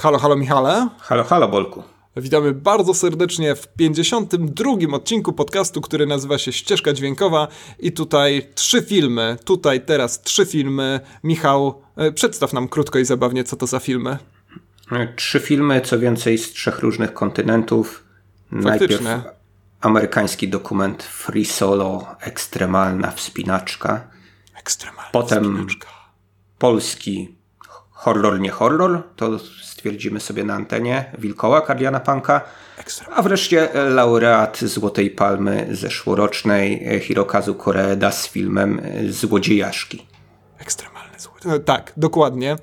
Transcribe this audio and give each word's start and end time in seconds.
Halo, 0.00 0.18
halo 0.18 0.36
Michale. 0.36 0.88
Halo, 0.98 1.24
halo 1.24 1.48
Bolku. 1.48 1.82
Witamy 2.16 2.52
bardzo 2.52 2.94
serdecznie 2.94 3.54
w 3.54 3.68
52 3.68 4.72
odcinku 4.92 5.32
podcastu, 5.32 5.80
który 5.80 6.06
nazywa 6.06 6.38
się 6.38 6.52
Ścieżka 6.52 6.92
Dźwiękowa 6.92 7.48
i 7.78 7.92
tutaj 7.92 8.48
trzy 8.54 8.82
filmy, 8.82 9.36
tutaj 9.44 9.80
teraz 9.80 10.22
trzy 10.22 10.46
filmy. 10.46 11.00
Michał, 11.24 11.82
e, 11.96 12.12
przedstaw 12.12 12.52
nam 12.52 12.68
krótko 12.68 12.98
i 12.98 13.04
zabawnie, 13.04 13.44
co 13.44 13.56
to 13.56 13.66
za 13.66 13.80
filmy. 13.80 14.18
Trzy 15.16 15.40
filmy, 15.40 15.80
co 15.80 15.98
więcej 15.98 16.38
z 16.38 16.52
trzech 16.52 16.78
różnych 16.78 17.12
kontynentów. 17.12 18.04
Faktycznie. 18.62 19.04
Najpierw 19.04 19.34
amerykański 19.80 20.48
dokument 20.48 21.02
Free 21.02 21.44
Solo, 21.44 22.06
ekstremalna 22.20 23.10
wspinaczka. 23.10 24.10
Ekstremalna 24.58 25.10
Potem 25.12 25.44
wspinaczka. 25.44 25.88
polski 26.58 27.37
horror, 27.98 28.40
nie 28.40 28.50
horror, 28.50 29.02
to 29.16 29.38
stwierdzimy 29.62 30.20
sobie 30.20 30.44
na 30.44 30.54
antenie, 30.54 31.12
Wilkoła, 31.18 31.60
Kardiana 31.60 32.00
Panka. 32.00 32.40
A 33.14 33.22
wreszcie 33.22 33.68
laureat 33.74 34.58
Złotej 34.58 35.10
Palmy 35.10 35.68
zeszłorocznej 35.70 37.00
Hirokazu 37.00 37.54
Koreeda 37.54 38.10
z 38.10 38.28
filmem 38.28 38.80
Złodziejaszki. 39.08 40.06
Ekstremalny 40.58 40.97
zły. 40.97 40.97
E, 40.97 40.97
Tak, 41.64 41.92
dokładnie. 41.96 42.52
E, 42.52 42.56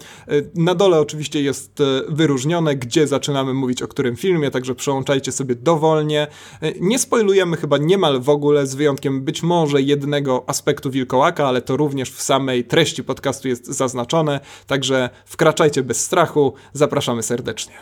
Na 0.56 0.76
dole 0.76 1.00
oczywiście 1.00 1.42
jest 1.42 1.82
e, 1.82 1.84
wyróżnione, 2.10 2.76
gdzie 2.76 3.08
zaczynamy 3.08 3.54
mówić 3.54 3.82
o 3.82 3.88
którym 3.88 4.16
filmie, 4.16 4.52
także 4.52 4.76
przełączajcie 4.76 5.32
sobie 5.32 5.56
dowolnie. 5.56 6.28
E, 6.62 6.72
Nie 6.80 7.00
spoilujemy 7.00 7.58
chyba 7.58 7.78
niemal 7.78 8.22
w 8.22 8.30
ogóle, 8.30 8.68
z 8.68 8.76
wyjątkiem 8.76 9.22
być 9.22 9.44
może 9.44 9.82
jednego 9.82 10.44
aspektu 10.48 10.92
Wilkołaka, 10.92 11.48
ale 11.48 11.62
to 11.62 11.78
również 11.78 12.12
w 12.12 12.22
samej 12.22 12.64
treści 12.64 13.04
podcastu 13.04 13.48
jest 13.48 13.66
zaznaczone, 13.66 14.40
także 14.68 15.10
wkraczajcie 15.26 15.84
bez 15.84 16.02
strachu. 16.06 16.54
Zapraszamy 16.74 17.24
serdecznie. 17.24 17.74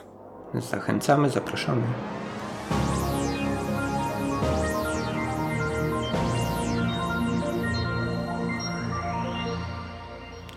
Zachęcamy, 0.72 1.30
zapraszamy. 1.30 1.82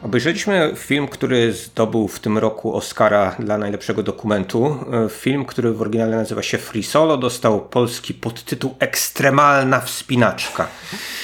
Obejrzeliśmy 0.06 0.72
film, 0.76 1.08
który 1.08 1.52
zdobył 1.52 2.08
w 2.08 2.20
tym 2.20 2.38
roku 2.38 2.76
Oscara 2.76 3.36
dla 3.38 3.58
najlepszego 3.58 4.02
dokumentu. 4.02 4.76
Film, 5.10 5.44
który 5.44 5.72
w 5.72 5.80
oryginale 5.82 6.16
nazywa 6.16 6.42
się 6.42 6.58
Free 6.58 6.82
Solo, 6.82 7.16
dostał 7.16 7.60
polski 7.68 8.14
podtytuł 8.14 8.74
Ekstremalna 8.78 9.80
wspinaczka. 9.80 10.68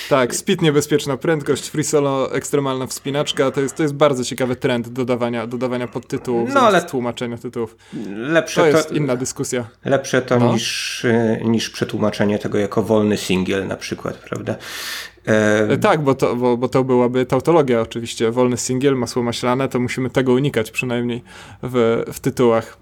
Tak, 0.08 0.34
speed 0.34 0.64
niebezpieczna 0.64 1.16
prędkość, 1.16 1.68
free 1.68 1.84
solo, 1.84 2.32
ekstremalna 2.34 2.86
wspinaczka, 2.86 3.50
to 3.50 3.60
jest, 3.60 3.76
to 3.76 3.82
jest 3.82 3.94
bardzo 3.94 4.24
ciekawy 4.24 4.56
trend 4.56 4.88
dodawania, 4.88 5.46
dodawania 5.46 5.88
podtytułów 5.88 6.50
No, 6.54 6.60
ale- 6.60 6.82
tłumaczenia 6.82 7.38
tytułów. 7.38 7.76
Lepsze 8.16 8.64
To 8.64 8.70
to, 8.70 8.76
jest 8.76 8.92
inna 8.92 9.16
dyskusja. 9.16 9.64
lepsze 9.84 10.22
to 10.22 10.38
No. 10.38 10.52
niż, 10.52 11.04
y, 11.04 11.40
niż 11.44 11.70
przetłumaczenie 11.70 12.38
tego 12.38 12.58
jako 12.58 12.82
wolny 12.82 13.16
singiel 13.16 13.66
na 13.66 13.76
przykład, 13.76 14.16
prawda? 14.16 14.54
E, 15.26 15.78
Tak, 15.78 16.00
bo 16.02 16.14
to, 16.14 16.36
bo, 16.36 16.56
bo 16.56 16.68
to 16.68 16.84
byłaby 16.84 17.26
tautologia 17.26 17.80
oczywiście. 17.80 18.30
Wolny 18.30 18.56
singiel, 18.56 18.96
masło 18.96 19.22
maślane, 19.22 19.68
to 19.68 19.80
musimy 19.80 20.10
tego 20.10 20.32
unikać 20.32 20.70
przynajmniej 20.70 21.22
w, 21.62 22.04
w 22.12 22.20
tytułach. 22.20 22.81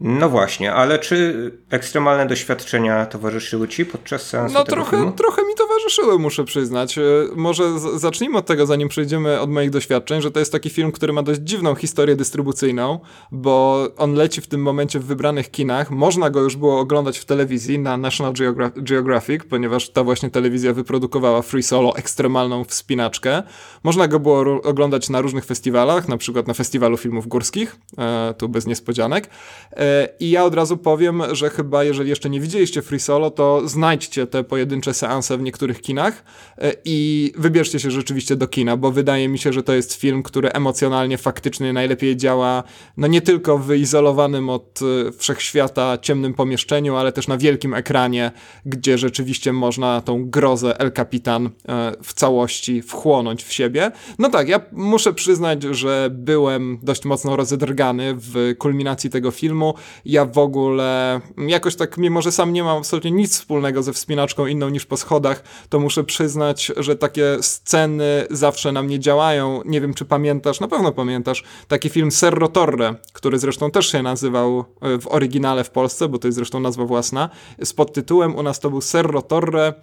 No 0.00 0.28
właśnie, 0.28 0.72
ale 0.74 0.98
czy 0.98 1.50
ekstremalne 1.70 2.26
doświadczenia 2.26 3.06
towarzyszyły 3.06 3.68
ci 3.68 3.86
podczas 3.86 4.22
seansu 4.22 4.54
No 4.54 4.64
tego 4.64 4.76
trochę, 4.76 4.96
filmu? 4.96 5.12
trochę 5.12 5.42
mi 5.42 5.54
towarzyszyły, 5.54 6.18
muszę 6.18 6.44
przyznać. 6.44 6.98
E, 6.98 7.02
Może 7.36 7.78
z, 7.78 7.82
zacznijmy 8.00 8.38
od 8.38 8.46
tego, 8.46 8.66
zanim 8.66 8.88
przejdziemy 8.88 9.40
od 9.40 9.50
moich 9.50 9.70
doświadczeń, 9.70 10.22
że 10.22 10.30
to 10.30 10.38
jest 10.38 10.52
taki 10.52 10.70
film, 10.70 10.92
który 10.92 11.12
ma 11.12 11.22
dość 11.22 11.40
dziwną 11.40 11.74
historię 11.74 12.16
dystrybucyjną, 12.16 13.00
bo 13.32 13.86
on 13.96 14.14
leci 14.14 14.40
w 14.40 14.46
tym 14.46 14.62
momencie 14.62 14.98
w 15.00 15.04
wybranych 15.04 15.50
kinach. 15.50 15.90
Można 15.90 16.30
go 16.30 16.40
już 16.40 16.56
było 16.56 16.80
oglądać 16.80 17.18
w 17.18 17.24
telewizji 17.24 17.78
na 17.78 17.96
National 17.96 18.32
Geogra- 18.32 18.82
Geographic, 18.82 19.44
ponieważ 19.50 19.90
ta 19.90 20.04
właśnie 20.04 20.30
telewizja 20.30 20.72
wyprodukowała 20.72 21.42
Free 21.42 21.62
Solo, 21.62 21.96
ekstremalną 21.96 22.64
wspinaczkę. 22.64 23.42
Można 23.84 24.08
go 24.08 24.20
było 24.20 24.44
ro- 24.44 24.62
oglądać 24.62 25.10
na 25.10 25.20
różnych 25.20 25.44
festiwalach, 25.44 26.08
na 26.08 26.16
przykład 26.16 26.46
na 26.48 26.54
Festiwalu 26.54 26.96
Filmów 26.96 27.26
Górskich, 27.26 27.76
e, 27.98 28.34
tu 28.38 28.48
bez 28.48 28.66
niespodzianek. 28.66 29.28
E, 29.70 29.85
I 30.20 30.30
ja 30.30 30.44
od 30.44 30.54
razu 30.54 30.76
powiem, 30.76 31.22
że 31.32 31.50
chyba 31.50 31.84
jeżeli 31.84 32.10
jeszcze 32.10 32.30
nie 32.30 32.40
widzieliście 32.40 32.82
Free 32.82 33.00
Solo, 33.00 33.30
to 33.30 33.68
znajdźcie 33.68 34.26
te 34.26 34.44
pojedyncze 34.44 34.94
seanse 34.94 35.38
w 35.38 35.42
niektórych 35.42 35.80
kinach 35.80 36.24
e, 36.58 36.72
i 36.84 37.32
wybierzcie 37.36 37.80
się 37.80 37.90
rzeczywiście 37.90 38.36
do 38.36 38.48
kina, 38.48 38.76
bo 38.76 38.90
wydaje 38.90 39.28
mi 39.28 39.38
się, 39.38 39.52
że 39.52 39.62
to 39.62 39.72
jest 39.72 39.94
film, 39.94 40.22
który 40.22 40.48
emocjonalnie 40.48 41.18
faktycznie 41.18 41.72
najlepiej 41.72 42.16
działa, 42.16 42.62
no 42.96 43.06
nie 43.06 43.20
tylko 43.20 43.58
w 43.58 43.64
wyizolowanym 43.64 44.50
od 44.50 44.80
e, 44.82 45.12
wszechświata 45.12 45.98
ciemnym 45.98 46.34
pomieszczeniu, 46.34 46.96
ale 46.96 47.12
też 47.12 47.28
na 47.28 47.38
wielkim 47.38 47.74
ekranie, 47.74 48.32
gdzie 48.66 48.98
rzeczywiście 48.98 49.52
można 49.52 50.00
tą 50.00 50.30
grozę 50.30 50.80
El 50.80 50.92
Capitan 50.92 51.46
e, 51.46 51.92
w 52.02 52.14
całości 52.14 52.82
wchłonąć 52.82 53.44
w 53.44 53.52
siebie. 53.52 53.90
No 54.18 54.30
tak, 54.30 54.48
ja 54.48 54.60
muszę 54.72 55.14
przyznać, 55.14 55.62
że 55.62 56.08
byłem 56.12 56.78
dość 56.82 57.04
mocno 57.04 57.36
rozedrgany 57.36 58.14
w 58.16 58.54
kulminacji 58.58 59.10
tego 59.10 59.30
filmu. 59.30 59.74
Ja 60.04 60.24
w 60.24 60.38
ogóle 60.38 61.20
jakoś 61.38 61.76
tak, 61.76 61.98
mimo 61.98 62.22
że 62.22 62.32
sam 62.32 62.52
nie 62.52 62.64
mam 62.64 62.78
absolutnie 62.78 63.10
nic 63.10 63.32
wspólnego 63.38 63.82
ze 63.82 63.92
wspinaczką 63.92 64.46
inną 64.46 64.68
niż 64.68 64.86
po 64.86 64.96
schodach, 64.96 65.42
to 65.68 65.80
muszę 65.80 66.04
przyznać, 66.04 66.72
że 66.76 66.96
takie 66.96 67.36
sceny 67.40 68.26
zawsze 68.30 68.72
na 68.72 68.82
mnie 68.82 69.00
działają. 69.00 69.60
Nie 69.64 69.80
wiem, 69.80 69.94
czy 69.94 70.04
pamiętasz, 70.04 70.60
na 70.60 70.68
pewno 70.68 70.92
pamiętasz, 70.92 71.44
taki 71.68 71.88
film 71.88 72.10
Serro 72.10 72.48
Torre, 72.48 72.94
który 73.12 73.38
zresztą 73.38 73.70
też 73.70 73.92
się 73.92 74.02
nazywał 74.02 74.64
e, 74.80 74.98
w 74.98 75.08
oryginale 75.08 75.64
w 75.64 75.70
Polsce, 75.70 76.08
bo 76.08 76.18
to 76.18 76.28
jest 76.28 76.36
zresztą 76.36 76.60
nazwa 76.60 76.84
własna, 76.84 77.30
z 77.64 77.72
podtytułem 77.72 78.36
u 78.36 78.42
nas 78.42 78.60
to 78.60 78.70
był 78.70 78.80
Serro 78.80 79.22
Torre 79.22 79.74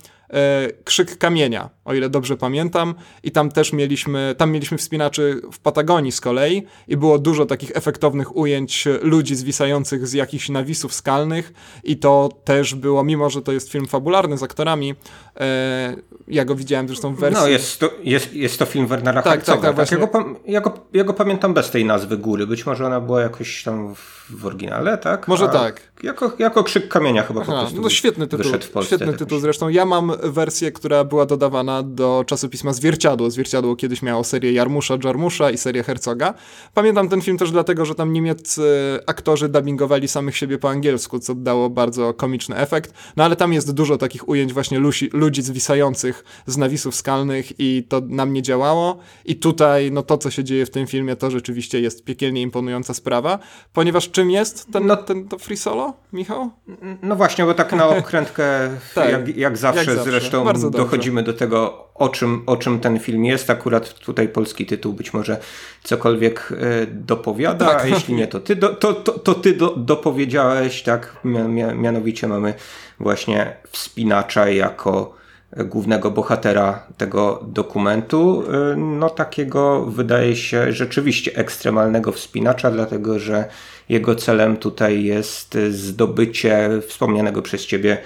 Krzyk 0.83 1.17
Kamienia, 1.17 1.69
o 1.85 1.93
ile 1.93 2.09
dobrze 2.09 2.37
pamiętam. 2.37 2.95
I 3.23 3.31
tam 3.31 3.51
też 3.51 3.73
mieliśmy, 3.73 4.35
tam 4.37 4.51
mieliśmy 4.51 4.77
wspinaczy 4.77 5.41
w 5.51 5.59
Patagonii 5.59 6.11
z 6.11 6.21
kolei 6.21 6.63
i 6.87 6.97
było 6.97 7.19
dużo 7.19 7.45
takich 7.45 7.71
efektownych 7.73 8.35
ujęć 8.35 8.87
ludzi 9.01 9.35
zwisających 9.35 10.07
z 10.07 10.13
jakichś 10.13 10.49
nawisów 10.49 10.93
skalnych 10.93 11.53
i 11.83 11.97
to 11.97 12.29
też 12.43 12.75
było, 12.75 13.03
mimo 13.03 13.29
że 13.29 13.41
to 13.41 13.51
jest 13.51 13.71
film 13.71 13.87
fabularny 13.87 14.37
z 14.37 14.43
aktorami, 14.43 14.95
e, 15.39 15.95
ja 16.27 16.45
go 16.45 16.55
widziałem 16.55 16.87
zresztą 16.87 17.15
w 17.15 17.19
wersji... 17.19 17.41
No 17.41 17.47
jest 17.47 17.79
to, 17.79 17.89
jest, 18.03 18.33
jest 18.33 18.59
to 18.59 18.65
film 18.65 18.87
Wernera 18.87 19.21
Tak, 19.21 19.39
Herzoga. 19.39 19.61
tak, 19.61 19.65
tak, 19.65 19.75
właśnie. 19.75 19.97
ja, 19.97 20.07
go, 20.07 20.39
ja, 20.45 20.61
go, 20.61 20.73
ja 20.93 21.03
go 21.03 21.13
pamiętam 21.13 21.53
bez 21.53 21.71
tej 21.71 21.85
nazwy 21.85 22.17
góry. 22.17 22.47
Być 22.47 22.65
może 22.65 22.85
ona 22.85 23.01
była 23.01 23.21
jakoś 23.21 23.63
tam 23.63 23.95
w, 23.95 24.25
w 24.29 24.45
oryginale, 24.45 24.97
tak? 24.97 25.27
Może 25.27 25.49
tak. 25.49 25.92
Jako, 26.03 26.31
jako 26.39 26.63
krzyk 26.63 26.87
kamienia 26.87 27.23
chyba 27.23 27.41
po 27.41 27.51
Aha, 27.51 27.61
prostu 27.61 27.81
no 27.81 27.89
świetny 27.89 28.27
tytuł, 28.27 28.43
wyszedł 28.45 28.65
w 28.65 28.69
Polsce. 28.69 28.95
świetny 28.95 29.17
tytuł 29.17 29.39
zresztą. 29.39 29.69
Ja 29.69 29.85
mam 29.85 30.11
wersję, 30.23 30.71
która 30.71 31.03
była 31.03 31.25
dodawana 31.25 31.83
do 31.83 32.23
czasopisma 32.27 32.73
Zwierciadło. 32.73 33.31
Zwierciadło 33.31 33.75
kiedyś 33.75 34.01
miało 34.01 34.23
serię 34.23 34.51
Jarmusza, 34.51 34.97
Jarmusza 35.03 35.51
i 35.51 35.57
serię 35.57 35.83
Herzoga. 35.83 36.33
Pamiętam 36.73 37.09
ten 37.09 37.21
film 37.21 37.37
też 37.37 37.51
dlatego, 37.51 37.85
że 37.85 37.95
tam 37.95 38.13
niemieccy 38.13 38.63
aktorzy 39.05 39.49
dubbingowali 39.49 40.07
samych 40.07 40.37
siebie 40.37 40.57
po 40.57 40.69
angielsku, 40.69 41.19
co 41.19 41.35
dało 41.35 41.69
bardzo 41.69 42.13
komiczny 42.13 42.55
efekt. 42.57 42.93
No 43.17 43.23
ale 43.23 43.35
tam 43.35 43.53
jest 43.53 43.71
dużo 43.71 43.97
takich 43.97 44.29
ujęć 44.29 44.53
właśnie 44.53 44.79
lusi, 44.79 45.09
ludzi 45.13 45.41
zwisających 45.41 46.23
z 46.47 46.57
nawisów 46.57 46.95
skalnych 46.95 47.59
i 47.59 47.83
to 47.89 48.01
na 48.07 48.25
mnie 48.25 48.41
działało. 48.41 48.97
I 49.25 49.35
tutaj, 49.35 49.91
no 49.91 50.03
to 50.03 50.17
co 50.17 50.31
się 50.31 50.43
dzieje 50.43 50.65
w 50.65 50.69
tym 50.69 50.87
filmie, 50.87 51.15
to 51.15 51.31
rzeczywiście 51.31 51.81
jest 51.81 52.03
piekielnie 52.03 52.41
imponująca 52.41 52.93
sprawa. 52.93 53.39
Ponieważ 53.73 54.11
czym 54.11 54.31
jest 54.31 54.67
ten, 54.71 54.85
No- 54.87 54.97
ten 54.97 55.27
to 55.27 55.37
free 55.37 55.57
solo, 55.57 55.92
Michał? 56.13 56.49
No 57.01 57.15
właśnie, 57.15 57.45
bo 57.45 57.53
tak 57.53 57.73
na 57.73 57.87
okrętkę, 57.87 58.43
Tak, 58.95 59.11
jak, 59.11 59.37
jak, 59.37 59.57
zawsze 59.57 59.79
jak 59.85 59.95
zawsze. 59.95 60.11
zresztą 60.11 60.43
Bardzo 60.45 60.69
dobrze. 60.69 60.85
dochodzimy 60.85 61.23
do 61.23 61.33
tego, 61.33 61.87
o 61.95 62.09
czym, 62.09 62.43
o 62.45 62.57
czym 62.57 62.79
ten 62.79 62.99
film 62.99 63.25
jest. 63.25 63.49
Akurat 63.49 63.93
tutaj 63.93 64.29
polski 64.29 64.65
tytuł 64.65 64.93
być 64.93 65.13
może 65.13 65.37
cokolwiek 65.83 66.49
e, 66.51 66.85
dopowiada, 66.87 67.65
Tak. 67.65 67.81
a 67.81 67.87
jeśli 67.87 68.13
nie, 68.13 68.27
to 68.27 68.39
ty, 68.39 68.55
do, 68.55 68.69
to, 68.69 68.93
to, 68.93 69.11
to 69.11 69.33
ty 69.35 69.53
do, 69.53 69.75
dopowiedziałeś, 69.75 70.83
tak? 70.83 71.15
Mia, 71.23 71.47
mia, 71.47 71.73
mianowicie 71.73 72.27
mamy 72.27 72.53
właśnie 72.99 73.55
wspinacza 73.71 74.49
jako 74.49 75.23
głównego 75.57 76.11
bohatera 76.11 76.83
tego 76.97 77.43
dokumentu, 77.47 78.43
e, 78.71 78.75
no 78.75 79.09
takiego 79.09 79.85
wydaje 79.85 80.35
się 80.35 80.71
rzeczywiście 80.71 81.35
ekstremalnego 81.35 82.11
wspinacza, 82.11 82.71
dlatego 82.71 83.19
że 83.19 83.45
jego 83.89 84.15
celem 84.15 84.57
tutaj 84.57 85.03
jest 85.03 85.57
zdobycie 85.69 86.69
wspomnianego 86.87 87.41
przez 87.41 87.65
ciebie 87.65 87.97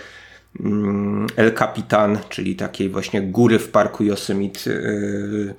mm, 0.59 1.27
El 1.35 1.53
Capitan, 1.53 2.17
czyli 2.29 2.55
takiej 2.55 2.89
właśnie 2.89 3.21
góry 3.21 3.59
w 3.59 3.69
parku 3.69 4.03
Yosemite 4.03 4.69
yy, 4.69 5.55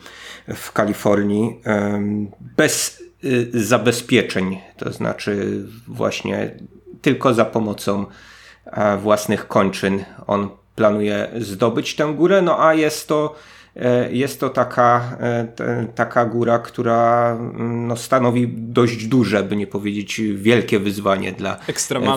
w 0.55 0.73
Kalifornii, 0.73 1.61
bez 2.57 3.03
y, 3.25 3.51
zabezpieczeń, 3.53 4.59
to 4.77 4.93
znaczy 4.93 5.65
właśnie 5.89 6.55
tylko 7.03 7.35
za 7.35 7.45
pomocą 7.45 8.07
e, 8.67 8.97
własnych 8.97 9.49
kończyn. 9.49 10.05
On 10.27 10.49
planuje 10.75 11.29
zdobyć 11.39 11.97
tę 11.97 12.15
górę, 12.15 12.43
no 12.43 12.67
a 12.67 12.75
jest 12.75 13.09
to 13.09 13.35
jest 14.11 14.41
to 14.41 14.51
taka, 14.51 15.19
taka 15.95 16.25
góra, 16.25 16.59
która 16.59 17.31
mm, 17.41 17.87
no, 17.87 17.97
stanowi 17.97 18.49
dość 18.49 19.07
duże, 19.07 19.43
by 19.43 19.57
nie 19.57 19.67
powiedzieć 19.67 20.21
wielkie 20.35 20.79
wyzwanie 20.79 21.33
dla 21.33 21.59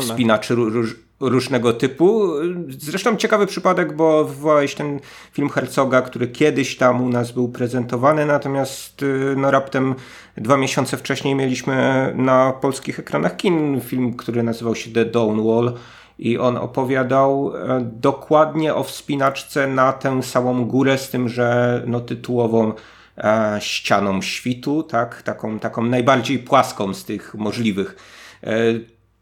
wspinaczy 0.02 0.56
róż, 0.56 0.96
różnego 1.20 1.74
typu. 1.74 2.34
Zresztą 2.70 3.16
ciekawy 3.16 3.48
przypadek, 3.48 3.96
bo 3.96 4.26
wywołałeś 4.26 4.76
ten 4.76 5.00
film 5.34 5.50
Herzoga, 5.50 6.02
który 6.02 6.28
kiedyś 6.28 6.78
tam 6.78 7.02
u 7.02 7.10
nas 7.10 7.32
był 7.32 7.50
prezentowany, 7.50 8.26
natomiast 8.26 9.06
no 9.36 9.52
raptem 9.52 9.96
dwa 10.38 10.58
miesiące 10.58 10.98
wcześniej 10.98 11.36
mieliśmy 11.36 12.12
na 12.16 12.54
polskich 12.54 13.00
ekranach 13.00 13.38
kin 13.38 13.82
film, 13.82 14.14
który 14.14 14.44
nazywał 14.44 14.76
się 14.76 14.92
The 14.92 15.06
Dawn 15.06 15.48
Wall 15.48 15.74
i 16.20 16.38
on 16.38 16.58
opowiadał 16.58 17.54
e, 17.56 17.82
dokładnie 17.82 18.76
o 18.76 18.84
wspinaczce 18.84 19.68
na 19.68 19.94
tę 19.94 20.24
samą 20.24 20.66
górę, 20.66 20.98
z 20.98 21.10
tym, 21.10 21.30
że 21.30 21.82
no 21.88 22.00
tytułową 22.00 22.74
e, 23.18 23.58
ścianą 23.62 24.22
świtu, 24.22 24.84
tak? 24.84 25.22
taką, 25.22 25.60
taką 25.60 25.86
najbardziej 25.86 26.40
płaską 26.40 26.94
z 26.94 27.06
tych 27.06 27.36
możliwych. 27.36 27.96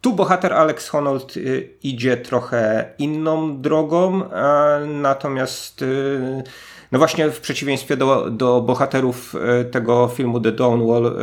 Tu 0.01 0.13
bohater 0.13 0.53
Alex 0.53 0.89
Honnold 0.89 1.37
y, 1.37 1.69
idzie 1.83 2.17
trochę 2.17 2.93
inną 2.97 3.61
drogą, 3.61 4.23
natomiast 4.87 5.81
y, 5.81 6.43
no 6.91 6.99
właśnie 6.99 7.29
w 7.29 7.39
przeciwieństwie 7.39 7.97
do, 7.97 8.29
do 8.29 8.61
bohaterów 8.61 9.35
y, 9.61 9.65
tego 9.65 10.07
filmu 10.07 10.39
The 10.39 10.51
Dawn 10.51 10.87
Wall, 10.87 11.15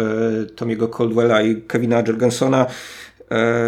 Tomiego 0.56 0.88
Caldwella 0.88 1.42
i 1.42 1.62
Kevina 1.62 2.02
Jorgensona, 2.06 2.66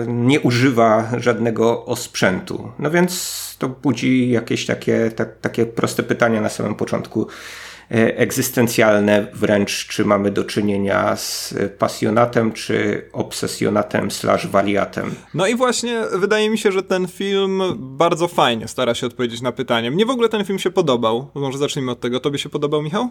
nie 0.06 0.40
używa 0.40 1.08
żadnego 1.16 1.84
osprzętu. 1.84 2.72
No 2.78 2.90
więc 2.90 3.38
to 3.58 3.69
budzi 3.69 4.31
jakieś 4.31 4.66
takie, 4.66 5.11
tak, 5.11 5.38
takie 5.40 5.66
proste 5.66 6.02
pytania 6.02 6.40
na 6.40 6.49
samym 6.49 6.75
początku 6.75 7.26
egzystencjalne 7.90 9.26
wręcz, 9.35 9.87
czy 9.87 10.05
mamy 10.05 10.31
do 10.31 10.44
czynienia 10.44 11.17
z 11.17 11.55
pasjonatem, 11.79 12.52
czy 12.52 13.08
obsesjonatem 13.12 14.11
slash 14.11 14.46
wariatem. 14.46 15.14
No 15.35 15.46
i 15.46 15.56
właśnie 15.56 16.02
wydaje 16.12 16.50
mi 16.50 16.58
się, 16.58 16.73
że 16.73 16.82
ten 16.82 17.08
film 17.08 17.62
bardzo 17.76 18.29
fajnie 18.29 18.69
stara 18.69 18.94
się 18.94 19.06
odpowiedzieć 19.06 19.40
na 19.40 19.52
pytanie. 19.52 19.90
Mnie 19.90 20.06
w 20.06 20.11
ogóle 20.11 20.29
ten 20.29 20.44
film 20.44 20.58
się 20.58 20.70
podobał. 20.70 21.31
Może 21.35 21.58
zacznijmy 21.58 21.93
od 21.93 22.00
tego. 22.00 22.20
Tobie 22.20 22.38
się 22.38 22.49
podobał, 22.49 22.82
Michał? 22.82 23.11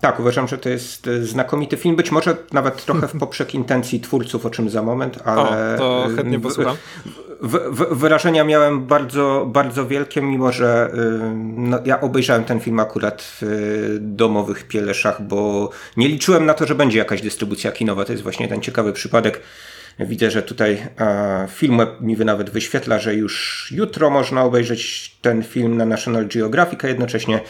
Tak, 0.00 0.20
uważam, 0.20 0.48
że 0.48 0.58
to 0.58 0.68
jest 0.68 1.06
e, 1.06 1.22
znakomity 1.22 1.76
film. 1.76 1.96
Być 1.96 2.12
może 2.12 2.36
nawet 2.52 2.84
trochę 2.84 3.08
w 3.08 3.18
poprzek 3.20 3.54
intencji 3.54 4.00
twórców, 4.00 4.46
o 4.46 4.50
czym 4.50 4.70
za 4.70 4.82
moment, 4.82 5.18
ale. 5.24 5.74
O, 5.74 5.78
to 5.78 6.08
chętnie 6.16 6.40
posłucham. 6.40 6.76
Wyrażenia 7.90 8.44
miałem 8.44 8.86
bardzo, 8.86 9.46
bardzo 9.52 9.86
wielkie, 9.86 10.22
mimo 10.22 10.52
że 10.52 10.90
y, 10.94 10.98
no, 11.56 11.78
ja 11.84 12.00
obejrzałem 12.00 12.44
ten 12.44 12.60
film 12.60 12.80
akurat 12.80 13.22
w 13.22 13.42
y, 13.42 13.98
domowych 14.00 14.68
pieleszach, 14.68 15.22
bo 15.22 15.70
nie 15.96 16.08
liczyłem 16.08 16.46
na 16.46 16.54
to, 16.54 16.66
że 16.66 16.74
będzie 16.74 16.98
jakaś 16.98 17.22
dystrybucja 17.22 17.72
kinowa. 17.72 18.04
To 18.04 18.12
jest 18.12 18.22
właśnie 18.22 18.48
ten 18.48 18.60
ciekawy 18.60 18.92
przypadek. 18.92 19.40
Widzę, 19.98 20.30
że 20.30 20.42
tutaj 20.42 20.86
film 21.48 21.80
mi 22.00 22.16
nawet 22.16 22.50
wyświetla, 22.50 22.98
że 22.98 23.14
już 23.14 23.68
jutro 23.76 24.10
można 24.10 24.44
obejrzeć 24.44 25.16
ten 25.22 25.42
film 25.42 25.76
na 25.76 25.84
National 25.86 26.26
Geographic, 26.26 26.84
a 26.84 26.88
jednocześnie 26.88 27.40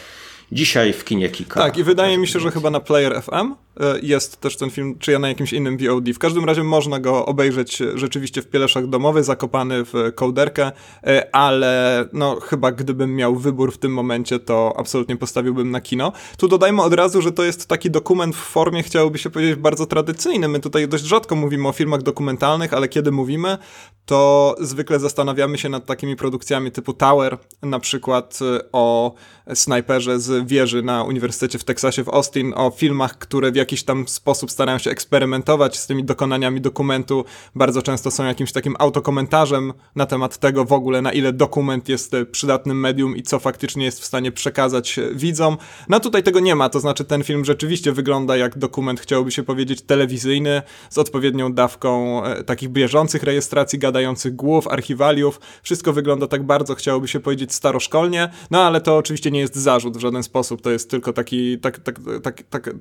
dzisiaj 0.51 0.93
w 0.93 1.05
kinie 1.05 1.29
Kika. 1.29 1.61
Tak, 1.61 1.77
i 1.77 1.83
wydaje 1.83 2.17
mi 2.17 2.27
się, 2.27 2.39
że 2.39 2.51
chyba 2.51 2.69
na 2.69 2.79
Player 2.79 3.21
FM 3.21 3.66
jest 4.01 4.41
też 4.41 4.57
ten 4.57 4.69
film, 4.69 4.95
czy 4.99 5.11
ja 5.11 5.19
na 5.19 5.27
jakimś 5.27 5.53
innym 5.53 5.77
VOD. 5.77 6.09
W 6.13 6.19
każdym 6.19 6.45
razie 6.45 6.63
można 6.63 6.99
go 6.99 7.25
obejrzeć 7.25 7.83
rzeczywiście 7.95 8.41
w 8.41 8.47
pieleszach 8.47 8.87
domowych, 8.87 9.23
zakopany 9.23 9.85
w 9.85 9.93
kołderkę, 10.15 10.71
e, 11.03 11.35
ale 11.35 12.05
no 12.13 12.39
chyba 12.39 12.71
gdybym 12.71 13.15
miał 13.15 13.35
wybór 13.35 13.73
w 13.73 13.77
tym 13.77 13.93
momencie, 13.93 14.39
to 14.39 14.73
absolutnie 14.77 15.17
postawiłbym 15.17 15.71
na 15.71 15.81
kino. 15.81 16.11
Tu 16.37 16.47
dodajmy 16.47 16.81
od 16.81 16.93
razu, 16.93 17.21
że 17.21 17.31
to 17.31 17.43
jest 17.43 17.67
taki 17.67 17.91
dokument 17.91 18.35
w 18.35 18.39
formie, 18.39 18.83
chciałoby 18.83 19.17
się 19.17 19.29
powiedzieć, 19.29 19.55
bardzo 19.55 19.85
tradycyjny. 19.85 20.47
My 20.47 20.59
tutaj 20.59 20.87
dość 20.87 21.03
rzadko 21.03 21.35
mówimy 21.35 21.67
o 21.67 21.71
filmach 21.71 22.01
dokumentalnych, 22.01 22.73
ale 22.73 22.87
kiedy 22.87 23.11
mówimy, 23.11 23.57
to 24.05 24.55
zwykle 24.59 24.99
zastanawiamy 24.99 25.57
się 25.57 25.69
nad 25.69 25.85
takimi 25.85 26.15
produkcjami 26.15 26.71
typu 26.71 26.93
Tower, 26.93 27.37
na 27.61 27.79
przykład 27.79 28.39
e, 28.41 28.71
o 28.71 29.13
snajperze 29.53 30.19
z 30.19 30.47
wieży 30.47 30.83
na 30.83 31.03
Uniwersytecie 31.03 31.59
w 31.59 31.63
Teksasie 31.63 32.03
w 32.03 32.09
Austin, 32.09 32.53
o 32.55 32.69
filmach, 32.69 33.17
które 33.17 33.51
w 33.51 33.55
jakiś 33.55 33.66
tam 33.83 34.07
sposób 34.07 34.51
starają 34.51 34.77
się 34.77 34.89
eksperymentować 34.89 35.77
z 35.77 35.87
tymi 35.87 36.03
dokonaniami 36.03 36.61
dokumentu. 36.61 37.25
Bardzo 37.55 37.81
często 37.81 38.11
są 38.11 38.25
jakimś 38.25 38.51
takim 38.51 38.75
autokomentarzem 38.79 39.73
na 39.95 40.05
temat 40.05 40.37
tego 40.37 40.65
w 40.65 40.73
ogóle, 40.73 41.01
na 41.01 41.11
ile 41.11 41.33
dokument 41.33 41.89
jest 41.89 42.13
e, 42.13 42.25
przydatnym 42.25 42.79
medium 42.79 43.15
i 43.15 43.23
co 43.23 43.39
faktycznie 43.39 43.85
jest 43.85 44.01
w 44.01 44.05
stanie 44.05 44.31
przekazać 44.31 44.99
e, 44.99 45.15
widzom. 45.15 45.57
No 45.89 45.99
tutaj 45.99 46.23
tego 46.23 46.39
nie 46.39 46.55
ma, 46.55 46.69
to 46.69 46.79
znaczy 46.79 47.05
ten 47.05 47.23
film 47.23 47.45
rzeczywiście 47.45 47.91
wygląda 47.91 48.37
jak 48.37 48.57
dokument, 48.57 48.99
chciałoby 48.99 49.31
się 49.31 49.43
powiedzieć, 49.43 49.81
telewizyjny, 49.81 50.61
z 50.89 50.97
odpowiednią 50.97 51.53
dawką 51.53 52.21
takich 52.45 52.69
bieżących 52.69 53.23
rejestracji 53.23 53.79
gada 53.79 53.97
gadających 53.97 54.35
głów, 54.35 54.67
archiwaliów. 54.67 55.39
Wszystko 55.63 55.93
wygląda 55.93 56.27
tak 56.27 56.43
bardzo, 56.43 56.75
chciałoby 56.75 57.07
się 57.07 57.19
powiedzieć, 57.19 57.53
staroszkolnie, 57.53 58.29
no 58.51 58.63
ale 58.63 58.81
to 58.81 58.97
oczywiście 58.97 59.31
nie 59.31 59.39
jest 59.39 59.55
zarzut 59.55 59.97
w 59.97 59.99
żaden 59.99 60.23
sposób, 60.23 60.61
to 60.61 60.71
jest 60.71 60.89
tylko 60.89 61.13
taki, 61.13 61.59
tak, 61.59 61.79
tak, 61.79 61.99
tak, 62.21 62.43
tak, 62.49 62.73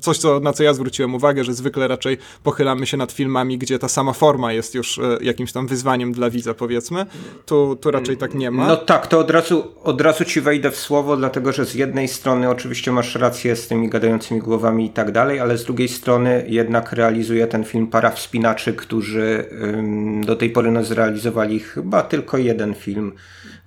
coś, 0.00 0.18
co, 0.18 0.31
na 0.40 0.52
co 0.52 0.62
ja 0.62 0.74
zwróciłem 0.74 1.14
uwagę, 1.14 1.44
że 1.44 1.54
zwykle 1.54 1.88
raczej 1.88 2.18
pochylamy 2.42 2.86
się 2.86 2.96
nad 2.96 3.12
filmami, 3.12 3.58
gdzie 3.58 3.78
ta 3.78 3.88
sama 3.88 4.12
forma 4.12 4.52
jest 4.52 4.74
już 4.74 4.98
e, 4.98 5.18
jakimś 5.20 5.52
tam 5.52 5.66
wyzwaniem 5.66 6.12
dla 6.12 6.30
widza, 6.30 6.54
powiedzmy. 6.54 7.06
Tu, 7.46 7.76
tu 7.80 7.90
raczej 7.90 8.16
tak 8.16 8.34
nie 8.34 8.50
ma. 8.50 8.66
No 8.66 8.76
tak, 8.76 9.06
to 9.06 9.18
od 9.18 9.30
razu, 9.30 9.64
od 9.84 10.00
razu 10.00 10.24
ci 10.24 10.40
wejdę 10.40 10.70
w 10.70 10.76
słowo, 10.76 11.16
dlatego 11.16 11.52
że 11.52 11.66
z 11.66 11.74
jednej 11.74 12.08
strony 12.08 12.50
oczywiście 12.50 12.92
masz 12.92 13.14
rację 13.14 13.56
z 13.56 13.68
tymi 13.68 13.88
gadającymi 13.88 14.40
głowami 14.40 14.86
i 14.86 14.90
tak 14.90 15.12
dalej, 15.12 15.40
ale 15.40 15.58
z 15.58 15.64
drugiej 15.64 15.88
strony 15.88 16.44
jednak 16.48 16.92
realizuje 16.92 17.46
ten 17.46 17.64
film 17.64 17.86
para 17.86 18.10
wspinaczy, 18.10 18.74
którzy 18.74 19.44
ym, 19.62 20.24
do 20.24 20.36
tej 20.36 20.50
pory 20.50 20.70
no, 20.70 20.84
zrealizowali 20.84 21.60
chyba 21.60 22.02
tylko 22.02 22.38
jeden 22.38 22.74
film 22.74 23.12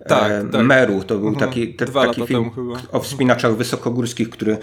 tak, 0.08 0.32
e, 0.32 0.50
tak. 0.52 0.62
Meru. 0.62 1.04
To 1.04 1.18
był 1.18 1.28
mhm. 1.28 1.50
taki, 1.50 1.74
te, 1.74 1.86
taki 1.86 2.28
film 2.28 2.52
o 2.92 3.00
wspinaczach 3.00 3.56
wysokogórskich, 3.56 4.30
który 4.30 4.58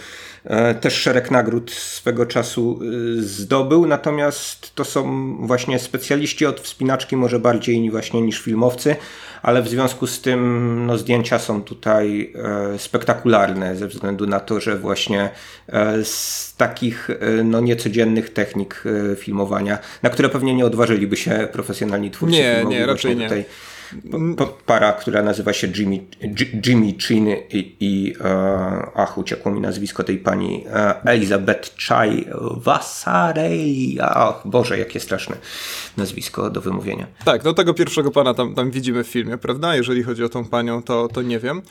e, 0.44 0.74
też 0.74 0.94
szereg 0.94 1.30
nagród 1.30 1.70
swego 1.70 2.26
czasu 2.26 2.80
e, 2.82 3.22
zdobył. 3.22 3.86
Natomiast 3.86 4.74
to 4.74 4.84
są 4.84 5.36
właśnie 5.46 5.78
specjaliści 5.78 6.46
od 6.46 6.60
wspinaczki, 6.60 7.16
może 7.16 7.38
bardziej 7.38 7.90
właśnie 7.90 8.22
niż 8.22 8.40
filmowcy, 8.40 8.96
ale 9.42 9.62
w 9.62 9.68
związku 9.68 10.06
z 10.06 10.20
tym 10.20 10.86
no, 10.86 10.98
zdjęcia 10.98 11.38
są 11.38 11.62
tutaj 11.62 12.32
e, 12.74 12.78
spektakularne 12.78 13.76
ze 13.76 13.88
względu 13.88 14.26
na 14.26 14.40
to, 14.40 14.60
że 14.60 14.78
właśnie 14.78 15.30
e, 15.68 16.04
z 16.04 16.54
takich 16.56 17.10
e, 17.10 17.42
no, 17.44 17.60
niecodziennych 17.60 18.32
technik 18.32 18.84
filmowania, 19.16 19.78
na 20.02 20.10
które 20.10 20.28
pewnie 20.28 20.54
nie 20.54 20.66
odważyliby 20.66 21.16
się 21.16 21.48
profesjonalni 21.52 22.10
twórcy 22.10 22.36
nie, 22.36 22.54
filmowi. 22.54 22.76
Nie, 22.76 22.86
raczej 22.86 23.16
nie. 23.16 23.24
Tutaj 23.24 23.44
para, 24.66 24.92
która 24.92 25.22
nazywa 25.22 25.52
się 25.52 25.68
Jimmy, 25.76 25.98
Jimmy 26.66 26.94
Chin 26.98 27.28
i, 27.50 27.76
i 27.80 28.14
e, 28.20 28.90
ach, 28.94 29.18
uciekło 29.18 29.52
mi 29.52 29.60
nazwisko 29.60 30.04
tej 30.04 30.18
pani 30.18 30.64
e, 30.72 31.02
Elizabeth 31.04 31.76
Chai 31.88 32.26
Vasarei. 32.56 33.98
Ach, 34.00 34.40
Boże, 34.44 34.78
jakie 34.78 35.00
straszne 35.00 35.36
nazwisko 35.96 36.50
do 36.50 36.60
wymówienia. 36.60 37.06
Tak, 37.24 37.44
no 37.44 37.54
tego 37.54 37.74
pierwszego 37.74 38.10
pana 38.10 38.34
tam, 38.34 38.54
tam 38.54 38.70
widzimy 38.70 39.04
w 39.04 39.08
filmie, 39.08 39.38
prawda? 39.38 39.76
Jeżeli 39.76 40.02
chodzi 40.02 40.24
o 40.24 40.28
tą 40.28 40.44
panią, 40.44 40.82
to, 40.82 41.08
to 41.08 41.22
nie 41.22 41.38
wiem. 41.38 41.62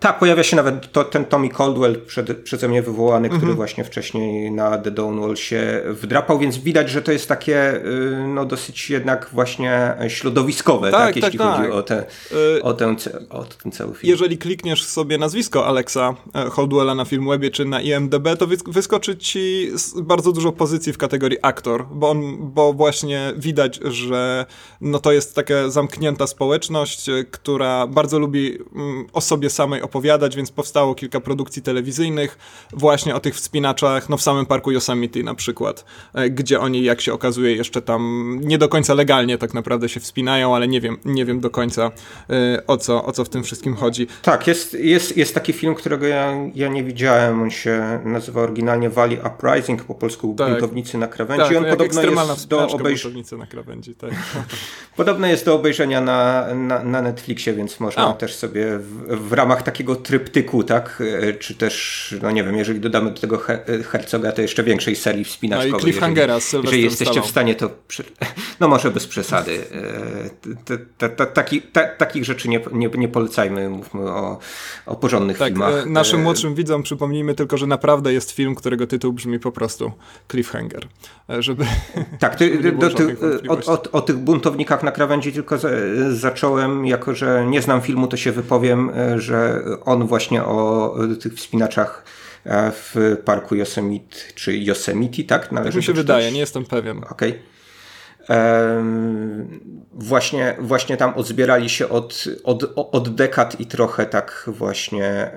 Tak, 0.00 0.18
pojawia 0.18 0.42
się 0.42 0.56
nawet 0.56 0.92
to, 0.92 1.04
ten 1.04 1.24
Tommy 1.24 1.48
Caldwell, 1.48 2.00
przed, 2.06 2.42
przeze 2.42 2.68
mnie 2.68 2.82
wywołany, 2.82 3.28
który 3.28 3.40
mhm. 3.40 3.56
właśnie 3.56 3.84
wcześniej 3.84 4.50
na 4.50 4.78
The 4.78 4.90
Dawnwall 4.90 5.36
się 5.36 5.82
wdrapał, 5.86 6.38
więc 6.38 6.58
widać, 6.58 6.90
że 6.90 7.02
to 7.02 7.12
jest 7.12 7.28
takie 7.28 7.74
y, 7.74 8.24
no 8.28 8.44
dosyć 8.44 8.90
jednak 8.90 9.28
właśnie 9.32 9.94
środowiskowe, 10.08 10.90
tak, 10.90 11.00
tak 11.00 11.16
jeśli 11.16 11.38
tak. 11.38 11.39
Chodzi 11.44 11.70
o, 11.70 11.82
te, 11.82 12.04
y, 12.56 12.62
o, 12.62 12.74
ten, 12.74 12.96
o 13.30 13.44
ten 13.44 13.72
cały 13.72 13.94
film. 13.94 14.10
Jeżeli 14.10 14.38
klikniesz 14.38 14.84
sobie 14.84 15.18
nazwisko 15.18 15.66
Alexa 15.66 16.14
e, 16.34 16.50
Caldwella 16.50 16.94
na 16.94 17.04
Filmwebie 17.04 17.50
czy 17.50 17.64
na 17.64 17.80
IMDb, 17.80 18.28
to 18.38 18.46
wyskoczy 18.66 19.16
ci 19.16 19.70
bardzo 20.02 20.32
dużo 20.32 20.52
pozycji 20.52 20.92
w 20.92 20.98
kategorii 20.98 21.38
aktor, 21.42 21.86
bo 21.92 22.10
on, 22.10 22.36
bo 22.40 22.72
właśnie 22.72 23.32
widać, 23.36 23.80
że 23.84 24.46
no 24.80 24.98
to 24.98 25.12
jest 25.12 25.34
taka 25.34 25.70
zamknięta 25.70 26.26
społeczność, 26.26 27.08
e, 27.08 27.24
która 27.24 27.86
bardzo 27.86 28.18
lubi 28.18 28.58
mm, 28.74 29.06
o 29.12 29.20
sobie 29.20 29.50
samej 29.50 29.82
opowiadać, 29.82 30.36
więc 30.36 30.50
powstało 30.50 30.94
kilka 30.94 31.20
produkcji 31.20 31.62
telewizyjnych 31.62 32.38
właśnie 32.72 33.14
o 33.14 33.20
tych 33.20 33.34
wspinaczach, 33.34 34.08
no 34.08 34.16
w 34.16 34.22
samym 34.22 34.46
parku 34.46 34.70
Yosemite 34.70 35.22
na 35.22 35.34
przykład, 35.34 35.84
e, 36.14 36.30
gdzie 36.30 36.60
oni, 36.60 36.82
jak 36.82 37.00
się 37.00 37.12
okazuje, 37.12 37.56
jeszcze 37.56 37.82
tam 37.82 38.00
nie 38.42 38.58
do 38.58 38.68
końca 38.68 38.94
legalnie 38.94 39.38
tak 39.38 39.54
naprawdę 39.54 39.88
się 39.88 40.00
wspinają, 40.00 40.56
ale 40.56 40.68
nie 40.68 40.80
wiem, 40.80 40.96
nie 41.04 41.24
wiem 41.24 41.29
wiem 41.30 41.40
do 41.40 41.50
końca 41.50 41.90
y, 42.30 42.66
o 42.66 42.76
co, 42.76 43.04
o 43.04 43.12
co 43.12 43.24
w 43.24 43.28
tym 43.28 43.42
wszystkim 43.42 43.74
chodzi. 43.76 44.06
Tak, 44.22 44.46
jest, 44.46 44.74
jest, 44.74 45.16
jest 45.16 45.34
taki 45.34 45.52
film, 45.52 45.74
którego 45.74 46.06
ja, 46.06 46.34
ja 46.54 46.68
nie 46.68 46.84
widziałem. 46.84 47.42
On 47.42 47.50
się 47.50 48.00
nazywa 48.04 48.40
oryginalnie 48.40 48.90
Valley 48.90 49.18
Uprising, 49.26 49.84
po 49.84 49.94
polsku 49.94 50.34
tak. 50.38 50.50
Buntownicy 50.50 50.98
na 50.98 51.06
krawędzi. 51.06 51.54
Tak, 51.54 51.56
on 51.56 51.64
podobno 51.64 52.02
jest 52.02 52.48
do 52.48 52.68
obejrzenia. 52.68 53.22
na 53.38 53.46
krawędzi, 53.46 53.94
tak. 53.94 54.10
podobno 54.96 55.26
jest 55.26 55.44
do 55.44 55.54
obejrzenia 55.54 56.00
na, 56.00 56.46
na, 56.54 56.84
na 56.84 57.02
Netflixie, 57.02 57.52
więc 57.52 57.80
można 57.80 58.12
też 58.12 58.34
sobie 58.34 58.78
w, 58.78 59.28
w, 59.28 59.32
ramach 59.32 59.62
takiego 59.62 59.96
tryptyku, 59.96 60.64
tak, 60.64 61.02
e, 61.22 61.32
czy 61.32 61.54
też, 61.54 62.14
no 62.22 62.30
nie 62.30 62.44
wiem, 62.44 62.56
jeżeli 62.56 62.80
dodamy 62.80 63.10
do 63.10 63.20
tego 63.20 63.38
Her 63.38 63.64
Hercoga, 63.88 64.32
to 64.32 64.42
jeszcze 64.42 64.62
większej 64.62 64.96
serii 64.96 65.24
wspinaczkowej. 65.24 65.72
No 65.72 65.78
i 65.78 65.80
Cliffhangera 65.80 66.34
jeżeli, 66.34 66.64
jeżeli 66.64 66.82
jesteście 66.82 67.22
w 67.22 67.26
stanie 67.26 67.54
to, 67.54 67.70
no 68.60 68.68
może 68.68 68.90
bez 68.90 69.06
przesady. 69.06 69.58
E, 71.18 71.26
taki, 71.26 71.62
takich 71.98 72.24
rzeczy 72.24 72.48
nie, 72.48 72.60
nie, 72.72 72.88
nie 72.88 73.08
polecajmy, 73.08 73.68
mówmy 73.68 74.00
o, 74.00 74.38
o 74.86 74.96
porządnych 74.96 75.38
tak, 75.38 75.48
filmach. 75.48 75.86
E, 75.86 75.86
naszym 75.86 76.22
młodszym 76.22 76.54
widzom 76.54 76.82
przypomnijmy 76.82 77.34
tylko, 77.34 77.56
że 77.56 77.66
naprawdę 77.66 78.12
jest 78.12 78.30
film, 78.30 78.54
którego 78.54 78.86
tytuł 78.86 79.12
brzmi 79.12 79.38
po 79.38 79.52
prostu 79.52 79.92
Cliffhanger. 80.30 80.86
Żeby 81.38 81.64
tak, 82.18 82.36
ty, 82.36 82.72
do, 82.72 82.90
ty, 82.90 83.16
o, 83.48 83.72
o, 83.72 83.82
o, 83.92 84.00
tych 84.00 84.16
buntownikach 84.16 84.82
na 84.82 84.92
krawędzi 84.92 85.32
tylko 85.32 85.56
zacząłem, 86.10 86.86
jako 86.86 87.14
że 87.14 87.46
nie 87.46 87.62
znam 87.62 87.80
filmu, 87.80 88.06
to 88.06 88.16
się 88.16 88.32
wypowiem, 88.32 88.90
że 89.16 89.64
on 89.84 90.06
właśnie 90.06 90.44
o 90.44 90.94
tych 91.20 91.34
wspinaczach 91.34 92.04
e, 92.44 92.70
w 92.70 93.16
parku 93.24 93.54
Yosemite, 93.54 94.16
czy 94.34 94.58
Yosemite, 94.58 95.24
tak? 95.24 95.52
Należy 95.52 95.72
tak 95.72 95.76
mi 95.76 95.82
się 95.82 95.92
wydaje, 95.92 96.32
nie 96.32 96.40
jestem 96.40 96.64
pewien. 96.64 96.98
Okej. 96.98 97.30
Okay. 97.30 97.59
Właśnie, 99.92 100.56
właśnie 100.58 100.96
tam 100.96 101.12
odzbierali 101.14 101.68
się 101.68 101.88
od, 101.88 102.24
od, 102.44 102.72
od 102.74 103.14
dekad 103.14 103.60
i 103.60 103.66
trochę 103.66 104.06
tak 104.06 104.44
właśnie 104.46 105.30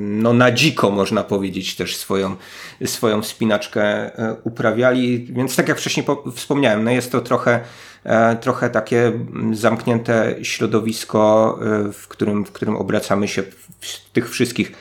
no 0.00 0.32
na 0.32 0.50
dziko 0.50 0.90
można 0.90 1.24
powiedzieć 1.24 1.76
też 1.76 1.96
swoją, 1.96 2.36
swoją 2.84 3.22
wspinaczkę 3.22 3.82
e, 3.82 4.36
uprawiali, 4.44 5.24
więc 5.32 5.56
tak 5.56 5.68
jak 5.68 5.78
wcześniej 5.78 6.06
wspomniałem, 6.34 6.84
no 6.84 6.90
jest 6.90 7.12
to 7.12 7.20
trochę 7.20 7.60
E, 8.04 8.36
trochę 8.36 8.70
takie 8.70 9.12
zamknięte 9.52 10.34
środowisko, 10.42 11.58
e, 11.62 11.92
w 11.92 12.08
którym, 12.08 12.44
w 12.44 12.52
którym 12.52 12.76
obracamy 12.76 13.28
się 13.28 13.42
w 13.80 14.10
tych 14.12 14.30
wszystkich 14.30 14.72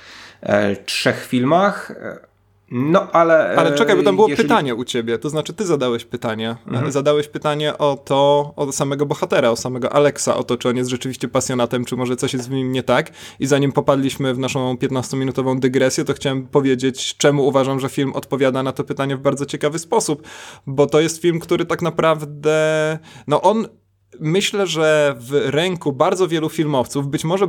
trzech 0.86 1.26
filmach. 1.26 1.92
No, 2.72 3.12
ale. 3.12 3.56
Ale 3.58 3.76
czekaj, 3.76 3.96
bo 3.96 4.04
tam 4.04 4.16
było 4.16 4.28
jeżeli... 4.28 4.50
pytanie 4.50 4.76
u 4.76 4.84
ciebie. 4.84 5.18
To 5.18 5.30
znaczy, 5.30 5.54
ty 5.54 5.66
zadałeś 5.66 6.06
pytanie. 6.06 6.56
Mhm. 6.68 6.92
Zadałeś 6.92 7.28
pytanie 7.28 7.78
o 7.78 7.98
to, 8.06 8.54
o 8.56 8.72
samego 8.72 9.06
bohatera, 9.06 9.50
o 9.50 9.56
samego 9.56 9.94
Alexa, 9.94 10.36
o 10.36 10.44
to, 10.44 10.58
czy 10.58 10.70
on 10.70 10.78
jest 10.78 10.90
rzeczywiście 10.90 11.28
pasjonatem, 11.28 11.86
czy 11.86 11.96
może 11.96 12.16
coś 12.16 12.34
jest 12.34 12.46
z 12.46 12.50
nim 12.50 12.72
nie 12.72 12.84
tak. 12.84 13.12
I 13.40 13.48
zanim 13.48 13.72
popadliśmy 13.72 14.34
w 14.34 14.40
naszą 14.40 14.76
15-minutową 14.76 15.60
dygresję, 15.60 16.06
to 16.06 16.14
chciałem 16.14 16.48
powiedzieć, 16.48 17.18
czemu 17.18 17.48
uważam, 17.48 17.80
że 17.80 17.90
film 17.90 18.14
odpowiada 18.14 18.64
na 18.64 18.72
to 18.72 18.84
pytanie 18.84 19.16
w 19.18 19.20
bardzo 19.20 19.46
ciekawy 19.46 19.80
sposób. 19.80 20.28
Bo 20.68 20.88
to 20.88 21.00
jest 21.00 21.22
film, 21.22 21.40
który 21.40 21.66
tak 21.66 21.82
naprawdę. 21.82 23.00
No, 23.28 23.42
on 23.42 23.68
myślę, 24.20 24.68
że 24.68 25.16
w 25.20 25.32
ręku 25.46 25.94
bardzo 25.94 26.28
wielu 26.28 26.50
filmowców, 26.50 27.08
być 27.08 27.24
może 27.24 27.48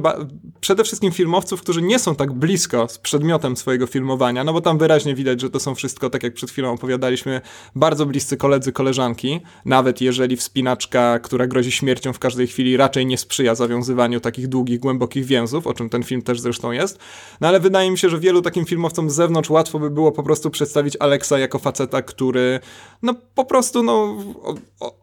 przede 0.61 0.85
wszystkim 0.85 1.12
filmowców, 1.12 1.61
którzy 1.61 1.83
nie 1.83 1.99
są 1.99 2.15
tak 2.15 2.33
blisko 2.33 2.89
z 2.89 2.99
przedmiotem 2.99 3.57
swojego 3.57 3.87
filmowania, 3.87 4.45
no 4.45 4.53
bo 4.53 4.61
tam 4.61 4.79
wyraźnie 4.79 5.15
widać, 5.15 5.41
że 5.41 5.50
to 5.50 5.61
są 5.61 5.75
wszystko, 5.75 6.11
tak 6.11 6.23
jak 6.23 6.35
przed 6.35 6.50
chwilą 6.50 6.73
opowiadaliśmy, 6.73 7.41
bardzo 7.75 8.07
bliscy 8.07 8.37
koledzy, 8.37 8.73
koleżanki, 8.73 9.41
nawet 9.65 10.00
jeżeli 10.00 10.37
wspinaczka, 10.37 11.19
która 11.19 11.47
grozi 11.47 11.73
śmiercią 11.73 12.12
w 12.12 12.19
każdej 12.19 12.47
chwili, 12.47 12.77
raczej 12.77 13.07
nie 13.07 13.19
sprzyja 13.19 13.55
zawiązywaniu 13.55 14.21
takich 14.21 14.49
długich, 14.49 14.81
głębokich 14.81 15.25
więzów, 15.25 15.67
o 15.67 15.75
czym 15.75 15.89
ten 15.89 16.03
film 16.03 16.23
też 16.23 16.41
zresztą 16.41 16.73
jest. 16.73 16.99
No 17.41 17.49
ale 17.49 17.61
wydaje 17.61 17.91
mi 17.91 17.99
się, 17.99 18.09
że 18.09 18.19
wielu 18.19 18.43
takim 18.43 18.65
filmowcom 18.65 19.11
z 19.11 19.15
zewnątrz 19.15 19.50
łatwo 19.50 19.79
by 19.79 19.91
było 19.91 20.12
po 20.12 20.23
prostu 20.23 20.50
przedstawić 20.50 20.97
Alexa 21.00 21.39
jako 21.39 21.59
faceta, 21.59 22.03
który 22.03 22.61
no 23.03 23.15
po 23.35 23.45
prostu 23.45 23.83
no 23.83 24.17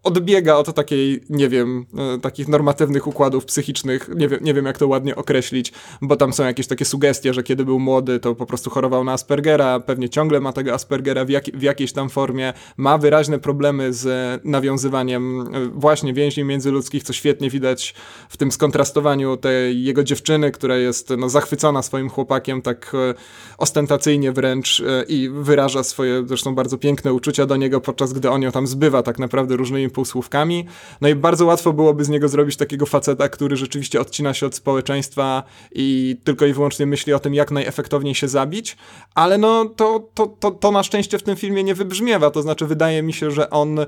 odbiega 0.03 0.55
od 0.55 0.75
takiej, 0.75 1.23
nie 1.29 1.49
wiem, 1.49 1.56
wiem, 1.57 1.85
e, 2.15 2.19
takich 2.19 2.47
normatywnych 2.47 3.07
układów 3.07 3.45
psychicznych, 3.45 4.09
nie 4.15 4.27
wiem, 4.27 4.39
nie 4.43 4.53
wiem 4.53 4.65
jak 4.65 4.77
to 4.77 4.87
ładnie 4.87 5.15
określić, 5.15 5.73
bo 6.01 6.15
tam 6.15 6.33
są 6.33 6.45
jakieś 6.45 6.67
takie 6.67 6.85
sugestie, 6.85 7.33
że 7.33 7.43
kiedy 7.43 7.65
był 7.65 7.79
młody, 7.79 8.19
to 8.19 8.35
po 8.35 8.45
prostu 8.45 8.69
chorował 8.69 9.03
na 9.03 9.11
Aspergera, 9.11 9.79
pewnie 9.79 10.09
ciągle 10.09 10.39
ma 10.39 10.53
tego 10.53 10.73
Aspergera 10.73 11.25
w, 11.25 11.29
jak, 11.29 11.45
w 11.45 11.61
jakiejś 11.61 11.93
tam 11.93 12.09
formie, 12.09 12.53
ma 12.77 12.97
wyraźne 12.97 13.39
problemy 13.39 13.93
z 13.93 14.41
nawiązywaniem 14.45 15.41
e, 15.41 15.45
właśnie 15.73 16.13
więzi 16.13 16.43
międzyludzkich, 16.43 17.03
co 17.03 17.13
świetnie 17.13 17.49
widać 17.49 17.93
w 18.29 18.37
tym 18.37 18.51
skontrastowaniu 18.51 19.37
tej 19.37 19.83
jego 19.83 20.03
dziewczyny, 20.03 20.51
która 20.51 20.77
jest 20.77 21.09
no, 21.17 21.29
zachwycona 21.29 21.81
swoim 21.81 22.09
chłopakiem, 22.09 22.61
tak 22.61 22.91
e, 22.93 23.13
ostentacyjnie 23.57 24.31
wręcz 24.31 24.83
i 25.07 25.29
wyraża 25.33 25.83
swoje 25.83 26.23
zresztą 26.27 26.55
bardzo 26.55 26.77
piękne 26.77 27.13
uczucia 27.13 27.45
do 27.45 27.55
niego, 27.55 27.81
podczas 27.81 28.13
gdy 28.13 28.29
on 28.29 28.41
ją 28.41 28.51
tam 28.51 28.67
zbywa 28.67 29.03
tak 29.03 29.19
naprawdę 29.19 29.55
różnymi 29.55 29.89
półsłówkami. 29.89 30.65
No 31.01 31.07
i 31.07 31.15
bardzo 31.15 31.45
łatwo 31.47 31.73
byłoby 31.73 32.05
z 32.05 32.09
niego 32.09 32.27
zrobić 32.27 32.57
takiego 32.57 32.85
faceta, 32.85 33.29
który 33.29 33.55
rzeczywiście 33.55 34.01
odcina 34.01 34.33
się 34.33 34.45
od 34.45 34.55
społeczeństwa 34.55 35.43
i 35.71 36.17
tylko 36.23 36.45
i 36.45 36.53
wyłącznie 36.53 36.85
myśli 36.85 37.13
o 37.13 37.19
tym, 37.19 37.33
jak 37.33 37.51
najefektowniej 37.51 38.15
się 38.15 38.27
zabić, 38.27 38.77
ale 39.15 39.37
no 39.37 39.65
to, 39.65 40.09
to, 40.13 40.27
to, 40.27 40.51
to 40.51 40.71
na 40.71 40.83
szczęście 40.83 41.17
w 41.17 41.23
tym 41.23 41.35
filmie 41.35 41.63
nie 41.63 41.75
wybrzmiewa, 41.75 42.31
to 42.31 42.41
znaczy 42.41 42.65
wydaje 42.65 43.03
mi 43.03 43.13
się, 43.13 43.31
że 43.31 43.49
on 43.49 43.79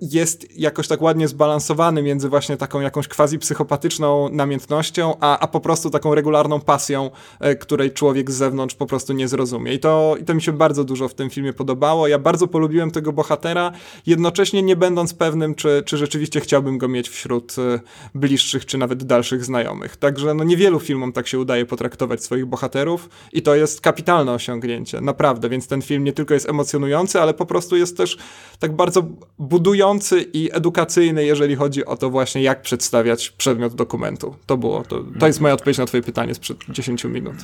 jest 0.00 0.58
jakoś 0.58 0.88
tak 0.88 1.02
ładnie 1.02 1.28
zbalansowany 1.28 2.02
między 2.02 2.28
właśnie 2.28 2.56
taką 2.56 2.80
jakąś 2.80 3.08
quasi 3.08 3.38
psychopatyczną 3.38 4.28
namiętnością, 4.28 5.14
a, 5.20 5.38
a 5.38 5.46
po 5.46 5.60
prostu 5.60 5.90
taką 5.90 6.14
regularną 6.14 6.60
pasją, 6.60 7.10
e, 7.40 7.56
której 7.56 7.90
człowiek 7.90 8.30
z 8.30 8.34
zewnątrz 8.34 8.74
po 8.74 8.86
prostu 8.86 9.12
nie 9.12 9.28
zrozumie. 9.28 9.74
I 9.74 9.78
to, 9.78 10.16
I 10.20 10.24
to 10.24 10.34
mi 10.34 10.42
się 10.42 10.52
bardzo 10.52 10.84
dużo 10.84 11.08
w 11.08 11.14
tym 11.14 11.30
filmie 11.30 11.52
podobało. 11.52 12.08
Ja 12.08 12.18
bardzo 12.18 12.46
polubiłem 12.46 12.90
tego 12.90 13.12
bohatera, 13.12 13.72
jednocześnie 14.06 14.62
nie 14.62 14.76
będąc 14.76 15.14
pewnym, 15.14 15.54
czy, 15.54 15.82
czy 15.86 15.96
rzeczywiście 15.96 16.40
chciałbym 16.40 16.78
go 16.78 16.88
mieć 16.88 17.08
wśród 17.08 17.56
e, 17.58 17.80
bliższych, 18.14 18.66
czy 18.66 18.78
nawet 18.78 19.04
dalszych 19.04 19.44
znajomych. 19.44 19.96
Także 19.96 20.34
no 20.34 20.44
niewielu 20.44 20.80
filmom 20.80 21.12
tak 21.12 21.26
się 21.26 21.38
udaje 21.38 21.66
potraktować 21.66 22.24
swoich 22.24 22.46
bohaterów 22.46 23.08
i 23.32 23.42
to 23.42 23.54
jest 23.54 23.80
kapitalne 23.80 24.32
osiągnięcie, 24.32 25.00
naprawdę. 25.00 25.48
Więc 25.48 25.66
ten 25.66 25.82
film 25.82 26.04
nie 26.04 26.12
tylko 26.12 26.34
jest 26.34 26.48
emocjonujący, 26.48 27.20
ale 27.20 27.34
po 27.34 27.46
prostu 27.46 27.76
jest 27.76 27.96
też 27.96 28.18
tak 28.58 28.76
bardzo 28.76 29.02
budujący 29.50 30.22
i 30.32 30.50
edukacyjny, 30.52 31.24
jeżeli 31.24 31.56
chodzi 31.56 31.84
o 31.84 31.96
to 31.96 32.10
właśnie, 32.10 32.42
jak 32.42 32.62
przedstawiać 32.62 33.30
przedmiot 33.30 33.74
dokumentu. 33.74 34.34
To 34.46 34.56
było, 34.56 34.84
to, 34.84 35.04
to 35.18 35.26
jest 35.26 35.40
moja 35.40 35.54
odpowiedź 35.54 35.78
na 35.78 35.86
twoje 35.86 36.02
pytanie 36.02 36.34
sprzed 36.34 36.58
10 36.68 37.04
minut. 37.04 37.34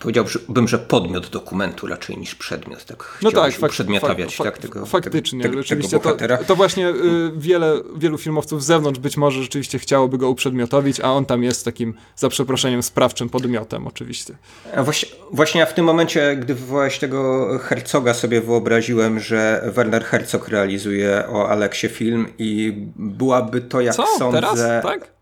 Powiedziałbym, 0.00 0.68
że 0.68 0.78
podmiot 0.78 1.28
dokumentu 1.28 1.86
raczej 1.86 2.18
niż 2.18 2.34
przedmiot. 2.34 2.84
Tak 2.84 3.18
no 3.22 3.30
tak, 3.32 3.54
fak 3.54 3.70
przedmiotawiać 3.70 4.36
fak 4.36 4.46
tak, 4.46 4.58
tego, 4.58 4.86
faktycznie. 4.86 5.42
Tego, 5.42 5.62
rzeczywiście 5.62 6.00
tego 6.00 6.14
to, 6.38 6.44
to, 6.44 6.56
właśnie 6.56 6.88
y, 6.88 7.32
wiele, 7.36 7.80
wielu 7.96 8.18
filmowców 8.18 8.62
z 8.62 8.66
zewnątrz 8.66 9.00
być 9.00 9.16
może 9.16 9.42
rzeczywiście 9.42 9.78
chciałoby 9.78 10.18
go 10.18 10.30
uprzedmiotowić, 10.30 11.00
a 11.00 11.12
on 11.12 11.24
tam 11.24 11.42
jest 11.42 11.64
takim, 11.64 11.94
za 12.16 12.28
przeproszeniem, 12.28 12.82
sprawczym 12.82 13.28
podmiotem 13.28 13.86
oczywiście. 13.86 14.36
A 14.76 14.82
właśnie, 14.82 15.08
właśnie 15.32 15.60
ja 15.60 15.66
w 15.66 15.74
tym 15.74 15.84
momencie, 15.84 16.36
gdy 16.36 16.54
wywołałeś 16.54 16.98
tego 16.98 17.48
Herzoga, 17.58 18.14
sobie 18.14 18.40
wyobraziłem, 18.40 19.20
że 19.20 19.70
Werner 19.74 20.04
Herzog 20.04 20.48
realizuje 20.48 21.24
o 21.28 21.48
Aleksie 21.48 21.88
film 21.88 22.26
i 22.38 22.72
byłaby 22.96 23.60
to, 23.60 23.80
jak 23.80 23.94
Co? 23.94 24.06
sądzę... 24.18 24.40
Teraz? 24.40 24.82
Tak? 24.82 25.15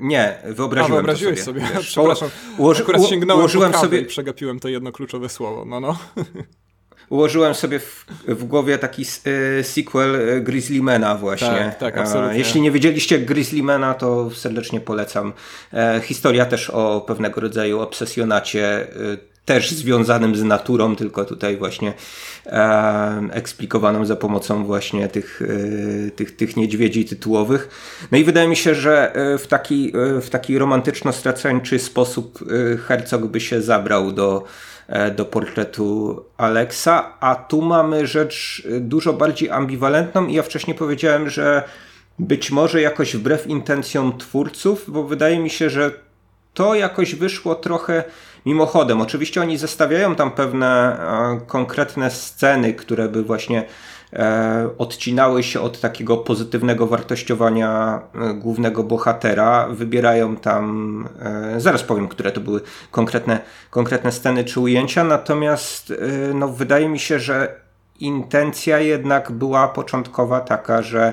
Nie, 0.00 0.38
wyobraziłem 0.44 0.92
A, 0.92 0.94
wyobraziłeś 0.94 1.42
sobie. 1.42 1.60
sobie. 1.60 1.72
Wiesz, 1.76 1.86
Przepraszam, 1.86 2.28
ułoży, 2.58 2.82
akurat 2.82 3.06
sięgnąłem 3.06 3.40
ułożyłem 3.40 3.74
sobie 3.74 4.00
i 4.00 4.06
przegapiłem 4.06 4.60
to 4.60 4.68
jedno 4.68 4.92
kluczowe 4.92 5.28
słowo. 5.28 5.64
No, 5.64 5.80
no. 5.80 5.98
Ułożyłem 7.08 7.54
sobie 7.54 7.78
w, 7.78 8.06
w 8.28 8.44
głowie 8.44 8.78
taki 8.78 9.02
e, 9.02 9.64
sequel 9.64 10.16
e, 10.16 10.40
Grizzlymana 10.40 11.14
właśnie. 11.14 11.48
Tak, 11.48 11.78
tak, 11.78 11.98
absolutnie. 11.98 12.38
Jeśli 12.38 12.60
nie 12.60 12.70
wiedzieliście 12.70 13.18
Grizzlymana, 13.18 13.94
to 13.94 14.30
serdecznie 14.30 14.80
polecam. 14.80 15.32
E, 15.72 16.00
historia 16.04 16.46
też 16.46 16.70
o 16.70 17.04
pewnego 17.06 17.40
rodzaju 17.40 17.80
obsesjonacie 17.80 18.86
też 19.44 19.70
związanym 19.70 20.36
z 20.36 20.42
naturą, 20.42 20.96
tylko 20.96 21.24
tutaj 21.24 21.56
właśnie 21.56 21.92
e, 22.46 23.28
eksplikowaną 23.32 24.04
za 24.04 24.16
pomocą 24.16 24.64
właśnie 24.64 25.08
tych, 25.08 25.42
e, 26.06 26.10
tych, 26.10 26.36
tych 26.36 26.56
niedźwiedzi 26.56 27.04
tytułowych. 27.04 27.68
No 28.12 28.18
i 28.18 28.24
wydaje 28.24 28.48
mi 28.48 28.56
się, 28.56 28.74
że 28.74 29.14
e, 29.14 29.38
w 29.38 29.46
taki, 29.46 29.92
e, 29.96 30.20
w 30.20 30.30
taki 30.30 30.58
romantyczno-straceńczy 30.58 31.78
sposób 31.78 32.38
e, 32.72 32.76
Herzog 32.76 33.26
by 33.26 33.40
się 33.40 33.62
zabrał 33.62 34.12
do, 34.12 34.44
do 35.16 35.24
portretu 35.24 36.20
Alexa, 36.36 37.12
a 37.20 37.34
tu 37.34 37.62
mamy 37.62 38.06
rzecz 38.06 38.62
dużo 38.80 39.12
bardziej 39.12 39.50
ambiwalentną 39.50 40.26
i 40.26 40.34
ja 40.34 40.42
wcześniej 40.42 40.76
powiedziałem, 40.76 41.30
że 41.30 41.62
być 42.18 42.50
może 42.50 42.80
jakoś 42.80 43.16
wbrew 43.16 43.46
intencjom 43.46 44.18
twórców, 44.18 44.84
bo 44.88 45.04
wydaje 45.04 45.38
mi 45.38 45.50
się, 45.50 45.70
że 45.70 45.90
to 46.54 46.74
jakoś 46.74 47.14
wyszło 47.14 47.54
trochę 47.54 48.04
mimochodem. 48.46 49.00
Oczywiście 49.00 49.40
oni 49.40 49.58
zestawiają 49.58 50.14
tam 50.14 50.30
pewne 50.30 50.66
e, 50.66 51.40
konkretne 51.46 52.10
sceny, 52.10 52.74
które 52.74 53.08
by 53.08 53.22
właśnie 53.22 53.60
e, 53.60 53.66
odcinały 54.78 55.42
się 55.42 55.60
od 55.60 55.80
takiego 55.80 56.16
pozytywnego 56.16 56.86
wartościowania 56.86 58.00
e, 58.14 58.34
głównego 58.34 58.82
bohatera. 58.82 59.68
Wybierają 59.68 60.36
tam, 60.36 61.08
e, 61.20 61.60
zaraz 61.60 61.82
powiem, 61.82 62.08
które 62.08 62.32
to 62.32 62.40
były 62.40 62.60
konkretne, 62.90 63.40
konkretne 63.70 64.12
sceny 64.12 64.44
czy 64.44 64.60
ujęcia, 64.60 65.04
natomiast 65.04 65.90
e, 65.90 66.34
no, 66.34 66.48
wydaje 66.48 66.88
mi 66.88 66.98
się, 66.98 67.18
że 67.18 67.60
intencja 68.00 68.78
jednak 68.78 69.32
była 69.32 69.68
początkowa 69.68 70.40
taka, 70.40 70.82
że 70.82 71.12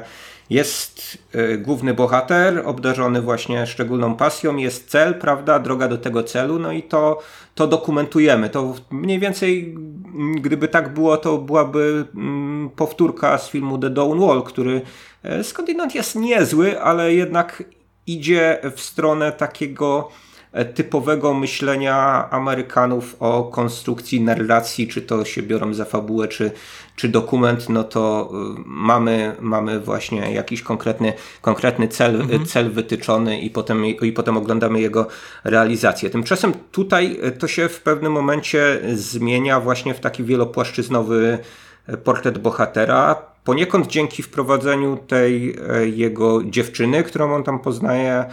jest 0.50 1.18
główny 1.58 1.94
bohater, 1.94 2.62
obdarzony 2.66 3.22
właśnie 3.22 3.68
szczególną 3.68 4.16
pasją, 4.16 4.58
jest 4.58 4.90
cel, 4.90 5.16
prawda, 5.16 5.60
droga 5.60 5.88
do 5.88 5.98
tego 5.98 6.24
celu, 6.24 6.60
no 6.60 6.72
i 6.72 6.84
to, 6.84 7.20
to 7.56 7.68
dokumentujemy. 7.68 8.50
To 8.50 8.76
mniej 8.92 9.20
więcej, 9.20 9.78
gdyby 10.36 10.68
tak 10.68 10.94
było, 10.94 11.18
to 11.18 11.38
byłaby 11.38 12.06
mm, 12.16 12.70
powtórka 12.70 13.38
z 13.38 13.50
filmu 13.50 13.78
The 13.78 13.90
Dawn 13.90 14.20
Wall, 14.20 14.44
który 14.44 14.82
e, 15.24 15.44
skądinąd 15.44 15.96
jest 15.96 16.16
niezły, 16.16 16.82
ale 16.82 17.14
jednak 17.14 17.64
idzie 18.08 18.60
w 18.76 18.82
stronę 18.82 19.32
takiego 19.32 20.10
typowego 20.74 21.34
myślenia 21.34 22.28
Amerykanów 22.32 23.16
o 23.20 23.44
konstrukcji 23.44 24.22
narracji, 24.22 24.88
czy 24.88 25.02
to 25.02 25.26
się 25.26 25.44
biorą 25.44 25.74
za 25.74 25.86
fabułę, 25.86 26.28
czy, 26.28 26.52
czy 26.96 27.10
dokument, 27.10 27.70
no 27.70 27.84
to 27.84 28.32
e, 28.34 28.64
mamy, 28.66 29.36
mamy 29.40 29.80
właśnie 29.80 30.34
jakiś 30.34 30.62
konkretny, 30.62 31.14
konkretny 31.42 31.88
cel, 31.88 32.22
mhm. 32.22 32.46
cel 32.46 32.72
wytyczony 32.72 33.40
i 33.40 33.50
potem, 33.50 33.86
i 33.86 34.12
potem 34.12 34.38
oglądamy 34.38 34.82
jego 34.82 35.08
realizację. 35.44 36.10
Tymczasem 36.10 36.54
tutaj 36.72 37.20
to 37.40 37.48
się 37.48 37.70
w 37.70 37.82
pewnym 37.82 38.12
momencie 38.12 38.82
zmienia 38.94 39.60
właśnie 39.60 39.94
w 39.94 40.00
taki 40.00 40.24
wielopłaszczyznowy 40.24 41.40
portret 42.04 42.38
bohatera. 42.38 43.16
Poniekąd 43.44 43.88
dzięki 43.88 44.24
wprowadzeniu 44.24 44.98
tej 44.98 45.58
e, 45.70 45.88
jego 45.88 46.44
dziewczyny, 46.44 47.04
którą 47.04 47.36
on 47.36 47.44
tam 47.44 47.60
poznaje, 47.60 48.26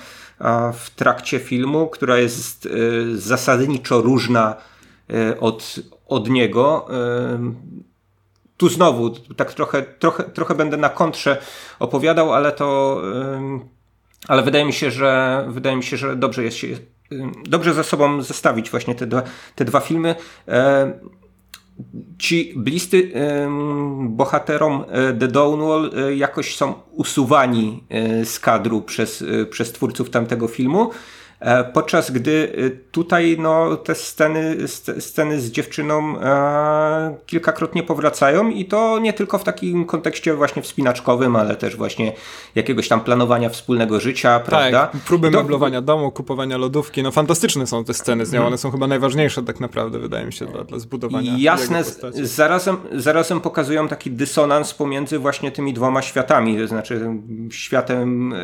w 0.72 0.90
trakcie 0.90 1.38
filmu, 1.38 1.86
która 1.86 2.18
jest 2.18 2.66
e, 2.66 2.70
zasadniczo 3.16 4.00
różna 4.00 4.56
e, 5.10 5.40
od, 5.40 5.74
od 6.06 6.30
niego. 6.30 6.88
E, 6.90 7.54
tu 8.56 8.68
znowu, 8.68 9.10
tak 9.10 9.54
trochę, 9.54 9.82
trochę, 9.82 10.24
trochę 10.24 10.54
będę 10.54 10.76
na 10.76 10.88
kontrze 10.88 11.42
opowiadał, 11.78 12.32
ale 12.32 12.52
to. 12.52 13.02
Ale 14.28 14.42
wydaje 14.42 14.64
mi 14.64 14.72
się, 14.72 14.90
że 14.90 15.44
wydaje 15.48 15.76
mi 15.76 15.84
się, 15.84 15.96
że 15.96 16.16
dobrze 16.16 16.44
jest 16.44 16.56
się 16.56 16.66
dobrze 17.44 17.74
ze 17.74 17.84
sobą 17.84 18.22
zestawić 18.22 18.70
właśnie 18.70 18.94
te 18.94 19.06
dwa, 19.06 19.22
te 19.54 19.64
dwa 19.64 19.80
filmy 19.80 20.14
ci 22.18 22.52
bliscy 22.56 23.12
bohaterom 24.08 24.84
e, 24.88 25.12
The 25.12 25.28
Dawnwall 25.28 25.90
e, 25.96 26.16
jakoś 26.16 26.56
są 26.56 26.74
usuwani 26.92 27.84
e, 27.88 28.24
z 28.24 28.40
kadru 28.40 28.82
przez, 28.82 29.24
przez 29.50 29.72
twórców 29.72 30.10
tamtego 30.10 30.48
filmu. 30.48 30.90
E, 31.40 31.64
podczas 31.64 32.10
gdy 32.10 32.52
e, 32.66 32.70
tutaj 32.70 33.36
no, 33.38 33.76
te 33.76 33.94
sceny, 33.94 34.68
sceny 34.98 35.40
z 35.40 35.50
dziewczyną 35.50 36.20
e, 36.20 37.16
kilkakrotnie 37.26 37.82
powracają 37.82 38.48
i 38.48 38.64
to 38.64 38.98
nie 38.98 39.12
tylko 39.12 39.38
w 39.38 39.44
takim 39.44 39.84
kontekście 39.84 40.34
właśnie 40.34 40.62
wspinaczkowym, 40.62 41.36
ale 41.36 41.56
też 41.56 41.76
właśnie 41.76 42.12
jakiegoś 42.54 42.88
tam 42.88 43.00
planowania 43.00 43.48
wspólnego 43.48 44.00
życia, 44.00 44.38
tak, 44.38 44.44
prawda? 44.44 44.90
próby 45.06 45.30
Do... 45.30 45.38
meblowania 45.38 45.80
domu, 45.82 46.10
kupowania 46.10 46.56
lodówki. 46.56 47.02
No 47.02 47.10
fantastyczne 47.10 47.66
są 47.66 47.84
te 47.84 47.94
sceny 47.94 48.26
z 48.26 48.32
nią, 48.32 48.38
mhm. 48.38 48.46
one 48.46 48.58
są 48.58 48.70
chyba 48.70 48.86
najważniejsze 48.86 49.42
tak 49.42 49.60
naprawdę, 49.60 49.98
wydaje 49.98 50.26
mi 50.26 50.32
się, 50.32 50.46
dla, 50.46 50.64
dla 50.64 50.78
zbudowania 50.78 51.32
Jasne, 51.38 51.84
zarazem, 52.22 52.76
zarazem 52.92 53.40
pokazują 53.40 53.88
taki 53.88 54.10
dysonans 54.10 54.74
pomiędzy 54.74 55.18
właśnie 55.18 55.52
tymi 55.52 55.74
dwoma 55.74 56.02
światami, 56.02 56.58
to 56.58 56.66
znaczy 56.66 57.10
światem 57.50 58.34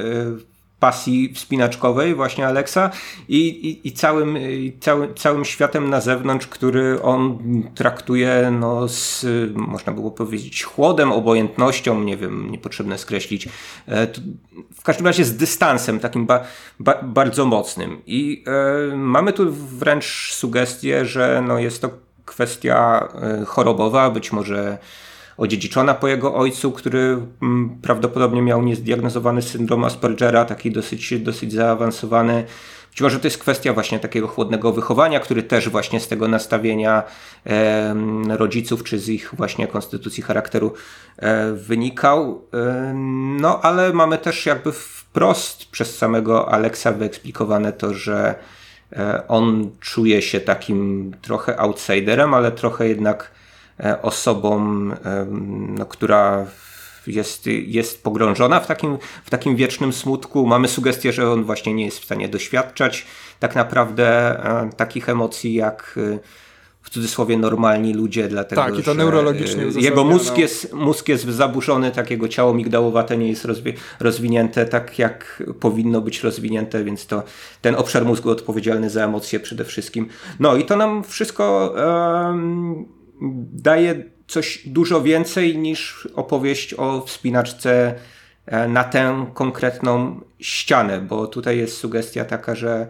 pasji 0.85 1.33
wspinaczkowej 1.35 2.15
właśnie 2.15 2.47
Alexa 2.47 2.91
i, 3.29 3.39
i, 3.39 3.89
i 3.89 3.93
całym, 3.93 4.39
cały, 4.81 5.15
całym 5.15 5.45
światem 5.45 5.91
na 5.91 6.01
zewnątrz, 6.01 6.47
który 6.47 7.03
on 7.03 7.39
traktuje 7.75 8.53
no, 8.61 8.89
z, 8.89 9.27
można 9.55 9.93
było 9.93 10.11
powiedzieć, 10.11 10.63
chłodem, 10.63 11.13
obojętnością, 11.13 12.01
nie 12.01 12.17
wiem, 12.17 12.51
niepotrzebne 12.51 12.99
skreślić, 12.99 13.49
e, 13.89 14.07
w 14.75 14.83
każdym 14.83 15.07
razie 15.07 15.25
z 15.25 15.37
dystansem 15.37 16.01
takim 16.01 16.27
ba, 16.27 16.45
ba, 16.81 17.03
bardzo 17.03 17.47
mocnym. 17.47 18.03
I 18.07 18.45
e, 18.93 18.97
mamy 18.97 19.33
tu 19.33 19.53
wręcz 19.53 20.33
sugestię, 20.33 21.07
że 21.07 21.45
no, 21.47 21.59
jest 21.59 21.83
to 21.83 21.91
kwestia 22.25 23.09
e, 23.23 23.45
chorobowa, 23.45 24.11
być 24.11 24.33
może 24.33 24.79
odziedziczona 25.37 25.95
po 25.95 26.09
jego 26.09 26.35
ojcu, 26.35 26.73
który 26.73 27.19
mm, 27.43 27.79
prawdopodobnie 27.83 28.43
miał 28.43 28.63
niezdiagnozowany 28.63 29.43
syndrom 29.43 29.85
Aspergera, 29.85 30.45
taki 30.45 30.71
dosyć, 30.71 31.21
dosyć 31.21 31.53
zaawansowany. 31.53 32.45
Być 32.95 33.01
może 33.01 33.21
to 33.21 33.27
jest 33.27 33.39
kwestia 33.39 33.73
właśnie 33.73 33.99
takiego 33.99 34.29
chłodnego 34.29 34.73
wychowania, 34.73 35.21
który 35.21 35.43
też 35.43 35.69
właśnie 35.69 36.01
z 36.01 36.09
tego 36.09 36.29
nastawienia 36.29 37.03
rodziców, 38.29 38.85
czy 38.85 38.99
z 38.99 39.09
ich 39.09 39.35
właśnie 39.37 39.67
konstytucji 39.67 40.23
charakteru 40.23 40.75
e, 41.17 41.53
wynikał. 41.53 42.45
E, 42.55 42.93
no 43.41 43.61
ale 43.63 43.93
mamy 43.93 44.19
też 44.19 44.47
jakby 44.47 44.73
wprost 44.73 45.65
przez 45.65 45.99
samego 45.99 46.53
Aleksa 46.53 46.93
wyeksplikowane 46.93 47.73
to, 47.73 47.95
że 47.95 48.35
e, 48.93 49.29
on 49.29 49.71
czuje 49.81 50.23
się 50.23 50.41
takim 50.41 51.13
trochę 51.23 51.59
outsiderem, 51.61 52.35
ale 52.35 52.53
trochę 52.53 52.89
jednak 52.89 53.31
osobą, 54.03 54.61
no, 55.79 55.87
która 55.87 56.47
jest, 57.07 57.47
jest 57.47 58.03
pogrążona 58.03 58.61
w 58.61 58.67
takim, 58.67 58.99
w 59.25 59.31
takim 59.31 59.57
wiecznym 59.57 59.93
smutku. 59.93 60.47
Mamy 60.47 60.69
sugestię, 60.69 61.13
że 61.13 61.31
on 61.31 61.45
właśnie 61.45 61.75
nie 61.75 61.85
jest 61.85 61.99
w 61.99 62.05
stanie 62.05 62.29
doświadczać 62.29 63.07
tak 63.41 63.55
naprawdę 63.55 64.07
e, 64.07 64.71
takich 64.77 65.09
emocji 65.09 65.55
jak 65.55 65.99
e, 66.15 66.19
w 66.83 66.91
cudzysłowie 66.91 67.39
normalni 67.39 67.95
ludzie, 67.95 68.29
dlatego 68.29 68.63
tak, 68.63 68.79
i 68.79 68.83
to 68.83 68.95
neurologicznie 68.95 69.65
jego 69.77 70.05
mózg 70.05 70.39
jest, 70.39 70.73
mózg 70.73 71.09
jest 71.09 71.25
zaburzony, 71.25 71.91
tak 71.91 72.11
jego 72.11 72.29
ciało 72.29 72.55
migdałowate 72.55 73.17
nie 73.17 73.29
jest 73.29 73.45
rozwi 73.45 73.73
rozwinięte 74.01 74.67
tak 74.67 74.99
jak 74.99 75.43
powinno 75.61 76.01
być 76.01 76.23
rozwinięte, 76.23 76.85
więc 76.85 77.07
to 77.07 77.23
ten 77.61 77.75
obszar 77.75 78.05
mózgu 78.05 78.31
odpowiedzialny 78.31 78.91
za 78.91 79.05
emocje 79.05 79.41
przede 79.41 79.65
wszystkim. 79.65 80.09
No 80.41 80.57
i 80.57 80.65
to 80.65 80.77
nam 80.77 81.05
wszystko 81.05 81.75
um, 81.77 83.04
daje 83.53 84.05
coś 84.27 84.63
dużo 84.67 85.03
więcej 85.03 85.59
niż 85.59 86.09
opowieść 86.15 86.75
o 86.75 87.01
wspinaczce 87.07 87.95
e, 88.47 88.69
na 88.69 88.85
tę 88.85 89.27
konkretną 89.35 90.21
ścianę, 90.41 91.01
bo 91.01 91.27
tutaj 91.27 91.59
jest 91.59 91.77
sugestia 91.77 92.25
taka, 92.25 92.55
że, 92.55 92.87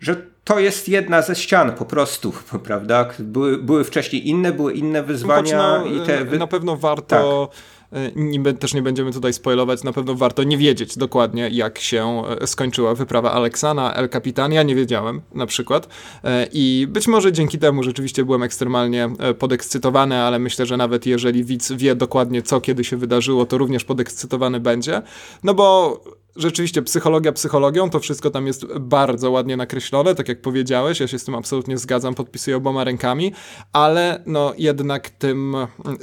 że 0.00 0.16
to 0.44 0.58
jest 0.58 0.88
jedna 0.88 1.22
ze 1.22 1.36
ścian 1.36 1.72
po 1.72 1.84
prostu, 1.84 2.32
prawda? 2.64 3.08
Były, 3.18 3.58
były 3.58 3.84
wcześniej 3.84 4.28
inne, 4.28 4.52
były 4.52 4.72
inne 4.72 5.02
wyzwania. 5.02 5.78
No, 5.78 5.86
i 5.86 6.06
te 6.06 6.24
wy... 6.24 6.38
Na 6.38 6.46
pewno 6.46 6.76
warto. 6.76 7.50
Tak 7.52 7.77
E, 7.92 8.12
nie, 8.16 8.54
też 8.54 8.74
nie 8.74 8.82
będziemy 8.82 9.12
tutaj 9.12 9.32
spoilować, 9.32 9.84
na 9.84 9.92
pewno 9.92 10.14
warto 10.14 10.44
nie 10.44 10.58
wiedzieć 10.58 10.98
dokładnie, 10.98 11.48
jak 11.52 11.78
się 11.78 12.22
e, 12.40 12.46
skończyła 12.46 12.94
wyprawa 12.94 13.32
Aleksana, 13.32 13.94
El 13.94 14.08
Capitan. 14.08 14.52
Ja 14.52 14.62
nie 14.62 14.74
wiedziałem 14.74 15.20
na 15.34 15.46
przykład. 15.46 15.88
E, 16.24 16.48
I 16.52 16.86
być 16.90 17.08
może 17.08 17.32
dzięki 17.32 17.58
temu 17.58 17.82
rzeczywiście 17.82 18.24
byłem 18.24 18.42
ekstremalnie 18.42 19.08
podekscytowany, 19.38 20.16
ale 20.16 20.38
myślę, 20.38 20.66
że 20.66 20.76
nawet 20.76 21.06
jeżeli 21.06 21.44
widz 21.44 21.72
wie 21.72 21.94
dokładnie, 21.94 22.42
co 22.42 22.60
kiedy 22.60 22.84
się 22.84 22.96
wydarzyło, 22.96 23.46
to 23.46 23.58
również 23.58 23.84
podekscytowany 23.84 24.60
będzie. 24.60 25.02
No 25.42 25.54
bo 25.54 26.00
rzeczywiście 26.36 26.82
psychologia 26.82 27.32
psychologią, 27.32 27.90
to 27.90 28.00
wszystko 28.00 28.30
tam 28.30 28.46
jest 28.46 28.78
bardzo 28.78 29.30
ładnie 29.30 29.56
nakreślone, 29.56 30.14
tak 30.14 30.28
jak 30.28 30.40
powiedziałeś, 30.40 31.00
ja 31.00 31.08
się 31.08 31.18
z 31.18 31.24
tym 31.24 31.34
absolutnie 31.34 31.78
zgadzam, 31.78 32.14
podpisuję 32.14 32.56
oboma 32.56 32.84
rękami, 32.84 33.32
ale 33.72 34.22
no 34.26 34.52
jednak 34.58 35.10
tym 35.10 35.56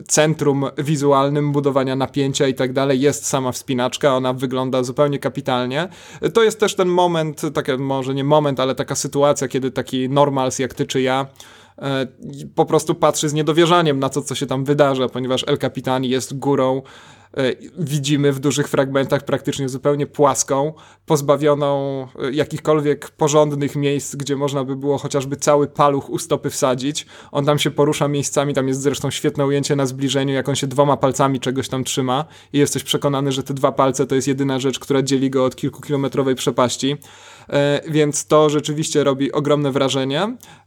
centrum 0.08 0.66
wizualnym 0.78 1.52
budowania 1.52 1.96
napięcia 1.96 2.48
i 2.48 2.54
tak 2.54 2.74
dalej 2.74 3.02
jest 3.02 3.26
sama 3.26 3.52
wspinaczka, 3.52 4.16
ona 4.16 4.34
wygląda 4.34 4.84
zupełnie 4.84 5.20
kapitalnie. 5.20 5.88
To 6.34 6.44
jest 6.44 6.60
też 6.60 6.76
ten 6.76 6.88
moment, 6.88 7.42
takie 7.54 7.78
może 7.78 8.14
nie 8.14 8.24
moment, 8.24 8.60
ale 8.60 8.76
taka 8.76 8.96
sytuacja, 8.96 9.48
kiedy 9.48 9.72
taki 9.72 10.10
normals 10.10 10.60
jak 10.60 10.74
ty 10.74 10.86
czy 10.86 11.02
ja 11.02 11.26
e, 11.78 12.08
po 12.56 12.66
prostu 12.66 12.96
patrzy 12.96 13.30
z 13.30 13.34
niedowierzaniem 13.34 14.00
na 14.00 14.10
to, 14.10 14.22
co 14.22 14.36
się 14.36 14.46
tam 14.46 14.66
wydarza, 14.66 15.10
ponieważ 15.10 15.44
El 15.48 15.58
Capitan 15.58 16.04
jest 16.04 16.40
górą 16.40 16.82
widzimy 17.80 18.32
w 18.32 18.40
dużych 18.40 18.68
fragmentach 18.68 19.26
praktycznie 19.26 19.70
zupełnie 19.70 20.08
płaską, 20.08 20.74
pozbawioną 21.06 22.02
e, 22.20 22.32
jakichkolwiek 22.32 23.10
porządnych 23.10 23.76
miejsc, 23.76 24.16
gdzie 24.16 24.36
można 24.36 24.64
by 24.64 24.76
było 24.76 24.98
chociażby 24.98 25.36
cały 25.36 25.68
paluch 25.68 26.10
u 26.10 26.20
stopy 26.20 26.50
wsadzić. 26.50 27.06
On 27.32 27.46
tam 27.46 27.60
się 27.60 27.72
porusza 27.72 28.08
miejscami, 28.08 28.54
tam 28.54 28.68
jest 28.68 28.82
zresztą 28.82 29.12
świetne 29.12 29.46
ujęcie 29.46 29.76
na 29.76 29.86
zbliżeniu, 29.86 30.34
jak 30.34 30.50
on 30.50 30.56
się 30.56 30.68
dwoma 30.68 30.98
palcami 30.98 31.40
czegoś 31.40 31.70
tam 31.70 31.84
trzyma 31.84 32.26
i 32.54 32.58
jesteś 32.58 32.84
przekonany, 32.84 33.32
że 33.32 33.44
te 33.44 33.54
dwa 33.54 33.72
palce 33.72 34.08
to 34.08 34.16
jest 34.16 34.28
jedyna 34.28 34.60
rzecz, 34.60 34.80
która 34.80 35.02
dzieli 35.02 35.30
go 35.30 35.46
od 35.46 35.56
kilkukilometrowej 35.56 36.36
przepaści. 36.36 36.98
E, 37.50 37.82
więc 37.88 38.28
to 38.28 38.50
rzeczywiście 38.50 39.04
robi 39.04 39.32
ogromne 39.32 39.72
wrażenie. 39.72 40.22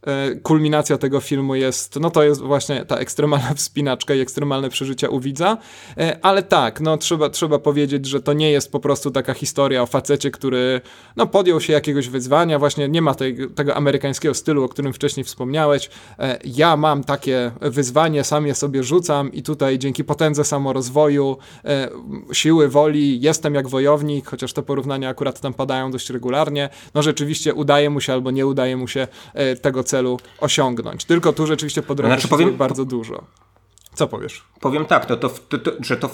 E, 0.07 0.35
kulminacja 0.35 0.97
tego 0.97 1.19
filmu 1.19 1.55
jest, 1.55 1.99
no 1.99 2.11
to 2.11 2.23
jest 2.23 2.41
właśnie 2.41 2.85
ta 2.85 2.97
ekstremalna 2.97 3.53
wspinaczka 3.59 4.15
i 4.15 4.19
ekstremalne 4.19 4.69
przeżycia 4.69 5.09
u 5.09 5.19
widza, 5.19 5.57
e, 5.97 6.19
ale 6.21 6.43
tak, 6.43 6.81
no 6.81 6.97
trzeba, 6.97 7.29
trzeba 7.29 7.59
powiedzieć, 7.59 8.05
że 8.05 8.21
to 8.21 8.33
nie 8.33 8.51
jest 8.51 8.71
po 8.71 8.79
prostu 8.79 9.11
taka 9.11 9.33
historia 9.33 9.81
o 9.81 9.85
facecie, 9.85 10.31
który 10.31 10.81
no 11.15 11.27
podjął 11.27 11.61
się 11.61 11.73
jakiegoś 11.73 12.09
wyzwania, 12.09 12.59
właśnie 12.59 12.89
nie 12.89 13.01
ma 13.01 13.15
tej, 13.15 13.37
tego 13.55 13.75
amerykańskiego 13.75 14.33
stylu, 14.33 14.63
o 14.63 14.69
którym 14.69 14.93
wcześniej 14.93 15.23
wspomniałeś. 15.23 15.89
Ja 16.43 16.77
mam 16.77 17.03
takie 17.03 17.51
wyzwanie, 17.61 18.23
sam 18.23 18.47
je 18.47 18.55
sobie 18.55 18.83
rzucam 18.83 19.33
i 19.33 19.43
tutaj 19.43 19.79
dzięki 19.79 20.03
potędze 20.03 20.43
samorozwoju, 20.43 21.37
siły 22.33 22.69
woli 22.69 23.21
jestem 23.21 23.55
jak 23.55 23.67
wojownik, 23.67 24.27
chociaż 24.27 24.53
te 24.53 24.63
porównania 24.63 25.09
akurat 25.09 25.39
tam 25.39 25.53
padają 25.53 25.91
dość 25.91 26.09
regularnie, 26.09 26.68
no 26.93 27.01
rzeczywiście 27.01 27.53
udaje 27.53 27.89
mu 27.89 28.01
się 28.01 28.13
albo 28.13 28.31
nie 28.31 28.45
udaje 28.45 28.77
mu 28.77 28.87
się 28.87 29.07
e, 29.33 29.55
tego 29.55 29.83
celu 29.83 30.19
osiągnąć. 30.39 31.05
Tylko 31.05 31.33
tu 31.33 31.47
rzeczywiście 31.47 31.81
po 31.81 31.95
drodze 31.95 32.13
znaczy, 32.13 32.27
powiem, 32.27 32.57
bardzo 32.57 32.85
dużo. 32.85 33.23
Co 33.93 34.07
powiesz? 34.07 34.43
Powiem 34.59 34.85
tak, 34.85 35.05
to, 35.05 35.17
to, 35.17 35.29
to, 35.29 35.57
to 35.57 35.71
że 35.79 35.97
to, 35.97 36.09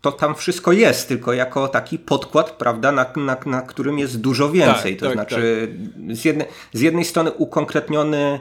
to, 0.00 0.12
tam 0.12 0.34
wszystko 0.34 0.72
jest, 0.72 1.08
tylko 1.08 1.32
jako 1.32 1.68
taki 1.68 1.98
podkład, 1.98 2.50
prawda, 2.50 2.92
na, 2.92 3.06
na, 3.16 3.36
na 3.46 3.62
którym 3.62 3.98
jest 3.98 4.20
dużo 4.20 4.50
więcej. 4.50 4.96
Tak, 4.96 5.00
to 5.00 5.06
tak, 5.06 5.14
znaczy, 5.14 5.68
tak. 6.08 6.16
Z, 6.16 6.24
jednej, 6.24 6.46
z 6.72 6.80
jednej 6.80 7.04
strony 7.04 7.32
ukonkretniony 7.32 8.40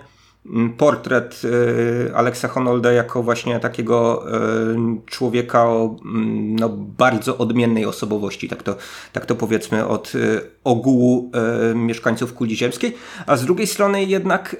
portret 0.78 1.42
y, 1.44 2.16
Alexa 2.16 2.48
Honolda 2.48 2.92
jako 2.92 3.24
właśnie 3.24 3.60
takiego 3.60 4.26
y, 4.28 4.76
człowieka 5.06 5.66
o 5.66 5.96
mm, 6.06 6.56
no, 6.56 6.70
bardzo 6.70 7.38
odmiennej 7.38 7.86
osobowości, 7.86 8.50
tak 8.50 8.64
to, 8.64 8.76
tak 9.14 9.26
to 9.26 9.36
powiedzmy 9.36 9.88
od 9.88 10.16
y, 10.16 10.42
ogółu 10.64 11.32
mieszkańców 11.76 12.34
kuli 12.34 12.56
ziemskiej, 12.56 12.96
a 13.28 13.38
z 13.38 13.46
drugiej 13.46 13.68
strony 13.68 14.04
jednak 14.04 14.56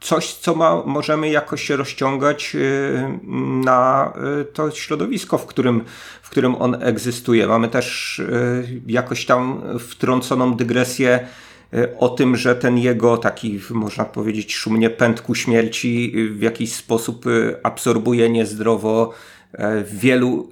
coś, 0.00 0.34
co 0.34 0.54
ma, 0.54 0.82
możemy 0.86 1.30
jakoś 1.30 1.70
rozciągać 1.70 2.56
na 3.64 4.12
to 4.52 4.70
środowisko, 4.70 5.38
w 5.38 5.46
którym, 5.46 5.84
w 6.22 6.30
którym 6.30 6.54
on 6.54 6.82
egzystuje. 6.82 7.46
Mamy 7.46 7.68
też 7.68 8.22
jakoś 8.86 9.26
tam 9.26 9.62
wtrąconą 9.78 10.54
dygresję 10.54 11.26
o 11.98 12.08
tym, 12.08 12.36
że 12.36 12.56
ten 12.56 12.78
jego 12.78 13.18
taki, 13.18 13.60
można 13.70 14.04
powiedzieć, 14.04 14.54
szumnie 14.54 14.90
pęd 14.90 15.20
ku 15.20 15.34
śmierci 15.34 16.12
w 16.30 16.42
jakiś 16.42 16.72
sposób 16.72 17.26
e, 17.26 17.30
absorbuje 17.62 18.30
niezdrowo 18.30 19.12
e, 19.52 19.84
wielu, 19.84 20.50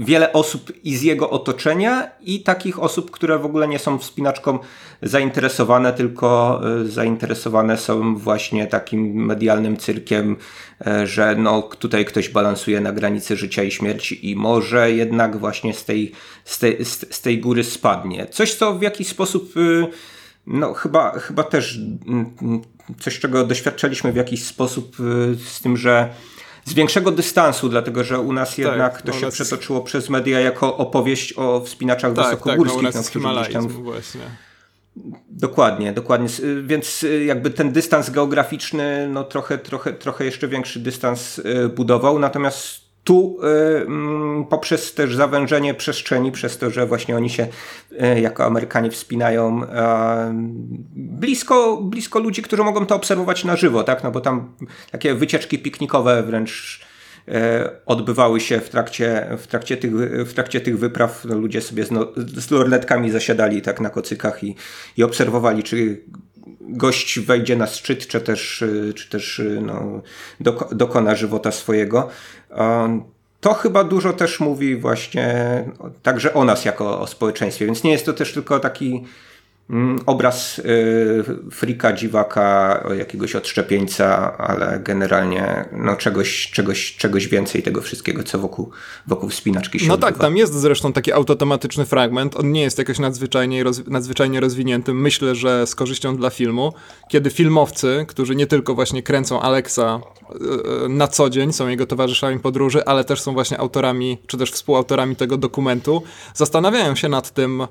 wiele 0.00 0.32
osób 0.32 0.72
i 0.84 0.96
z 0.96 1.02
jego 1.02 1.30
otoczenia 1.30 2.10
i 2.20 2.42
takich 2.42 2.82
osób, 2.82 3.10
które 3.10 3.38
w 3.38 3.44
ogóle 3.44 3.68
nie 3.68 3.78
są 3.78 3.98
wspinaczką 3.98 4.58
zainteresowane, 5.02 5.92
tylko 5.92 6.60
zainteresowane 6.84 7.78
są 7.78 8.16
właśnie 8.16 8.66
takim 8.66 9.24
medialnym 9.26 9.76
cyrkiem, 9.76 10.36
że 11.04 11.36
no 11.38 11.62
tutaj 11.62 12.04
ktoś 12.04 12.28
balansuje 12.28 12.80
na 12.80 12.92
granicy 12.92 13.36
życia 13.36 13.62
i 13.62 13.70
śmierci 13.70 14.30
i 14.30 14.36
może 14.36 14.92
jednak 14.92 15.36
właśnie 15.36 15.74
z 15.74 15.84
tej, 15.84 16.12
z 16.44 16.58
tej, 16.58 16.84
z 16.84 17.20
tej 17.20 17.38
góry 17.38 17.64
spadnie. 17.64 18.26
Coś, 18.26 18.54
co 18.54 18.74
w 18.74 18.82
jakiś 18.82 19.08
sposób 19.08 19.54
no, 20.46 20.74
chyba, 20.74 21.18
chyba 21.18 21.42
też 21.42 21.76
mm, 21.76 22.36
mm, 22.42 22.62
coś, 23.00 23.18
czego 23.18 23.46
doświadczaliśmy 23.46 24.12
w 24.12 24.16
jakiś 24.16 24.44
sposób 24.44 24.96
y, 25.00 25.34
z 25.48 25.60
tym, 25.60 25.76
że 25.76 26.08
z 26.64 26.74
większego 26.74 27.10
dystansu, 27.10 27.68
dlatego 27.68 28.04
że 28.04 28.20
u 28.20 28.32
nas 28.32 28.48
tak, 28.48 28.58
jednak 28.58 29.02
to 29.02 29.12
się 29.12 29.26
nas... 29.26 29.34
przetoczyło 29.34 29.80
przez 29.80 30.10
media 30.10 30.40
jako 30.40 30.76
opowieść 30.76 31.34
o 31.36 31.60
wspinaczach 31.60 32.14
tak, 32.14 32.24
wysokogórskich, 32.24 32.82
tak, 32.82 32.94
no, 32.94 33.02
którzy 33.02 33.28
gdzieś 33.28 33.52
tam... 33.52 33.68
Właśnie. 33.68 34.20
Dokładnie, 35.28 35.92
dokładnie. 35.92 36.28
Y, 36.40 36.62
więc 36.62 37.02
y, 37.02 37.24
jakby 37.24 37.50
ten 37.50 37.72
dystans 37.72 38.10
geograficzny, 38.10 39.08
no 39.08 39.24
trochę, 39.24 39.58
trochę, 39.58 39.92
trochę 39.92 40.24
jeszcze 40.24 40.48
większy 40.48 40.80
dystans 40.80 41.40
budował, 41.76 42.18
natomiast 42.18 42.85
tu 43.06 43.38
y, 44.42 44.46
poprzez 44.50 44.94
też 44.94 45.16
zawężenie 45.16 45.74
przestrzeni, 45.74 46.32
przez 46.32 46.58
to, 46.58 46.70
że 46.70 46.86
właśnie 46.86 47.16
oni 47.16 47.30
się 47.30 47.46
y, 47.92 48.20
jako 48.20 48.44
Amerykanie 48.44 48.90
wspinają 48.90 49.62
y, 49.62 49.66
blisko, 50.96 51.76
blisko 51.82 52.18
ludzi, 52.18 52.42
którzy 52.42 52.64
mogą 52.64 52.86
to 52.86 52.94
obserwować 52.94 53.44
na 53.44 53.56
żywo, 53.56 53.84
tak? 53.84 54.04
No 54.04 54.10
bo 54.10 54.20
tam 54.20 54.54
takie 54.90 55.14
wycieczki 55.14 55.58
piknikowe 55.58 56.22
wręcz 56.22 56.80
e, 57.28 57.70
odbywały 57.86 58.40
się 58.40 58.60
w 58.60 58.68
trakcie, 58.68 59.26
w 59.38 59.46
trakcie, 59.46 59.76
tych, 59.76 59.92
w 60.26 60.32
trakcie 60.34 60.60
tych 60.60 60.78
wypraw. 60.78 61.24
No, 61.24 61.38
ludzie 61.38 61.60
sobie 61.60 61.84
z, 61.84 61.90
no, 61.90 62.12
z 62.16 62.50
lornetkami 62.50 63.10
zasiadali 63.10 63.62
tak 63.62 63.80
na 63.80 63.90
kocykach 63.90 64.44
i, 64.44 64.56
i 64.96 65.02
obserwowali, 65.02 65.62
czy 65.62 66.00
gość 66.68 67.20
wejdzie 67.20 67.56
na 67.56 67.66
szczyt, 67.66 68.06
czy 68.06 68.20
też, 68.20 68.64
czy 68.94 69.10
też 69.10 69.42
no, 69.60 70.02
dokona 70.72 71.14
żywota 71.14 71.52
swojego. 71.52 72.08
To 73.40 73.54
chyba 73.54 73.84
dużo 73.84 74.12
też 74.12 74.40
mówi 74.40 74.76
właśnie 74.76 75.64
także 76.02 76.34
o 76.34 76.44
nas 76.44 76.64
jako 76.64 77.00
o 77.00 77.06
społeczeństwie, 77.06 77.66
więc 77.66 77.84
nie 77.84 77.92
jest 77.92 78.06
to 78.06 78.12
też 78.12 78.32
tylko 78.32 78.60
taki 78.60 79.04
obraz 80.06 80.58
y, 80.58 81.24
frika, 81.50 81.92
dziwaka, 81.92 82.82
jakiegoś 82.98 83.34
odszczepieńca, 83.36 84.36
ale 84.38 84.80
generalnie 84.80 85.64
no, 85.72 85.96
czegoś, 85.96 86.50
czegoś, 86.50 86.96
czegoś 86.96 87.28
więcej 87.28 87.62
tego 87.62 87.80
wszystkiego, 87.80 88.22
co 88.22 88.38
wokół, 88.38 88.70
wokół 89.06 89.28
wspinaczki 89.28 89.78
się 89.80 89.88
No 89.88 89.94
odbywa. 89.94 90.12
tak, 90.12 90.20
tam 90.20 90.36
jest 90.36 90.54
zresztą 90.54 90.92
taki 90.92 91.12
autotematyczny 91.12 91.84
fragment, 91.84 92.36
on 92.36 92.52
nie 92.52 92.62
jest 92.62 92.78
jakoś 92.78 92.98
nadzwyczajnie, 92.98 93.64
roz, 93.64 93.86
nadzwyczajnie 93.86 94.40
rozwinięty, 94.40 94.94
myślę, 94.94 95.34
że 95.34 95.66
z 95.66 95.74
korzyścią 95.74 96.16
dla 96.16 96.30
filmu, 96.30 96.72
kiedy 97.08 97.30
filmowcy, 97.30 98.04
którzy 98.08 98.36
nie 98.36 98.46
tylko 98.46 98.74
właśnie 98.74 99.02
kręcą 99.02 99.40
Alexa 99.40 100.00
y, 100.80 100.84
y, 100.84 100.88
na 100.88 101.08
co 101.08 101.30
dzień, 101.30 101.52
są 101.52 101.68
jego 101.68 101.86
towarzyszami 101.86 102.38
podróży, 102.38 102.84
ale 102.84 103.04
też 103.04 103.20
są 103.20 103.32
właśnie 103.32 103.58
autorami, 103.58 104.18
czy 104.26 104.36
też 104.38 104.50
współautorami 104.52 105.16
tego 105.16 105.36
dokumentu, 105.36 106.02
zastanawiają 106.34 106.94
się 106.94 107.08
nad 107.08 107.30
tym, 107.30 107.66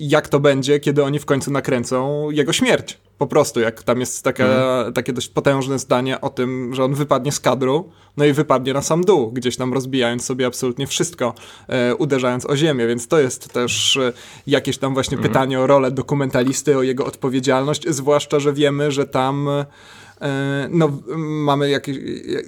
jak 0.00 0.28
to 0.28 0.40
będzie, 0.40 0.80
kiedy 0.80 1.04
oni 1.04 1.18
w 1.18 1.24
końcu 1.24 1.50
nakręcą 1.50 2.30
jego 2.30 2.52
śmierć. 2.52 2.98
Po 3.18 3.26
prostu, 3.26 3.60
jak 3.60 3.82
tam 3.82 4.00
jest 4.00 4.24
taka, 4.24 4.44
mhm. 4.44 4.92
takie 4.92 5.12
dość 5.12 5.28
potężne 5.28 5.78
zdanie 5.78 6.20
o 6.20 6.30
tym, 6.30 6.74
że 6.74 6.84
on 6.84 6.94
wypadnie 6.94 7.32
z 7.32 7.40
kadru, 7.40 7.90
no 8.16 8.24
i 8.24 8.32
wypadnie 8.32 8.72
na 8.72 8.82
sam 8.82 9.04
dół, 9.04 9.32
gdzieś 9.32 9.56
tam 9.56 9.72
rozbijając 9.74 10.24
sobie 10.24 10.46
absolutnie 10.46 10.86
wszystko, 10.86 11.34
e, 11.68 11.94
uderzając 11.94 12.46
o 12.46 12.56
ziemię, 12.56 12.86
więc 12.86 13.08
to 13.08 13.18
jest 13.18 13.52
też 13.52 13.96
e, 13.96 14.12
jakieś 14.46 14.78
tam 14.78 14.94
właśnie 14.94 15.16
mhm. 15.16 15.32
pytanie 15.32 15.60
o 15.60 15.66
rolę 15.66 15.90
dokumentalisty, 15.90 16.78
o 16.78 16.82
jego 16.82 17.06
odpowiedzialność, 17.06 17.88
zwłaszcza, 17.88 18.40
że 18.40 18.52
wiemy, 18.52 18.92
że 18.92 19.06
tam 19.06 19.48
E, 19.48 19.64
no, 20.70 20.90
mamy 21.18 21.70
jak, 21.70 21.86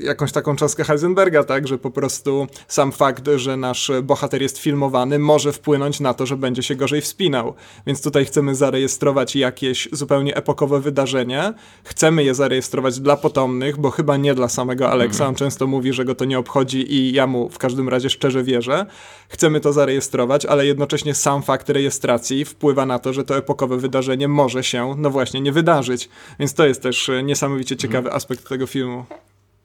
jakąś 0.00 0.32
taką 0.32 0.56
cząstkę 0.56 0.84
Heisenberga, 0.84 1.44
tak, 1.44 1.68
że 1.68 1.78
po 1.78 1.90
prostu 1.90 2.46
sam 2.68 2.92
fakt, 2.92 3.28
że 3.36 3.56
nasz 3.56 3.90
bohater 4.02 4.42
jest 4.42 4.58
filmowany, 4.58 5.18
może 5.18 5.52
wpłynąć 5.52 6.00
na 6.00 6.14
to, 6.14 6.26
że 6.26 6.36
będzie 6.36 6.62
się 6.62 6.74
gorzej 6.74 7.00
wspinał. 7.00 7.54
Więc 7.86 8.02
tutaj 8.02 8.24
chcemy 8.24 8.54
zarejestrować 8.54 9.36
jakieś 9.36 9.88
zupełnie 9.92 10.36
epokowe 10.36 10.80
wydarzenie. 10.80 11.54
Chcemy 11.84 12.24
je 12.24 12.34
zarejestrować 12.34 13.00
dla 13.00 13.16
potomnych, 13.16 13.78
bo 13.78 13.90
chyba 13.90 14.16
nie 14.16 14.34
dla 14.34 14.48
samego 14.48 14.90
Alexa. 14.90 15.28
On 15.28 15.34
często 15.34 15.66
mówi, 15.66 15.92
że 15.92 16.04
go 16.04 16.14
to 16.14 16.24
nie 16.24 16.38
obchodzi 16.38 16.94
i 16.94 17.12
ja 17.12 17.26
mu 17.26 17.48
w 17.48 17.58
każdym 17.58 17.88
razie 17.88 18.10
szczerze 18.10 18.44
wierzę. 18.44 18.86
Chcemy 19.28 19.60
to 19.60 19.72
zarejestrować, 19.72 20.46
ale 20.46 20.66
jednocześnie 20.66 21.14
sam 21.14 21.42
fakt 21.42 21.68
rejestracji 21.68 22.44
wpływa 22.44 22.86
na 22.86 22.98
to, 22.98 23.12
że 23.12 23.24
to 23.24 23.36
epokowe 23.36 23.76
wydarzenie 23.76 24.28
może 24.28 24.64
się, 24.64 24.94
no 24.98 25.10
właśnie, 25.10 25.40
nie 25.40 25.52
wydarzyć. 25.52 26.08
Więc 26.38 26.54
to 26.54 26.66
jest 26.66 26.82
też 26.82 27.10
niesamowite 27.22 27.59
niesamowicie 27.60 27.76
ciekawy 27.76 28.08
mhm. 28.08 28.16
aspekt 28.16 28.48
tego 28.48 28.66
filmu. 28.66 29.04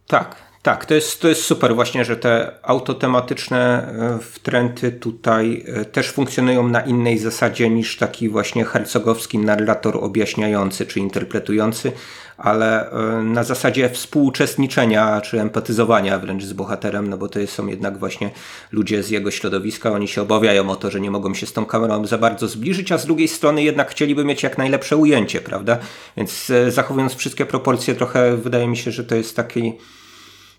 Tak, 0.07 0.35
tak, 0.61 0.85
to 0.85 0.93
jest, 0.93 1.21
to 1.21 1.27
jest 1.27 1.43
super 1.43 1.75
właśnie, 1.75 2.05
że 2.05 2.17
te 2.17 2.51
autotematyczne 2.63 3.87
e, 3.87 4.19
wtręty 4.19 4.91
tutaj 4.91 5.63
e, 5.67 5.85
też 5.85 6.11
funkcjonują 6.11 6.67
na 6.67 6.81
innej 6.81 7.17
zasadzie 7.17 7.69
niż 7.69 7.97
taki 7.97 8.29
właśnie 8.29 8.65
hercogowski 8.65 9.39
narrator 9.39 9.97
objaśniający 9.97 10.85
czy 10.85 10.99
interpretujący, 10.99 11.91
ale 12.37 12.91
e, 12.91 13.21
na 13.23 13.43
zasadzie 13.43 13.89
współuczestniczenia 13.89 15.21
czy 15.21 15.41
empatyzowania 15.41 16.19
wręcz 16.19 16.43
z 16.43 16.53
bohaterem, 16.53 17.09
no 17.09 17.17
bo 17.17 17.27
to 17.27 17.47
są 17.47 17.67
jednak 17.67 17.97
właśnie 17.97 18.31
ludzie 18.71 19.03
z 19.03 19.09
jego 19.09 19.31
środowiska, 19.31 19.91
oni 19.91 20.07
się 20.07 20.21
obawiają 20.21 20.69
o 20.69 20.75
to, 20.75 20.91
że 20.91 21.01
nie 21.01 21.11
mogą 21.11 21.33
się 21.33 21.45
z 21.45 21.53
tą 21.53 21.65
kamerą 21.65 22.05
za 22.05 22.17
bardzo 22.17 22.47
zbliżyć, 22.47 22.91
a 22.91 22.97
z 22.97 23.05
drugiej 23.05 23.27
strony 23.27 23.63
jednak 23.63 23.91
chcieliby 23.91 24.25
mieć 24.25 24.43
jak 24.43 24.57
najlepsze 24.57 24.97
ujęcie, 24.97 25.41
prawda? 25.41 25.77
Więc 26.17 26.51
zachowując 26.69 27.15
wszystkie 27.15 27.45
proporcje, 27.45 27.95
trochę 27.95 28.37
wydaje 28.37 28.67
mi 28.67 28.77
się, 28.77 28.91
że 28.91 29.03
to 29.03 29.15
jest 29.15 29.35
taki 29.35 29.73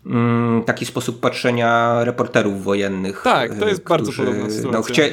Mm, 0.07 0.65
taki 0.65 0.87
sposób 0.87 1.21
patrzenia 1.21 2.05
reporterów 2.05 2.65
wojennych. 2.65 3.23
Tak, 3.25 3.55
to 3.55 3.69
jest 3.69 3.85
którzy, 3.85 3.99
bardzo 3.99 4.13
podobna 4.13 4.45
no, 4.45 4.51
sytuacja. 4.51 4.79
No, 4.79 4.83
chcie, 4.83 5.13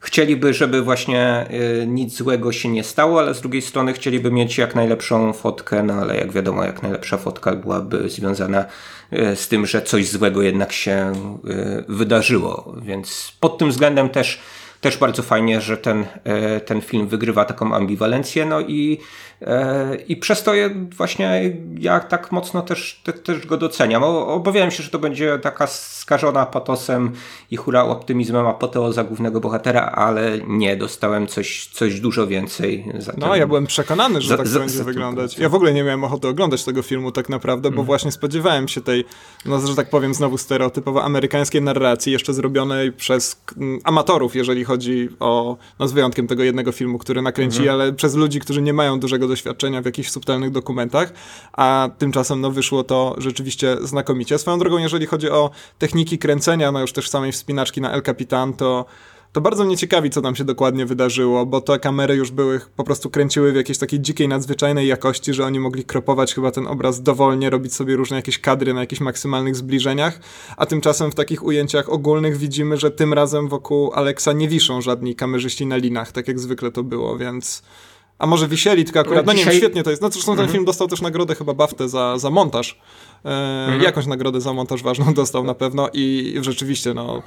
chcieliby, 0.00 0.54
żeby 0.54 0.82
właśnie 0.82 1.46
y, 1.82 1.86
nic 1.86 2.16
złego 2.16 2.52
się 2.52 2.68
nie 2.68 2.84
stało, 2.84 3.20
ale 3.20 3.34
z 3.34 3.40
drugiej 3.40 3.62
strony 3.62 3.92
chcieliby 3.92 4.30
mieć 4.30 4.58
jak 4.58 4.74
najlepszą 4.74 5.32
fotkę, 5.32 5.82
no 5.82 5.94
ale 5.94 6.16
jak 6.16 6.32
wiadomo, 6.32 6.64
jak 6.64 6.82
najlepsza 6.82 7.16
fotka 7.16 7.56
byłaby 7.56 8.08
związana 8.08 8.64
y, 9.12 9.36
z 9.36 9.48
tym, 9.48 9.66
że 9.66 9.82
coś 9.82 10.08
złego 10.08 10.42
jednak 10.42 10.72
się 10.72 11.12
y, 11.44 11.84
wydarzyło. 11.88 12.74
Więc 12.82 13.32
pod 13.40 13.58
tym 13.58 13.70
względem 13.70 14.08
też 14.08 14.40
też 14.80 14.96
bardzo 14.98 15.22
fajnie, 15.22 15.60
że 15.60 15.76
ten, 15.76 16.06
ten 16.66 16.80
film 16.80 17.08
wygrywa 17.08 17.44
taką 17.44 17.74
ambiwalencję, 17.74 18.46
no 18.46 18.60
i 18.60 19.00
I 20.08 20.16
przez 20.16 20.42
to 20.42 20.52
właśnie 20.96 21.56
ja 21.78 22.00
tak 22.00 22.32
mocno 22.32 22.62
też, 22.62 23.00
te, 23.04 23.12
też 23.12 23.46
go 23.46 23.56
doceniam. 23.56 24.02
Obawiałem 24.04 24.70
się, 24.70 24.82
że 24.82 24.90
to 24.90 24.98
będzie 24.98 25.38
taka 25.38 25.66
skażona 25.66 26.46
patosem 26.46 27.12
i 27.50 27.56
hura 27.56 27.84
optymizmem 27.84 28.46
apoteoza 28.46 29.04
głównego 29.04 29.40
bohatera, 29.40 29.80
ale 29.80 30.38
nie, 30.46 30.76
dostałem 30.76 31.26
coś, 31.26 31.70
coś 31.72 32.00
dużo 32.00 32.26
więcej. 32.26 32.84
no, 33.16 33.36
ja 33.36 33.46
byłem 33.46 33.66
przekonany, 33.66 34.20
że 34.20 34.28
za, 34.28 34.36
tak 34.36 34.48
za, 34.48 34.58
będzie 34.58 34.78
za 34.78 34.84
wyglądać. 34.84 35.38
Ja 35.38 35.48
w 35.48 35.54
ogóle 35.54 35.72
nie 35.72 35.84
miałem 35.84 36.04
ochoty 36.04 36.28
oglądać 36.28 36.64
tego 36.64 36.82
filmu 36.82 37.12
tak 37.12 37.28
naprawdę, 37.28 37.70
bo 37.70 37.74
mm. 37.74 37.86
właśnie 37.86 38.12
spodziewałem 38.12 38.68
się 38.68 38.80
tej, 38.80 39.04
no, 39.46 39.66
że 39.66 39.74
tak 39.74 39.90
powiem, 39.90 40.14
znowu 40.14 40.38
stereotypowo 40.38 41.04
amerykańskiej 41.04 41.62
narracji, 41.62 42.12
jeszcze 42.12 42.34
zrobionej 42.34 42.92
przez 42.92 43.42
amatorów, 43.84 44.36
jeżeli 44.36 44.64
chodzi 44.64 45.08
o, 45.20 45.56
no 45.78 45.88
z 45.88 45.92
wyjątkiem 45.92 46.26
tego 46.26 46.42
jednego 46.42 46.72
filmu, 46.72 46.98
który 46.98 47.22
nakręci, 47.22 47.62
mm. 47.62 47.74
ale 47.74 47.92
przez 47.92 48.14
ludzi, 48.14 48.40
którzy 48.40 48.62
nie 48.62 48.72
mają 48.72 49.00
dużego 49.00 49.25
doświadczenia 49.28 49.82
w 49.82 49.84
jakichś 49.84 50.10
subtelnych 50.10 50.50
dokumentach, 50.50 51.12
a 51.52 51.90
tymczasem 51.98 52.40
no, 52.40 52.50
wyszło 52.50 52.84
to 52.84 53.14
rzeczywiście 53.18 53.76
znakomicie. 53.82 54.38
Swoją 54.38 54.58
drogą, 54.58 54.78
jeżeli 54.78 55.06
chodzi 55.06 55.30
o 55.30 55.50
techniki 55.78 56.18
kręcenia, 56.18 56.72
no 56.72 56.80
już 56.80 56.92
też 56.92 57.10
samej 57.10 57.32
wspinaczki 57.32 57.80
na 57.80 57.92
El 57.92 58.02
Capitan, 58.02 58.52
to 58.52 58.86
to 59.36 59.40
bardzo 59.40 59.64
mnie 59.64 59.76
ciekawi, 59.76 60.10
co 60.10 60.22
tam 60.22 60.36
się 60.36 60.44
dokładnie 60.44 60.86
wydarzyło, 60.86 61.46
bo 61.46 61.60
te 61.60 61.78
kamery 61.78 62.14
już 62.14 62.30
były, 62.30 62.60
po 62.76 62.84
prostu 62.84 63.10
kręciły 63.10 63.52
w 63.52 63.56
jakiejś 63.56 63.78
takiej 63.78 64.00
dzikiej, 64.00 64.28
nadzwyczajnej 64.28 64.86
jakości, 64.86 65.34
że 65.34 65.44
oni 65.44 65.60
mogli 65.60 65.84
kropować 65.84 66.34
chyba 66.34 66.50
ten 66.50 66.66
obraz 66.66 67.02
dowolnie, 67.02 67.50
robić 67.50 67.74
sobie 67.74 67.96
różne 67.96 68.16
jakieś 68.16 68.38
kadry 68.38 68.74
na 68.74 68.80
jakichś 68.80 69.00
maksymalnych 69.00 69.56
zbliżeniach, 69.56 70.20
a 70.56 70.66
tymczasem 70.66 71.10
w 71.10 71.14
takich 71.14 71.44
ujęciach 71.44 71.88
ogólnych 71.88 72.36
widzimy, 72.36 72.76
że 72.76 72.90
tym 72.90 73.12
razem 73.12 73.48
wokół 73.48 73.92
Alexa 73.92 74.32
nie 74.34 74.48
wiszą 74.48 74.80
żadni 74.80 75.14
kamerzyści 75.14 75.66
na 75.66 75.76
linach, 75.76 76.12
tak 76.12 76.28
jak 76.28 76.38
zwykle 76.38 76.72
to 76.72 76.82
było, 76.82 77.18
więc 77.18 77.62
a 78.18 78.26
może 78.26 78.48
wisieli, 78.48 78.84
tylko 78.84 79.00
akurat, 79.00 79.26
no, 79.26 79.32
nie 79.32 79.44
wiem, 79.44 79.54
świetnie 79.54 79.82
to 79.82 79.90
jest. 79.90 80.02
No 80.02 80.10
zresztą 80.10 80.32
ten 80.32 80.40
mhm. 80.40 80.52
film 80.52 80.64
dostał 80.64 80.88
też 80.88 81.00
nagrodę 81.00 81.34
chyba 81.34 81.54
BAFTę 81.54 81.88
za, 81.88 82.18
za 82.18 82.30
montaż. 82.30 82.78
E, 83.24 83.28
mhm. 83.64 83.82
Jakąś 83.82 84.06
nagrodę 84.06 84.40
za 84.40 84.52
montaż 84.52 84.82
ważną 84.82 85.14
dostał 85.22 85.44
na 85.44 85.54
pewno 85.54 85.88
i 85.92 86.34
rzeczywiście, 86.40 86.94
no, 86.94 87.22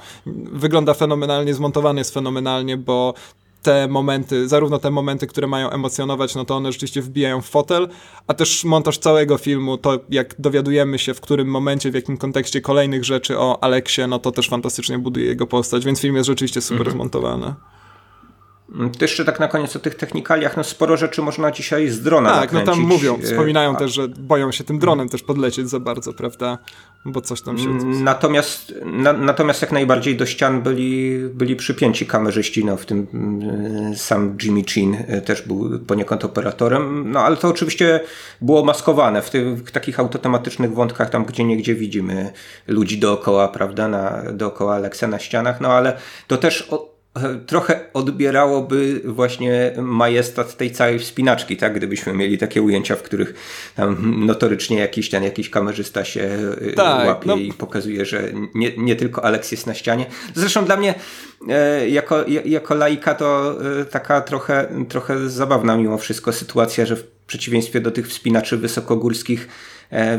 wygląda 0.52 0.94
fenomenalnie, 0.94 1.54
zmontowany 1.54 2.00
jest 2.00 2.14
fenomenalnie, 2.14 2.76
bo 2.76 3.14
te 3.62 3.88
momenty, 3.88 4.48
zarówno 4.48 4.78
te 4.78 4.90
momenty, 4.90 5.26
które 5.26 5.46
mają 5.46 5.70
emocjonować, 5.70 6.34
no 6.34 6.44
to 6.44 6.56
one 6.56 6.72
rzeczywiście 6.72 7.02
wbijają 7.02 7.40
w 7.40 7.46
fotel, 7.46 7.88
a 8.26 8.34
też 8.34 8.64
montaż 8.64 8.98
całego 8.98 9.38
filmu, 9.38 9.78
to 9.78 9.98
jak 10.08 10.34
dowiadujemy 10.38 10.98
się 10.98 11.14
w 11.14 11.20
którym 11.20 11.48
momencie, 11.48 11.90
w 11.90 11.94
jakim 11.94 12.16
kontekście 12.16 12.60
kolejnych 12.60 13.04
rzeczy 13.04 13.38
o 13.38 13.62
Aleksie, 13.64 14.02
no 14.08 14.18
to 14.18 14.32
też 14.32 14.48
fantastycznie 14.48 14.98
buduje 14.98 15.26
jego 15.26 15.46
postać, 15.46 15.84
więc 15.84 16.00
film 16.00 16.16
jest 16.16 16.26
rzeczywiście 16.26 16.60
super 16.60 16.80
mhm. 16.80 16.96
zmontowany. 16.96 17.54
Mm, 18.74 18.90
to 18.90 19.04
jeszcze 19.04 19.24
tak 19.24 19.40
na 19.40 19.48
koniec 19.48 19.76
o 19.76 19.78
tych 19.78 19.94
technikaliach, 19.94 20.56
no 20.56 20.64
sporo 20.64 20.96
rzeczy 20.96 21.22
można 21.22 21.50
dzisiaj 21.50 21.88
z 21.88 22.02
drona 22.02 22.30
Tak, 22.30 22.40
nakręcić. 22.40 22.66
no 22.66 22.72
tam 22.72 22.82
mówią, 22.82 23.18
e, 23.18 23.22
wspominają 23.22 23.72
A... 23.76 23.78
też, 23.78 23.92
że 23.94 24.08
boją 24.08 24.52
się 24.52 24.64
tym 24.64 24.78
dronem 24.78 25.08
też 25.08 25.22
podlecieć 25.22 25.68
za 25.68 25.80
bardzo, 25.80 26.12
prawda? 26.12 26.58
Bo 27.04 27.20
coś 27.20 27.42
tam 27.42 27.58
się... 27.58 27.68
Mm, 27.68 28.04
natomiast, 28.04 28.74
na, 28.84 29.12
natomiast 29.12 29.62
jak 29.62 29.72
najbardziej 29.72 30.16
do 30.16 30.26
ścian 30.26 30.62
byli, 30.62 31.18
byli 31.32 31.56
przypięci 31.56 32.06
kamerzyści, 32.06 32.64
no 32.64 32.76
w 32.76 32.86
tym 32.86 33.06
mm, 33.14 33.96
sam 33.96 34.36
Jimmy 34.42 34.62
Chin 34.68 34.96
e, 35.08 35.20
też 35.20 35.42
był 35.42 35.78
poniekąd 35.78 36.24
operatorem, 36.24 37.12
no 37.12 37.20
ale 37.20 37.36
to 37.36 37.48
oczywiście 37.48 38.00
było 38.40 38.64
maskowane 38.64 39.22
w 39.22 39.30
tych 39.30 39.64
w 39.64 39.70
takich 39.70 40.00
autotematycznych 40.00 40.74
wątkach, 40.74 41.10
tam 41.10 41.24
gdzie 41.24 41.44
niegdzie 41.44 41.74
widzimy 41.74 42.32
ludzi 42.66 42.98
dookoła, 42.98 43.48
prawda, 43.48 43.88
na, 43.88 44.22
dookoła 44.32 44.74
Alexa 44.74 45.06
na 45.06 45.18
ścianach, 45.18 45.60
no 45.60 45.68
ale 45.68 45.96
to 46.26 46.36
też... 46.36 46.68
O, 46.70 46.89
trochę 47.46 47.80
odbierałoby 47.94 49.00
właśnie 49.04 49.72
majestat 49.82 50.56
tej 50.56 50.70
całej 50.70 50.98
wspinaczki, 50.98 51.56
tak? 51.56 51.74
Gdybyśmy 51.74 52.12
mieli 52.12 52.38
takie 52.38 52.62
ujęcia, 52.62 52.96
w 52.96 53.02
których 53.02 53.34
tam 53.76 54.26
notorycznie 54.26 54.78
jakiś 54.78 55.10
ten 55.10 55.22
jakiś 55.22 55.50
kamerzysta 55.50 56.04
się 56.04 56.38
y, 56.62 56.72
tak, 56.72 57.06
łapie 57.06 57.28
no. 57.28 57.36
i 57.36 57.52
pokazuje, 57.52 58.04
że 58.04 58.22
nie, 58.54 58.76
nie 58.76 58.96
tylko 58.96 59.24
Alex 59.24 59.52
jest 59.52 59.66
na 59.66 59.74
ścianie. 59.74 60.06
Zresztą 60.34 60.64
dla 60.64 60.76
mnie 60.76 60.94
e, 61.48 61.88
jako, 61.88 62.24
jako 62.44 62.74
laika 62.74 63.14
to 63.14 63.58
e, 63.80 63.84
taka 63.84 64.20
trochę, 64.20 64.68
trochę 64.88 65.28
zabawna 65.28 65.76
mimo 65.76 65.98
wszystko 65.98 66.32
sytuacja, 66.32 66.86
że 66.86 66.96
w 66.96 67.04
przeciwieństwie 67.26 67.80
do 67.80 67.90
tych 67.90 68.08
wspinaczy 68.08 68.56
wysokogórskich 68.56 69.48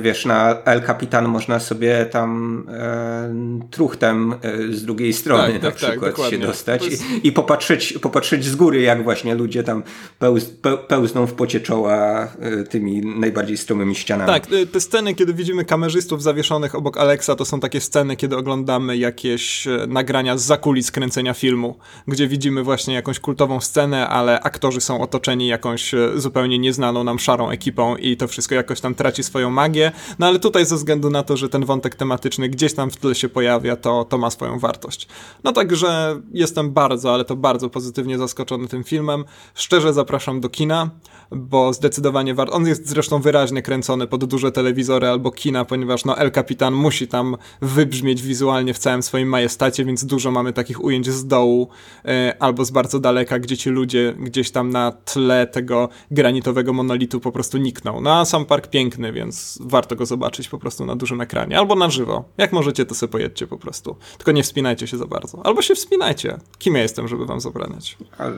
wiesz, 0.02 0.26
na 0.26 0.58
El 0.66 0.84
Capitan 0.84 1.28
można 1.28 1.60
sobie 1.60 2.06
tam 2.06 2.64
e, 2.70 3.34
truchtem 3.72 4.36
e, 4.42 4.74
z 4.74 4.86
drugiej 4.86 5.14
strony 5.14 5.54
tak, 5.54 5.64
na 5.64 5.72
tak, 5.72 5.80
tak 5.80 5.90
przykład 5.90 6.16
tak, 6.16 6.30
się 6.30 6.38
dostać 6.38 6.86
jest... 6.86 7.04
i, 7.12 7.28
i, 7.28 7.32
popatrzeć, 7.32 7.94
popatrzeć 7.94 8.46
z 8.46 8.56
góry, 8.56 8.82
jak 8.82 9.04
właśnie 9.04 9.36
ludzie 9.36 9.64
tam 9.64 9.84
pełz, 10.20 10.52
pełzną 10.88 11.26
w 11.26 11.34
pocie 11.34 11.60
czoła 11.60 12.28
e, 12.40 12.64
tymi 12.64 13.02
najbardziej 13.02 13.58
stromymi 13.58 13.96
ścianami. 13.96 14.32
Tak, 14.32 14.48
te 14.72 14.80
sceny, 14.80 15.16
kiedy 15.16 15.34
widzimy 15.34 15.66
kamerzystów 15.66 16.24
zawieszonych 16.24 16.76
obok 16.76 16.98
Alexa, 16.98 17.36
to 17.36 17.46
są 17.46 17.60
takie 17.60 17.82
sceny, 17.82 18.16
kiedy 18.16 18.38
oglądamy 18.38 18.98
jakieś 18.98 19.68
nagrania 19.88 20.38
z 20.38 20.44
zakulis 20.44 20.92
kręcenia 20.92 21.34
filmu, 21.34 21.78
gdzie 22.08 22.28
widzimy 22.28 22.64
właśnie 22.64 22.94
jakąś 22.94 23.20
kultową 23.20 23.62
scenę, 23.62 24.08
ale 24.08 24.40
aktorzy 24.40 24.82
są 24.82 25.02
otoczeni 25.02 25.48
jakąś 25.48 25.92
zupełnie 26.16 26.60
nieznaną 26.60 27.04
nam 27.04 27.20
szarą 27.20 27.50
ekipą 27.50 27.96
i 27.96 28.18
to 28.18 28.28
wszystko 28.28 28.56
jakoś 28.56 28.82
tam 28.82 28.96
traci 28.96 29.24
swoją 29.24 29.50
magię, 29.62 29.92
no 30.20 30.28
ale 30.28 30.40
tutaj 30.40 30.66
ze 30.66 30.76
względu 30.76 31.10
na 31.10 31.24
to, 31.24 31.38
że 31.38 31.50
ten 31.50 31.66
wątek 31.66 31.96
tematyczny 31.96 32.50
gdzieś 32.50 32.74
tam 32.74 32.92
w 32.92 32.98
tle 32.98 33.16
się 33.16 33.30
pojawia, 33.30 33.76
to, 33.76 34.06
to 34.10 34.18
ma 34.18 34.30
swoją 34.30 34.60
wartość. 34.60 35.08
No 35.44 35.52
także 35.52 36.22
jestem 36.34 36.72
bardzo, 36.72 37.14
ale 37.14 37.26
to 37.26 37.36
bardzo 37.36 37.70
pozytywnie 37.70 38.18
zaskoczony 38.18 38.68
tym 38.68 38.84
filmem. 38.84 39.26
Szczerze 39.56 39.94
zapraszam 39.94 40.42
do 40.42 40.50
kina 40.50 40.90
bo 41.32 41.74
zdecydowanie 41.74 42.36
warto. 42.36 42.54
On 42.54 42.68
jest 42.68 42.88
zresztą 42.88 43.22
wyraźnie 43.22 43.62
kręcony 43.62 44.08
pod 44.08 44.26
duże 44.26 44.52
telewizory 44.52 45.08
albo 45.08 45.32
kina, 45.32 45.66
ponieważ 45.66 46.06
no 46.06 46.18
El 46.18 46.32
Capitan 46.32 46.74
musi 46.74 47.08
tam 47.08 47.38
wybrzmieć 47.62 48.22
wizualnie 48.22 48.74
w 48.74 48.78
całym 48.78 49.04
swoim 49.04 49.30
majestacie, 49.30 49.86
więc 49.86 50.06
dużo 50.06 50.32
mamy 50.32 50.54
takich 50.54 50.84
ujęć 50.84 51.10
z 51.10 51.28
dołu 51.28 51.70
e, 52.06 52.36
albo 52.40 52.66
z 52.66 52.72
bardzo 52.72 53.00
daleka, 53.00 53.40
gdzie 53.40 53.58
ci 53.58 53.70
ludzie 53.70 54.16
gdzieś 54.20 54.52
tam 54.52 54.70
na 54.70 54.92
tle 54.92 55.48
tego 55.48 55.90
granitowego 56.12 56.74
monolitu 56.74 57.20
po 57.20 57.32
prostu 57.32 57.58
nikną. 57.58 58.02
No 58.02 58.20
a 58.20 58.26
sam 58.26 58.46
park 58.46 58.68
piękny, 58.68 59.14
więc 59.14 59.60
warto 59.62 59.96
go 59.96 60.06
zobaczyć 60.06 60.50
po 60.50 60.58
prostu 60.58 60.86
na 60.86 60.96
dużym 60.96 61.22
ekranie 61.22 61.58
albo 61.58 61.76
na 61.76 61.90
żywo. 61.90 62.24
Jak 62.38 62.54
możecie, 62.54 62.86
to 62.86 62.96
sobie 62.96 63.12
pojedźcie 63.12 63.48
po 63.48 63.58
prostu. 63.58 63.96
Tylko 64.18 64.32
nie 64.32 64.44
wspinajcie 64.44 64.88
się 64.88 64.98
za 64.98 65.06
bardzo. 65.06 65.46
Albo 65.46 65.62
się 65.62 65.76
wspinajcie. 65.76 66.38
Kim 66.58 66.76
ja 66.76 66.82
jestem, 66.82 67.08
żeby 67.08 67.26
wam 67.26 67.42
zabraniać? 67.42 67.98
Ale, 68.18 68.38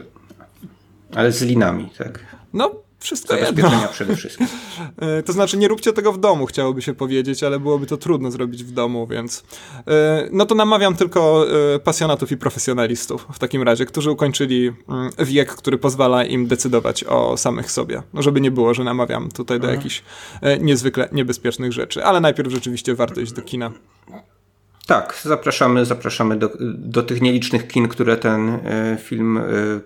ale 1.15 1.31
z 1.31 1.41
linami, 1.41 1.89
tak. 1.97 2.19
No, 2.53 2.82
wszystko 3.03 3.33
Zabezpieczenia 3.33 3.75
jedno. 3.75 3.87
przede 3.93 4.15
wszystkim. 4.15 4.47
E, 4.97 5.23
to 5.23 5.33
znaczy, 5.33 5.57
nie 5.57 5.67
róbcie 5.67 5.93
tego 5.93 6.13
w 6.13 6.19
domu, 6.19 6.45
chciałoby 6.45 6.81
się 6.81 6.93
powiedzieć, 6.93 7.43
ale 7.43 7.59
byłoby 7.59 7.85
to 7.85 7.97
trudno 7.97 8.31
zrobić 8.31 8.63
w 8.63 8.71
domu, 8.71 9.07
więc 9.07 9.43
e, 9.87 10.27
no 10.31 10.45
to 10.45 10.55
namawiam 10.55 10.95
tylko 10.95 11.45
e, 11.75 11.79
pasjonatów 11.79 12.31
i 12.31 12.37
profesjonalistów 12.37 13.27
w 13.33 13.39
takim 13.39 13.63
razie, 13.63 13.85
którzy 13.85 14.11
ukończyli 14.11 14.71
mm, 14.89 15.11
wiek, 15.19 15.55
który 15.55 15.77
pozwala 15.77 16.23
im 16.23 16.47
decydować 16.47 17.03
o 17.03 17.37
samych 17.37 17.71
sobie. 17.71 18.03
No, 18.13 18.21
żeby 18.21 18.41
nie 18.41 18.51
było, 18.51 18.73
że 18.73 18.83
namawiam 18.83 19.31
tutaj 19.31 19.59
do 19.59 19.67
mhm. 19.67 19.79
jakichś 19.79 20.03
niezwykle 20.59 21.09
niebezpiecznych 21.11 21.73
rzeczy, 21.73 22.05
ale 22.05 22.19
najpierw 22.19 22.51
rzeczywiście 22.51 22.95
warto 22.95 23.21
iść 23.21 23.31
do 23.31 23.41
kina. 23.41 23.71
Tak, 24.87 25.19
zapraszamy, 25.23 25.85
zapraszamy 25.85 26.35
do, 26.35 26.49
do 26.75 27.03
tych 27.03 27.21
nielicznych 27.21 27.67
kin, 27.67 27.87
które 27.87 28.17
ten 28.17 28.49
e, 28.49 28.97
film 29.01 29.37
e, 29.37 29.41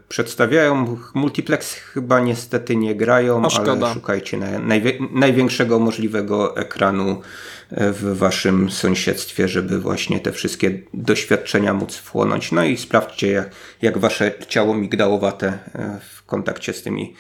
przedstawiają. 0.10 0.98
Multiplex 1.14 1.74
chyba 1.74 2.20
niestety 2.20 2.76
nie 2.76 2.96
grają, 2.96 3.42
ale 3.58 3.94
szukajcie 3.94 4.38
na, 4.38 4.60
najwie, 4.60 4.94
największego 5.12 5.80
możliwego 5.80 6.58
ekranu 6.58 7.22
e, 7.72 7.92
w 7.92 8.18
waszym 8.18 8.72
sąsiedztwie, 8.72 9.48
żeby 9.48 9.80
właśnie 9.80 10.20
te 10.20 10.32
wszystkie 10.32 10.80
doświadczenia 10.94 11.74
móc 11.74 11.96
wchłonąć. 11.96 12.52
No 12.52 12.64
i 12.64 12.78
sprawdźcie, 12.78 13.32
jak, 13.32 13.50
jak 13.82 13.98
wasze 13.98 14.32
ciało 14.48 14.76
migdałowate 14.76 15.58
w 16.10 16.26
kontakcie 16.26 16.74
z 16.74 16.84
tymi 16.84 17.14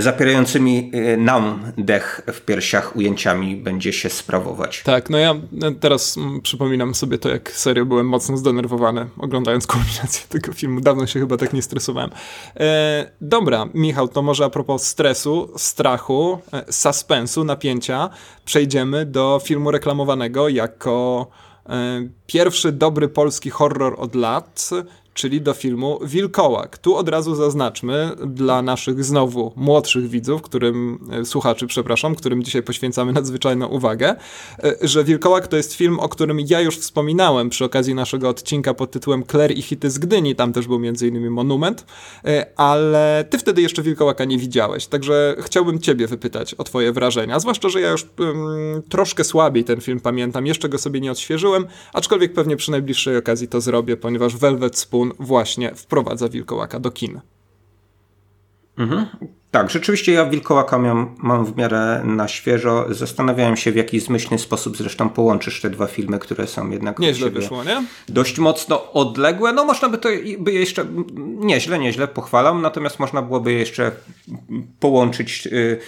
zapierającymi 0.00 0.90
e, 0.94 1.16
nam 1.16 1.72
dech 1.78 2.20
w 2.32 2.40
piersiach 2.40 2.96
ujęciami 2.96 3.56
będzie 3.56 3.92
się 3.92 4.10
sprawować. 4.10 4.82
Tak, 4.82 5.10
no 5.10 5.18
ja 5.18 5.34
teraz 5.80 6.16
mm, 6.16 6.40
przypominam 6.40 6.94
sobie 6.94 7.18
to, 7.18 7.28
jak 7.28 7.52
serio 7.52 7.86
byłem 7.86 8.08
mocno 8.08 8.36
zdenerwowany 8.36 9.06
oglądając 9.18 9.66
kulminację 9.66 10.26
tego 10.28 10.52
filmu. 10.52 10.80
Dawno 10.80 11.06
się 11.06 11.20
chyba 11.20 11.36
tak 11.36 11.52
nie 11.52 11.62
stresowałem. 11.62 12.10
E, 12.56 13.12
dobra, 13.20 13.68
Michał, 13.74 14.08
to 14.08 14.22
może 14.22 14.44
a 14.44 14.50
propos 14.50 14.86
stresu, 14.86 15.52
strachu, 15.56 16.38
e, 16.52 16.72
suspensu, 16.72 17.44
napięcia, 17.44 18.10
przejdziemy 18.44 19.06
do 19.06 19.40
filmu 19.44 19.70
reklamowanego 19.70 20.48
jako 20.48 21.26
e, 21.68 22.08
pierwszy 22.32 22.72
dobry 22.72 23.08
polski 23.08 23.50
horror 23.50 23.94
od 23.98 24.14
lat, 24.14 24.70
czyli 25.14 25.40
do 25.40 25.54
filmu 25.54 25.98
Wilkołak. 26.04 26.78
Tu 26.78 26.96
od 26.96 27.08
razu 27.08 27.34
zaznaczmy 27.34 28.10
dla 28.26 28.62
naszych 28.62 29.04
znowu 29.04 29.52
młodszych 29.56 30.08
widzów, 30.08 30.42
którym, 30.42 30.98
e, 31.12 31.24
słuchaczy, 31.24 31.66
przepraszam, 31.66 32.14
którym 32.14 32.42
dzisiaj 32.42 32.62
poświęcamy 32.62 33.12
nadzwyczajną 33.22 33.66
uwagę, 33.66 34.14
e, 34.64 34.76
że 34.82 35.04
Wilkołak 35.04 35.48
to 35.48 35.56
jest 35.56 35.74
film, 35.74 36.00
o 36.00 36.08
którym 36.08 36.40
ja 36.48 36.60
już 36.60 36.78
wspominałem 36.78 37.50
przy 37.50 37.64
okazji 37.64 37.94
naszego 37.94 38.28
odcinka 38.28 38.74
pod 38.74 38.90
tytułem 38.90 39.22
Kler 39.22 39.58
i 39.58 39.62
hity 39.62 39.90
z 39.90 39.98
Gdyni, 39.98 40.36
tam 40.36 40.52
też 40.52 40.66
był 40.66 40.82
innymi 40.82 41.30
Monument, 41.30 41.86
e, 42.24 42.46
ale 42.56 43.24
ty 43.30 43.38
wtedy 43.38 43.62
jeszcze 43.62 43.82
Wilkołaka 43.82 44.24
nie 44.24 44.38
widziałeś, 44.38 44.86
także 44.86 45.36
chciałbym 45.40 45.80
ciebie 45.80 46.06
wypytać 46.06 46.54
o 46.54 46.64
twoje 46.64 46.92
wrażenia, 46.92 47.40
zwłaszcza, 47.40 47.68
że 47.68 47.80
ja 47.80 47.90
już 47.90 48.06
um, 48.18 48.82
troszkę 48.88 49.24
słabiej 49.24 49.64
ten 49.64 49.80
film 49.80 50.00
pamiętam, 50.00 50.46
jeszcze 50.46 50.68
go 50.68 50.78
sobie 50.78 51.00
nie 51.00 51.10
odświeżyłem, 51.10 51.66
aczkolwiek 51.92 52.21
pewnie 52.28 52.56
przy 52.56 52.70
najbliższej 52.70 53.16
okazji 53.16 53.48
to 53.48 53.60
zrobię, 53.60 53.96
ponieważ 53.96 54.36
Velvet 54.36 54.78
Spoon 54.78 55.12
właśnie 55.18 55.74
wprowadza 55.74 56.28
Wilkołaka 56.28 56.80
do 56.80 56.90
kin. 56.90 57.20
Mhm. 58.78 59.06
Tak, 59.50 59.70
rzeczywiście 59.70 60.12
ja 60.12 60.24
Wilkołaka 60.24 60.78
mam, 60.78 61.14
mam 61.18 61.44
w 61.44 61.56
miarę 61.56 62.02
na 62.04 62.28
świeżo. 62.28 62.86
Zastanawiałem 62.90 63.56
się 63.56 63.72
w 63.72 63.76
jaki 63.76 64.00
zmyślny 64.00 64.38
sposób 64.38 64.76
zresztą 64.76 65.08
połączysz 65.08 65.60
te 65.60 65.70
dwa 65.70 65.86
filmy, 65.86 66.18
które 66.18 66.46
są 66.46 66.70
jednak 66.70 66.98
nieźle 66.98 67.30
wyszło, 67.30 67.64
nie? 67.64 67.84
dość 68.08 68.38
mocno 68.38 68.92
odległe. 68.92 69.52
No 69.52 69.64
można 69.64 69.88
by 69.88 69.98
to 69.98 70.08
by 70.38 70.52
jeszcze 70.52 70.84
nieźle, 71.16 71.78
nieźle 71.78 72.08
pochwalam, 72.08 72.62
natomiast 72.62 72.98
można 72.98 73.22
byłoby 73.22 73.52
jeszcze 73.52 73.92
połączyć 74.80 75.46
y, 75.46 75.78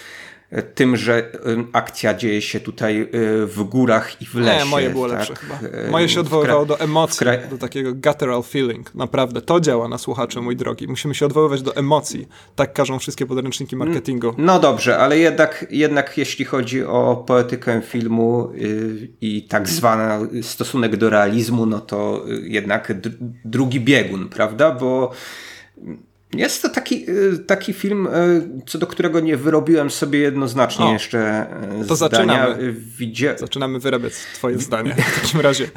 tym, 0.62 0.96
że 0.96 1.32
akcja 1.72 2.14
dzieje 2.14 2.42
się 2.42 2.60
tutaj 2.60 3.00
y, 3.02 3.46
w 3.46 3.62
górach 3.62 4.22
i 4.22 4.26
w 4.26 4.34
lesie. 4.34 4.58
Nie, 4.58 4.64
moje 4.64 4.90
było 4.90 5.08
tak? 5.08 5.18
lepsze 5.18 5.34
chyba. 5.34 5.58
Moje 5.90 6.08
się 6.08 6.20
odwoływało 6.20 6.66
do 6.66 6.80
emocji, 6.80 7.26
do 7.50 7.58
takiego 7.58 7.94
guttural 7.94 8.42
feeling. 8.42 8.94
Naprawdę, 8.94 9.40
to 9.40 9.60
działa 9.60 9.88
na 9.88 9.98
słuchacze, 9.98 10.40
mój 10.40 10.56
drogi. 10.56 10.88
Musimy 10.88 11.14
się 11.14 11.26
odwoływać 11.26 11.62
do 11.62 11.76
emocji. 11.76 12.28
Tak 12.56 12.72
każą 12.72 12.98
wszystkie 12.98 13.26
podręczniki 13.26 13.76
marketingu. 13.76 14.34
No 14.38 14.60
dobrze, 14.60 14.98
ale 14.98 15.18
jednak, 15.18 15.66
jednak 15.70 16.18
jeśli 16.18 16.44
chodzi 16.44 16.84
o 16.84 17.24
poetykę 17.26 17.82
filmu 17.82 18.52
i 19.20 19.42
tak 19.42 19.68
zwany 19.68 20.42
stosunek 20.42 20.96
do 20.96 21.10
realizmu, 21.10 21.66
no 21.66 21.80
to 21.80 22.24
jednak 22.42 22.92
drugi 23.44 23.80
biegun, 23.80 24.28
prawda? 24.28 24.70
Bo 24.70 25.10
jest 26.38 26.62
to 26.62 26.68
taki, 26.68 27.10
y, 27.10 27.38
taki 27.38 27.72
film, 27.72 28.06
y, 28.06 28.62
co 28.66 28.78
do 28.78 28.86
którego 28.86 29.20
nie 29.20 29.36
wyrobiłem 29.36 29.90
sobie 29.90 30.18
jednoznacznie 30.18 30.84
o, 30.84 30.92
jeszcze 30.92 31.46
y, 31.82 31.86
to 31.86 31.96
zdania. 31.96 32.10
Zaczynamy. 32.10 32.72
Widzia... 32.98 33.38
zaczynamy 33.38 33.78
wyrabiać 33.78 34.12
twoje 34.34 34.58
zdanie 34.58 34.94
w 34.94 35.22
takim 35.22 35.40
razie. 35.40 35.70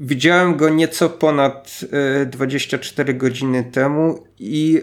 Widziałem 0.00 0.56
go 0.56 0.68
nieco 0.68 1.10
ponad 1.10 1.80
24 2.26 3.14
godziny 3.14 3.64
temu 3.64 4.24
i 4.38 4.82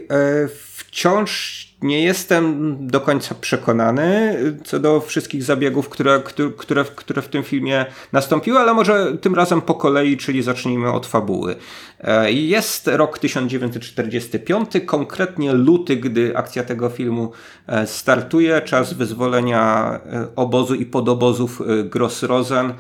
wciąż 0.76 1.65
nie 1.82 2.04
jestem 2.04 2.78
do 2.88 3.02
końca 3.02 3.36
przekonany 3.36 4.38
co 4.64 4.80
do 4.80 5.02
wszystkich 5.02 5.44
zabiegów, 5.44 5.90
które, 5.90 6.22
które, 6.58 6.86
które 6.96 7.22
w 7.22 7.28
tym 7.28 7.44
filmie 7.44 7.86
nastąpiły, 8.12 8.60
ale 8.60 8.74
może 8.74 9.18
tym 9.18 9.36
razem 9.36 9.62
po 9.62 9.74
kolei, 9.74 10.18
czyli 10.18 10.44
zacznijmy 10.44 10.92
od 10.92 11.06
fabuły. 11.06 11.56
E, 12.00 12.32
jest 12.32 12.88
rok 12.88 13.20
1945, 13.20 14.70
konkretnie 14.86 15.54
luty, 15.54 15.96
gdy 15.96 16.38
akcja 16.38 16.64
tego 16.64 16.90
filmu 16.90 17.32
e, 17.68 17.88
startuje, 17.88 18.62
czas 18.62 18.94
wyzwolenia 18.94 19.92
e, 20.06 20.28
obozu 20.36 20.76
i 20.76 20.86
podobozów 20.86 21.62
Gross-Rosen. 21.90 22.74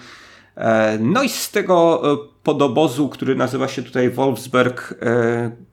No 0.99 1.23
i 1.23 1.29
z 1.29 1.51
tego 1.51 2.01
podobozu, 2.43 3.09
który 3.09 3.35
nazywa 3.35 3.67
się 3.67 3.83
tutaj 3.83 4.09
Wolfsberg, 4.09 4.93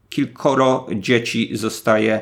kilkoro 0.09 0.87
dzieci 0.95 1.51
zostaje 1.53 2.21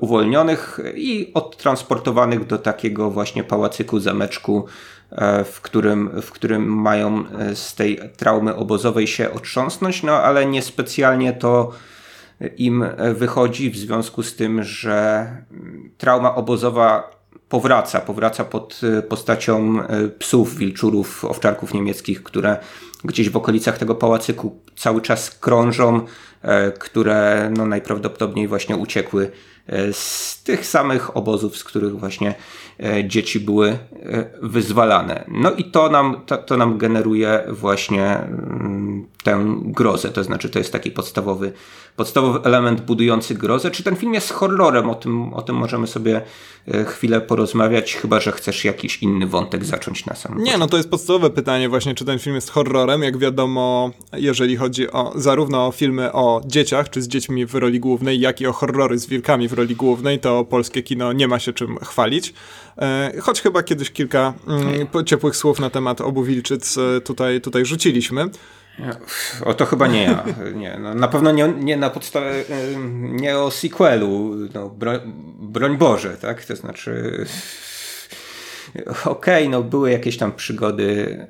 uwolnionych 0.00 0.80
i 0.94 1.30
odtransportowanych 1.34 2.46
do 2.46 2.58
takiego 2.58 3.10
właśnie 3.10 3.44
pałacyku, 3.44 4.00
zameczku, 4.00 4.66
e, 5.10 5.44
w 5.44 5.60
którym, 5.60 6.22
w 6.22 6.30
którym 6.30 6.64
mają 6.64 7.24
e, 7.28 7.56
z 7.56 7.74
tej 7.74 8.00
traumy 8.16 8.54
obozowej 8.54 9.06
się 9.06 9.32
otrząsnąć, 9.32 10.02
no 10.02 10.12
ale 10.12 10.46
niespecjalnie 10.46 11.32
to 11.32 11.70
im 12.56 12.84
wychodzi 13.14 13.70
w 13.70 13.76
związku 13.76 14.22
z 14.22 14.36
tym, 14.36 14.62
że 14.62 15.26
mm, 15.52 15.90
trauma 15.98 16.34
obozowa 16.34 17.16
powraca, 17.48 18.00
powraca 18.00 18.44
pod 18.44 18.80
postacią 19.08 19.78
psów, 20.18 20.56
wilczurów, 20.56 21.24
owczarków 21.24 21.74
niemieckich, 21.74 22.22
które 22.22 22.56
gdzieś 23.06 23.30
w 23.30 23.36
okolicach 23.36 23.78
tego 23.78 23.94
pałacyku 23.94 24.60
cały 24.76 25.00
czas 25.02 25.30
krążą, 25.30 26.00
e, 26.42 26.72
które 26.72 27.50
no 27.56 27.66
najprawdopodobniej 27.66 28.48
właśnie 28.48 28.76
uciekły 28.76 29.24
e, 29.24 29.30
z 29.92 30.42
tych 30.42 30.66
samych 30.66 31.16
obozów, 31.16 31.56
z 31.56 31.64
których 31.64 31.98
właśnie 31.98 32.34
e, 32.82 33.08
dzieci 33.08 33.40
były 33.40 33.78
wyzwalane. 34.42 35.24
No 35.28 35.52
i 35.52 35.64
to 35.64 35.90
nam, 35.90 36.20
to, 36.26 36.36
to 36.36 36.56
nam 36.56 36.78
generuje 36.78 37.44
właśnie 37.48 38.16
mm, 38.16 38.85
tę 39.22 39.44
grozę, 39.62 40.10
to 40.10 40.24
znaczy 40.24 40.48
to 40.48 40.58
jest 40.58 40.72
taki 40.72 40.90
podstawowy, 40.90 41.52
podstawowy 41.96 42.40
element 42.42 42.80
budujący 42.80 43.34
grozę. 43.34 43.70
Czy 43.70 43.82
ten 43.82 43.96
film 43.96 44.14
jest 44.14 44.30
horrorem? 44.30 44.90
O 44.90 44.94
tym, 44.94 45.34
o 45.34 45.42
tym 45.42 45.56
możemy 45.56 45.86
sobie 45.86 46.22
chwilę 46.86 47.20
porozmawiać, 47.20 47.94
chyba 47.94 48.20
że 48.20 48.32
chcesz 48.32 48.64
jakiś 48.64 49.02
inny 49.02 49.26
wątek 49.26 49.64
zacząć 49.64 50.06
na 50.06 50.14
sam 50.14 50.42
Nie, 50.42 50.58
no 50.58 50.66
to 50.66 50.76
jest 50.76 50.90
podstawowe 50.90 51.30
pytanie 51.30 51.68
właśnie, 51.68 51.94
czy 51.94 52.04
ten 52.04 52.18
film 52.18 52.34
jest 52.34 52.50
horrorem. 52.50 53.02
Jak 53.02 53.18
wiadomo, 53.18 53.90
jeżeli 54.12 54.56
chodzi 54.56 54.90
o 54.90 55.12
zarówno 55.14 55.66
o 55.66 55.72
filmy 55.72 56.12
o 56.12 56.40
dzieciach, 56.46 56.90
czy 56.90 57.02
z 57.02 57.08
dziećmi 57.08 57.46
w 57.46 57.54
roli 57.54 57.80
głównej, 57.80 58.20
jak 58.20 58.40
i 58.40 58.46
o 58.46 58.52
horrory 58.52 58.98
z 58.98 59.06
wilkami 59.06 59.48
w 59.48 59.52
roli 59.52 59.76
głównej, 59.76 60.18
to 60.18 60.44
polskie 60.44 60.82
kino 60.82 61.12
nie 61.12 61.28
ma 61.28 61.38
się 61.38 61.52
czym 61.52 61.78
chwalić. 61.78 62.34
E, 62.78 63.12
choć 63.22 63.42
chyba 63.42 63.62
kiedyś 63.62 63.90
kilka 63.90 64.34
mm, 64.46 65.06
ciepłych 65.06 65.36
słów 65.36 65.60
na 65.60 65.70
temat 65.70 66.00
obu 66.00 66.22
wilczyc 66.22 66.78
e, 66.78 67.00
tutaj, 67.00 67.40
tutaj 67.40 67.64
rzuciliśmy. 67.64 68.30
O 69.44 69.54
to 69.54 69.66
chyba 69.66 69.86
nie 69.86 70.02
ja. 70.02 70.24
Nie, 70.54 70.78
no, 70.80 70.94
na 70.94 71.08
pewno 71.08 71.32
nie, 71.32 71.48
nie 71.48 71.76
na 71.76 71.90
podstawie, 71.90 72.30
e, 72.30 72.44
nie 72.98 73.38
o 73.38 73.50
sequelu, 73.50 74.34
no, 74.54 74.68
broń, 74.68 74.98
broń 75.40 75.76
Boże, 75.76 76.16
tak? 76.16 76.44
To 76.44 76.56
znaczy, 76.56 77.26
okej, 79.04 79.44
okay, 79.44 79.48
no 79.48 79.62
były 79.62 79.90
jakieś 79.90 80.16
tam 80.16 80.32
przygody 80.32 81.26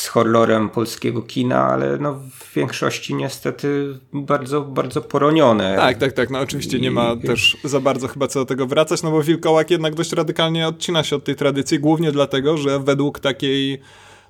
z 0.00 0.08
horrorem 0.08 0.68
polskiego 0.68 1.22
kina, 1.22 1.66
ale 1.66 1.98
no 1.98 2.14
w 2.14 2.54
większości 2.54 3.14
niestety 3.14 3.98
bardzo, 4.12 4.60
bardzo 4.60 5.00
poronione. 5.00 5.76
Tak, 5.76 5.98
tak, 5.98 6.12
tak. 6.12 6.30
No 6.30 6.40
oczywiście 6.40 6.78
I... 6.78 6.80
nie 6.80 6.90
ma 6.90 7.16
też 7.16 7.56
za 7.64 7.80
bardzo 7.80 8.08
chyba 8.08 8.26
co 8.26 8.38
do 8.38 8.46
tego 8.46 8.66
wracać, 8.66 9.02
no 9.02 9.10
bo 9.10 9.22
Wilkołak 9.22 9.70
jednak 9.70 9.94
dość 9.94 10.12
radykalnie 10.12 10.68
odcina 10.68 11.04
się 11.04 11.16
od 11.16 11.24
tej 11.24 11.36
tradycji, 11.36 11.78
głównie 11.78 12.12
dlatego, 12.12 12.56
że 12.56 12.78
według 12.78 13.20
takiej 13.20 13.80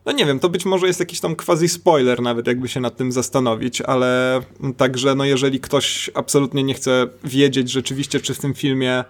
no 0.06 0.12
nie 0.12 0.26
wiem, 0.26 0.40
to 0.40 0.48
być 0.48 0.64
może 0.64 0.86
jest 0.86 1.00
jakiś 1.00 1.20
tam 1.20 1.36
quasi 1.36 1.68
spoiler 1.68 2.22
nawet, 2.22 2.46
jakby 2.46 2.68
się 2.68 2.80
nad 2.80 2.96
tym 2.96 3.12
zastanowić, 3.12 3.80
ale 3.80 4.40
także 4.76 5.14
no 5.14 5.24
jeżeli 5.24 5.60
ktoś 5.60 6.10
absolutnie 6.14 6.62
nie 6.62 6.74
chce 6.74 7.06
wiedzieć 7.24 7.70
rzeczywiście, 7.70 8.20
czy 8.20 8.34
w 8.34 8.38
tym 8.38 8.54
filmie 8.54 9.04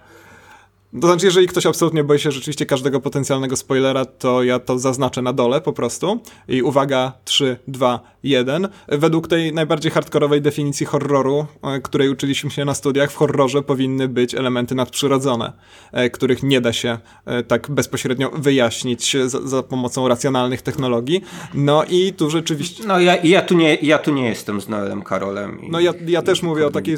to 0.99 1.07
znaczy, 1.07 1.25
jeżeli 1.25 1.47
ktoś 1.47 1.65
absolutnie 1.65 2.03
boi 2.03 2.19
się 2.19 2.31
rzeczywiście 2.31 2.65
każdego 2.65 2.99
potencjalnego 2.99 3.55
spoilera, 3.55 4.05
to 4.05 4.43
ja 4.43 4.59
to 4.59 4.79
zaznaczę 4.79 5.21
na 5.21 5.33
dole 5.33 5.61
po 5.61 5.73
prostu. 5.73 6.19
I 6.47 6.61
uwaga, 6.61 7.13
3, 7.25 7.57
2, 7.67 7.99
1. 8.23 8.67
Według 8.87 9.27
tej 9.27 9.53
najbardziej 9.53 9.91
hardkorowej 9.91 10.41
definicji 10.41 10.85
horroru, 10.85 11.45
e, 11.63 11.79
której 11.79 12.09
uczyliśmy 12.09 12.51
się 12.51 12.65
na 12.65 12.73
studiach, 12.73 13.11
w 13.11 13.15
horrorze 13.15 13.61
powinny 13.61 14.07
być 14.07 14.35
elementy 14.35 14.75
nadprzyrodzone, 14.75 15.53
e, 15.91 16.09
których 16.09 16.43
nie 16.43 16.61
da 16.61 16.73
się 16.73 16.97
e, 17.25 17.43
tak 17.43 17.71
bezpośrednio 17.71 18.29
wyjaśnić 18.29 19.17
za, 19.25 19.41
za 19.41 19.63
pomocą 19.63 20.07
racjonalnych 20.07 20.61
technologii. 20.61 21.21
No 21.53 21.83
i 21.89 22.13
tu 22.13 22.29
rzeczywiście... 22.29 22.83
No 22.87 22.99
ja, 22.99 23.15
ja, 23.15 23.41
tu, 23.41 23.55
nie, 23.55 23.75
ja 23.75 23.97
tu 23.99 24.13
nie 24.13 24.25
jestem 24.25 24.61
z 24.61 24.69
Noelem 24.69 25.01
Karolem. 25.01 25.61
I, 25.61 25.69
no 25.69 25.79
ja, 25.79 25.93
ja 26.07 26.21
też 26.21 26.43
mówię 26.43 26.67
o 26.67 26.71
takiej... 26.71 26.97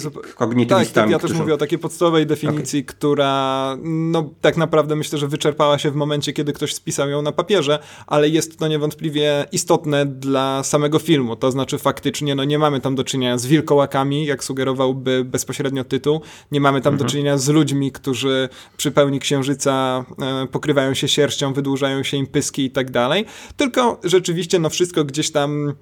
Tak, 0.67 0.87
tak, 0.87 1.09
ja 1.09 1.19
też 1.19 1.33
mówię 1.33 1.53
o 1.53 1.57
takiej 1.57 1.79
podstawowej 1.79 2.25
definicji, 2.25 2.79
okay. 2.79 2.95
która 2.95 3.77
no 3.83 4.29
tak 4.41 4.57
naprawdę 4.57 4.95
myślę, 4.95 5.19
że 5.19 5.27
wyczerpała 5.27 5.77
się 5.77 5.91
w 5.91 5.95
momencie, 5.95 6.33
kiedy 6.33 6.53
ktoś 6.53 6.73
spisał 6.73 7.09
ją 7.09 7.21
na 7.21 7.31
papierze, 7.31 7.79
ale 8.07 8.29
jest 8.29 8.59
to 8.59 8.67
niewątpliwie 8.67 9.45
istotne 9.51 10.05
dla 10.05 10.63
samego 10.63 10.99
filmu. 10.99 11.35
To 11.35 11.51
znaczy 11.51 11.77
faktycznie, 11.77 12.35
no 12.35 12.43
nie 12.43 12.59
mamy 12.59 12.81
tam 12.81 12.95
do 12.95 13.03
czynienia 13.03 13.37
z 13.37 13.45
wilkołakami, 13.45 14.25
jak 14.25 14.43
sugerowałby 14.43 15.25
bezpośrednio 15.25 15.83
tytuł. 15.83 16.21
Nie 16.51 16.61
mamy 16.61 16.81
tam 16.81 16.93
mhm. 16.93 17.07
do 17.07 17.11
czynienia 17.11 17.37
z 17.37 17.49
ludźmi, 17.49 17.91
którzy 17.91 18.49
przy 18.77 18.91
pełni 18.91 19.19
księżyca 19.19 20.05
e, 20.21 20.47
pokrywają 20.47 20.93
się 20.93 21.07
sierścią, 21.07 21.53
wydłużają 21.53 22.03
się 22.03 22.17
im 22.17 22.27
pyski 22.27 22.65
i 22.65 22.71
tak 22.71 22.91
dalej. 22.91 23.25
Tylko 23.57 23.99
rzeczywiście, 24.03 24.59
no 24.59 24.69
wszystko 24.69 25.03
gdzieś 25.03 25.31
tam 25.31 25.73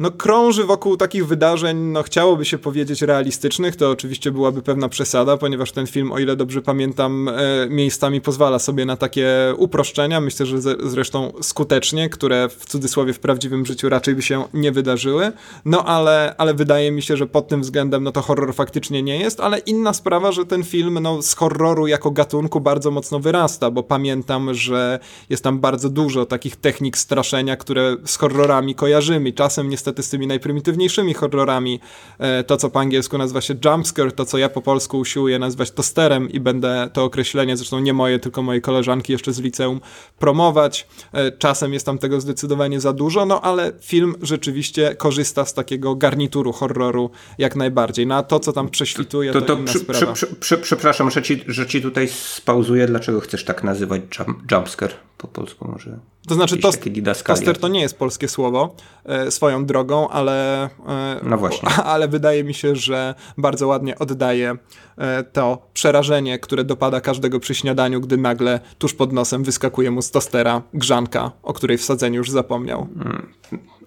no, 0.00 0.10
krąży 0.10 0.64
wokół 0.64 0.96
takich 0.96 1.26
wydarzeń, 1.26 1.76
no 1.78 2.02
chciałoby 2.02 2.44
się 2.44 2.58
powiedzieć 2.58 3.02
realistycznych, 3.02 3.76
to 3.76 3.90
oczywiście 3.90 4.30
byłaby 4.30 4.62
pewna 4.62 4.88
przesada, 4.88 5.36
ponieważ 5.36 5.72
ten 5.72 5.86
film, 5.86 6.12
o 6.12 6.18
ile 6.18 6.36
dobrze 6.36 6.62
pamiętam, 6.62 7.28
e, 7.28 7.32
miejscami 7.68 8.20
pozwala 8.20 8.58
sobie 8.58 8.84
na 8.84 8.96
takie 8.96 9.54
uproszczenia, 9.56 10.20
myślę, 10.20 10.46
że 10.46 10.60
zresztą 10.84 11.32
skutecznie, 11.42 12.08
które 12.08 12.48
w 12.48 12.66
cudzysłowie 12.66 13.12
w 13.12 13.18
prawdziwym 13.18 13.66
życiu 13.66 13.88
raczej 13.88 14.14
by 14.14 14.22
się 14.22 14.44
nie 14.54 14.72
wydarzyły, 14.72 15.32
no 15.64 15.84
ale, 15.84 16.34
ale 16.38 16.54
wydaje 16.54 16.90
mi 16.90 17.02
się, 17.02 17.16
że 17.16 17.26
pod 17.26 17.48
tym 17.48 17.60
względem 17.60 18.04
no 18.04 18.12
to 18.12 18.22
horror 18.22 18.54
faktycznie 18.54 19.02
nie 19.02 19.18
jest, 19.18 19.40
ale 19.40 19.58
inna 19.58 19.92
sprawa, 19.92 20.32
że 20.32 20.46
ten 20.46 20.64
film 20.64 20.98
no, 21.02 21.22
z 21.22 21.34
horroru 21.34 21.86
jako 21.86 22.10
gatunku 22.10 22.60
bardzo 22.60 22.90
mocno 22.90 23.20
wyrasta, 23.20 23.70
bo 23.70 23.82
pamiętam, 23.82 24.54
że 24.54 24.98
jest 25.30 25.44
tam 25.44 25.58
bardzo 25.58 25.88
dużo 25.88 26.26
takich 26.26 26.56
technik 26.56 26.98
straszenia, 26.98 27.56
które 27.56 27.96
z 28.04 28.16
horrorami 28.16 28.74
kojarzymy. 28.74 29.32
Czasem 29.32 29.68
niestety 29.68 29.89
z 29.98 30.10
tymi 30.10 30.26
najprymitywniejszymi 30.26 31.14
horrorami. 31.14 31.80
E, 32.18 32.44
to, 32.44 32.56
co 32.56 32.70
po 32.70 32.80
angielsku 32.80 33.18
nazywa 33.18 33.40
się 33.40 33.54
jumpscare, 33.64 34.12
to, 34.12 34.24
co 34.24 34.38
ja 34.38 34.48
po 34.48 34.62
polsku 34.62 34.98
usiłuję 34.98 35.38
nazwać 35.38 35.70
tosterem 35.70 36.30
i 36.30 36.40
będę 36.40 36.90
to 36.92 37.04
określenie, 37.04 37.56
zresztą 37.56 37.80
nie 37.80 37.92
moje, 37.92 38.18
tylko 38.18 38.42
mojej 38.42 38.62
koleżanki 38.62 39.12
jeszcze 39.12 39.32
z 39.32 39.40
liceum, 39.40 39.80
promować. 40.18 40.86
E, 41.12 41.32
czasem 41.32 41.72
jest 41.72 41.86
tam 41.86 41.98
tego 41.98 42.20
zdecydowanie 42.20 42.80
za 42.80 42.92
dużo, 42.92 43.26
no 43.26 43.40
ale 43.40 43.72
film 43.80 44.14
rzeczywiście 44.22 44.94
korzysta 44.94 45.44
z 45.44 45.54
takiego 45.54 45.94
garnituru 45.94 46.52
horroru 46.52 47.10
jak 47.38 47.56
najbardziej. 47.56 48.06
No 48.06 48.14
a 48.14 48.22
to, 48.22 48.40
co 48.40 48.52
tam 48.52 48.68
prześwituje, 48.68 49.32
to, 49.32 49.40
to, 49.40 49.46
to 49.46 49.54
inna 49.54 49.64
przy, 49.64 49.78
sprawa. 49.78 50.12
Przy, 50.12 50.26
przy, 50.26 50.58
przepraszam, 50.58 51.10
że 51.10 51.22
ci, 51.22 51.44
że 51.46 51.66
ci 51.66 51.82
tutaj 51.82 52.08
spauzuję. 52.08 52.86
Dlaczego 52.86 53.20
chcesz 53.20 53.44
tak 53.44 53.64
nazywać 53.64 54.02
jump, 54.18 54.52
jumpscare 54.52 55.09
po 55.20 55.28
polsku 55.28 55.68
może? 55.68 55.98
To 56.28 56.34
znaczy, 56.34 56.58
tost, 56.58 56.84
toster 57.24 57.58
to 57.58 57.68
nie 57.68 57.80
jest 57.80 57.98
polskie 57.98 58.28
słowo 58.28 58.74
e, 59.04 59.30
swoją 59.30 59.66
drogą, 59.66 60.08
ale, 60.08 60.64
e, 60.64 61.20
no 61.22 61.38
właśnie. 61.38 61.68
ale 61.94 62.08
wydaje 62.08 62.44
mi 62.44 62.54
się, 62.54 62.76
że 62.76 63.14
bardzo 63.38 63.66
ładnie 63.66 63.98
oddaje 63.98 64.56
e, 64.98 65.22
to 65.22 65.68
przerażenie, 65.74 66.38
które 66.38 66.64
dopada 66.64 67.00
każdego 67.00 67.40
przy 67.40 67.54
śniadaniu, 67.54 68.00
gdy 68.00 68.16
nagle 68.16 68.60
tuż 68.78 68.94
pod 68.94 69.12
nosem 69.12 69.44
wyskakuje 69.44 69.90
mu 69.90 70.02
z 70.02 70.10
tostera 70.10 70.62
grzanka, 70.74 71.32
o 71.42 71.52
której 71.52 71.78
w 71.78 71.84
sadzeniu 71.84 72.18
już 72.18 72.30
zapomniał. 72.30 72.88
Mm, 72.96 73.28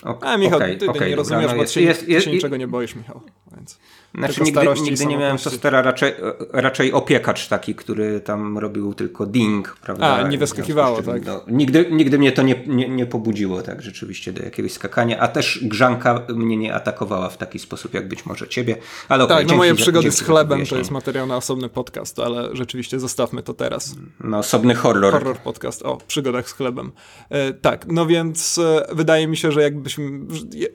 okay, 0.04 0.30
A 0.30 0.38
Michał, 0.38 0.60
ty, 0.60 0.78
ty 0.78 0.89
okay, 0.89 1.10
nie 1.10 1.16
rozumiesz, 1.16 1.47
no 1.47 1.56
bo 1.56 1.62
jest, 1.62 1.74
ty, 1.74 1.82
jest, 1.82 2.08
jest, 2.08 2.26
się 2.26 2.32
niczego 2.32 2.58
nie 2.58 2.68
boisz, 2.68 2.95
Michał. 2.95 3.22
Więc... 3.56 3.80
Znaczy 4.18 4.41
nigdy, 4.41 4.62
nigdy 4.82 5.06
nie 5.06 5.18
miałem 5.18 5.38
tostera, 5.38 5.82
raczej, 5.82 6.14
raczej 6.51 6.93
opiekacz 6.93 7.47
taki, 7.47 7.76
który 7.76 8.22
tam 8.22 8.58
robił 8.58 8.93
tylko 8.93 9.26
ding, 9.26 9.78
prawda? 9.82 10.16
A, 10.16 10.28
nie 10.28 10.38
wyskakiwało, 10.38 11.01
tak? 11.01 11.26
No, 11.26 11.41
nigdy, 11.47 11.88
nigdy 11.91 12.20
mnie 12.20 12.32
to 12.32 12.41
nie, 12.41 12.64
nie, 12.68 12.89
nie 12.89 13.06
pobudziło 13.06 13.62
tak 13.62 13.82
rzeczywiście 13.82 14.34
do 14.34 14.43
jakiegoś 14.43 14.72
skakania, 14.72 15.20
a 15.20 15.28
też 15.28 15.60
grzanka 15.64 16.22
mnie 16.30 16.58
nie 16.58 16.74
atakowała 16.74 17.30
w 17.30 17.38
taki 17.38 17.60
sposób, 17.60 17.93
jak 17.93 18.08
być 18.08 18.26
może 18.26 18.47
ciebie. 18.47 18.76
Ale 19.10 19.24
okay, 19.24 19.38
tak, 19.38 19.47
no 19.47 19.56
moje 19.56 19.76
przygody 19.76 20.12
z 20.12 20.22
chlebem 20.22 20.66
to 20.66 20.78
jest 20.78 20.91
materiał 20.91 21.28
na 21.28 21.38
osobny 21.38 21.70
podcast, 21.70 22.20
ale 22.20 22.56
rzeczywiście 22.56 22.99
zostawmy 22.99 23.43
to 23.43 23.54
teraz. 23.54 23.95
Na 24.20 24.39
osobny 24.39 24.76
horror. 24.76 25.14
Horror 25.14 25.38
podcast 25.38 25.82
o 25.82 25.97
przygodach 26.08 26.49
z 26.49 26.54
chlebem. 26.54 26.91
E, 27.30 27.54
tak, 27.54 27.86
no 27.88 28.06
więc 28.06 28.58
e, 28.58 28.95
wydaje 28.95 29.28
mi 29.28 29.38
się, 29.38 29.51
że 29.51 29.62
jakbyśmy, 29.98 30.26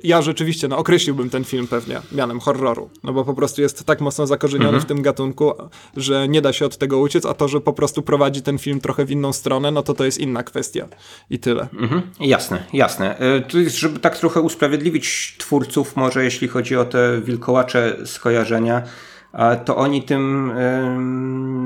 ja 0.03 0.23
rzeczywiście, 0.23 0.69
no 0.69 0.79
określiłbym 0.79 1.31
ten 1.31 1.45
film 1.45 1.66
pewnie 1.66 2.01
mianem 2.12 2.41
horroru, 2.41 2.91
no 3.05 3.12
bo 3.12 3.25
po 3.25 3.35
prostu 3.35 3.62
jest 3.62 3.85
tak 3.85 4.01
mocno 4.01 4.27
zakorzeniony 4.27 4.69
mhm. 4.69 4.83
w 4.83 4.87
tym 4.87 5.03
gatunku, 5.03 5.53
że 5.97 6.29
nie 6.29 6.43
da 6.43 6.53
się 6.53 6.66
od 6.66 6.77
tego 6.77 6.99
uciec, 6.99 7.27
a 7.27 7.35
to, 7.35 7.49
że 7.49 7.61
po 7.61 7.73
prostu 7.73 8.03
prowadzi 8.03 8.43
ten 8.43 8.59
film 8.59 8.81
trochę 8.81 9.05
w 9.05 9.11
inną 9.11 9.33
stronę, 9.33 9.71
no 9.71 9.83
to 9.83 9.95
to 9.95 10.05
jest 10.05 10.19
inna 10.19 10.43
kwestia. 10.43 10.89
I 11.31 11.39
tyle. 11.39 11.69
Mhm. 11.79 12.03
Jasne, 12.21 12.64
jasne. 12.73 13.19
E, 13.19 13.41
tu 13.41 13.61
jest, 13.61 13.77
żeby 13.77 13.99
tak 13.99 14.19
trochę 14.19 14.41
usprawiedliwić 14.41 15.37
twórców, 15.39 15.97
może 15.97 16.25
jeśli 16.25 16.49
chodzi 16.49 16.77
o 16.77 16.85
te 16.85 17.21
wilkołacze 17.21 17.97
skojarzenia, 18.05 18.83
to 19.64 19.76
oni 19.76 20.03
tym 20.03 20.53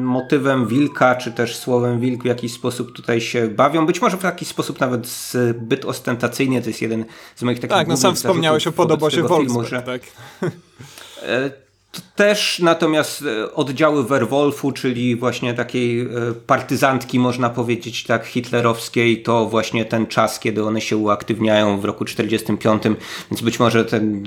motywem 0.03 0.67
wilka, 0.67 1.15
czy 1.15 1.33
też 1.33 1.57
słowem 1.57 2.01
wilk 2.01 2.23
w 2.23 2.27
jakiś 2.27 2.53
sposób 2.53 2.93
tutaj 2.93 3.21
się 3.21 3.49
bawią. 3.49 3.87
Być 3.87 4.03
może 4.03 4.17
w 4.17 4.23
taki 4.23 4.45
sposób 4.45 4.81
nawet 4.81 5.07
zbyt 5.07 5.85
ostentacyjnie. 5.85 6.63
To 6.63 6.69
jest 6.69 6.83
jeden 6.83 7.05
z 7.37 7.43
moich 7.43 7.59
takich 7.61 7.77
Tak, 7.77 7.89
no 7.89 7.97
sam 7.97 8.15
wspomniałeś 8.15 8.67
o 8.67 8.73
podobosie 8.73 9.23
Wolfsburg, 9.23 9.69
że... 9.69 9.83
tak? 9.83 10.03
E, 11.97 12.01
też 12.17 12.59
natomiast 12.59 13.23
e, 13.23 13.55
oddziały 13.55 14.05
Werwolfu, 14.05 14.73
czyli 14.73 15.17
właśnie 15.17 15.55
takiej 15.55 16.01
e, 16.01 16.07
partyzantki, 16.47 17.19
można 17.19 17.51
powiedzieć 17.51 18.05
tak, 18.05 18.27
hitlerowskiej, 18.27 19.23
to 19.23 19.47
właśnie 19.47 19.85
ten 19.85 20.07
czas, 20.07 20.41
kiedy 20.41 20.65
one 20.65 20.81
się 20.81 20.97
uaktywniają 20.97 21.81
w 21.81 21.85
roku 21.85 22.05
45, 22.05 22.83
więc 23.31 23.43
być 23.43 23.61
może 23.61 23.85
ten, 23.85 24.25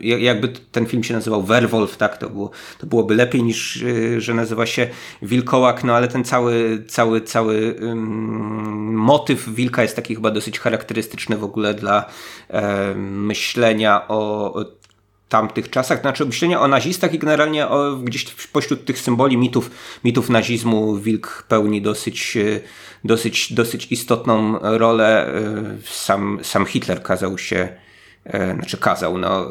jakby 0.00 0.48
ten 0.48 0.86
film 0.86 1.04
się 1.04 1.14
nazywał 1.14 1.42
Werwolf, 1.42 1.96
tak, 1.96 2.16
to, 2.16 2.30
było, 2.30 2.50
to 2.78 2.86
byłoby 2.86 3.14
lepiej 3.14 3.42
niż, 3.42 3.84
że 4.18 4.34
nazywa 4.34 4.66
się 4.66 4.88
Wilkołak, 5.22 5.84
no 5.84 5.94
ale 5.94 6.08
ten 6.08 6.24
cały, 6.24 6.84
cały, 6.88 7.20
cały 7.20 7.76
um, 7.80 8.94
motyw 8.94 9.48
wilka 9.48 9.82
jest 9.82 9.96
taki 9.96 10.14
chyba 10.14 10.30
dosyć 10.30 10.58
charakterystyczny 10.58 11.36
w 11.36 11.44
ogóle 11.44 11.74
dla 11.74 12.04
um, 12.48 13.26
myślenia 13.26 14.08
o 14.08 14.79
tamtych 15.30 15.70
czasach, 15.70 16.00
znaczy 16.00 16.26
myślenia 16.26 16.60
o 16.60 16.68
nazistach 16.68 17.14
i 17.14 17.18
generalnie 17.18 17.68
o, 17.68 17.96
gdzieś 17.96 18.24
pośród 18.52 18.84
tych 18.84 18.98
symboli 18.98 19.36
mitów, 19.36 19.70
mitów 20.04 20.30
nazizmu 20.30 20.96
Wilk 20.96 21.44
pełni 21.48 21.82
dosyć, 21.82 22.36
e, 22.36 22.60
dosyć, 23.04 23.52
dosyć 23.52 23.86
istotną 23.92 24.58
rolę. 24.62 25.26
E, 25.26 25.42
sam, 25.84 26.38
sam 26.42 26.66
Hitler 26.66 27.02
kazał 27.02 27.38
się, 27.38 27.68
e, 28.24 28.54
znaczy 28.54 28.76
kazał, 28.76 29.18
no, 29.18 29.48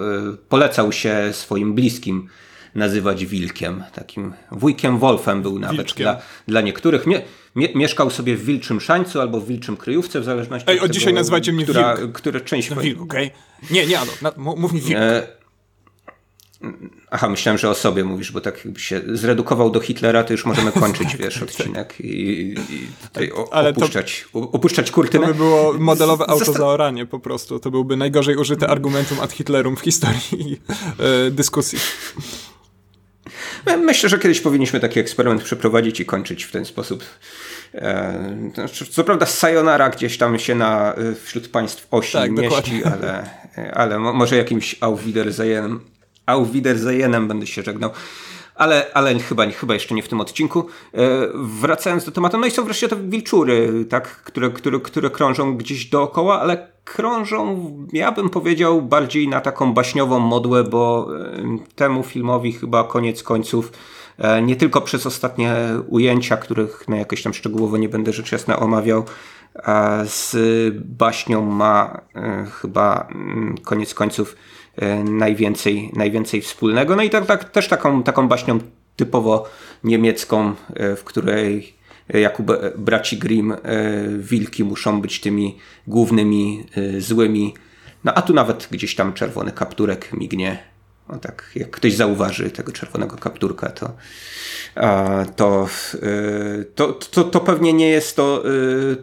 polecał 0.50 0.92
się 0.92 1.30
swoim 1.32 1.74
bliskim 1.74 2.30
nazywać 2.76 3.26
wilkiem, 3.26 3.84
takim 3.94 4.34
wujkiem 4.52 5.00
Wolfem 5.00 5.42
był 5.42 5.60
nawet 5.60 5.94
dla, 5.94 6.22
dla 6.48 6.62
niektórych. 6.62 7.08
Mie, 7.08 7.22
mie, 7.56 7.70
mieszkał 7.76 8.10
sobie 8.10 8.36
w 8.36 8.46
Wilczym 8.46 8.82
Szańcu 8.82 9.22
albo 9.22 9.40
w 9.40 9.48
Wilczym 9.48 9.78
Kryjówce, 9.78 10.20
w 10.20 10.24
zależności 10.24 10.70
Ej, 10.70 10.78
od, 10.78 10.84
od 10.84 10.88
tego, 10.88 10.94
dzisiaj 10.94 11.14
nazywajcie 11.14 11.54
mnie 11.54 11.64
która, 11.64 11.96
wilk. 11.96 12.12
Które 12.12 12.42
część... 12.42 12.70
No, 12.70 12.76
wilk, 12.82 13.02
okej. 13.02 13.28
Okay. 13.28 13.74
Nie, 13.74 13.86
nie, 13.88 14.00
Ado, 14.00 14.12
mów 14.38 14.74
mi 14.74 14.82
wilk. 14.82 15.00
E, 15.00 15.39
Aha, 17.12 17.30
myślałem, 17.30 17.58
że 17.58 17.70
o 17.70 17.76
sobie 17.76 18.04
mówisz, 18.04 18.32
bo 18.32 18.42
tak 18.42 18.66
jakby 18.66 18.80
się 18.80 19.02
zredukował 19.14 19.70
do 19.70 19.80
Hitlera, 19.80 20.24
to 20.24 20.34
już 20.34 20.46
możemy 20.46 20.72
kończyć, 20.72 21.16
wiesz, 21.20 21.34
tak, 21.34 21.44
odcinek 21.44 21.96
i, 22.00 22.56
i 22.70 22.88
tutaj 23.04 23.32
Ale 23.52 23.70
opuszczać, 23.70 24.26
to, 24.34 24.40
opuszczać 24.40 24.92
kurtynę. 24.92 25.28
To 25.28 25.34
by 25.34 25.38
było 25.38 25.74
modelowe 25.80 26.30
auto 26.30 26.54
zaoranie 26.54 27.06
po 27.06 27.20
prostu. 27.20 27.60
To 27.60 27.72
byłby 27.72 27.98
najgorzej 27.98 28.36
użyty 28.36 28.68
argumentum 28.68 29.20
ad 29.20 29.32
Hitlerum 29.32 29.76
w 29.76 29.80
historii 29.80 30.62
e, 31.28 31.32
dyskusji. 31.32 31.80
Myślę, 33.78 34.10
że 34.10 34.20
kiedyś 34.20 34.42
powinniśmy 34.42 34.80
taki 34.80 35.00
eksperyment 35.00 35.44
przeprowadzić 35.44 36.00
i 36.00 36.06
kończyć 36.06 36.44
w 36.44 36.52
ten 36.52 36.66
sposób. 36.66 37.04
E, 37.74 38.52
znaczy, 38.54 38.86
co 38.86 39.04
prawda 39.04 39.26
Sayonara 39.26 39.90
gdzieś 39.90 40.18
tam 40.18 40.40
się 40.40 40.56
na, 40.56 40.94
e, 40.94 41.16
wśród 41.16 41.48
państw 41.48 41.88
osi 41.92 42.14
tak, 42.14 42.32
mieści, 42.32 42.84
ale, 42.84 43.30
ale 43.74 44.00
może 44.00 44.38
jakimś 44.38 44.76
Auf 44.82 45.04
Wiedersehen 45.04 45.80
Auf 46.30 46.52
Wiedersehenem 46.52 47.28
będę 47.28 47.48
się 47.48 47.64
żegnał. 47.64 47.92
Ale, 48.60 48.88
ale 48.94 49.20
chyba, 49.20 49.46
chyba 49.52 49.74
jeszcze 49.74 49.96
nie 49.96 50.04
w 50.04 50.08
tym 50.08 50.22
odcinku. 50.22 50.68
E, 50.94 51.00
wracając 51.36 52.06
do 52.06 52.12
tematu, 52.12 52.38
no 52.38 52.48
i 52.48 52.52
są 52.52 52.64
wreszcie 52.64 52.88
te 52.88 52.96
wilczury, 52.96 53.86
tak, 53.90 54.08
które, 54.08 54.50
które, 54.50 54.80
które 54.80 55.10
krążą 55.10 55.58
gdzieś 55.58 55.86
dookoła, 55.86 56.42
ale 56.42 56.68
krążą, 56.84 57.72
ja 57.94 58.12
bym 58.12 58.30
powiedział, 58.30 58.82
bardziej 58.82 59.28
na 59.28 59.42
taką 59.42 59.74
baśniową 59.74 60.20
modłę, 60.20 60.64
bo 60.64 61.08
e, 61.18 61.58
temu 61.76 62.04
filmowi 62.04 62.54
chyba 62.54 62.84
koniec 62.84 63.24
końców 63.24 63.72
e, 64.18 64.42
nie 64.42 64.56
tylko 64.56 64.82
przez 64.82 65.06
ostatnie 65.06 65.56
ujęcia, 65.88 66.38
których 66.38 66.84
no, 66.88 66.96
jakoś 66.96 67.24
tam 67.24 67.34
szczegółowo 67.34 67.78
nie 67.78 67.90
będę 67.90 68.14
rzecz 68.14 68.32
jasna 68.32 68.60
omawiał, 68.60 69.04
z 70.06 70.36
baśnią 70.78 71.46
ma 71.46 72.02
chyba 72.62 73.08
mm, 73.12 73.58
koniec 73.58 73.94
końców 73.94 74.36
najwięcej, 75.04 75.92
najwięcej 75.96 76.42
wspólnego. 76.42 76.96
No 76.96 77.04
i 77.04 77.10
tak, 77.10 77.26
tak, 77.26 77.50
też 77.50 77.68
taką, 77.68 78.04
taką 78.04 78.28
baśnią 78.28 78.60
typowo 78.96 79.50
niemiecką, 79.84 80.54
e, 80.74 80.96
w 80.96 81.04
której 81.04 81.80
jak 82.10 82.40
u 82.40 82.44
braci 82.78 83.18
Grimm 83.18 83.52
e, 83.52 83.58
wilki 84.18 84.64
muszą 84.64 85.02
być 85.02 85.22
tymi 85.22 85.58
głównymi 85.88 86.66
złymi. 86.98 87.54
No 88.04 88.14
a 88.14 88.22
tu 88.22 88.34
nawet 88.34 88.68
gdzieś 88.72 88.96
tam 88.96 89.14
czerwony 89.14 89.52
kapturek 89.52 90.14
mignie. 90.14 90.64
No 91.10 91.20
tak, 91.20 91.52
jak 91.56 91.70
ktoś 91.72 91.96
zauważy 91.96 92.52
tego 92.52 92.72
czerwonego 92.72 93.18
kapturka, 93.18 93.70
to, 93.70 93.92
to, 95.36 95.68
to, 96.76 96.94
to, 96.94 97.24
to 97.24 97.40
pewnie 97.40 97.74
nie 97.74 97.90
jest 97.90 98.16
to, 98.16 98.44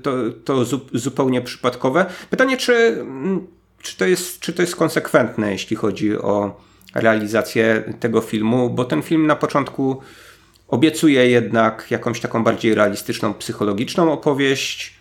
to, 0.02 0.12
to 0.44 0.64
zupełnie 0.92 1.42
przypadkowe. 1.42 2.06
Pytanie, 2.30 2.56
czy 2.56 2.74
mm, 2.74 3.46
czy 3.86 3.96
to 3.96 4.04
jest, 4.04 4.40
czy 4.40 4.52
to 4.52 4.62
jest 4.62 4.76
konsekwentne, 4.76 5.52
jeśli 5.52 5.76
chodzi 5.76 6.18
o 6.18 6.60
realizację 6.94 7.94
tego 8.00 8.20
filmu, 8.20 8.70
bo 8.70 8.84
ten 8.84 9.02
film 9.02 9.26
na 9.26 9.36
początku 9.36 10.00
obiecuje 10.68 11.30
jednak 11.30 11.86
jakąś 11.90 12.20
taką 12.20 12.44
bardziej 12.44 12.74
realistyczną, 12.74 13.34
psychologiczną 13.34 14.12
opowieść. 14.12 14.95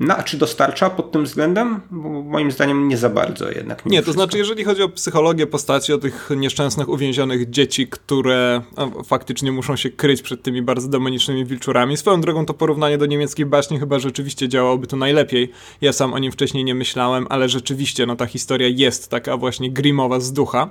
No 0.00 0.16
a 0.16 0.22
czy 0.22 0.36
dostarcza 0.36 0.90
pod 0.90 1.12
tym 1.12 1.24
względem? 1.24 1.80
Bo 1.90 2.08
moim 2.08 2.50
zdaniem 2.50 2.88
nie 2.88 2.96
za 2.96 3.08
bardzo 3.08 3.50
jednak. 3.50 3.86
Nie, 3.86 3.98
to 3.98 4.02
wszystko. 4.02 4.12
znaczy 4.22 4.38
jeżeli 4.38 4.64
chodzi 4.64 4.82
o 4.82 4.88
psychologię 4.88 5.46
postaci, 5.46 5.92
o 5.92 5.98
tych 5.98 6.30
nieszczęsnych 6.36 6.88
uwięzionych 6.88 7.50
dzieci, 7.50 7.88
które 7.88 8.62
faktycznie 9.04 9.52
muszą 9.52 9.76
się 9.76 9.90
kryć 9.90 10.22
przed 10.22 10.42
tymi 10.42 10.62
bardzo 10.62 10.88
demonicznymi 10.88 11.44
wilczurami. 11.44 11.96
Swoją 11.96 12.20
drogą 12.20 12.46
to 12.46 12.54
porównanie 12.54 12.98
do 12.98 13.06
niemieckiej 13.06 13.46
baśni 13.46 13.78
chyba 13.78 13.98
rzeczywiście 13.98 14.48
działałoby 14.48 14.86
tu 14.86 14.96
najlepiej. 14.96 15.50
Ja 15.80 15.92
sam 15.92 16.12
o 16.12 16.18
nim 16.18 16.32
wcześniej 16.32 16.64
nie 16.64 16.74
myślałem, 16.74 17.26
ale 17.30 17.48
rzeczywiście 17.48 18.06
no, 18.06 18.16
ta 18.16 18.26
historia 18.26 18.68
jest 18.68 19.10
taka 19.10 19.36
właśnie 19.36 19.70
grimowa 19.70 20.20
z 20.20 20.32
ducha. 20.32 20.70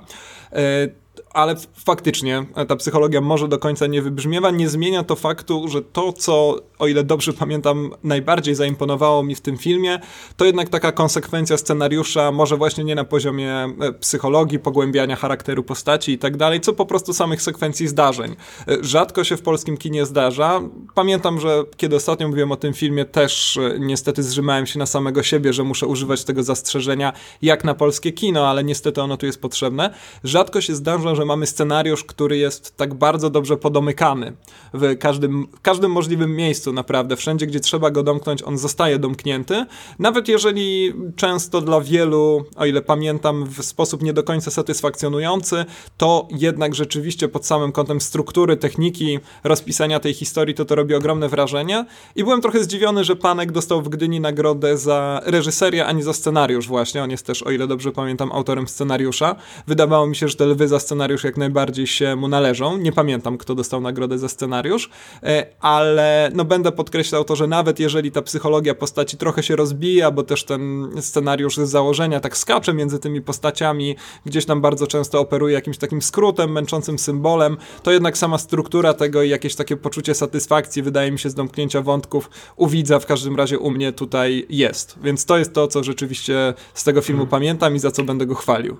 E, 0.52 0.88
ale 1.32 1.56
faktycznie 1.84 2.46
ta 2.68 2.76
psychologia 2.76 3.20
może 3.20 3.48
do 3.48 3.58
końca 3.58 3.86
nie 3.86 4.02
wybrzmiewa. 4.02 4.50
Nie 4.50 4.68
zmienia 4.68 5.02
to 5.02 5.16
faktu, 5.16 5.68
że 5.68 5.82
to, 5.82 6.12
co, 6.12 6.56
o 6.78 6.86
ile 6.86 7.04
dobrze 7.04 7.32
pamiętam, 7.32 7.90
najbardziej 8.04 8.54
zaimponowało 8.54 9.22
mi 9.22 9.34
w 9.34 9.40
tym 9.40 9.58
filmie, 9.58 10.00
to 10.36 10.44
jednak 10.44 10.68
taka 10.68 10.92
konsekwencja 10.92 11.56
scenariusza, 11.56 12.32
może 12.32 12.56
właśnie 12.56 12.84
nie 12.84 12.94
na 12.94 13.04
poziomie 13.04 13.52
e, 13.52 13.92
psychologii, 14.00 14.58
pogłębiania 14.58 15.16
charakteru 15.16 15.62
postaci 15.62 16.12
i 16.12 16.18
tak 16.18 16.36
dalej, 16.36 16.60
co 16.60 16.72
po 16.72 16.86
prostu 16.86 17.12
samych 17.12 17.42
sekwencji 17.42 17.88
zdarzeń. 17.88 18.36
E, 18.68 18.76
rzadko 18.80 19.24
się 19.24 19.36
w 19.36 19.42
polskim 19.42 19.76
kinie 19.76 20.06
zdarza. 20.06 20.60
Pamiętam, 20.94 21.40
że 21.40 21.64
kiedy 21.76 21.96
ostatnio 21.96 22.28
mówiłem 22.28 22.52
o 22.52 22.56
tym 22.56 22.74
filmie, 22.74 23.04
też 23.04 23.56
e, 23.56 23.78
niestety 23.78 24.22
zrzymałem 24.22 24.66
się 24.66 24.78
na 24.78 24.86
samego 24.86 25.22
siebie, 25.22 25.52
że 25.52 25.64
muszę 25.64 25.86
używać 25.86 26.24
tego 26.24 26.42
zastrzeżenia 26.42 27.12
jak 27.42 27.64
na 27.64 27.74
polskie 27.74 28.12
kino, 28.12 28.48
ale 28.48 28.64
niestety 28.64 29.02
ono 29.02 29.16
tu 29.16 29.26
jest 29.26 29.40
potrzebne. 29.40 29.94
Rzadko 30.24 30.60
się 30.60 30.74
zdarza, 30.74 31.14
że 31.18 31.24
mamy 31.24 31.46
scenariusz, 31.46 32.04
który 32.04 32.38
jest 32.38 32.76
tak 32.76 32.94
bardzo 32.94 33.30
dobrze 33.30 33.56
podomykany 33.56 34.32
w 34.74 34.98
każdym, 34.98 35.46
w 35.56 35.60
każdym 35.60 35.90
możliwym 35.90 36.36
miejscu, 36.36 36.72
naprawdę. 36.72 37.16
Wszędzie, 37.16 37.46
gdzie 37.46 37.60
trzeba 37.60 37.90
go 37.90 38.02
domknąć, 38.02 38.42
on 38.42 38.58
zostaje 38.58 38.98
domknięty. 38.98 39.66
Nawet 39.98 40.28
jeżeli 40.28 40.92
często 41.16 41.60
dla 41.60 41.80
wielu, 41.80 42.44
o 42.56 42.66
ile 42.66 42.82
pamiętam, 42.82 43.46
w 43.46 43.64
sposób 43.64 44.02
nie 44.02 44.12
do 44.12 44.22
końca 44.22 44.50
satysfakcjonujący, 44.50 45.64
to 45.96 46.28
jednak 46.30 46.74
rzeczywiście 46.74 47.28
pod 47.28 47.46
samym 47.46 47.72
kątem 47.72 48.00
struktury, 48.00 48.56
techniki, 48.56 49.18
rozpisania 49.44 50.00
tej 50.00 50.14
historii, 50.14 50.54
to 50.54 50.64
to 50.64 50.74
robi 50.74 50.94
ogromne 50.94 51.28
wrażenie. 51.28 51.84
I 52.16 52.24
byłem 52.24 52.40
trochę 52.40 52.64
zdziwiony, 52.64 53.04
że 53.04 53.16
Panek 53.16 53.52
dostał 53.52 53.82
w 53.82 53.88
Gdyni 53.88 54.20
nagrodę 54.20 54.78
za 54.78 55.20
reżyserię, 55.24 55.86
a 55.86 55.92
nie 55.92 56.02
za 56.02 56.12
scenariusz 56.12 56.68
właśnie. 56.68 57.02
On 57.02 57.10
jest 57.10 57.26
też, 57.26 57.42
o 57.42 57.50
ile 57.50 57.66
dobrze 57.66 57.92
pamiętam, 57.92 58.32
autorem 58.32 58.68
scenariusza. 58.68 59.36
Wydawało 59.66 60.06
mi 60.06 60.16
się, 60.16 60.28
że 60.28 60.36
te 60.36 60.46
lwy 60.46 60.68
za 60.68 60.80
scenariusz 60.80 61.07
scenariusz 61.08 61.24
jak 61.24 61.36
najbardziej 61.36 61.86
się 61.86 62.16
mu 62.16 62.28
należą. 62.28 62.76
Nie 62.76 62.92
pamiętam, 62.92 63.38
kto 63.38 63.54
dostał 63.54 63.80
nagrodę 63.80 64.18
za 64.18 64.28
scenariusz, 64.28 64.90
e, 65.22 65.46
ale 65.60 66.30
no 66.34 66.44
będę 66.44 66.72
podkreślał 66.72 67.24
to, 67.24 67.36
że 67.36 67.46
nawet 67.46 67.80
jeżeli 67.80 68.12
ta 68.12 68.22
psychologia 68.22 68.74
postaci 68.74 69.16
trochę 69.16 69.42
się 69.42 69.56
rozbija, 69.56 70.10
bo 70.10 70.22
też 70.22 70.44
ten 70.44 70.88
scenariusz 71.00 71.56
z 71.56 71.70
założenia 71.70 72.20
tak 72.20 72.36
skacze 72.36 72.74
między 72.74 72.98
tymi 72.98 73.20
postaciami, 73.20 73.96
gdzieś 74.26 74.46
tam 74.46 74.60
bardzo 74.60 74.86
często 74.86 75.20
operuje 75.20 75.54
jakimś 75.54 75.78
takim 75.78 76.02
skrótem, 76.02 76.52
męczącym 76.52 76.98
symbolem, 76.98 77.56
to 77.82 77.92
jednak 77.92 78.18
sama 78.18 78.38
struktura 78.38 78.94
tego 78.94 79.22
i 79.22 79.28
jakieś 79.28 79.54
takie 79.54 79.76
poczucie 79.76 80.14
satysfakcji, 80.14 80.82
wydaje 80.82 81.12
mi 81.12 81.18
się, 81.18 81.30
z 81.30 81.34
domknięcia 81.34 81.82
wątków 81.82 82.30
u 82.56 82.66
widza 82.66 82.98
w 82.98 83.06
każdym 83.06 83.36
razie 83.36 83.58
u 83.58 83.70
mnie 83.70 83.92
tutaj 83.92 84.46
jest. 84.48 84.98
Więc 85.02 85.24
to 85.24 85.38
jest 85.38 85.52
to, 85.52 85.68
co 85.68 85.84
rzeczywiście 85.84 86.54
z 86.74 86.84
tego 86.84 87.00
filmu 87.00 87.20
hmm. 87.20 87.30
pamiętam 87.30 87.76
i 87.76 87.78
za 87.78 87.90
co 87.90 88.02
będę 88.02 88.26
go 88.26 88.34
chwalił. 88.34 88.76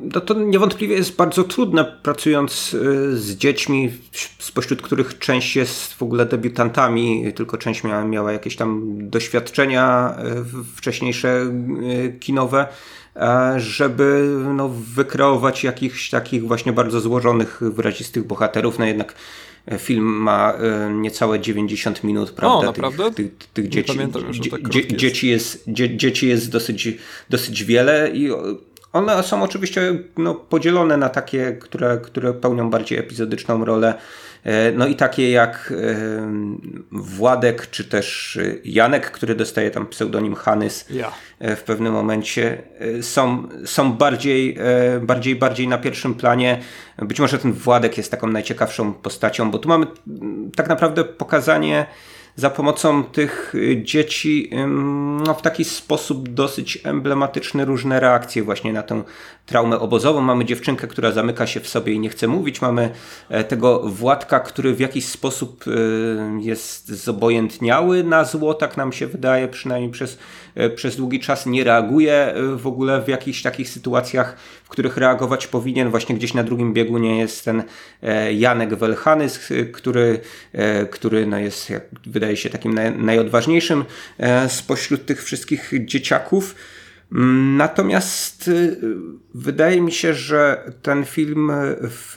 No 0.00 0.20
to 0.20 0.34
niewątpliwie 0.34 0.96
jest 0.96 1.16
bardzo 1.16 1.44
trudne 1.44 1.84
pracując 1.84 2.74
y, 2.74 3.16
z 3.18 3.36
dziećmi, 3.36 3.92
spośród 4.38 4.82
których 4.82 5.18
część 5.18 5.56
jest 5.56 5.94
w 5.94 6.02
ogóle 6.02 6.26
debiutantami, 6.26 7.32
tylko 7.32 7.58
część 7.58 7.84
miała, 7.84 8.04
miała 8.04 8.32
jakieś 8.32 8.56
tam 8.56 8.82
doświadczenia 9.10 10.14
y, 10.60 10.74
wcześniejsze 10.76 11.42
y, 12.06 12.18
kinowe, 12.20 12.66
żeby 13.56 14.36
no, 14.54 14.68
wykreować 14.68 15.64
jakichś 15.64 16.10
takich 16.10 16.46
właśnie 16.46 16.72
bardzo 16.72 17.00
złożonych, 17.00 17.60
wyrazistych 17.60 18.26
bohaterów. 18.26 18.78
No 18.78 18.86
jednak 18.86 19.14
film 19.78 20.04
ma 20.04 20.54
niecałe 20.90 21.40
90 21.40 22.04
minut, 22.04 22.30
prawda? 22.30 22.58
O, 22.58 22.62
naprawdę? 22.62 23.12
Tych, 23.12 23.36
tych, 23.36 23.48
tych 23.48 23.68
dzieci, 23.68 23.92
pamiętam, 23.92 24.22
tak 24.50 24.68
dzieci, 24.96 25.28
jest. 25.28 25.68
jest, 25.68 25.96
dzieci 25.96 26.28
jest 26.28 26.50
dosyć, 26.50 26.88
dosyć 27.30 27.64
wiele 27.64 28.10
i 28.14 28.30
one 28.98 29.22
są 29.22 29.42
oczywiście 29.42 29.98
no, 30.16 30.34
podzielone 30.34 30.96
na 30.96 31.08
takie, 31.08 31.52
które, 31.52 31.98
które 32.02 32.34
pełnią 32.34 32.70
bardziej 32.70 32.98
epizodyczną 32.98 33.64
rolę. 33.64 33.94
E, 34.44 34.72
no 34.72 34.86
i 34.86 34.96
takie 34.96 35.30
jak 35.30 35.72
e, 35.76 35.96
Władek, 36.92 37.70
czy 37.70 37.84
też 37.84 38.38
Janek, 38.64 39.10
który 39.10 39.34
dostaje 39.34 39.70
tam 39.70 39.86
pseudonim 39.86 40.34
Hanys. 40.34 40.86
E, 41.38 41.56
w 41.56 41.62
pewnym 41.62 41.92
momencie, 41.92 42.62
są, 43.00 43.48
są 43.64 43.92
bardziej, 43.92 44.58
bardziej, 45.02 45.36
bardziej 45.36 45.68
na 45.68 45.78
pierwszym 45.78 46.14
planie. 46.14 46.60
Być 46.98 47.20
może 47.20 47.38
ten 47.38 47.52
Władek 47.52 47.96
jest 47.96 48.10
taką 48.10 48.26
najciekawszą 48.26 48.94
postacią, 48.94 49.50
bo 49.50 49.58
tu 49.58 49.68
mamy 49.68 49.86
tak 50.56 50.68
naprawdę 50.68 51.04
pokazanie 51.04 51.86
za 52.38 52.50
pomocą 52.50 53.04
tych 53.04 53.54
y, 53.54 53.82
dzieci 53.82 54.50
no, 55.26 55.34
w 55.34 55.42
taki 55.42 55.64
sposób 55.64 56.28
dosyć 56.28 56.78
emblematyczny 56.84 57.64
różne 57.64 58.00
reakcje 58.00 58.42
właśnie 58.42 58.72
na 58.72 58.82
tę 58.82 59.02
traumę 59.46 59.78
obozową. 59.78 60.20
Mamy 60.20 60.44
dziewczynkę, 60.44 60.86
która 60.86 61.12
zamyka 61.12 61.46
się 61.46 61.60
w 61.60 61.68
sobie 61.68 61.92
i 61.92 61.98
nie 61.98 62.08
chce 62.08 62.28
mówić. 62.28 62.62
Mamy 62.62 62.90
e, 63.28 63.44
tego 63.44 63.80
Władka, 63.80 64.40
który 64.40 64.74
w 64.74 64.80
jakiś 64.80 65.06
sposób 65.06 65.64
y, 65.66 65.70
jest 66.40 66.88
zobojętniały 66.88 68.04
na 68.04 68.24
zło, 68.24 68.54
tak 68.54 68.76
nam 68.76 68.92
się 68.92 69.06
wydaje, 69.06 69.48
przynajmniej 69.48 69.90
przez, 69.90 70.18
przez 70.74 70.96
długi 70.96 71.20
czas 71.20 71.46
nie 71.46 71.64
reaguje 71.64 72.14
e, 72.14 72.56
w 72.56 72.66
ogóle 72.66 73.02
w 73.02 73.08
jakichś 73.08 73.42
takich 73.42 73.68
sytuacjach, 73.68 74.36
w 74.64 74.68
których 74.68 74.96
reagować 74.96 75.46
powinien. 75.46 75.90
Właśnie 75.90 76.14
gdzieś 76.14 76.34
na 76.34 76.42
drugim 76.42 76.74
biegunie 76.74 77.18
jest 77.18 77.44
ten 77.44 77.62
Janek 78.34 78.74
Welhanys, 78.74 79.48
który, 79.72 80.20
który 80.90 81.26
no 81.26 81.38
jest, 81.38 81.70
jak 81.70 81.82
wydaje 82.06 82.36
się, 82.36 82.50
takim 82.50 82.78
najodważniejszym 82.96 83.84
spośród 84.48 85.06
tych 85.06 85.24
wszystkich 85.24 85.72
dzieciaków. 85.84 86.54
Natomiast 87.56 88.50
wydaje 89.34 89.80
mi 89.80 89.92
się, 89.92 90.14
że 90.14 90.72
ten 90.82 91.04
film 91.04 91.52
w, 91.82 92.14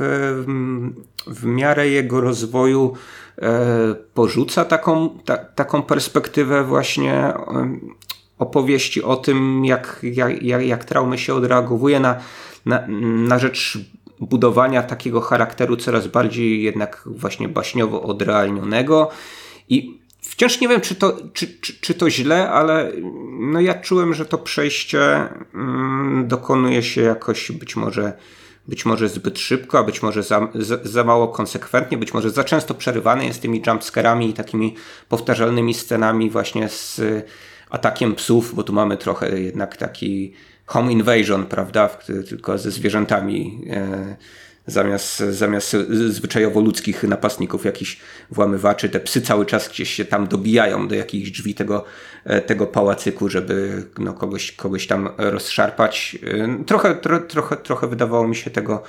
w 1.27 1.45
miarę 1.45 1.89
jego 1.89 2.21
rozwoju 2.21 2.93
e, 3.38 3.95
porzuca 4.13 4.65
taką, 4.65 5.19
ta, 5.25 5.38
taką 5.38 5.82
perspektywę 5.82 6.63
właśnie 6.63 7.13
e, 7.13 7.36
opowieści 8.42 9.04
o 9.04 9.16
tym, 9.16 9.66
jak, 9.66 10.00
jak, 10.04 10.44
jak, 10.44 10.66
jak 10.66 10.86
traumy 10.86 11.18
się 11.18 11.34
odreagowuje 11.34 12.00
na, 12.00 12.16
na, 12.66 12.88
na 13.28 13.39
rzecz 13.39 13.78
budowania 14.20 14.84
takiego 14.84 15.22
charakteru 15.22 15.78
coraz 15.78 16.08
bardziej 16.08 16.64
jednak 16.64 17.04
właśnie 17.06 17.48
baśniowo 17.48 18.04
odrealnionego. 18.04 19.10
I 19.70 20.02
Wciąż 20.22 20.62
nie 20.62 20.68
wiem, 20.68 20.82
czy 20.82 20.96
to, 20.96 21.18
czy, 21.34 21.48
czy, 21.62 21.74
czy 21.82 21.94
to 21.94 22.10
źle, 22.10 22.52
ale 22.52 22.92
no 23.39 23.60
ja 23.60 23.74
czułem, 23.74 24.14
że 24.14 24.26
to 24.26 24.38
przejście 24.38 25.28
mm, 25.54 26.28
dokonuje 26.28 26.84
się 26.84 27.02
jakoś 27.02 27.52
być 27.52 27.76
może, 27.76 28.14
być 28.68 28.86
może 28.86 29.10
zbyt 29.10 29.39
szybko, 29.39 29.80
a 29.80 29.84
być 29.84 30.04
może 30.04 30.24
za, 30.24 30.48
za, 30.56 30.78
za 30.84 31.04
mało 31.04 31.28
konsekwentnie, 31.28 31.98
być 31.98 32.14
może 32.14 32.30
za 32.30 32.44
często 32.44 32.74
przerywane 32.74 33.26
jest 33.26 33.42
tymi 33.42 33.62
jumpscarami 33.68 34.30
i 34.30 34.34
takimi 34.34 34.76
powtarzalnymi 35.10 35.74
scenami 35.74 36.30
właśnie 36.30 36.70
z 36.70 37.02
atakiem 37.72 38.15
psów, 38.15 38.55
bo 38.55 38.63
tu 38.63 38.74
mamy 38.74 38.97
trochę 38.97 39.39
jednak 39.39 39.78
taki 39.78 40.34
home 40.65 40.91
invasion, 40.91 41.45
prawda, 41.45 41.89
tylko 42.30 42.57
ze 42.57 42.72
zwierzętami. 42.72 43.61
E, 43.69 44.15
zamiast, 44.67 45.19
zamiast 45.19 45.76
zwyczajowo 46.07 46.61
ludzkich 46.61 47.03
napastników, 47.03 47.65
jakichś 47.65 47.99
włamywaczy. 48.32 48.89
Te 48.89 48.99
psy 48.99 49.22
cały 49.22 49.45
czas 49.45 49.69
gdzieś 49.69 49.93
się 49.93 50.05
tam 50.05 50.28
dobijają 50.28 50.88
do 50.88 50.95
jakichś 50.95 51.32
drzwi 51.32 51.55
tego, 51.55 51.86
e, 52.26 52.41
tego 52.41 52.67
pałacyku, 52.67 53.30
żeby 53.30 53.84
no, 53.97 54.13
kogoś, 54.13 54.51
kogoś 54.51 54.88
tam 54.88 55.09
rozszarpać. 55.17 56.17
E, 56.24 56.63
trochę, 56.65 56.95
tro, 56.95 57.19
trochę, 57.19 57.57
trochę 57.57 57.88
wydawało 57.88 58.28
mi 58.28 58.36
się 58.36 58.51
tego, 58.51 58.84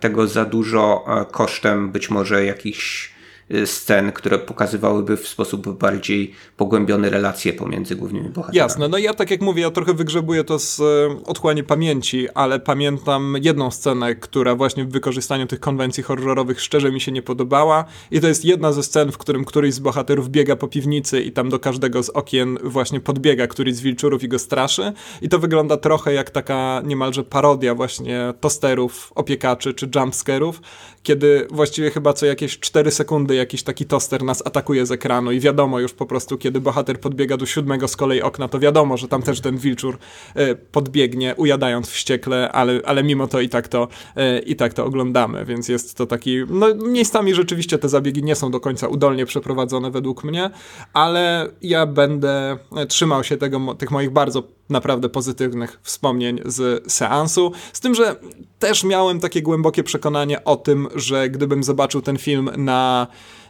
tego 0.00 0.26
za 0.26 0.44
dużo 0.44 1.04
kosztem 1.32 1.92
być 1.92 2.10
może 2.10 2.44
jakichś 2.44 3.15
scen, 3.64 4.12
które 4.12 4.38
pokazywałyby 4.38 5.16
w 5.16 5.28
sposób 5.28 5.78
bardziej 5.78 6.32
pogłębiony 6.56 7.10
relacje 7.10 7.52
pomiędzy 7.52 7.96
głównymi 7.96 8.28
bohaterami. 8.28 8.56
Jasne, 8.56 8.88
no 8.88 8.98
ja 8.98 9.14
tak 9.14 9.30
jak 9.30 9.40
mówię, 9.40 9.62
ja 9.62 9.70
trochę 9.70 9.94
wygrzebuję 9.94 10.44
to 10.44 10.58
z 10.58 10.80
e, 10.80 10.84
otchłani 11.24 11.64
pamięci, 11.64 12.30
ale 12.30 12.60
pamiętam 12.60 13.34
jedną 13.42 13.70
scenę, 13.70 14.14
która 14.14 14.54
właśnie 14.54 14.84
w 14.84 14.90
wykorzystaniu 14.90 15.46
tych 15.46 15.60
konwencji 15.60 16.02
horrorowych 16.02 16.60
szczerze 16.60 16.92
mi 16.92 17.00
się 17.00 17.12
nie 17.12 17.22
podobała. 17.22 17.84
I 18.10 18.20
to 18.20 18.28
jest 18.28 18.44
jedna 18.44 18.72
ze 18.72 18.82
scen, 18.82 19.12
w 19.12 19.18
którym 19.18 19.44
któryś 19.44 19.74
z 19.74 19.78
bohaterów 19.78 20.30
biega 20.30 20.56
po 20.56 20.68
piwnicy 20.68 21.22
i 21.22 21.32
tam 21.32 21.48
do 21.48 21.58
każdego 21.58 22.02
z 22.02 22.10
okien 22.10 22.58
właśnie 22.64 23.00
podbiega 23.00 23.46
któryś 23.46 23.74
z 23.74 23.80
wilczurów 23.80 24.22
i 24.22 24.28
go 24.28 24.38
straszy. 24.38 24.92
I 25.22 25.28
to 25.28 25.38
wygląda 25.38 25.76
trochę 25.76 26.12
jak 26.12 26.30
taka 26.30 26.82
niemalże 26.84 27.24
parodia 27.24 27.74
właśnie 27.74 28.34
tosterów, 28.40 29.12
opiekaczy 29.14 29.74
czy 29.74 29.88
jumpscarów, 29.94 30.60
kiedy 31.06 31.46
właściwie 31.50 31.90
chyba 31.90 32.12
co 32.12 32.26
jakieś 32.26 32.58
4 32.60 32.90
sekundy 32.90 33.34
jakiś 33.34 33.62
taki 33.62 33.84
toster 33.84 34.22
nas 34.22 34.46
atakuje 34.46 34.86
z 34.86 34.90
ekranu 34.90 35.32
i 35.32 35.40
wiadomo 35.40 35.80
już 35.80 35.92
po 35.92 36.06
prostu, 36.06 36.38
kiedy 36.38 36.60
bohater 36.60 37.00
podbiega 37.00 37.36
do 37.36 37.46
siódmego 37.46 37.88
z 37.88 37.96
kolei 37.96 38.22
okna, 38.22 38.48
to 38.48 38.58
wiadomo, 38.58 38.96
że 38.96 39.08
tam 39.08 39.22
też 39.22 39.40
ten 39.40 39.56
wilczur 39.56 39.98
e, 40.34 40.54
podbiegnie, 40.54 41.34
ujadając 41.36 41.90
wściekle, 41.90 42.52
ale, 42.52 42.80
ale 42.84 43.04
mimo 43.04 43.26
to 43.26 43.40
i 43.40 43.48
tak 43.48 43.68
to, 43.68 43.88
e, 44.16 44.38
i 44.38 44.56
tak 44.56 44.74
to 44.74 44.84
oglądamy, 44.84 45.44
więc 45.44 45.68
jest 45.68 45.96
to 45.96 46.06
taki, 46.06 46.38
no 46.48 46.74
miejscami 46.74 47.34
rzeczywiście 47.34 47.78
te 47.78 47.88
zabiegi 47.88 48.22
nie 48.22 48.34
są 48.34 48.50
do 48.50 48.60
końca 48.60 48.88
udolnie 48.88 49.26
przeprowadzone 49.26 49.90
według 49.90 50.24
mnie, 50.24 50.50
ale 50.92 51.48
ja 51.62 51.86
będę 51.86 52.58
trzymał 52.88 53.24
się 53.24 53.36
tego, 53.36 53.74
tych 53.74 53.90
moich 53.90 54.10
bardzo 54.10 54.55
naprawdę 54.68 55.08
pozytywnych 55.08 55.80
wspomnień 55.82 56.40
z 56.44 56.92
seansu. 56.92 57.52
Z 57.72 57.80
tym, 57.80 57.94
że 57.94 58.16
też 58.58 58.84
miałem 58.84 59.20
takie 59.20 59.42
głębokie 59.42 59.82
przekonanie 59.82 60.44
o 60.44 60.56
tym, 60.56 60.88
że 60.94 61.30
gdybym 61.30 61.64
zobaczył 61.64 62.02
ten 62.02 62.18
film 62.18 62.50
na 62.56 63.06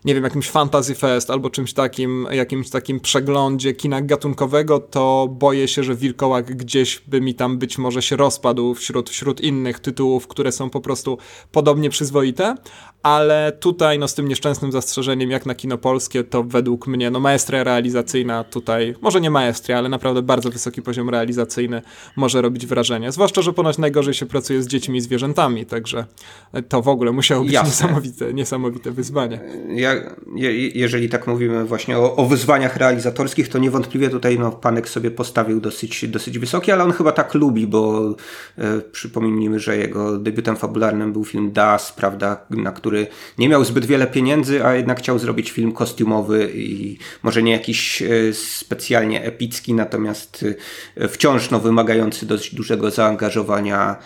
nie 0.06 0.14
wiem, 0.14 0.24
jakimś 0.24 0.50
Fantasy 0.50 0.94
Fest 0.94 1.30
albo 1.30 1.50
czymś 1.50 1.72
takim, 1.72 2.26
jakimś 2.30 2.70
takim 2.70 3.00
przeglądzie 3.00 3.74
kina 3.74 4.02
gatunkowego, 4.02 4.80
to 4.80 5.28
boję 5.30 5.68
się, 5.68 5.82
że 5.82 5.94
Wilkołak 5.94 6.56
gdzieś 6.56 7.02
by 7.06 7.20
mi 7.20 7.34
tam 7.34 7.58
być 7.58 7.78
może 7.78 8.02
się 8.02 8.16
rozpadł 8.16 8.74
wśród, 8.74 9.10
wśród 9.10 9.40
innych 9.40 9.80
tytułów, 9.80 10.26
które 10.26 10.52
są 10.52 10.70
po 10.70 10.80
prostu 10.80 11.18
podobnie 11.52 11.90
przyzwoite, 11.90 12.54
ale 13.02 13.52
tutaj 13.60 13.98
no 13.98 14.08
z 14.08 14.14
tym 14.14 14.28
nieszczęsnym 14.28 14.72
zastrzeżeniem 14.72 15.30
jak 15.30 15.46
na 15.46 15.54
kino 15.54 15.78
polskie, 15.78 16.24
to 16.24 16.42
według 16.42 16.86
mnie 16.86 17.10
no 17.10 17.20
maestria 17.20 17.64
realizacyjna 17.64 18.44
tutaj, 18.44 18.94
może 19.00 19.20
nie 19.20 19.30
maestria, 19.30 19.78
ale 19.78 19.88
naprawdę 19.88 20.22
bardzo 20.22 20.50
wysoki 20.50 20.82
poziom 20.82 21.10
realizacyjny 21.10 21.82
może 22.16 22.42
robić 22.42 22.66
wrażenie. 22.66 23.12
Zwłaszcza, 23.12 23.42
że 23.42 23.52
ponoć 23.52 23.78
najgorzej 23.78 24.14
się 24.14 24.26
pracuje 24.26 24.62
z 24.62 24.66
dziećmi 24.66 24.98
i 24.98 25.00
zwierzętami, 25.00 25.66
także 25.66 26.06
to 26.68 26.82
w 26.82 26.88
ogóle 26.88 27.12
musiało 27.12 27.44
być 27.44 27.52
niesamowite, 27.52 28.34
niesamowite 28.34 28.90
wyzwanie. 28.90 29.40
Ja, 29.68 29.95
je, 30.34 30.68
jeżeli 30.68 31.08
tak 31.08 31.26
mówimy 31.26 31.64
właśnie 31.64 31.98
o, 31.98 32.16
o, 32.16 32.26
wyzwaniach 32.26 32.76
realizatorskich, 32.76 33.48
to 33.48 33.58
niewątpliwie 33.58 34.08
tutaj 34.08 34.38
no, 34.38 34.52
Panek 34.52 34.88
sobie 34.88 35.10
postawił 35.10 35.60
dosyć, 35.60 36.08
dosyć 36.08 36.38
wysoki, 36.38 36.72
ale 36.72 36.84
on 36.84 36.92
chyba 36.92 37.12
tak 37.12 37.34
lubi, 37.34 37.66
bo 37.66 38.14
e, 38.58 38.80
przypomnijmy, 38.80 39.60
że 39.60 39.76
jego 39.76 40.18
debiutem 40.18 40.56
fabularnym 40.56 41.12
był 41.12 41.24
film 41.24 41.52
Das, 41.52 41.92
prawda, 41.92 42.46
na 42.50 42.72
który 42.72 43.06
nie 43.38 43.48
miał 43.48 43.64
zbyt 43.64 43.86
wiele 43.86 44.06
pieniędzy, 44.06 44.64
a 44.64 44.74
jednak 44.74 44.98
chciał 44.98 45.18
zrobić 45.18 45.50
film 45.50 45.72
kostiumowy 45.72 46.50
i 46.54 46.98
może 47.22 47.42
nie 47.42 47.52
jakiś 47.52 48.02
e, 48.02 48.08
specjalnie 48.32 49.24
epicki, 49.24 49.74
natomiast 49.74 50.44
e, 50.96 51.08
wciąż 51.08 51.50
no, 51.50 51.60
wymagający 51.60 52.26
dość 52.26 52.54
dużego 52.54 52.90
zaangażowania 52.90 53.96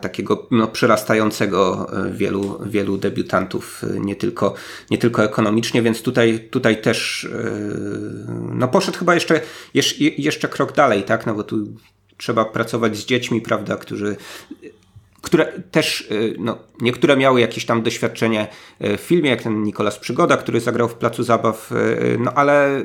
takiego 0.00 0.46
no, 0.50 0.68
przerastającego 0.68 1.88
e, 2.06 2.12
wielu, 2.12 2.60
wielu 2.66 2.98
debiutantów, 2.98 3.84
e, 3.84 4.00
nie 4.00 4.16
tylko, 4.16 4.54
nie 4.90 4.98
tylko 4.98 5.24
ekonomicznie, 5.24 5.82
więc 5.82 6.02
tutaj, 6.02 6.48
tutaj 6.50 6.82
też 6.82 7.24
e, 7.24 7.50
no, 8.54 8.68
poszedł 8.68 8.98
chyba 8.98 9.14
jeszcze, 9.14 9.40
jeszcze 10.18 10.48
krok 10.48 10.72
dalej, 10.72 11.02
tak? 11.02 11.26
No 11.26 11.34
bo 11.34 11.44
tu 11.44 11.66
trzeba 12.16 12.44
pracować 12.44 12.96
z 12.96 13.04
dziećmi, 13.04 13.40
prawda, 13.40 13.76
którzy 13.76 14.16
które 15.20 15.46
też, 15.70 16.00
y, 16.00 16.34
no, 16.38 16.58
niektóre 16.80 17.16
miały 17.16 17.40
jakieś 17.40 17.66
tam 17.66 17.82
doświadczenie 17.82 18.48
y, 18.84 18.96
w 18.96 19.00
filmie, 19.00 19.30
jak 19.30 19.42
ten 19.42 19.62
Nikolas 19.62 19.98
Przygoda, 19.98 20.36
który 20.36 20.60
zagrał 20.60 20.88
w 20.88 20.94
Placu 20.94 21.22
Zabaw, 21.22 21.72
y, 21.72 22.18
no 22.18 22.32
ale 22.34 22.84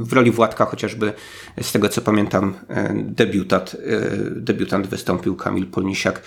w 0.00 0.12
roli 0.12 0.30
Władka 0.30 0.64
chociażby, 0.64 1.12
z 1.60 1.72
tego 1.72 1.88
co 1.88 2.00
pamiętam, 2.00 2.54
debiutant, 2.94 3.76
debiutant 4.30 4.86
wystąpił 4.86 5.36
Kamil 5.36 5.66
Polnisiak. 5.66 6.22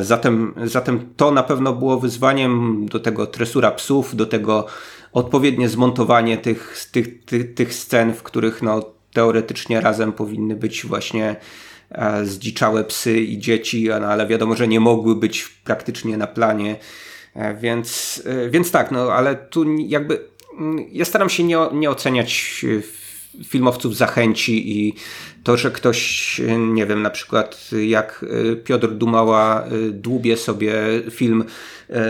Zatem, 0.00 0.54
zatem 0.64 1.08
to 1.16 1.30
na 1.30 1.42
pewno 1.42 1.72
było 1.72 2.00
wyzwaniem 2.00 2.86
do 2.86 3.00
tego 3.00 3.26
tresura 3.26 3.70
psów, 3.70 4.16
do 4.16 4.26
tego 4.26 4.66
odpowiednie 5.12 5.68
zmontowanie 5.68 6.38
tych, 6.38 6.86
tych, 6.92 7.24
tych, 7.24 7.54
tych 7.54 7.74
scen, 7.74 8.14
w 8.14 8.22
których 8.22 8.62
no, 8.62 8.82
teoretycznie 9.12 9.80
razem 9.80 10.12
powinny 10.12 10.56
być 10.56 10.86
właśnie 10.86 11.36
zdziczałe 12.24 12.84
psy 12.84 13.20
i 13.20 13.38
dzieci, 13.38 13.90
ale 13.90 14.26
wiadomo, 14.26 14.56
że 14.56 14.68
nie 14.68 14.80
mogły 14.80 15.16
być 15.16 15.48
praktycznie 15.64 16.16
na 16.16 16.26
planie. 16.26 16.76
E, 17.38 17.54
więc, 17.54 18.22
e, 18.26 18.50
więc 18.50 18.70
tak, 18.70 18.90
no 18.90 19.12
ale 19.12 19.36
tu 19.36 19.78
jakby 19.78 20.20
mm, 20.58 20.86
ja 20.92 21.04
staram 21.04 21.28
się 21.28 21.44
nie, 21.44 21.58
nie 21.72 21.90
oceniać 21.90 22.64
e, 22.64 23.44
filmowców 23.44 23.96
zachęci 23.96 24.78
i 24.78 24.94
to, 25.44 25.56
że 25.56 25.70
ktoś, 25.70 26.40
nie 26.58 26.86
wiem, 26.86 27.02
na 27.02 27.10
przykład 27.10 27.70
jak 27.86 28.24
Piotr 28.64 28.88
Dumała 28.88 29.64
dłubie 29.90 30.36
sobie 30.36 30.72
film 31.10 31.44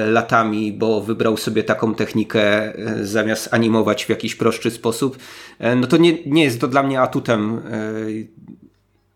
latami, 0.06 0.72
bo 0.72 1.00
wybrał 1.00 1.36
sobie 1.36 1.62
taką 1.62 1.94
technikę 1.94 2.72
zamiast 3.02 3.54
animować 3.54 4.04
w 4.04 4.08
jakiś 4.08 4.34
prostszy 4.34 4.70
sposób, 4.70 5.18
no 5.76 5.86
to 5.86 5.96
nie, 5.96 6.24
nie 6.26 6.44
jest 6.44 6.60
to 6.60 6.68
dla 6.68 6.82
mnie 6.82 7.00
atutem 7.00 7.60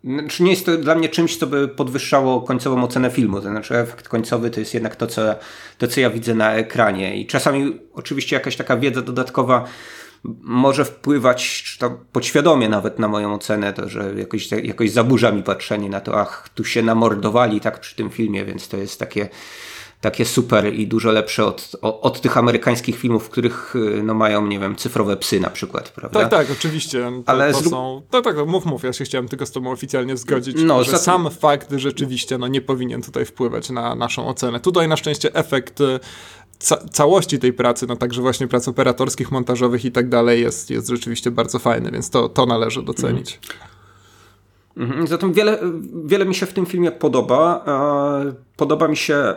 znaczy 0.05 0.42
nie 0.42 0.50
jest 0.50 0.66
to 0.66 0.76
dla 0.76 0.94
mnie 0.94 1.09
czymś, 1.09 1.36
co 1.36 1.46
by 1.46 1.68
podwyższało 1.68 2.40
końcową 2.40 2.84
ocenę 2.84 3.11
filmu. 3.11 3.40
To 3.40 3.48
znaczy 3.48 3.76
efekt 3.76 4.09
końcowy 4.09 4.50
to 4.50 4.61
jest 4.61 4.74
jednak 4.74 4.96
to, 4.96 5.07
co, 5.07 5.22
to, 5.78 5.88
co 5.88 6.00
ja 6.00 6.11
widzę 6.11 6.34
na 6.34 6.53
ekranie. 6.53 7.20
I 7.20 7.26
czasami 7.26 7.78
oczywiście 7.92 8.36
jakaś 8.36 8.57
taka 8.57 8.76
wiedza 8.76 9.03
dodatkowa 9.03 9.64
może 10.42 10.84
wpływać, 10.84 11.62
czy 11.62 11.78
to 11.78 11.90
podświadomie 12.12 12.68
nawet 12.68 12.98
na 12.98 13.09
moją 13.09 13.34
ocenę, 13.34 13.72
to 13.72 13.88
że 13.88 14.14
jakoś, 14.16 14.50
jakoś 14.50 14.90
zaburza 14.90 15.32
mi 15.32 15.42
patrzenie 15.42 15.88
na 15.88 16.00
to, 16.00 16.20
ach, 16.20 16.48
tu 16.55 16.64
się 16.64 16.82
namordowali 16.82 17.61
tak 17.61 17.80
przy 17.80 17.96
tym 17.96 18.11
filmie, 18.11 18.44
więc 18.44 18.68
to 18.68 18.76
jest 18.76 18.98
takie 18.98 19.28
takie 20.03 20.24
super 20.24 20.74
i 20.74 20.86
dużo 20.86 21.12
lepsze 21.12 21.44
od, 21.44 21.76
od 21.80 22.20
tych 22.20 22.36
amerykańskich 22.36 22.96
filmów, 22.96 23.26
w 23.26 23.28
których 23.28 23.76
y, 23.76 24.03
no, 24.03 24.14
mają, 24.14 24.46
nie 24.46 24.59
wiem, 24.59 24.76
cyfrowe 24.76 25.16
psy 25.16 25.40
na 25.40 25.50
przykład, 25.50 25.88
prawda? 25.88 26.20
Tak, 26.20 26.30
tak, 26.30 26.46
oczywiście. 26.59 27.12
To, 27.26 27.32
Ale 27.32 27.53
to 27.53 27.61
są... 27.70 28.03
Tak, 28.11 28.24
tak, 28.24 28.36
mów, 28.46 28.66
mów, 28.66 28.82
ja 28.82 28.92
się 28.92 29.05
chciałem 29.05 29.28
tylko 29.28 29.46
z 29.46 29.50
tobą 29.50 29.70
oficjalnie 29.72 30.16
zgodzić, 30.16 30.57
no, 30.64 30.84
że 30.84 30.90
za... 30.90 30.98
sam 30.98 31.30
fakt 31.30 31.72
rzeczywiście 31.76 32.38
no, 32.38 32.48
nie 32.48 32.61
powinien 32.61 33.03
tutaj 33.03 33.24
wpływać 33.24 33.70
na 33.70 33.94
naszą 33.94 34.28
ocenę. 34.28 34.61
Tutaj 34.61 34.88
na 34.88 34.96
szczęście 34.96 35.34
efekt 35.34 35.80
y, 35.80 36.00
ca 36.59 36.76
całości 36.76 37.38
tej 37.38 37.53
pracy, 37.53 37.86
no 37.86 37.96
także 37.96 38.22
właśnie 38.22 38.48
prac 38.48 38.68
operatorskich, 38.68 39.30
montażowych 39.30 39.84
i 39.84 39.92
tak 39.92 40.09
dalej 40.09 40.42
jest, 40.42 40.70
jest 40.70 40.88
rzeczywiście 40.88 41.30
bardzo 41.30 41.59
fajny, 41.59 41.90
więc 41.90 42.11
to, 42.11 42.28
to 42.28 42.46
należy 42.46 42.82
docenić. 42.82 43.38
Mhm. 43.42 43.71
Mhm, 44.76 45.06
zatem 45.06 45.32
wiele, 45.32 45.58
wiele 46.04 46.24
mi 46.24 46.34
się 46.34 46.46
w 46.46 46.52
tym 46.52 46.66
filmie 46.66 46.92
podoba. 46.92 47.64
E, 48.26 48.32
podoba 48.56 48.88
mi 48.88 48.96
się 48.96 49.34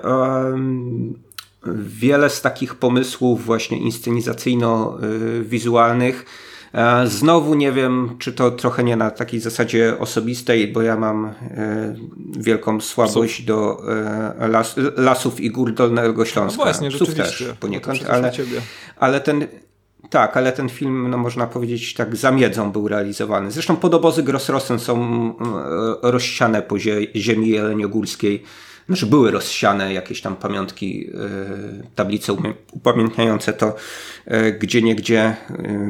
wiele 1.76 2.30
z 2.30 2.42
takich 2.42 2.76
pomysłów 2.76 3.46
właśnie 3.46 3.78
inscenizacyjno-wizualnych. 3.78 6.26
E, 6.74 7.08
znowu 7.08 7.56
nie 7.56 7.72
wiem, 7.72 8.16
czy 8.20 8.34
to 8.34 8.52
trochę 8.52 8.84
nie 8.84 8.96
na 8.96 9.12
takiej 9.12 9.40
zasadzie 9.40 10.00
osobistej, 10.00 10.68
bo 10.68 10.82
ja 10.82 10.98
mam 10.98 11.26
e, 11.26 11.34
wielką 12.38 12.82
słabość 12.82 13.44
do 13.44 13.82
las, 14.50 14.76
lasów 14.98 15.40
i 15.40 15.52
gór 15.52 15.74
Dolnego 15.74 16.26
Śląska. 16.26 16.58
No 16.58 16.64
właśnie, 16.64 16.90
Psów 16.90 17.14
też 17.14 17.46
poniekąd, 17.60 18.06
ale, 18.10 18.32
ale 18.98 19.22
ten 19.22 19.48
tak, 20.10 20.38
ale 20.38 20.52
ten 20.52 20.70
film, 20.70 21.10
no 21.10 21.18
można 21.18 21.48
powiedzieć, 21.48 21.94
tak 21.94 22.16
zamiedzą 22.16 22.72
był 22.72 22.88
realizowany. 22.88 23.52
Zresztą 23.52 23.76
podobozy 23.76 24.24
Grossrossen 24.24 24.80
są 24.80 24.98
e, 26.04 26.12
rozsiane 26.12 26.62
po 26.62 26.80
ziemi 27.16 27.50
jeleniogórskiej. 27.50 28.44
Znaczy 28.88 29.06
były 29.06 29.32
rozsiane 29.32 29.94
jakieś 29.94 30.22
tam 30.22 30.36
pamiątki, 30.36 31.10
e, 31.10 31.84
tablice 31.96 32.36
upamiętniające 32.72 33.54
to, 33.54 33.76
e, 34.26 34.52
gdzie 34.52 34.82
niegdzie 34.82 35.36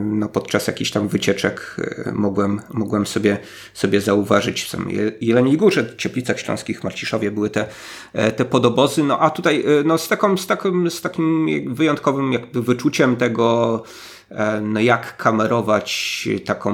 no 0.03 0.29
podczas 0.29 0.67
jakichś 0.67 0.91
tam 0.91 1.07
wycieczek 1.07 1.75
mogłem, 2.13 2.61
mogłem 2.73 3.05
sobie, 3.05 3.37
sobie 3.73 4.01
zauważyć 4.01 4.63
w 4.63 4.69
samej 4.69 4.97
Jeleniej 5.21 5.57
Górze, 5.57 5.95
Cieplicach 5.97 6.39
Śląskich, 6.39 6.83
Marciszowie 6.83 7.31
były 7.31 7.49
te, 7.49 7.65
te 8.35 8.45
podobozy. 8.45 9.03
No 9.03 9.19
a 9.19 9.29
tutaj 9.29 9.65
no, 9.85 9.97
z, 9.97 10.07
taką, 10.07 10.37
z, 10.37 10.47
takim, 10.47 10.91
z 10.91 11.01
takim 11.01 11.47
wyjątkowym 11.75 12.33
jakby 12.33 12.61
wyczuciem 12.61 13.15
tego 13.15 13.83
E, 13.83 14.14
no 14.61 14.79
jak 14.79 15.17
kamerować 15.17 16.29
taką 16.45 16.73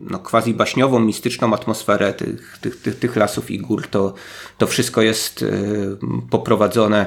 no 0.00 0.18
quasi 0.18 0.54
baśniową, 0.54 1.00
mistyczną 1.00 1.54
atmosferę 1.54 2.12
tych, 2.12 2.58
tych, 2.60 2.82
tych, 2.82 2.98
tych 2.98 3.16
lasów 3.16 3.50
i 3.50 3.58
gór, 3.58 3.86
to, 3.86 4.14
to 4.58 4.66
wszystko 4.66 5.02
jest 5.02 5.42
e, 5.42 5.46
poprowadzone. 6.30 7.06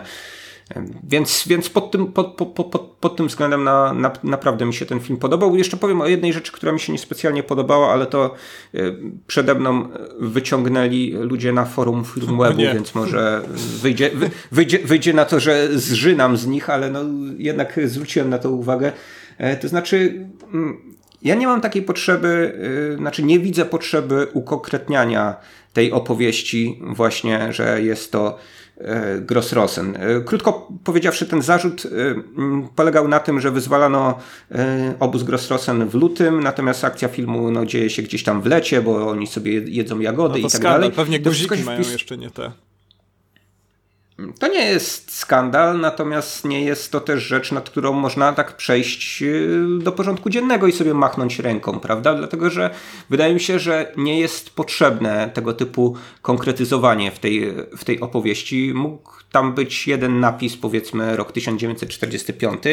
Więc, 1.04 1.44
więc 1.48 1.70
pod, 1.70 1.92
tym, 1.92 2.08
pod, 2.08 2.28
pod, 2.28 2.48
pod, 2.48 2.82
pod 3.00 3.16
tym 3.16 3.28
względem 3.28 3.64
na, 3.64 3.94
na, 3.94 4.14
naprawdę 4.24 4.66
mi 4.66 4.74
się 4.74 4.86
ten 4.86 5.00
film 5.00 5.20
podobał. 5.20 5.56
Jeszcze 5.56 5.78
powiem 5.78 6.02
o 6.02 6.08
jednej 6.08 6.34
rzeczy, 6.34 6.52
która 6.52 6.72
mi 6.72 6.80
się 6.80 6.92
niespecjalnie 6.92 7.44
podobała, 7.44 7.94
ale 7.94 8.06
to 8.06 8.36
e, 8.74 8.80
przede 9.28 9.56
mną 9.56 9.90
wyciągnęli 10.20 11.12
ludzie 11.12 11.54
na 11.54 11.66
forum 11.66 12.06
Filmwebu, 12.06 12.62
więc 12.74 12.96
może 12.96 13.42
wyjdzie, 13.82 14.12
wyjdzie, 14.52 14.80
wyjdzie 14.80 15.14
na 15.14 15.26
to, 15.26 15.40
że 15.40 15.80
zżynam 15.80 16.38
z 16.38 16.48
nich, 16.48 16.70
ale 16.70 16.90
no, 16.90 17.00
jednak 17.38 17.80
zwróciłem 17.86 18.30
na 18.30 18.38
to 18.38 18.52
uwagę. 18.52 18.92
E, 19.42 19.58
to 19.58 19.68
znaczy, 19.68 20.28
mm, 20.54 20.78
ja 21.22 21.36
nie 21.36 21.48
mam 21.48 21.62
takiej 21.62 21.82
potrzeby, 21.82 22.60
yy, 22.90 22.98
znaczy 22.98 23.24
nie 23.24 23.40
widzę 23.40 23.66
potrzeby 23.66 24.28
ukonkretniania 24.34 25.36
tej 25.74 25.92
opowieści 25.92 26.80
właśnie, 26.96 27.54
że 27.54 27.82
jest 27.82 28.12
to 28.12 28.38
E, 28.84 29.22
Grossrosen. 29.22 29.96
E, 29.96 30.22
krótko 30.22 30.68
powiedziawszy, 30.84 31.26
ten 31.26 31.42
zarzut 31.42 31.86
e, 31.86 31.90
polegał 32.76 33.08
na 33.08 33.20
tym, 33.20 33.42
że 33.42 33.52
wyzwalano 33.52 34.18
obóz 35.00 35.24
Grossrosen 35.24 35.90
w 35.90 35.96
lutym, 35.96 36.44
natomiast 36.44 36.84
akcja 36.84 37.08
filmu 37.08 37.52
no, 37.52 37.66
dzieje 37.66 37.90
się 37.90 38.02
gdzieś 38.02 38.24
tam 38.24 38.42
w 38.42 38.46
lecie, 38.46 38.82
bo 38.82 39.10
oni 39.10 39.28
sobie 39.28 39.54
jedzą 39.54 40.00
jagody 40.00 40.34
no 40.34 40.38
i 40.38 40.42
tak 40.42 40.52
skandal. 40.52 40.72
dalej. 40.72 40.92
Pewnie 40.92 41.20
guziki 41.20 41.64
mają 41.64 41.80
jeszcze 41.80 42.18
nie 42.18 42.30
te. 42.30 42.52
To 44.40 44.48
nie 44.48 44.66
jest 44.66 45.16
skandal, 45.16 45.80
natomiast 45.80 46.46
nie 46.46 46.64
jest 46.64 46.92
to 46.92 47.00
też 47.00 47.24
rzecz, 47.24 47.52
nad 47.52 47.70
którą 47.70 47.94
można 47.94 48.34
tak 48.34 48.58
przejść 48.58 49.22
y, 49.22 49.60
do 49.80 49.92
porządku 49.92 50.30
dziennego 50.30 50.68
i 50.68 50.72
sobie 50.72 50.94
machnąć 50.94 51.40
ręką, 51.40 51.80
prawda? 51.80 52.14
Dlatego, 52.14 52.50
że 52.50 52.70
wydaje 53.10 53.34
mi 53.34 53.40
się, 53.40 53.60
że 53.60 53.94
nie 53.98 54.20
jest 54.20 54.50
potrzebne 54.50 55.32
tego 55.34 55.54
typu 55.54 55.96
konkretyzowanie 56.22 57.12
w 57.12 57.20
tej, 57.20 57.54
w 57.78 57.84
tej 57.84 58.00
opowieści. 58.00 58.72
Mógł 58.76 59.12
tam 59.32 59.54
być 59.54 59.88
jeden 59.88 60.20
napis, 60.20 60.58
powiedzmy 60.58 61.16
rok 61.16 61.32
1945 61.32 62.64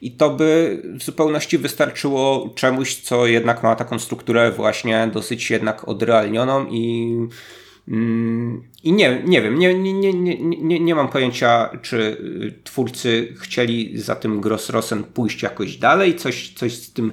i 0.00 0.12
to 0.12 0.30
by 0.30 0.82
w 0.98 1.02
zupełności 1.02 1.58
wystarczyło 1.58 2.50
czemuś, 2.54 2.94
co 2.94 3.26
jednak 3.26 3.62
ma 3.62 3.76
taką 3.76 3.98
strukturę 3.98 4.52
właśnie 4.52 5.10
dosyć 5.12 5.50
jednak 5.50 5.88
odrealnioną 5.88 6.66
i 6.70 7.16
I 8.82 8.92
nie, 8.92 9.22
nie 9.26 9.42
wiem, 9.42 9.58
nie, 9.58 9.74
nie, 9.74 9.92
nie, 9.92 10.36
nie, 10.38 10.80
nie 10.80 10.94
mam 10.94 11.08
pojęcia, 11.08 11.70
czy 11.82 11.96
y, 11.96 12.54
twórcy 12.64 13.34
chcieli 13.40 13.98
za 13.98 14.16
tym 14.16 14.40
Grossrosen 14.40 15.04
pójść 15.04 15.42
jakoś 15.42 15.76
dalej, 15.76 16.16
coś, 16.16 16.52
coś 16.56 16.72
z 16.72 16.92
tym 16.92 17.12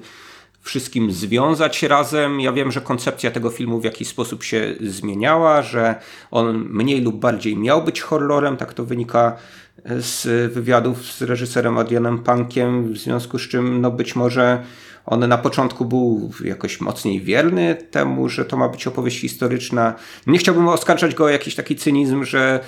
wszystkim 0.61 1.11
związać 1.11 1.83
razem. 1.83 2.41
Ja 2.41 2.51
wiem, 2.51 2.71
że 2.71 2.81
koncepcja 2.81 3.31
tego 3.31 3.49
filmu 3.49 3.79
w 3.79 3.83
jakiś 3.83 4.07
sposób 4.07 4.43
się 4.43 4.75
zmieniała, 4.81 5.61
że 5.61 5.95
on 6.31 6.69
mniej 6.69 7.01
lub 7.01 7.15
bardziej 7.15 7.57
miał 7.57 7.83
być 7.83 8.01
horrorem, 8.01 8.57
tak 8.57 8.73
to 8.73 8.85
wynika 8.85 9.37
z 9.85 10.53
wywiadów 10.53 11.05
z 11.05 11.21
reżyserem 11.21 11.77
Adrianem 11.77 12.19
Pankiem, 12.19 12.93
w 12.93 12.97
związku 12.97 13.39
z 13.39 13.41
czym 13.41 13.81
no 13.81 13.91
być 13.91 14.15
może 14.15 14.63
on 15.07 15.19
na 15.27 15.37
początku 15.37 15.85
był 15.85 16.31
jakoś 16.43 16.81
mocniej 16.81 17.21
wierny 17.21 17.75
temu, 17.75 18.29
że 18.29 18.45
to 18.45 18.57
ma 18.57 18.69
być 18.69 18.87
opowieść 18.87 19.19
historyczna. 19.19 19.93
Nie 20.27 20.39
chciałbym 20.39 20.67
oskarżać 20.67 21.15
go 21.15 21.25
o 21.25 21.29
jakiś 21.29 21.55
taki 21.55 21.75
cynizm, 21.75 22.23
że 22.23 22.59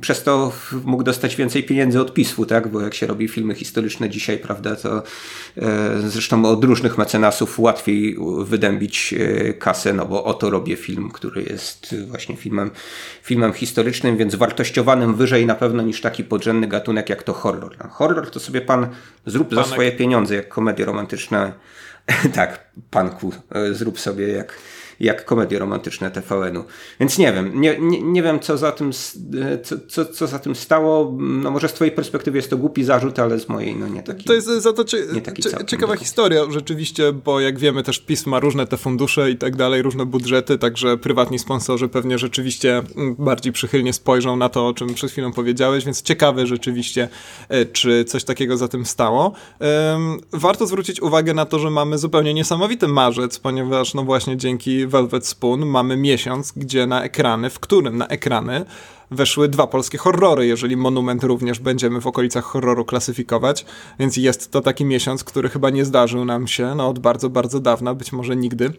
przez 0.00 0.22
to 0.22 0.52
mógł 0.84 1.02
dostać 1.02 1.36
więcej 1.36 1.64
pieniędzy 1.64 2.00
od 2.00 2.14
PiSu, 2.14 2.46
tak? 2.46 2.68
Bo 2.68 2.80
jak 2.80 2.94
się 2.94 3.06
robi 3.06 3.28
filmy 3.28 3.54
historyczne 3.54 4.10
dzisiaj, 4.10 4.38
prawda, 4.38 4.76
to 4.76 4.96
e, 4.98 5.02
zresztą 6.06 6.44
od 6.44 6.64
różnych 6.64 6.98
mecenasów 6.98 7.58
łatwiej 7.58 8.16
wydębić 8.44 9.14
e, 9.14 9.54
kasę, 9.54 9.92
no 9.92 10.06
bo 10.06 10.24
oto 10.24 10.50
robię 10.50 10.76
film, 10.76 11.10
który 11.10 11.42
jest 11.42 11.94
właśnie 12.08 12.36
filmem, 12.36 12.70
filmem 13.22 13.52
historycznym, 13.52 14.16
więc 14.16 14.34
wartościowanym 14.34 15.14
wyżej 15.14 15.46
na 15.46 15.54
pewno 15.54 15.82
niż 15.82 16.00
taki 16.00 16.24
podrzędny 16.24 16.66
gatunek 16.66 17.10
jak 17.10 17.22
to 17.22 17.32
horror. 17.32 17.76
No, 17.84 17.90
horror 17.90 18.30
to 18.30 18.40
sobie 18.40 18.60
pan 18.60 18.86
zrób 19.26 19.48
Panek. 19.48 19.64
za 19.64 19.72
swoje 19.72 19.92
pieniądze, 19.92 20.34
jak 20.34 20.48
komedie 20.48 20.84
romantyczne. 20.84 21.52
tak, 22.34 22.70
panku, 22.90 23.32
zrób 23.72 24.00
sobie 24.00 24.28
jak 24.28 24.58
jak 25.02 25.24
komedie 25.24 25.58
romantyczne 25.58 26.10
TVN-u. 26.10 26.64
Więc 27.00 27.18
nie 27.18 27.32
wiem, 27.32 27.60
nie, 27.60 27.78
nie, 27.80 28.02
nie 28.02 28.22
wiem 28.22 28.40
co 28.40 28.58
za, 28.58 28.72
tym, 28.72 28.92
co, 29.62 29.76
co, 29.88 30.04
co 30.04 30.26
za 30.26 30.38
tym 30.38 30.54
stało. 30.54 31.16
No 31.18 31.50
może 31.50 31.68
z 31.68 31.72
twojej 31.72 31.94
perspektywy 31.94 32.38
jest 32.38 32.50
to 32.50 32.56
głupi 32.56 32.84
zarzut, 32.84 33.18
ale 33.18 33.40
z 33.40 33.48
mojej 33.48 33.76
no 33.76 33.88
nie 33.88 34.02
taki. 34.02 34.24
To 34.24 34.32
jest 34.32 34.46
za 34.46 34.72
to 34.72 34.84
cie, 34.84 34.98
cie, 35.42 35.66
ciekawa 35.66 35.96
historia 35.96 36.42
rzeczywiście, 36.50 37.12
bo 37.12 37.40
jak 37.40 37.58
wiemy 37.58 37.82
też 37.82 37.98
PiS 37.98 38.26
ma 38.26 38.40
różne 38.40 38.66
te 38.66 38.76
fundusze 38.76 39.30
i 39.30 39.36
tak 39.36 39.56
dalej, 39.56 39.82
różne 39.82 40.06
budżety, 40.06 40.58
także 40.58 40.98
prywatni 40.98 41.38
sponsorzy 41.38 41.88
pewnie 41.88 42.18
rzeczywiście 42.18 42.82
mm, 42.96 43.14
bardziej 43.18 43.52
przychylnie 43.52 43.92
spojrzą 43.92 44.36
na 44.36 44.48
to, 44.48 44.66
o 44.66 44.74
czym 44.74 44.94
przed 44.94 45.10
chwilą 45.10 45.32
powiedziałeś, 45.32 45.84
więc 45.84 46.02
ciekawe 46.02 46.46
rzeczywiście, 46.46 47.08
e, 47.48 47.66
czy 47.66 48.04
coś 48.04 48.24
takiego 48.24 48.56
za 48.56 48.68
tym 48.68 48.86
stało. 48.86 49.32
Warto 50.32 50.66
zwrócić 50.66 51.02
uwagę 51.02 51.34
na 51.34 51.46
to, 51.46 51.58
że 51.58 51.70
mamy 51.70 51.98
zupełnie 51.98 52.34
niesamowity 52.34 52.88
marzec, 52.88 53.38
ponieważ 53.38 53.94
no 53.94 54.02
właśnie 54.04 54.36
dzięki 54.36 54.86
Velvet 54.92 55.26
Spoon 55.26 55.66
mamy 55.66 55.96
miesiąc, 55.96 56.52
gdzie 56.56 56.86
na 56.86 57.02
ekrany, 57.02 57.50
w 57.50 57.60
którym 57.60 57.98
na 57.98 58.06
ekrany 58.06 58.64
weszły 59.10 59.48
dwa 59.48 59.66
polskie 59.66 59.98
horrory, 59.98 60.46
jeżeli 60.46 60.76
Monument 60.76 61.24
również 61.24 61.58
będziemy 61.58 62.00
w 62.00 62.06
okolicach 62.06 62.44
horroru 62.44 62.84
klasyfikować, 62.84 63.64
więc 63.98 64.16
jest 64.16 64.50
to 64.50 64.60
taki 64.60 64.84
miesiąc, 64.84 65.24
który 65.24 65.48
chyba 65.48 65.70
nie 65.70 65.84
zdarzył 65.84 66.24
nam 66.24 66.48
się 66.48 66.74
no, 66.74 66.88
od 66.88 66.98
bardzo, 66.98 67.30
bardzo 67.30 67.60
dawna, 67.60 67.94
być 67.94 68.12
może 68.12 68.36
nigdy. 68.36 68.72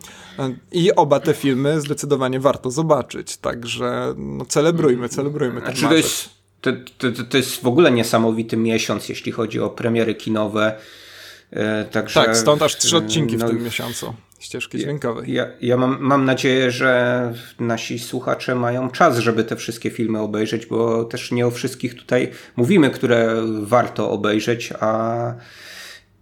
I 0.71 0.95
oba 0.95 1.19
te 1.19 1.33
filmy 1.33 1.81
zdecydowanie 1.81 2.39
warto 2.39 2.71
zobaczyć, 2.71 3.37
także 3.37 4.13
no, 4.17 4.45
celebrujmy, 4.45 5.09
celebrujmy 5.09 5.61
ten 5.61 5.75
znaczy, 5.75 5.87
to 5.87 5.93
jest, 5.93 6.29
to, 6.61 6.71
to, 6.97 7.23
to 7.29 7.37
jest 7.37 7.61
w 7.61 7.67
ogóle 7.67 7.91
niesamowity 7.91 8.57
miesiąc, 8.57 9.09
jeśli 9.09 9.31
chodzi 9.31 9.59
o 9.59 9.69
premiery 9.69 10.15
kinowe. 10.15 10.75
E, 11.51 11.85
także, 11.85 12.25
tak, 12.25 12.37
stąd 12.37 12.61
aż 12.61 12.77
trzy 12.77 12.97
odcinki 12.97 13.37
no, 13.37 13.47
w 13.47 13.49
tym 13.49 13.63
miesiącu 13.63 14.13
ścieżki 14.43 14.77
dźwiękowej. 14.77 15.33
Ja, 15.33 15.47
ja 15.61 15.77
mam, 15.77 15.97
mam 15.99 16.25
nadzieję, 16.25 16.71
że 16.71 17.33
nasi 17.59 17.99
słuchacze 17.99 18.55
mają 18.55 18.89
czas, 18.89 19.17
żeby 19.17 19.43
te 19.43 19.55
wszystkie 19.55 19.89
filmy 19.89 20.19
obejrzeć, 20.19 20.65
bo 20.65 21.03
też 21.03 21.31
nie 21.31 21.47
o 21.47 21.51
wszystkich 21.51 21.95
tutaj 21.95 22.31
mówimy, 22.55 22.89
które 22.89 23.35
warto 23.61 24.11
obejrzeć, 24.11 24.73
a 24.79 25.33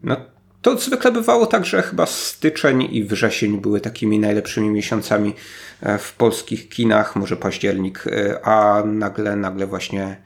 no, 0.03 0.17
to 0.61 0.77
zwykle 0.77 1.11
bywało 1.11 1.45
tak, 1.45 1.65
że 1.65 1.81
chyba 1.81 2.05
styczeń 2.05 2.87
i 2.91 3.03
wrzesień 3.03 3.61
były 3.61 3.81
takimi 3.81 4.19
najlepszymi 4.19 4.69
miesiącami 4.69 5.33
e, 5.81 5.97
w 5.97 6.13
polskich 6.13 6.69
kinach, 6.69 7.15
może 7.15 7.37
październik, 7.37 8.03
e, 8.07 8.45
a 8.45 8.83
nagle, 8.85 9.35
nagle 9.35 9.67
właśnie 9.67 10.17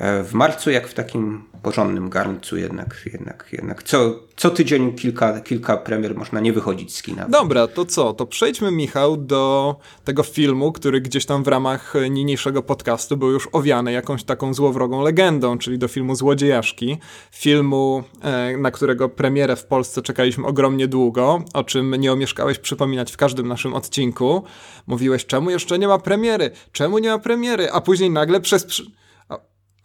w 0.00 0.32
marcu, 0.32 0.70
jak 0.70 0.88
w 0.88 0.94
takim 0.94 1.44
porządnym 1.62 2.10
garncu 2.10 2.56
jednak, 2.56 3.00
jednak, 3.12 3.48
jednak 3.52 3.82
co, 3.82 4.14
co 4.36 4.50
tydzień 4.50 4.92
kilka, 4.92 5.40
kilka 5.40 5.76
premier 5.76 6.14
można 6.14 6.40
nie 6.40 6.52
wychodzić 6.52 6.96
z 6.96 7.02
kina. 7.02 7.28
Dobra, 7.28 7.66
to 7.66 7.84
co? 7.84 8.12
To 8.12 8.26
przejdźmy, 8.26 8.70
Michał, 8.70 9.16
do 9.16 9.76
tego 10.04 10.22
filmu, 10.22 10.72
który 10.72 11.00
gdzieś 11.00 11.26
tam 11.26 11.44
w 11.44 11.48
ramach 11.48 11.94
niniejszego 12.10 12.62
podcastu 12.62 13.16
był 13.16 13.30
już 13.30 13.48
owiany 13.52 13.92
jakąś 13.92 14.24
taką 14.24 14.54
złowrogą 14.54 15.02
legendą, 15.02 15.58
czyli 15.58 15.78
do 15.78 15.88
filmu 15.88 16.14
Złodziejaszki. 16.14 16.98
Filmu, 17.32 18.04
e, 18.22 18.56
na 18.56 18.70
którego 18.70 19.08
premierę 19.08 19.56
w 19.56 19.64
Polsce 19.64 20.02
czekaliśmy 20.02 20.46
ogromnie 20.46 20.88
długo, 20.88 21.42
o 21.54 21.64
czym 21.64 21.94
nie 21.94 22.12
omieszkałeś 22.12 22.58
przypominać 22.58 23.12
w 23.12 23.16
każdym 23.16 23.48
naszym 23.48 23.74
odcinku. 23.74 24.42
Mówiłeś, 24.86 25.26
czemu 25.26 25.50
jeszcze 25.50 25.78
nie 25.78 25.88
ma 25.88 25.98
premiery? 25.98 26.50
Czemu 26.72 26.98
nie 26.98 27.08
ma 27.08 27.18
premiery? 27.18 27.70
A 27.72 27.80
później 27.80 28.10
nagle 28.10 28.40
przez 28.40 28.66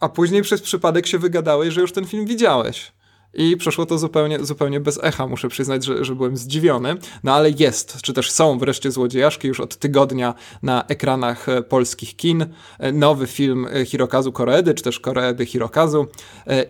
a 0.00 0.08
później 0.08 0.42
przez 0.42 0.62
przypadek 0.62 1.06
się 1.06 1.18
wygadałeś, 1.18 1.74
że 1.74 1.80
już 1.80 1.92
ten 1.92 2.06
film 2.06 2.26
widziałeś. 2.26 2.92
I 3.34 3.56
przeszło 3.56 3.86
to 3.86 3.98
zupełnie, 3.98 4.44
zupełnie 4.44 4.80
bez 4.80 5.00
echa, 5.02 5.26
muszę 5.26 5.48
przyznać, 5.48 5.84
że, 5.84 6.04
że 6.04 6.14
byłem 6.14 6.36
zdziwiony. 6.36 6.96
No 7.24 7.34
ale 7.34 7.50
jest, 7.50 8.02
czy 8.02 8.12
też 8.12 8.30
są 8.30 8.58
wreszcie 8.58 8.90
Złodziejaszki 8.90 9.48
już 9.48 9.60
od 9.60 9.76
tygodnia 9.76 10.34
na 10.62 10.84
ekranach 10.86 11.48
e, 11.48 11.62
polskich 11.62 12.16
kin. 12.16 12.46
E, 12.78 12.92
nowy 12.92 13.26
film 13.26 13.66
e, 13.72 13.84
Hirokazu 13.84 14.32
Koreedy, 14.32 14.74
czy 14.74 14.82
też 14.82 15.00
Koreedy 15.00 15.46
Hirokazu. 15.46 16.06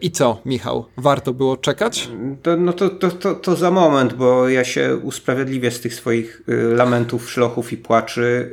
I 0.01 0.11
co, 0.11 0.41
Michał, 0.45 0.87
warto 0.97 1.35
było 1.35 1.57
czekać? 1.57 2.09
To, 2.43 2.57
no 2.57 2.72
to, 2.72 2.91
to, 2.91 3.11
to, 3.11 3.35
to 3.35 3.57
za 3.57 3.70
moment, 3.70 4.14
bo 4.14 4.49
ja 4.49 4.64
się 4.64 4.97
usprawiedliwię 4.97 5.70
z 5.70 5.81
tych 5.81 5.95
swoich 5.95 6.43
lamentów, 6.76 7.31
szlochów 7.31 7.72
i 7.72 7.76
płaczy 7.76 8.51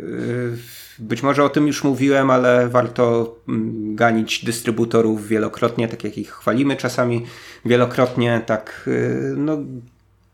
być 0.99 1.23
może 1.23 1.43
o 1.43 1.49
tym 1.49 1.67
już 1.67 1.83
mówiłem, 1.83 2.31
ale 2.31 2.69
warto 2.69 3.35
mm, 3.47 3.95
ganić 3.95 4.45
dystrybutorów 4.45 5.27
wielokrotnie, 5.27 5.87
tak 5.87 6.03
jak 6.03 6.17
ich 6.17 6.31
chwalimy 6.31 6.75
czasami 6.75 7.25
wielokrotnie. 7.65 8.41
Tak, 8.45 8.83
y, 8.87 9.33
no 9.37 9.57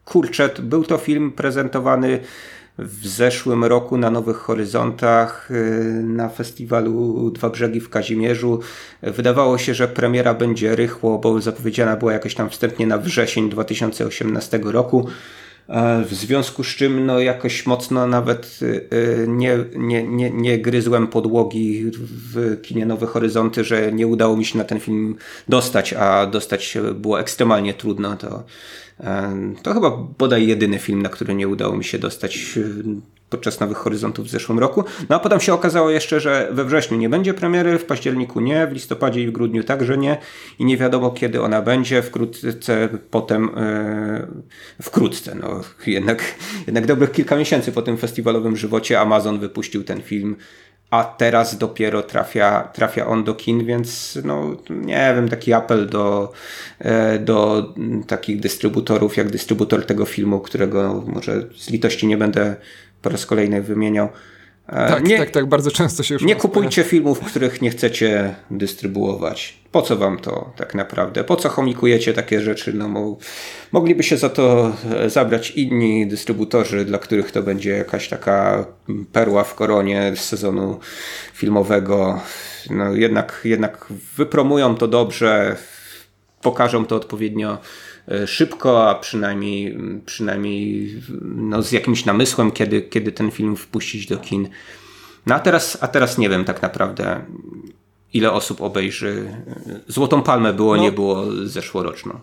kurczę, 0.06 0.50
był 0.60 0.84
to 0.84 0.98
film 0.98 1.32
prezentowany 1.32 2.20
w 2.78 3.08
zeszłym 3.08 3.64
roku 3.64 3.98
na 3.98 4.12
Nowych 4.12 4.38
Horyzontach 4.38 5.52
y, 5.52 6.04
na 6.04 6.30
festiwalu 6.30 7.30
Dwa 7.30 7.50
Brzegi 7.50 7.80
w 7.80 7.90
Kazimierzu. 7.90 8.60
Wydawało 9.02 9.58
się, 9.58 9.74
że 9.74 9.88
premiera 9.88 10.34
będzie 10.34 10.76
rychło, 10.76 11.20
bo 11.20 11.42
zapowiedziana 11.42 11.96
była 11.96 12.14
jakoś 12.14 12.36
tam 12.36 12.50
wstępnie 12.50 12.88
na 12.88 12.98
wrzesień 12.98 13.50
2018 13.50 14.60
roku. 14.64 15.08
E, 15.70 16.06
w 16.06 16.14
związku 16.14 16.64
z 16.64 16.68
czym 16.68 17.06
no, 17.06 17.20
jakoś 17.20 17.66
mocno 17.66 18.08
nawet 18.08 18.60
e, 18.92 19.28
nie, 19.28 19.58
nie, 19.76 20.04
nie, 20.04 20.32
nie 20.32 20.60
gryzłem 20.60 21.08
podłogi 21.08 21.92
w 22.34 22.62
kinie 22.62 22.86
Nowe 22.86 23.08
Horyzonty, 23.08 23.64
że 23.64 23.92
nie 23.92 24.08
udało 24.08 24.38
mi 24.38 24.46
się 24.46 24.58
na 24.58 24.64
ten 24.64 24.80
film 24.80 25.16
dostać, 25.50 25.94
a 25.94 26.26
dostać 26.26 26.78
było 26.96 27.20
ekstremalnie 27.20 27.74
trudno. 27.74 28.18
To, 28.18 28.44
e, 29.00 29.34
to 29.64 29.74
chyba 29.74 29.90
bodaj 30.18 30.48
jedyny 30.48 30.80
film, 30.80 31.02
na 31.02 31.10
który 31.10 31.36
nie 31.36 31.48
udało 31.48 31.78
mi 31.78 31.84
się 31.84 32.00
dostać 32.00 32.60
podczas 33.32 33.60
Nowych 33.60 33.78
Horyzontów 33.78 34.26
w 34.26 34.30
zeszłym 34.30 34.60
roku. 34.60 34.84
No 35.10 35.16
a 35.16 35.20
potem 35.20 35.40
się 35.40 35.54
okazało 35.54 35.90
jeszcze, 35.90 36.20
że 36.20 36.50
we 36.52 36.66
wrześniu 36.66 36.98
nie 36.98 37.10
będzie 37.10 37.34
premiery, 37.34 37.80
w 37.80 37.86
październiku 37.86 38.40
nie, 38.40 38.68
w 38.68 38.72
listopadzie 38.72 39.22
i 39.22 39.28
w 39.28 39.32
grudniu 39.32 39.64
także 39.64 39.98
nie 39.98 40.18
i 40.60 40.66
nie 40.66 40.78
wiadomo 40.78 41.12
kiedy 41.12 41.42
ona 41.42 41.62
będzie, 41.62 42.02
wkrótce 42.02 42.90
potem, 43.10 43.50
yy, 44.78 44.84
wkrótce, 44.84 45.36
no 45.36 45.62
jednak, 45.88 46.24
jednak 46.68 46.86
dobrych 46.86 47.12
kilka 47.12 47.36
miesięcy 47.36 47.72
po 47.72 47.82
tym 47.82 47.98
festiwalowym 47.98 48.58
żywocie 48.58 49.00
Amazon 49.00 49.40
wypuścił 49.40 49.84
ten 49.84 50.02
film 50.02 50.36
a 50.92 51.04
teraz 51.04 51.58
dopiero 51.58 52.04
trafia, 52.04 52.70
trafia 52.74 53.08
on 53.08 53.24
do 53.24 53.36
kin, 53.36 53.66
więc 53.66 54.20
no 54.24 54.58
nie 54.70 55.14
wiem, 55.16 55.30
taki 55.30 55.54
apel 55.54 55.90
do, 55.90 56.32
e, 56.80 57.20
do 57.20 57.74
takich 58.08 58.40
dystrybutorów, 58.40 59.18
jak 59.18 59.32
dystrybutor 59.32 59.86
tego 59.86 60.06
filmu, 60.06 60.40
którego 60.40 61.04
może 61.08 61.48
z 61.58 61.70
litości 61.70 62.08
nie 62.08 62.18
będę 62.18 62.56
po 63.02 63.10
raz 63.10 63.26
kolejny 63.26 63.62
wymieniał. 63.62 64.10
E, 64.68 64.88
tak, 64.88 65.08
nie, 65.08 65.18
tak, 65.18 65.30
tak, 65.30 65.46
bardzo 65.46 65.72
często 65.72 66.04
się 66.04 66.14
już. 66.14 66.24
Nie 66.24 66.36
kupujcie 66.36 66.84
filmów, 66.84 67.20
których 67.20 67.62
nie 67.62 67.70
chcecie 67.70 68.36
dystrybuować. 68.52 69.58
Po 69.72 69.82
co 69.82 69.98
wam 69.98 70.20
to 70.20 70.54
tak 70.56 70.76
naprawdę? 70.76 71.24
Po 71.24 71.36
co 71.36 71.50
chomikujecie 71.50 72.14
takie 72.14 72.42
rzeczy? 72.42 72.74
No, 72.74 72.88
mo 72.88 73.18
mogliby 73.72 74.04
się 74.04 74.18
za 74.18 74.30
to 74.30 74.74
e, 74.92 75.10
zabrać 75.10 75.52
inni 75.52 76.08
dystrybutorzy, 76.08 76.86
dla 76.86 76.98
których 76.98 77.32
to 77.32 77.44
będzie 77.44 77.70
jakaś 77.70 78.10
taka 78.10 78.66
perła 79.12 79.44
w 79.44 79.56
koronie 79.56 80.14
z 80.16 80.20
sezonu 80.20 80.80
filmowego. 81.34 82.22
No, 82.70 82.96
jednak, 82.96 83.42
jednak 83.44 83.86
wypromują 84.18 84.76
to 84.76 84.88
dobrze, 84.88 85.56
pokażą 86.42 86.86
to 86.86 86.96
odpowiednio 86.96 87.58
szybko, 88.28 88.90
a 88.90 88.96
przynajmniej, 88.96 89.78
przynajmniej 90.06 90.96
no, 91.22 91.64
z 91.64 91.72
jakimś 91.72 92.06
namysłem, 92.06 92.52
kiedy, 92.52 92.82
kiedy 92.82 93.12
ten 93.12 93.32
film 93.32 93.56
wpuścić 93.56 94.08
do 94.08 94.18
kin. 94.18 94.50
No 95.26 95.36
a 95.36 95.40
teraz, 95.40 95.78
a 95.82 95.88
teraz 95.88 96.18
nie 96.18 96.30
wiem 96.30 96.46
tak 96.46 96.62
naprawdę, 96.62 97.26
ile 98.14 98.32
osób 98.32 98.62
obejrzy. 98.62 99.32
Złotą 99.88 100.24
Palmę 100.24 100.54
było, 100.54 100.76
no. 100.76 100.82
nie 100.82 100.92
było 100.92 101.26
zeszłoroczną. 101.46 102.20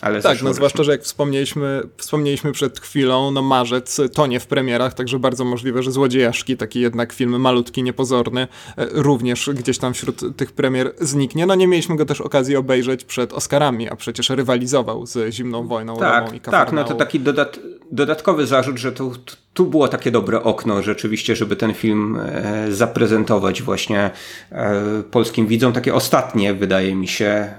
Ale 0.00 0.22
tak, 0.22 0.42
no 0.42 0.54
zwłaszcza, 0.54 0.82
że 0.82 0.92
jak 0.92 1.02
wspomnieliśmy, 1.02 1.82
wspomnieliśmy 1.96 2.52
przed 2.52 2.80
chwilą, 2.80 3.30
no 3.30 3.42
marzec 3.42 4.00
tonie 4.14 4.40
w 4.40 4.46
premierach, 4.46 4.94
także 4.94 5.18
bardzo 5.18 5.44
możliwe, 5.44 5.82
że 5.82 5.92
Złodziejaszki, 5.92 6.56
taki 6.56 6.80
jednak 6.80 7.12
film 7.12 7.40
malutki, 7.40 7.82
niepozorny, 7.82 8.40
e, 8.40 8.86
również 8.92 9.50
gdzieś 9.54 9.78
tam 9.78 9.94
wśród 9.94 10.36
tych 10.36 10.52
premier 10.52 10.94
zniknie. 11.00 11.46
No 11.46 11.54
nie 11.54 11.66
mieliśmy 11.66 11.96
go 11.96 12.06
też 12.06 12.20
okazji 12.20 12.56
obejrzeć 12.56 13.04
przed 13.04 13.32
Oscarami, 13.32 13.88
a 13.88 13.96
przecież 13.96 14.30
rywalizował 14.30 15.06
z 15.06 15.34
Zimną 15.34 15.66
Wojną, 15.66 15.96
tak, 15.96 16.24
Romą 16.24 16.36
i 16.36 16.40
Tak, 16.40 16.72
no 16.72 16.84
to 16.84 16.94
taki 16.94 17.20
dodat 17.20 17.58
dodatkowy 17.92 18.46
zarzut, 18.46 18.78
że 18.78 18.92
tu, 18.92 19.12
tu 19.54 19.66
było 19.66 19.88
takie 19.88 20.10
dobre 20.10 20.42
okno 20.42 20.82
rzeczywiście, 20.82 21.36
żeby 21.36 21.56
ten 21.56 21.74
film 21.74 22.18
e, 22.22 22.72
zaprezentować 22.72 23.62
właśnie 23.62 24.10
e, 24.52 25.02
polskim 25.10 25.46
widzom. 25.46 25.72
Takie 25.72 25.94
ostatnie, 25.94 26.54
wydaje 26.54 26.94
mi 26.94 27.08
się, 27.08 27.26
e, 27.26 27.54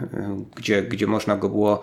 gdzie, 0.56 0.84
gdzie 0.84 1.08
można 1.08 1.38
go 1.38 1.50
było 1.50 1.82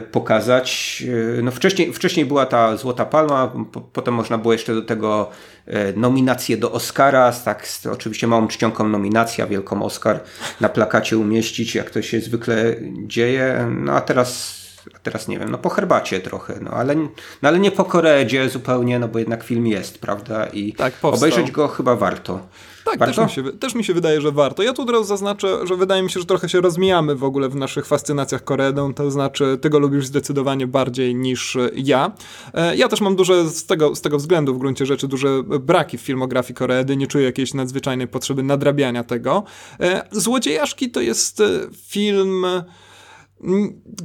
pokazać. 0.00 1.02
E, 1.38 1.42
no 1.42 1.50
wcześniej, 1.50 1.92
wcześniej 1.92 2.26
była 2.26 2.46
ta 2.46 2.76
Złota 2.76 3.04
Palma, 3.04 3.52
po, 3.72 3.80
potem 3.80 4.14
można 4.14 4.38
było 4.38 4.52
jeszcze 4.52 4.74
do 4.74 4.82
tego 4.82 5.30
e, 5.66 5.92
nominację 5.92 6.56
do 6.56 6.72
Oscara, 6.72 7.32
tak, 7.44 7.68
z 7.68 7.86
oczywiście 7.86 8.26
małą 8.26 8.48
czcionką 8.48 8.88
nominacja, 8.88 9.46
wielką 9.46 9.82
Oscar 9.82 10.20
na 10.60 10.68
plakacie 10.68 11.18
umieścić, 11.18 11.74
jak 11.74 11.90
to 11.90 12.02
się 12.02 12.20
zwykle 12.20 12.76
dzieje. 13.06 13.70
No 13.80 13.92
a 13.92 14.00
teraz, 14.00 14.60
a 14.94 14.98
teraz 14.98 15.28
nie 15.28 15.38
wiem, 15.38 15.50
no 15.50 15.58
po 15.58 15.68
herbacie 15.68 16.20
trochę, 16.20 16.54
no 16.60 16.70
ale, 16.70 16.94
no 17.42 17.48
ale 17.48 17.58
nie 17.58 17.70
po 17.70 17.84
Koredzie 17.84 18.48
zupełnie, 18.48 18.98
no 18.98 19.08
bo 19.08 19.18
jednak 19.18 19.44
film 19.44 19.66
jest, 19.66 19.98
prawda? 19.98 20.46
I 20.46 20.72
tak, 20.72 20.94
obejrzeć 21.02 21.50
go 21.50 21.68
chyba 21.68 21.96
warto. 21.96 22.40
Tak, 22.84 22.98
też 22.98 23.18
mi, 23.18 23.30
się, 23.30 23.42
też 23.42 23.74
mi, 23.74 23.84
się, 23.84 23.94
wydaje, 23.94 24.20
że 24.20 24.32
warto. 24.32 24.62
Ja 24.62 24.72
tu 24.72 24.82
od 24.82 24.90
razu 24.90 25.04
zaznaczę, 25.04 25.66
że 25.66 25.76
wydaje 25.76 26.02
mi 26.02 26.10
się, 26.10 26.20
że 26.20 26.26
trochę 26.26 26.48
się 26.48 26.60
rozmijamy 26.60 27.14
w 27.14 27.24
ogóle 27.24 27.48
w 27.48 27.56
naszych 27.56 27.86
fascynacjach 27.86 28.44
Koredą, 28.44 28.94
to 28.94 29.10
znaczy 29.10 29.58
ty 29.60 29.70
go 29.70 29.78
lubisz 29.78 30.06
zdecydowanie 30.06 30.66
bardziej 30.66 31.14
niż 31.14 31.56
ja. 31.74 32.12
E, 32.54 32.76
ja 32.76 32.88
też 32.88 33.00
mam 33.00 33.16
duże, 33.16 33.48
z 33.48 33.66
tego, 33.66 33.94
z 33.94 34.00
tego 34.00 34.18
względu 34.18 34.54
w 34.54 34.58
gruncie 34.58 34.86
rzeczy, 34.86 35.08
duże 35.08 35.42
braki 35.60 35.98
w 35.98 36.00
filmografii 36.00 36.54
Koredy, 36.54 36.96
nie 36.96 37.06
czuję 37.06 37.24
jakiejś 37.24 37.54
nadzwyczajnej 37.54 38.08
potrzeby 38.08 38.42
nadrabiania 38.42 39.04
tego. 39.04 39.44
E, 39.80 40.08
Złodziejaszki 40.10 40.90
to 40.90 41.00
jest 41.00 41.40
e, 41.40 41.44
film 41.86 42.46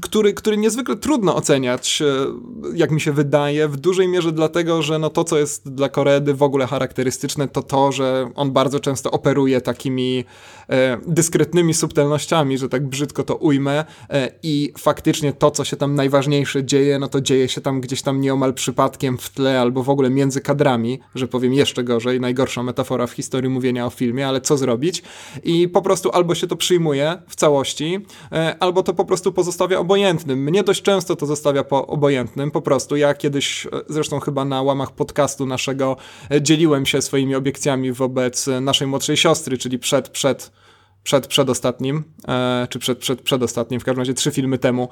który, 0.02 0.34
który 0.34 0.58
niezwykle 0.58 0.96
trudno 0.96 1.36
oceniać, 1.36 2.02
e, 2.02 2.06
jak 2.76 2.92
mi 2.92 3.02
się 3.02 3.12
wydaje, 3.12 3.68
w 3.68 3.78
dużej 3.78 4.08
mierze 4.08 4.32
dlatego, 4.32 4.82
że 4.82 5.00
no 5.00 5.10
to, 5.10 5.24
co 5.24 5.38
jest 5.38 5.74
dla 5.74 5.90
Koredy 5.90 6.34
w 6.34 6.44
ogóle 6.44 6.68
charakterystyczne, 6.68 7.48
to 7.48 7.64
to, 7.64 7.92
że 7.92 8.32
on 8.36 8.52
bardzo 8.52 8.80
często 8.80 9.12
operuje 9.12 9.62
takimi 9.62 10.26
e, 10.70 10.98
dyskretnymi 11.08 11.74
subtelnościami, 11.74 12.58
że 12.58 12.70
tak 12.70 12.88
brzydko 12.88 13.24
to 13.24 13.36
ujmę 13.36 13.86
e, 14.10 14.32
i 14.44 14.74
faktycznie 14.78 15.34
to, 15.34 15.52
co 15.52 15.64
się 15.64 15.78
tam 15.78 15.96
najważniejsze 15.96 16.64
dzieje, 16.64 17.00
no 17.00 17.08
to 17.08 17.22
dzieje 17.22 17.48
się 17.50 17.62
tam 17.62 17.82
gdzieś 17.82 18.02
tam 18.02 18.22
nieomal 18.22 18.54
przypadkiem 18.54 19.18
w 19.18 19.30
tle 19.30 19.62
albo 19.62 19.84
w 19.84 19.90
ogóle 19.90 20.10
między 20.10 20.42
kadrami, 20.42 21.00
że 21.16 21.28
powiem 21.28 21.54
jeszcze 21.54 21.84
gorzej, 21.84 22.20
najgorsza 22.20 22.64
metafora 22.64 23.08
w 23.08 23.12
historii 23.12 23.50
mówienia 23.50 23.86
o 23.86 23.90
filmie, 23.90 24.28
ale 24.28 24.42
co 24.42 24.58
zrobić? 24.58 25.04
I 25.44 25.68
po 25.68 25.82
prostu 25.82 26.10
albo 26.12 26.36
się 26.36 26.48
to 26.48 26.56
przyjmuje 26.56 27.22
w 27.28 27.36
całości, 27.36 28.00
e, 28.32 28.56
albo 28.60 28.84
to 28.84 28.94
po 28.94 29.06
prostu 29.06 29.29
prostu 29.32 29.50
pozostawia 29.50 29.80
obojętnym. 29.80 30.44
Mnie 30.44 30.64
dość 30.64 30.82
często 30.82 31.16
to 31.16 31.26
zostawia 31.26 31.64
po 31.64 31.88
obojętnym, 31.88 32.52
po 32.52 32.62
prostu. 32.62 32.96
Ja 32.96 33.14
kiedyś, 33.14 33.66
e, 33.66 33.70
zresztą 33.90 34.20
chyba 34.20 34.46
na 34.46 34.62
łamach 34.62 34.92
podcastu 34.92 35.46
naszego, 35.46 35.98
e, 36.32 36.42
dzieliłem 36.42 36.86
się 36.86 37.02
swoimi 37.02 37.36
obiekcjami 37.36 37.92
wobec 37.92 38.48
e, 38.48 38.62
naszej 38.62 38.88
młodszej 38.88 39.18
siostry, 39.18 39.58
czyli 39.58 39.80
przed, 39.80 40.10
przed 40.10 40.52
przed 41.04 41.28
przedostatnim, 41.28 42.04
czy 42.70 42.80
przed, 42.80 43.00
przed 43.00 43.22
przedostatnim, 43.22 43.80
w 43.80 43.84
każdym 43.84 44.00
razie 44.00 44.14
trzy 44.14 44.32
filmy 44.32 44.58
temu, 44.58 44.90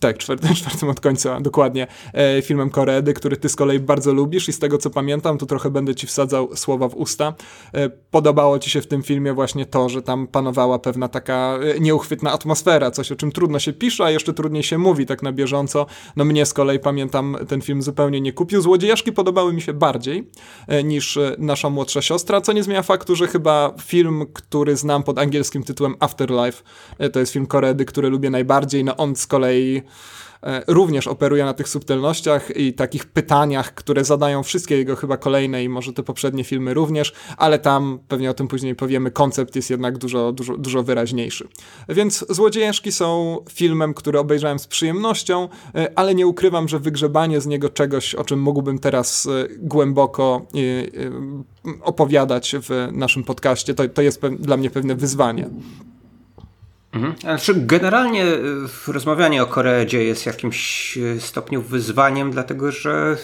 tak, 0.00 0.18
czwartym, 0.18 0.54
czwartym 0.60 0.88
od 0.88 1.00
końca, 1.00 1.40
dokładnie, 1.40 1.86
e, 2.12 2.42
filmem 2.42 2.70
Koredy, 2.70 3.14
który 3.14 3.36
ty 3.36 3.48
z 3.48 3.56
kolei 3.56 3.78
bardzo 3.80 4.12
lubisz 4.12 4.48
i 4.48 4.52
z 4.52 4.58
tego 4.58 4.78
co 4.78 4.90
pamiętam, 4.90 5.38
to 5.38 5.46
trochę 5.46 5.70
będę 5.70 5.94
ci 5.94 6.06
wsadzał 6.06 6.56
słowa 6.56 6.88
w 6.88 6.94
usta. 6.94 7.34
E, 7.74 7.88
podobało 7.88 8.58
ci 8.58 8.70
się 8.70 8.80
w 8.80 8.86
tym 8.86 9.02
filmie 9.02 9.32
właśnie 9.32 9.66
to, 9.66 9.88
że 9.88 10.02
tam 10.02 10.26
panowała 10.26 10.78
pewna 10.78 11.08
taka 11.08 11.58
e, 11.76 11.80
nieuchwytna 11.80 12.32
atmosfera, 12.32 12.90
coś 12.90 13.12
o 13.12 13.16
czym 13.16 13.32
trudno 13.32 13.58
się 13.58 13.72
pisze, 13.72 14.04
a 14.04 14.10
jeszcze 14.10 14.34
trudniej 14.34 14.62
się 14.62 14.78
mówi 14.78 15.06
tak 15.06 15.22
na 15.22 15.32
bieżąco. 15.32 15.86
No 16.16 16.24
mnie 16.24 16.46
z 16.46 16.52
kolei 16.52 16.78
pamiętam, 16.78 17.36
ten 17.48 17.60
film 17.60 17.82
zupełnie 17.82 18.20
nie 18.20 18.32
kupił. 18.32 18.60
Złodziejaszki 18.60 19.12
podobały 19.12 19.52
mi 19.52 19.62
się 19.62 19.72
bardziej 19.72 20.30
e, 20.68 20.84
niż 20.84 21.16
e, 21.16 21.36
nasza 21.38 21.70
młodsza 21.70 22.02
siostra, 22.02 22.40
co 22.40 22.52
nie 22.52 22.62
zmienia 22.62 22.82
faktu, 22.82 23.16
że 23.16 23.26
chyba 23.26 23.74
film, 23.82 24.26
który 24.32 24.76
znam 24.76 25.02
pod 25.02 25.18
angielskim 25.18 25.62
tytułem 25.62 25.94
Afterlife, 26.00 26.62
e, 26.98 27.10
to 27.10 27.20
jest 27.20 27.32
film 27.32 27.46
Koredy, 27.46 27.84
który 27.84 28.10
lubię 28.10 28.30
najbardziej, 28.30 28.84
no 28.84 28.96
on 28.96 29.16
z 29.16 29.26
kolei 29.26 29.73
E, 30.44 30.62
również 30.66 31.06
operuje 31.06 31.44
na 31.44 31.54
tych 31.54 31.68
subtelnościach 31.68 32.56
i 32.56 32.72
takich 32.72 33.06
pytaniach, 33.06 33.74
które 33.74 34.04
zadają 34.04 34.42
wszystkie 34.42 34.76
jego 34.76 34.96
chyba 34.96 35.16
kolejne 35.16 35.64
i 35.64 35.68
może 35.68 35.92
te 35.92 36.02
poprzednie 36.02 36.44
filmy 36.44 36.74
również, 36.74 37.12
ale 37.36 37.58
tam, 37.58 37.98
pewnie 38.08 38.30
o 38.30 38.34
tym 38.34 38.48
później 38.48 38.74
powiemy, 38.74 39.10
koncept 39.10 39.56
jest 39.56 39.70
jednak 39.70 39.98
dużo, 39.98 40.32
dużo, 40.32 40.56
dużo 40.56 40.82
wyraźniejszy. 40.82 41.48
Więc 41.88 42.24
Złodziejeszki 42.28 42.92
są 42.92 43.38
filmem, 43.50 43.94
który 43.94 44.18
obejrzałem 44.18 44.58
z 44.58 44.66
przyjemnością, 44.66 45.48
e, 45.74 45.98
ale 45.98 46.14
nie 46.14 46.26
ukrywam, 46.26 46.68
że 46.68 46.78
wygrzebanie 46.78 47.40
z 47.40 47.46
niego 47.46 47.68
czegoś, 47.68 48.14
o 48.14 48.24
czym 48.24 48.40
mógłbym 48.42 48.78
teraz 48.78 49.26
e, 49.26 49.48
głęboko 49.58 50.46
opowiadać 51.82 52.56
w 52.60 52.88
naszym 52.92 53.24
podcaście, 53.24 53.74
to, 53.74 53.88
to 53.88 54.02
jest 54.02 54.20
dla 54.20 54.56
mnie 54.56 54.70
pewne 54.70 54.94
wyzwanie. 54.94 55.50
Mhm. 56.94 57.14
Znaczy, 57.20 57.54
generalnie 57.56 58.24
y, 58.24 58.92
rozmawianie 58.92 59.42
o 59.42 59.46
Koree 59.46 60.06
jest 60.06 60.26
jakimś 60.26 60.96
y, 60.96 61.20
stopniu 61.20 61.62
wyzwaniem, 61.62 62.30
dlatego 62.30 62.72
że 62.72 63.16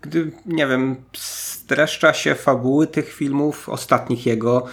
gdy, 0.00 0.32
nie 0.46 0.66
wiem, 0.66 0.96
streszcza 1.16 2.12
się 2.12 2.34
fabuły 2.34 2.86
tych 2.86 3.12
filmów, 3.12 3.68
ostatnich 3.68 4.26
jego, 4.26 4.66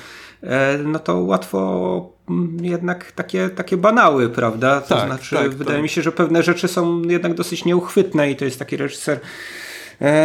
e, 0.43 0.77
no 0.77 0.99
to 0.99 1.17
łatwo 1.17 2.09
mm, 2.29 2.65
jednak 2.65 3.11
takie, 3.11 3.49
takie 3.49 3.77
banały, 3.77 4.29
prawda? 4.29 4.81
To 4.81 4.95
tak, 4.95 5.07
znaczy, 5.07 5.35
tak, 5.35 5.49
wydaje 5.49 5.77
tak. 5.77 5.83
mi 5.83 5.89
się, 5.89 6.01
że 6.01 6.11
pewne 6.11 6.43
rzeczy 6.43 6.67
są 6.67 7.01
jednak 7.01 7.33
dosyć 7.33 7.65
nieuchwytne 7.65 8.31
i 8.31 8.35
to 8.35 8.45
jest 8.45 8.59
taki 8.59 8.77
reżyser, 8.77 9.19
E, 9.19 9.25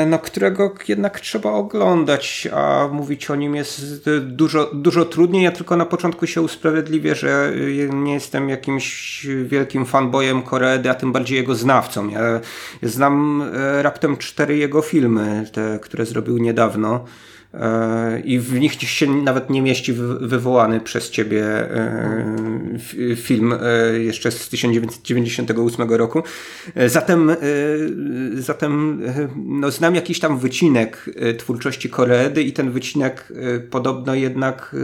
no, 0.06 0.18
którego 0.18 0.74
jednak 0.88 1.20
trzeba 1.20 1.50
oglądać, 1.52 2.48
a 2.52 2.88
mówić 2.92 3.30
o 3.30 3.34
nim 3.34 3.54
jest 3.54 4.10
dużo, 4.20 4.70
dużo 4.74 5.04
trudniej. 5.04 5.44
Ja 5.44 5.52
tylko 5.52 5.76
na 5.76 5.86
początku 5.86 6.26
się 6.26 6.42
usprawiedliwię, 6.42 7.14
że 7.14 7.52
nie 7.92 8.14
jestem 8.14 8.48
jakimś 8.48 9.26
wielkim 9.44 9.86
fanboyem 9.86 10.42
Koredy, 10.42 10.90
a 10.90 10.94
tym 10.94 11.12
bardziej 11.12 11.38
jego 11.38 11.54
znawcą. 11.54 12.08
Ja 12.08 12.20
znam 12.82 13.42
e, 13.54 13.82
raptem 13.82 14.16
cztery 14.16 14.56
jego 14.56 14.82
filmy, 14.82 15.44
te, 15.52 15.78
które 15.82 16.06
zrobił 16.06 16.38
niedawno. 16.38 17.04
E, 17.54 18.20
i 18.20 18.38
w 18.38 18.60
nich 18.60 18.72
się 18.82 19.06
nawet 19.06 19.50
nie 19.50 19.62
mieści 19.62 19.92
wywołany 20.20 20.80
przez 20.80 21.10
ciebie 21.10 21.44
e, 21.44 22.36
film 23.16 23.52
e, 23.52 23.98
jeszcze 23.98 24.30
z 24.30 24.48
1998 24.48 25.90
roku. 25.90 26.22
Zatem, 26.86 27.36
zatem 28.34 29.02
no, 29.36 29.70
znam 29.70 29.94
jakiś 29.94 30.20
tam 30.20 30.38
wycinek 30.38 31.10
twórczości 31.38 31.90
Koreedy 31.90 32.42
i 32.42 32.52
ten 32.52 32.70
wycinek 32.70 33.32
podobno 33.70 34.14
jednak 34.14 34.76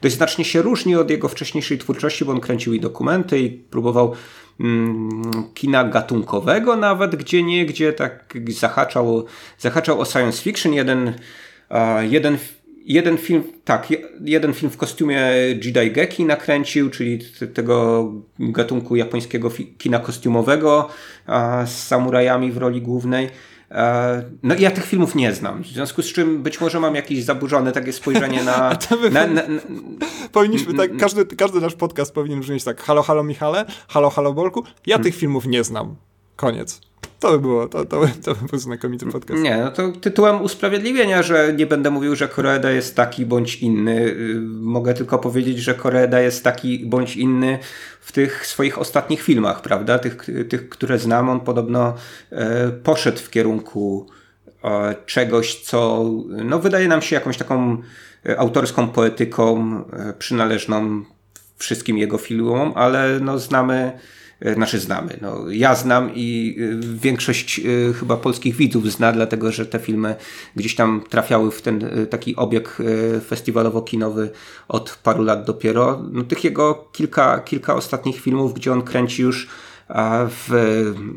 dość 0.00 0.14
znacznie 0.14 0.44
się 0.44 0.62
różni 0.62 0.96
od 0.96 1.10
jego 1.10 1.28
wcześniejszej 1.28 1.78
twórczości, 1.78 2.24
bo 2.24 2.32
on 2.32 2.40
kręcił 2.40 2.74
i 2.74 2.80
dokumenty 2.80 3.38
i 3.38 3.50
próbował 3.50 4.14
mm, 4.60 5.22
kina 5.54 5.84
gatunkowego 5.84 6.76
nawet 6.76 7.16
gdzie 7.16 7.42
nie, 7.42 7.66
gdzie 7.66 7.92
tak 7.92 8.34
zahaczał, 8.48 9.24
zahaczał 9.58 10.00
o 10.00 10.04
science 10.04 10.42
fiction. 10.42 10.72
Jeden 10.72 11.14
Jeden, 12.00 12.38
jeden 12.84 13.18
film, 13.18 13.42
tak, 13.64 13.88
jeden 14.20 14.54
film 14.54 14.70
w 14.70 14.76
kostiumie 14.76 15.30
Jidai 15.60 15.90
Geki 15.90 16.24
nakręcił, 16.24 16.90
czyli 16.90 17.18
tego 17.54 18.06
gatunku 18.38 18.96
japońskiego 18.96 19.50
kina 19.78 19.98
kostiumowego 19.98 20.88
z 21.66 21.70
samurajami 21.70 22.52
w 22.52 22.56
roli 22.56 22.82
głównej. 22.82 23.28
No 24.42 24.54
ja 24.58 24.70
tych 24.70 24.86
filmów 24.86 25.14
nie 25.14 25.32
znam, 25.32 25.62
w 25.62 25.66
związku 25.66 26.02
z 26.02 26.12
czym 26.12 26.42
być 26.42 26.60
może 26.60 26.80
mam 26.80 26.94
jakieś 26.94 27.24
zaburzone 27.24 27.72
takie 27.72 27.92
spojrzenie 27.92 28.44
na... 28.44 28.78
na, 29.12 29.26
na, 29.26 29.48
na 29.48 29.60
Powinniśmy 30.32 30.74
tak, 30.74 30.96
każdy, 30.96 31.26
każdy 31.26 31.60
nasz 31.60 31.74
podcast 31.74 32.14
powinien 32.14 32.40
brzmieć 32.40 32.64
tak, 32.64 32.82
halo, 32.82 33.02
halo 33.02 33.24
Michale, 33.24 33.64
halo, 33.88 34.10
halo 34.10 34.32
Bolku, 34.32 34.64
ja 34.86 34.96
hmm. 34.96 35.04
tych 35.04 35.20
filmów 35.20 35.46
nie 35.46 35.64
znam. 35.64 35.96
Koniec. 36.36 36.80
To 37.20 37.32
by 37.32 37.38
było, 37.38 37.68
to, 37.68 37.84
to, 37.84 38.00
to 38.24 38.34
by 38.34 38.48
był 38.50 38.58
znakomity 38.58 39.06
podcast. 39.06 39.42
Nie, 39.42 39.56
no 39.56 39.70
to 39.70 39.92
tytułem 39.92 40.42
usprawiedliwienia, 40.42 41.22
że 41.22 41.52
nie 41.52 41.66
będę 41.66 41.90
mówił, 41.90 42.16
że 42.16 42.28
Koreeda 42.28 42.70
jest 42.70 42.96
taki 42.96 43.26
bądź 43.26 43.56
inny. 43.56 44.06
Y, 44.06 44.40
mogę 44.60 44.94
tylko 44.94 45.18
powiedzieć, 45.18 45.58
że 45.58 45.74
Koreeda 45.74 46.20
jest 46.20 46.44
taki 46.44 46.86
bądź 46.86 47.16
inny 47.16 47.58
w 48.00 48.12
tych 48.12 48.46
swoich 48.46 48.78
ostatnich 48.78 49.22
filmach, 49.22 49.62
prawda? 49.62 49.98
Tych, 49.98 50.26
tych 50.48 50.68
które 50.68 50.98
znam, 50.98 51.28
on 51.28 51.40
podobno 51.40 51.94
e, 52.30 52.68
poszedł 52.70 53.18
w 53.18 53.30
kierunku 53.30 54.06
e, 54.64 54.94
czegoś, 55.06 55.60
co 55.60 56.04
no, 56.28 56.58
wydaje 56.58 56.88
nam 56.88 57.02
się 57.02 57.14
jakąś 57.14 57.38
taką 57.38 57.82
e, 58.26 58.38
autorską 58.38 58.88
poetyką 58.88 59.84
przynależną 60.18 61.04
wszystkim 61.56 61.98
jego 61.98 62.18
filmom, 62.18 62.72
ale 62.74 63.20
no, 63.20 63.38
znamy 63.38 63.98
znaczy 64.54 64.78
znamy. 64.78 65.18
No, 65.20 65.50
ja 65.50 65.74
znam 65.74 66.10
i 66.14 66.56
e, 66.60 66.96
większość 66.98 67.60
e, 67.60 67.92
chyba 67.92 68.16
polskich 68.16 68.56
widzów 68.56 68.92
zna, 68.92 69.12
dlatego 69.12 69.52
że 69.52 69.66
te 69.66 69.78
filmy 69.78 70.16
gdzieś 70.56 70.74
tam 70.74 71.02
trafiały 71.08 71.50
w 71.50 71.62
ten 71.62 71.90
taki 72.10 72.36
obieg 72.36 72.78
festiwalowo-kinowy 73.30 74.28
od 74.68 74.98
paru 75.02 75.24
lat 75.24 75.44
dopiero. 75.44 76.02
No, 76.12 76.24
tych 76.24 76.44
jego 76.44 76.88
kilka, 76.92 77.38
kilka 77.38 77.74
ostatnich 77.74 78.20
filmów, 78.20 78.54
gdzie 78.54 78.72
on 78.72 78.82
kręci 78.82 79.22
już 79.22 79.48
w 80.28 80.50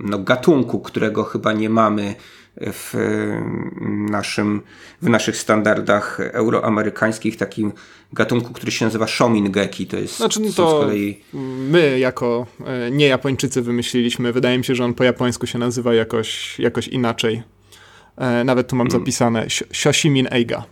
no, 0.03 0.19
gatunku, 0.19 0.79
którego 0.79 1.23
chyba 1.23 1.53
nie 1.53 1.69
mamy 1.69 2.15
w 2.57 2.93
naszym, 4.09 4.61
w 5.01 5.09
naszych 5.09 5.37
standardach 5.37 6.19
euroamerykańskich, 6.19 7.37
takim 7.37 7.71
gatunku, 8.13 8.53
który 8.53 8.71
się 8.71 8.85
nazywa 8.85 9.07
Shomingeki. 9.07 9.87
To 9.87 9.97
jest 9.97 10.17
znaczy, 10.17 10.39
to 10.39 10.49
z 10.51 10.55
kolei... 10.55 11.23
my 11.69 11.99
jako 11.99 12.47
e, 12.65 12.91
nie 12.91 13.07
Japończycy 13.07 13.61
wymyśliliśmy. 13.61 14.33
Wydaje 14.33 14.57
mi 14.57 14.65
się, 14.65 14.75
że 14.75 14.85
on 14.85 14.93
po 14.93 15.03
japońsku 15.03 15.47
się 15.47 15.59
nazywa 15.59 15.93
jakoś, 15.93 16.59
jakoś 16.59 16.87
inaczej. 16.87 17.43
E, 18.17 18.43
nawet 18.43 18.67
tu 18.67 18.75
mam 18.75 18.87
hmm. 18.87 19.01
zapisane 19.01 19.45
Shoshimin 19.71 20.27
Eiga. 20.31 20.63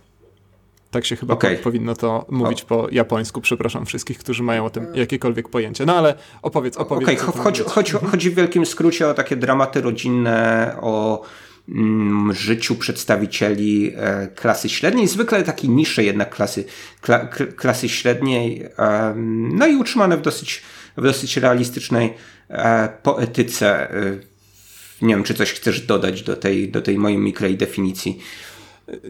Tak 0.90 1.06
się 1.06 1.16
chyba 1.16 1.34
okay. 1.34 1.56
po, 1.56 1.62
powinno 1.62 1.94
to 1.94 2.26
mówić 2.28 2.62
o. 2.62 2.66
po 2.66 2.88
japońsku. 2.92 3.40
Przepraszam 3.40 3.86
wszystkich, 3.86 4.18
którzy 4.18 4.42
mają 4.42 4.64
o 4.64 4.70
tym 4.70 4.86
jakiekolwiek 4.94 5.48
pojęcie. 5.48 5.86
No 5.86 5.96
ale 5.96 6.14
opowiedz, 6.42 6.76
opowiedz. 6.76 7.08
Okej, 7.08 7.20
okay. 7.20 7.42
chodzi, 7.42 7.62
chodzi, 7.62 7.92
chodzi 7.92 8.30
w 8.30 8.34
wielkim 8.34 8.66
skrócie 8.66 9.08
o 9.08 9.14
takie 9.14 9.36
dramaty 9.36 9.80
rodzinne, 9.80 10.76
o 10.80 11.22
Mm, 11.22 11.49
życiu 12.30 12.74
przedstawicieli 12.74 13.92
e, 13.96 14.28
klasy 14.34 14.68
średniej, 14.68 15.08
zwykle 15.08 15.42
takiej 15.42 15.70
niższej 15.70 16.06
jednak 16.06 16.34
klasy, 16.34 16.64
kla, 17.00 17.28
klasy 17.56 17.88
średniej, 17.88 18.68
no 19.52 19.66
i 19.66 19.76
utrzymane 19.76 20.16
w 20.16 20.22
dosyć, 20.22 20.62
w 20.96 21.02
dosyć 21.02 21.36
realistycznej 21.36 22.14
e, 22.48 22.88
poetyce. 23.02 23.94
E, 23.94 24.18
nie 25.02 25.14
wiem, 25.14 25.24
czy 25.24 25.34
coś 25.34 25.52
chcesz 25.52 25.80
dodać 25.80 26.22
do 26.22 26.36
tej, 26.36 26.68
do 26.68 26.82
tej 26.82 26.98
mojej 26.98 27.18
mikrej 27.18 27.56
definicji. 27.56 28.20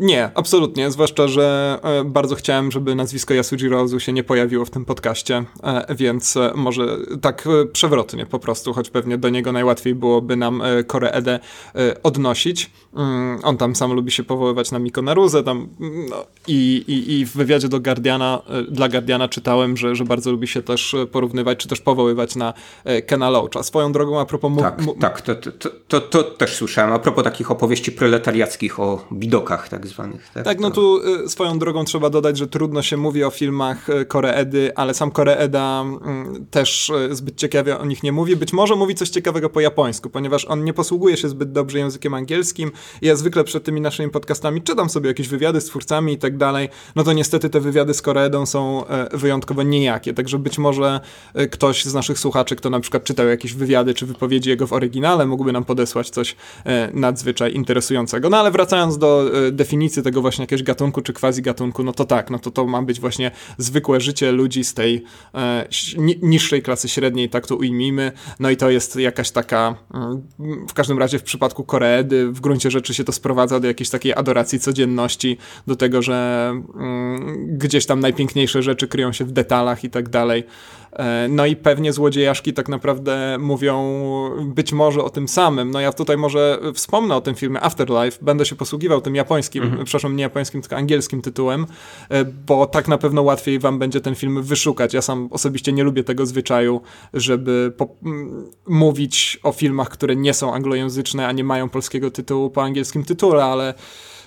Nie, 0.00 0.30
absolutnie. 0.34 0.90
Zwłaszcza, 0.90 1.28
że 1.28 1.78
e, 1.82 2.04
bardzo 2.04 2.34
chciałem, 2.34 2.70
żeby 2.70 2.94
nazwisko 2.94 3.34
Yasujiro 3.34 3.80
Ozu 3.80 4.00
się 4.00 4.12
nie 4.12 4.24
pojawiło 4.24 4.64
w 4.64 4.70
tym 4.70 4.84
podcaście, 4.84 5.44
e, 5.62 5.94
więc 5.94 6.36
e, 6.36 6.52
może 6.54 6.96
tak 7.20 7.48
przewrotnie 7.72 8.26
po 8.26 8.38
prostu, 8.38 8.72
choć 8.72 8.90
pewnie 8.90 9.18
do 9.18 9.28
niego 9.28 9.52
najłatwiej 9.52 9.94
byłoby 9.94 10.36
nam 10.36 10.62
Koreedę 10.86 11.40
odnosić. 12.02 12.70
Mm, 12.96 13.40
on 13.42 13.56
tam 13.56 13.76
sam 13.76 13.92
lubi 13.92 14.10
się 14.10 14.22
powoływać 14.24 14.70
na 14.72 14.78
Miko 14.78 15.02
Naruzę 15.02 15.42
tam, 15.42 15.68
no, 16.10 16.26
i, 16.48 16.84
i, 16.88 17.20
i 17.20 17.26
w 17.26 17.36
wywiadzie 17.36 17.68
do 17.68 17.80
Guardiana, 17.80 18.42
dla 18.70 18.88
Guardiana 18.88 19.28
czytałem, 19.28 19.76
że, 19.76 19.94
że 19.94 20.04
bardzo 20.04 20.30
lubi 20.30 20.48
się 20.48 20.62
też 20.62 20.96
porównywać, 21.12 21.58
czy 21.58 21.68
też 21.68 21.80
powoływać 21.80 22.36
na 22.36 22.54
Kena 23.06 23.30
Loacha. 23.30 23.62
Swoją 23.62 23.92
drogą 23.92 24.20
a 24.20 24.24
propos... 24.24 24.52
Tak, 24.60 24.82
tak, 25.00 25.20
to, 25.20 25.34
to, 25.34 25.70
to, 25.88 26.00
to, 26.00 26.22
też 26.22 26.56
słyszałem. 26.56 26.92
A 26.92 26.98
propos 26.98 27.24
takich 27.24 27.50
opowieści 27.50 27.92
proletariackich 27.92 28.80
o 28.80 29.04
bidokach 29.12 29.69
tak 29.70 29.86
zwanych. 29.86 30.30
Tak, 30.34 30.44
tak 30.44 30.60
no 30.60 30.70
tu 30.70 31.00
y, 31.24 31.28
swoją 31.28 31.58
drogą 31.58 31.84
trzeba 31.84 32.10
dodać, 32.10 32.38
że 32.38 32.46
trudno 32.46 32.82
się 32.82 32.96
mówi 32.96 33.24
o 33.24 33.30
filmach 33.30 33.88
y, 33.88 34.04
Koreedy, 34.04 34.72
ale 34.76 34.94
sam 34.94 35.10
Koreeda 35.10 35.84
y, 36.36 36.46
też 36.50 36.90
y, 36.90 37.14
zbyt 37.14 37.36
ciekawie 37.36 37.78
o 37.78 37.84
nich 37.84 38.02
nie 38.02 38.12
mówi. 38.12 38.36
Być 38.36 38.52
może 38.52 38.76
mówi 38.76 38.94
coś 38.94 39.08
ciekawego 39.08 39.50
po 39.50 39.60
japońsku, 39.60 40.10
ponieważ 40.10 40.44
on 40.44 40.64
nie 40.64 40.72
posługuje 40.72 41.16
się 41.16 41.28
zbyt 41.28 41.52
dobrze 41.52 41.78
językiem 41.78 42.14
angielskim. 42.14 42.72
Ja 43.02 43.16
zwykle 43.16 43.44
przed 43.44 43.64
tymi 43.64 43.80
naszymi 43.80 44.10
podcastami 44.10 44.62
czytam 44.62 44.90
sobie 44.90 45.08
jakieś 45.08 45.28
wywiady 45.28 45.60
z 45.60 45.64
twórcami 45.64 46.12
i 46.12 46.18
tak 46.18 46.36
dalej. 46.36 46.68
No 46.96 47.04
to 47.04 47.12
niestety 47.12 47.50
te 47.50 47.60
wywiady 47.60 47.94
z 47.94 48.02
Koreedą 48.02 48.46
są 48.46 48.84
wyjątkowo 49.12 49.62
niejakie, 49.62 50.14
także 50.14 50.38
być 50.38 50.58
może 50.58 51.00
ktoś 51.50 51.84
z 51.84 51.94
naszych 51.94 52.18
słuchaczy, 52.18 52.56
kto 52.56 52.70
na 52.70 52.80
przykład 52.80 53.04
czytał 53.04 53.26
jakieś 53.26 53.54
wywiady 53.54 53.94
czy 53.94 54.06
wypowiedzi 54.06 54.50
jego 54.50 54.66
w 54.66 54.72
oryginale, 54.72 55.26
mógłby 55.26 55.52
nam 55.52 55.64
podesłać 55.64 56.10
coś 56.10 56.36
nadzwyczaj 56.92 57.54
interesującego. 57.54 58.30
No 58.30 58.36
ale 58.36 58.50
wracając 58.50 58.98
do 58.98 59.30
definicji 59.52 60.02
tego 60.02 60.20
właśnie 60.20 60.42
jakiegoś 60.42 60.62
gatunku 60.62 61.02
czy 61.02 61.12
quasi 61.12 61.42
gatunku, 61.42 61.84
no 61.84 61.92
to 61.92 62.04
tak, 62.04 62.30
no 62.30 62.38
to 62.38 62.50
to 62.50 62.66
ma 62.66 62.82
być 62.82 63.00
właśnie 63.00 63.30
zwykłe 63.58 64.00
życie 64.00 64.32
ludzi 64.32 64.64
z 64.64 64.74
tej 64.74 65.04
e, 65.34 65.68
niższej 66.22 66.62
klasy 66.62 66.88
średniej, 66.88 67.28
tak 67.28 67.46
to 67.46 67.56
ujmijmy. 67.56 68.12
No 68.40 68.50
i 68.50 68.56
to 68.56 68.70
jest 68.70 68.96
jakaś 68.96 69.30
taka, 69.30 69.74
mm, 69.94 70.22
w 70.68 70.74
każdym 70.74 70.98
razie 70.98 71.18
w 71.18 71.22
przypadku 71.22 71.64
Koreedy, 71.64 72.32
w 72.32 72.40
gruncie 72.40 72.70
rzeczy 72.70 72.94
się 72.94 73.04
to 73.04 73.12
sprowadza 73.12 73.60
do 73.60 73.66
jakiejś 73.66 73.90
takiej 73.90 74.14
adoracji 74.14 74.60
codzienności, 74.60 75.38
do 75.66 75.76
tego, 75.76 76.02
że 76.02 76.50
mm, 76.74 77.58
gdzieś 77.58 77.86
tam 77.86 78.00
najpiękniejsze 78.00 78.62
rzeczy 78.62 78.88
kryją 78.88 79.12
się 79.12 79.24
w 79.24 79.32
detalach 79.32 79.84
i 79.84 79.90
tak 79.90 80.08
dalej. 80.08 80.44
E, 80.92 81.28
no 81.28 81.46
i 81.46 81.56
pewnie 81.56 81.92
złodziejaszki 81.92 82.52
tak 82.52 82.68
naprawdę 82.68 83.36
mówią 83.40 84.00
być 84.44 84.72
może 84.72 85.04
o 85.04 85.10
tym 85.10 85.28
samym. 85.28 85.70
No 85.70 85.80
ja 85.80 85.92
tutaj 85.92 86.16
może 86.16 86.58
wspomnę 86.74 87.16
o 87.16 87.20
tym 87.20 87.34
filmie 87.34 87.60
Afterlife, 87.60 88.18
będę 88.22 88.46
się 88.46 88.56
posługiwał 88.56 89.00
tym 89.00 89.14
japońskim, 89.14 89.64
-hmm. 89.64 89.84
przepraszam, 89.84 90.16
nie 90.16 90.22
japońskim, 90.22 90.60
tylko 90.60 90.76
angielskim 90.76 91.22
tytułem, 91.22 91.66
e, 92.08 92.24
bo 92.24 92.66
tak 92.66 92.88
na 92.88 92.98
pewno 92.98 93.22
łatwiej 93.22 93.58
wam 93.58 93.78
będzie 93.78 94.00
ten 94.00 94.14
film 94.14 94.42
wyszukać. 94.42 94.94
Ja 94.94 95.02
sam 95.02 95.28
osobiście 95.30 95.72
nie 95.72 95.84
lubię 95.84 96.04
tego 96.04 96.26
zwyczaju, 96.26 96.80
żeby 97.14 97.72
mówić 98.66 99.40
o 99.42 99.52
filmach, 99.52 99.88
które 99.88 100.16
nie 100.16 100.34
są 100.34 100.54
anglojęzyczne, 100.54 101.26
a 101.26 101.32
nie 101.32 101.44
mają 101.44 101.68
polskiego 101.68 102.10
tytułu 102.10 102.50
po 102.50 102.62
angielskim 102.62 103.04
tytule, 103.04 103.44
ale 103.44 103.74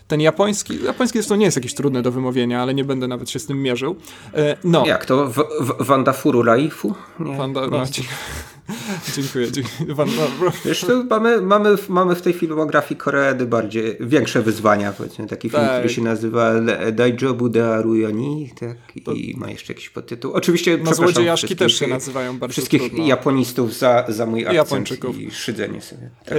ten 0.07 0.21
japoński, 0.21 0.83
japoński 0.83 1.17
zresztą 1.17 1.35
nie 1.35 1.45
jest 1.45 1.57
jakiś 1.57 1.73
trudny 1.73 2.01
do 2.01 2.11
wymówienia, 2.11 2.61
ale 2.61 2.73
nie 2.73 2.83
będę 2.83 3.07
nawet 3.07 3.29
się 3.29 3.39
z 3.39 3.45
tym 3.45 3.61
mierzył. 3.61 3.95
E, 4.33 4.57
no. 4.63 4.85
Jak 4.85 5.05
to? 5.05 5.27
W, 5.29 5.35
w, 5.59 5.75
Wanda 5.79 6.13
Furu 6.13 6.43
Raifu? 6.43 6.95
Nie, 7.19 7.37
Wanda, 7.37 7.61
nie 7.61 7.67
no, 7.67 7.85
dziękuję. 9.15 9.51
dziękuję. 9.51 9.95
Wanda, 9.95 10.21
Wiesz, 10.65 10.81
to 10.81 11.03
mamy, 11.03 11.41
mamy, 11.41 11.75
mamy 11.89 12.15
w 12.15 12.21
tej 12.21 12.33
filmografii 12.33 12.97
Koreedy 12.97 13.45
bardziej, 13.45 13.97
większe 13.99 14.41
wyzwania, 14.41 14.93
powiedzmy, 14.93 15.27
taki 15.27 15.49
tak. 15.49 15.61
film, 15.61 15.73
który 15.73 15.93
się 15.93 16.01
nazywa 16.01 16.53
Daijobu 16.91 17.49
de 17.49 17.75
Aruyani, 17.75 18.51
tak, 18.59 18.77
i 18.95 19.01
to... 19.01 19.13
ma 19.35 19.51
jeszcze 19.51 19.73
jakiś 19.73 19.89
podtytuł. 19.89 20.33
Oczywiście, 20.33 20.77
no, 20.83 20.93
złodziejaszki 20.93 21.55
też 21.55 21.79
się 21.79 21.87
nazywają 21.87 22.39
bardzo 22.39 22.51
Wszystkich 22.51 22.81
trudno. 22.81 23.07
japonistów 23.07 23.73
za, 23.73 24.05
za 24.07 24.25
mój 24.25 24.47
akcent 24.47 24.91
i 25.19 25.31
szydzenie 25.31 25.81
sobie. 25.81 26.09
Tak. 26.25 26.37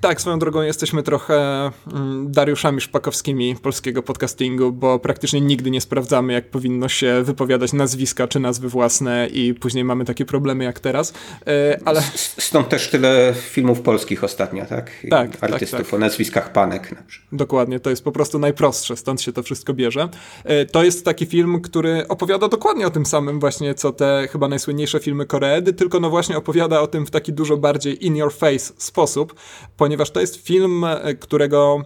Tak, 0.00 0.20
swoją 0.20 0.38
drogą 0.38 0.62
jesteśmy 0.62 1.02
trochę 1.02 1.70
mm, 1.92 2.32
Dariuszami 2.32 2.80
Szpakowskimi 2.80 3.56
polskiego 3.62 4.02
podcastingu, 4.02 4.72
bo 4.72 4.98
praktycznie 4.98 5.40
nigdy 5.40 5.70
nie 5.70 5.80
sprawdzamy, 5.80 6.32
jak 6.32 6.50
powinno 6.50 6.88
się 6.88 7.22
wypowiadać 7.22 7.72
nazwiska 7.72 8.28
czy 8.28 8.40
nazwy 8.40 8.68
własne 8.68 9.28
i 9.32 9.54
później 9.54 9.84
mamy 9.84 10.04
takie 10.04 10.24
problemy 10.24 10.64
jak 10.64 10.80
teraz. 10.80 11.12
E, 11.46 11.78
ale... 11.84 12.02
Stąd 12.38 12.68
też 12.68 12.90
tyle 12.90 13.34
filmów 13.50 13.80
polskich 13.80 14.24
ostatnio, 14.24 14.66
tak? 14.66 14.90
Tak, 15.10 15.36
tak 15.36 15.50
Artystów 15.52 15.78
tak, 15.78 15.86
tak. 15.86 15.94
o 15.94 15.98
nazwiskach 15.98 16.52
panek 16.52 16.92
na 16.92 17.02
przykład. 17.02 17.28
Dokładnie, 17.32 17.80
to 17.80 17.90
jest 17.90 18.04
po 18.04 18.12
prostu 18.12 18.38
najprostsze, 18.38 18.96
stąd 18.96 19.22
się 19.22 19.32
to 19.32 19.42
wszystko 19.42 19.74
bierze. 19.74 20.08
E, 20.44 20.66
to 20.66 20.84
jest 20.84 21.04
taki 21.04 21.26
film, 21.26 21.60
który 21.60 22.08
opowiada 22.08 22.48
dokładnie 22.48 22.86
o 22.86 22.90
tym 22.90 23.06
samym 23.06 23.40
właśnie, 23.40 23.74
co 23.74 23.92
te 23.92 24.28
chyba 24.30 24.48
najsłynniejsze 24.48 25.00
filmy 25.00 25.26
Koreedy, 25.26 25.72
tylko 25.72 26.00
no 26.00 26.10
właśnie 26.10 26.36
opowiada 26.36 26.80
o 26.80 26.86
tym 26.86 27.06
w 27.06 27.10
taki 27.10 27.32
dużo 27.32 27.56
bardziej 27.56 28.06
in 28.06 28.16
your 28.16 28.32
face 28.32 28.72
sposób, 28.76 29.34
ponieważ 29.76 30.10
to 30.10 30.20
jest 30.20 30.36
film, 30.36 30.84
e, 30.84 31.14
którego 31.14 31.82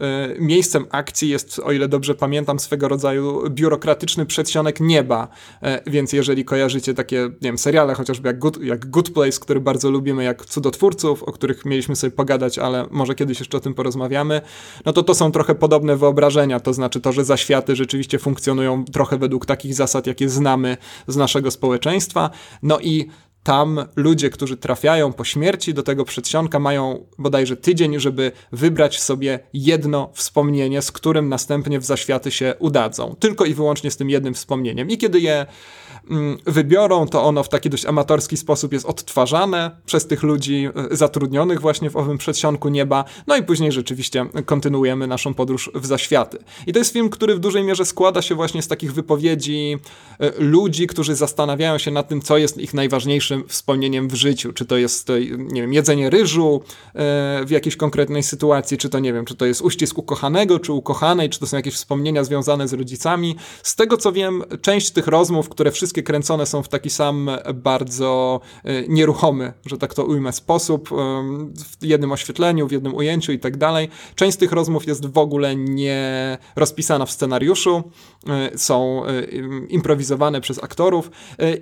e, 0.00 0.34
miejscem 0.38 0.86
akcji 0.90 1.28
jest, 1.28 1.58
o 1.58 1.72
ile 1.72 1.88
dobrze 1.88 2.14
pamiętam, 2.14 2.60
swego 2.60 2.88
rodzaju 2.88 3.50
biurokratyczny 3.50 4.26
przedsionek 4.26 4.80
nieba. 4.80 5.28
E, 5.62 5.90
więc 5.90 6.12
jeżeli 6.12 6.44
kojarzycie 6.44 6.94
takie, 6.94 7.16
nie 7.16 7.48
wiem, 7.48 7.58
seriale 7.58 7.94
chociażby 7.94 8.28
jak 8.28 8.38
Good, 8.38 8.62
jak 8.62 8.90
Good 8.90 9.10
Place, 9.10 9.38
który 9.40 9.60
bardzo 9.60 9.90
lubimy, 9.90 10.24
jak 10.24 10.46
Cudotwórców, 10.46 11.22
o 11.22 11.32
których 11.32 11.64
mieliśmy 11.64 11.96
sobie 11.96 12.10
pogadać, 12.10 12.58
ale 12.58 12.86
może 12.90 13.14
kiedyś 13.14 13.38
jeszcze 13.38 13.56
o 13.56 13.60
tym 13.60 13.74
porozmawiamy, 13.74 14.40
no 14.84 14.92
to 14.92 15.02
to 15.02 15.14
są 15.14 15.32
trochę 15.32 15.54
podobne 15.54 15.96
wyobrażenia. 15.96 16.60
To 16.60 16.72
znaczy 16.72 17.00
to, 17.00 17.12
że 17.12 17.24
zaświaty 17.24 17.76
rzeczywiście 17.76 18.18
funkcjonują 18.18 18.84
trochę 18.84 19.18
według 19.18 19.46
takich 19.46 19.74
zasad, 19.74 20.06
jakie 20.06 20.28
znamy 20.28 20.76
z 21.06 21.16
naszego 21.16 21.50
społeczeństwa. 21.50 22.30
No 22.62 22.80
i 22.80 23.08
tam 23.42 23.84
ludzie, 23.96 24.30
którzy 24.30 24.56
trafiają 24.56 25.12
po 25.12 25.24
śmierci 25.24 25.74
do 25.74 25.82
tego 25.82 26.04
przedsionka, 26.04 26.58
mają 26.58 27.06
bodajże 27.18 27.56
tydzień, 27.56 28.00
żeby 28.00 28.32
wybrać 28.52 29.00
sobie 29.00 29.38
jedno 29.52 30.10
wspomnienie, 30.14 30.82
z 30.82 30.92
którym 30.92 31.28
następnie 31.28 31.80
w 31.80 31.84
zaświaty 31.84 32.30
się 32.30 32.54
udadzą. 32.58 33.16
Tylko 33.18 33.44
i 33.44 33.54
wyłącznie 33.54 33.90
z 33.90 33.96
tym 33.96 34.10
jednym 34.10 34.34
wspomnieniem. 34.34 34.90
I 34.90 34.98
kiedy 34.98 35.20
je 35.20 35.46
wybiorą, 36.46 37.06
to 37.06 37.22
ono 37.22 37.42
w 37.42 37.48
taki 37.48 37.70
dość 37.70 37.84
amatorski 37.84 38.36
sposób 38.36 38.72
jest 38.72 38.86
odtwarzane 38.86 39.70
przez 39.86 40.06
tych 40.06 40.22
ludzi 40.22 40.68
e, 40.90 40.96
zatrudnionych 40.96 41.60
właśnie 41.60 41.90
w 41.90 41.96
owym 41.96 42.18
przedsionku 42.18 42.68
nieba. 42.68 43.04
No 43.26 43.36
i 43.36 43.42
później 43.42 43.72
rzeczywiście 43.72 44.26
kontynuujemy 44.46 45.06
naszą 45.06 45.34
podróż 45.34 45.70
w 45.74 45.86
zaświaty. 45.86 46.38
I 46.66 46.72
to 46.72 46.78
jest 46.78 46.92
film, 46.92 47.10
który 47.10 47.34
w 47.34 47.38
dużej 47.38 47.64
mierze 47.64 47.84
składa 47.84 48.22
się 48.22 48.34
właśnie 48.34 48.62
z 48.62 48.68
takich 48.68 48.92
wypowiedzi 48.92 49.78
e, 50.18 50.32
ludzi, 50.38 50.86
którzy 50.86 51.14
zastanawiają 51.14 51.78
się 51.78 51.90
nad 51.90 52.08
tym, 52.08 52.20
co 52.20 52.38
jest 52.38 52.58
ich 52.58 52.74
najważniejszym 52.74 53.44
wspomnieniem 53.48 54.08
w 54.08 54.14
życiu. 54.14 54.52
Czy 54.52 54.64
to 54.64 54.76
jest, 54.76 55.10
e, 55.10 55.20
nie 55.36 55.60
wiem, 55.60 55.72
jedzenie 55.72 56.10
ryżu 56.10 56.62
w 57.46 57.50
jakiejś 57.50 57.76
konkretnej 57.76 58.22
sytuacji, 58.22 58.78
czy 58.78 58.88
to, 58.88 58.98
nie 58.98 59.12
wiem, 59.12 59.24
czy 59.24 59.34
to 59.34 59.46
jest 59.46 59.62
uścisk 59.62 59.98
ukochanego, 59.98 60.58
czy 60.58 60.72
ukochanej, 60.72 61.30
czy 61.30 61.40
to 61.40 61.46
są 61.46 61.56
jakieś 61.56 61.74
wspomnienia 61.74 62.24
związane 62.24 62.68
z 62.68 62.72
rodzicami. 62.72 63.36
Z 63.62 63.76
tego, 63.76 63.96
co 63.96 64.12
wiem, 64.12 64.44
część 64.62 64.90
tych 64.90 65.06
rozmów, 65.06 65.48
które 65.48 65.70
wszystkie 65.70 65.89
kręcone 65.92 66.46
są 66.46 66.62
w 66.62 66.68
taki 66.68 66.90
sam 66.90 67.30
bardzo 67.54 68.40
e, 68.64 68.88
nieruchomy, 68.88 69.52
że 69.66 69.78
tak 69.78 69.94
to 69.94 70.04
ujmę, 70.04 70.32
sposób, 70.32 70.88
w 71.80 71.84
jednym 71.84 72.12
oświetleniu, 72.12 72.68
w 72.68 72.72
jednym 72.72 72.94
ujęciu 72.94 73.32
i 73.32 73.38
tak 73.38 73.56
dalej. 73.56 73.88
Część 74.14 74.34
z 74.34 74.38
tych 74.38 74.52
rozmów 74.52 74.86
jest 74.86 75.06
w 75.06 75.18
ogóle 75.18 75.56
nie 75.56 76.38
rozpisana 76.56 77.06
w 77.06 77.10
scenariuszu, 77.10 77.82
są 78.56 79.02
improwizowane 79.68 80.40
przez 80.40 80.64
aktorów 80.64 81.10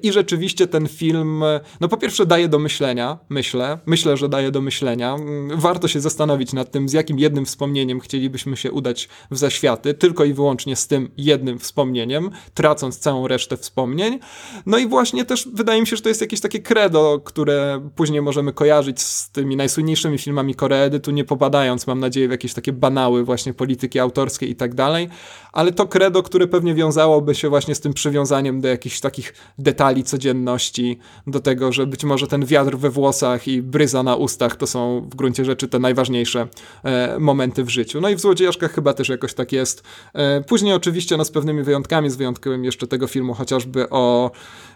i 0.02 0.12
rzeczywiście 0.12 0.66
ten 0.66 0.88
film 0.88 1.44
no 1.80 1.88
po 1.88 1.96
pierwsze 1.96 2.26
daje 2.26 2.48
do 2.48 2.58
myślenia, 2.58 3.18
myślę, 3.28 3.78
myślę, 3.86 4.16
że 4.16 4.28
daje 4.28 4.50
do 4.50 4.60
myślenia. 4.60 5.16
Warto 5.54 5.88
się 5.88 6.00
zastanowić 6.00 6.52
nad 6.52 6.70
tym, 6.70 6.88
z 6.88 6.92
jakim 6.92 7.18
jednym 7.18 7.44
wspomnieniem 7.44 8.00
chcielibyśmy 8.00 8.56
się 8.56 8.72
udać 8.72 9.08
w 9.30 9.36
zaświaty, 9.36 9.94
tylko 9.94 10.24
i 10.24 10.32
wyłącznie 10.32 10.76
z 10.76 10.86
tym 10.86 11.10
jednym 11.16 11.58
wspomnieniem, 11.58 12.30
tracąc 12.54 12.98
całą 12.98 13.28
resztę 13.28 13.56
wspomnień. 13.56 14.18
No 14.66 14.78
i 14.78 14.88
właśnie 14.88 15.24
też 15.24 15.48
wydaje 15.52 15.80
mi 15.80 15.86
się, 15.86 15.96
że 15.96 16.02
to 16.02 16.08
jest 16.08 16.20
jakieś 16.20 16.40
takie 16.40 16.58
credo, 16.58 17.20
które 17.24 17.88
później 17.96 18.22
możemy 18.22 18.52
kojarzyć 18.52 19.00
z 19.00 19.30
tymi 19.30 19.56
najsłynniejszymi 19.56 20.18
filmami 20.18 20.54
Koreedy, 20.54 21.00
tu 21.00 21.10
nie 21.10 21.24
popadając, 21.24 21.86
mam 21.86 22.00
nadzieję, 22.00 22.28
w 22.28 22.30
jakieś 22.30 22.54
takie 22.54 22.72
banały 22.72 23.24
właśnie 23.24 23.54
polityki 23.54 23.98
autorskiej 23.98 24.50
i 24.50 24.56
tak 24.56 24.74
dalej, 24.74 25.08
ale 25.52 25.72
to 25.72 25.86
credo, 25.86 26.22
które 26.22 26.46
pewnie 26.48 26.74
wiązałoby 26.74 27.34
się 27.34 27.48
właśnie 27.48 27.74
z 27.74 27.80
tym 27.80 27.92
przywiązaniem 27.92 28.60
do 28.60 28.68
jakichś 28.68 29.00
takich 29.00 29.34
detali 29.58 30.04
codzienności, 30.04 30.98
do 31.26 31.40
tego, 31.40 31.72
że 31.72 31.86
być 31.86 32.04
może 32.04 32.26
ten 32.26 32.46
wiatr 32.46 32.76
we 32.76 32.90
włosach 32.90 33.48
i 33.48 33.62
bryza 33.62 34.02
na 34.02 34.16
ustach 34.16 34.56
to 34.56 34.66
są 34.66 35.08
w 35.12 35.14
gruncie 35.14 35.44
rzeczy 35.44 35.68
te 35.68 35.78
najważniejsze 35.78 36.48
e, 36.84 37.18
momenty 37.18 37.64
w 37.64 37.68
życiu. 37.68 38.00
No 38.00 38.08
i 38.08 38.16
w 38.16 38.20
Złodziejaszkach 38.20 38.72
chyba 38.72 38.94
też 38.94 39.08
jakoś 39.08 39.34
tak 39.34 39.52
jest. 39.52 39.82
E, 40.14 40.40
później 40.40 40.74
oczywiście 40.74 41.16
no 41.16 41.24
z 41.24 41.30
pewnymi 41.30 41.62
wyjątkami, 41.62 42.10
z 42.10 42.16
wyjątkiem 42.16 42.64
jeszcze 42.64 42.86
tego 42.86 43.06
filmu 43.06 43.34
chociażby 43.34 43.90
o 43.90 44.30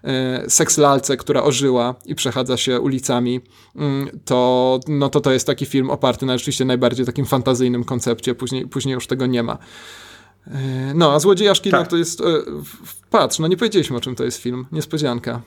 e, 0.04 0.50
sekslalce, 0.50 1.16
która 1.16 1.42
ożyła 1.42 1.94
i 2.06 2.14
przechadza 2.14 2.56
się 2.56 2.80
ulicami, 2.80 3.40
mm, 3.76 4.20
to, 4.24 4.80
no 4.88 5.08
to 5.08 5.20
to 5.20 5.32
jest 5.32 5.46
taki 5.46 5.66
film 5.66 5.90
oparty 5.90 6.26
na 6.26 6.38
rzeczywiście 6.38 6.64
najbardziej 6.64 7.06
takim 7.06 7.26
fantazyjnym 7.26 7.84
koncepcie, 7.84 8.34
później, 8.34 8.66
później 8.66 8.94
już 8.94 9.06
tego 9.06 9.26
nie 9.26 9.42
ma. 9.42 9.58
E, 10.46 10.94
no, 10.94 11.12
a 11.12 11.20
Złodziejaszki, 11.20 11.70
tak. 11.70 11.88
to 11.88 11.96
jest... 11.96 12.20
E, 12.20 12.24
patrz, 13.10 13.38
no 13.38 13.48
nie 13.48 13.56
powiedzieliśmy 13.56 13.96
o 13.96 14.00
czym 14.00 14.14
to 14.14 14.24
jest 14.24 14.38
film. 14.38 14.66
Niespodzianka. 14.72 15.42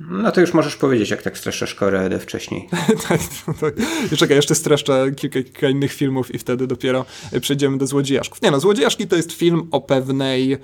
No 0.00 0.32
to 0.32 0.40
już 0.40 0.54
możesz 0.54 0.76
powiedzieć, 0.76 1.10
jak 1.10 1.22
tak 1.22 1.38
streszczasz 1.38 1.74
Koreedę 1.74 2.18
wcześniej. 2.18 2.68
tak, 3.08 3.20
tak. 3.60 3.74
Czekaj, 4.16 4.36
jeszcze 4.36 4.54
streszczę 4.54 5.10
kilka, 5.16 5.42
kilka, 5.42 5.68
innych 5.68 5.92
filmów 5.92 6.34
i 6.34 6.38
wtedy 6.38 6.66
dopiero 6.66 7.04
przejdziemy 7.40 7.78
do 7.78 7.86
Złodziejaszków. 7.86 8.42
Nie 8.42 8.50
no, 8.50 8.60
Złodziejaszki 8.60 9.06
to 9.06 9.16
jest 9.16 9.32
film 9.32 9.68
o 9.70 9.80
pewnej 9.80 10.52
e, 10.52 10.58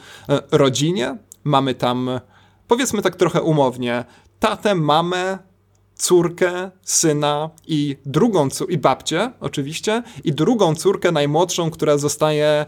rodzinie. 0.50 1.16
Mamy 1.44 1.74
tam, 1.74 2.10
powiedzmy 2.68 3.02
tak 3.02 3.16
trochę 3.16 3.42
umownie, 3.42 4.04
tatę, 4.40 4.74
mamę, 4.74 5.38
córkę, 5.94 6.70
syna 6.82 7.50
i 7.66 7.96
drugą, 8.06 8.48
i 8.68 8.78
babcię 8.78 9.30
oczywiście, 9.40 10.02
i 10.24 10.32
drugą 10.32 10.74
córkę 10.74 11.12
najmłodszą, 11.12 11.70
która 11.70 11.98
zostaje 11.98 12.66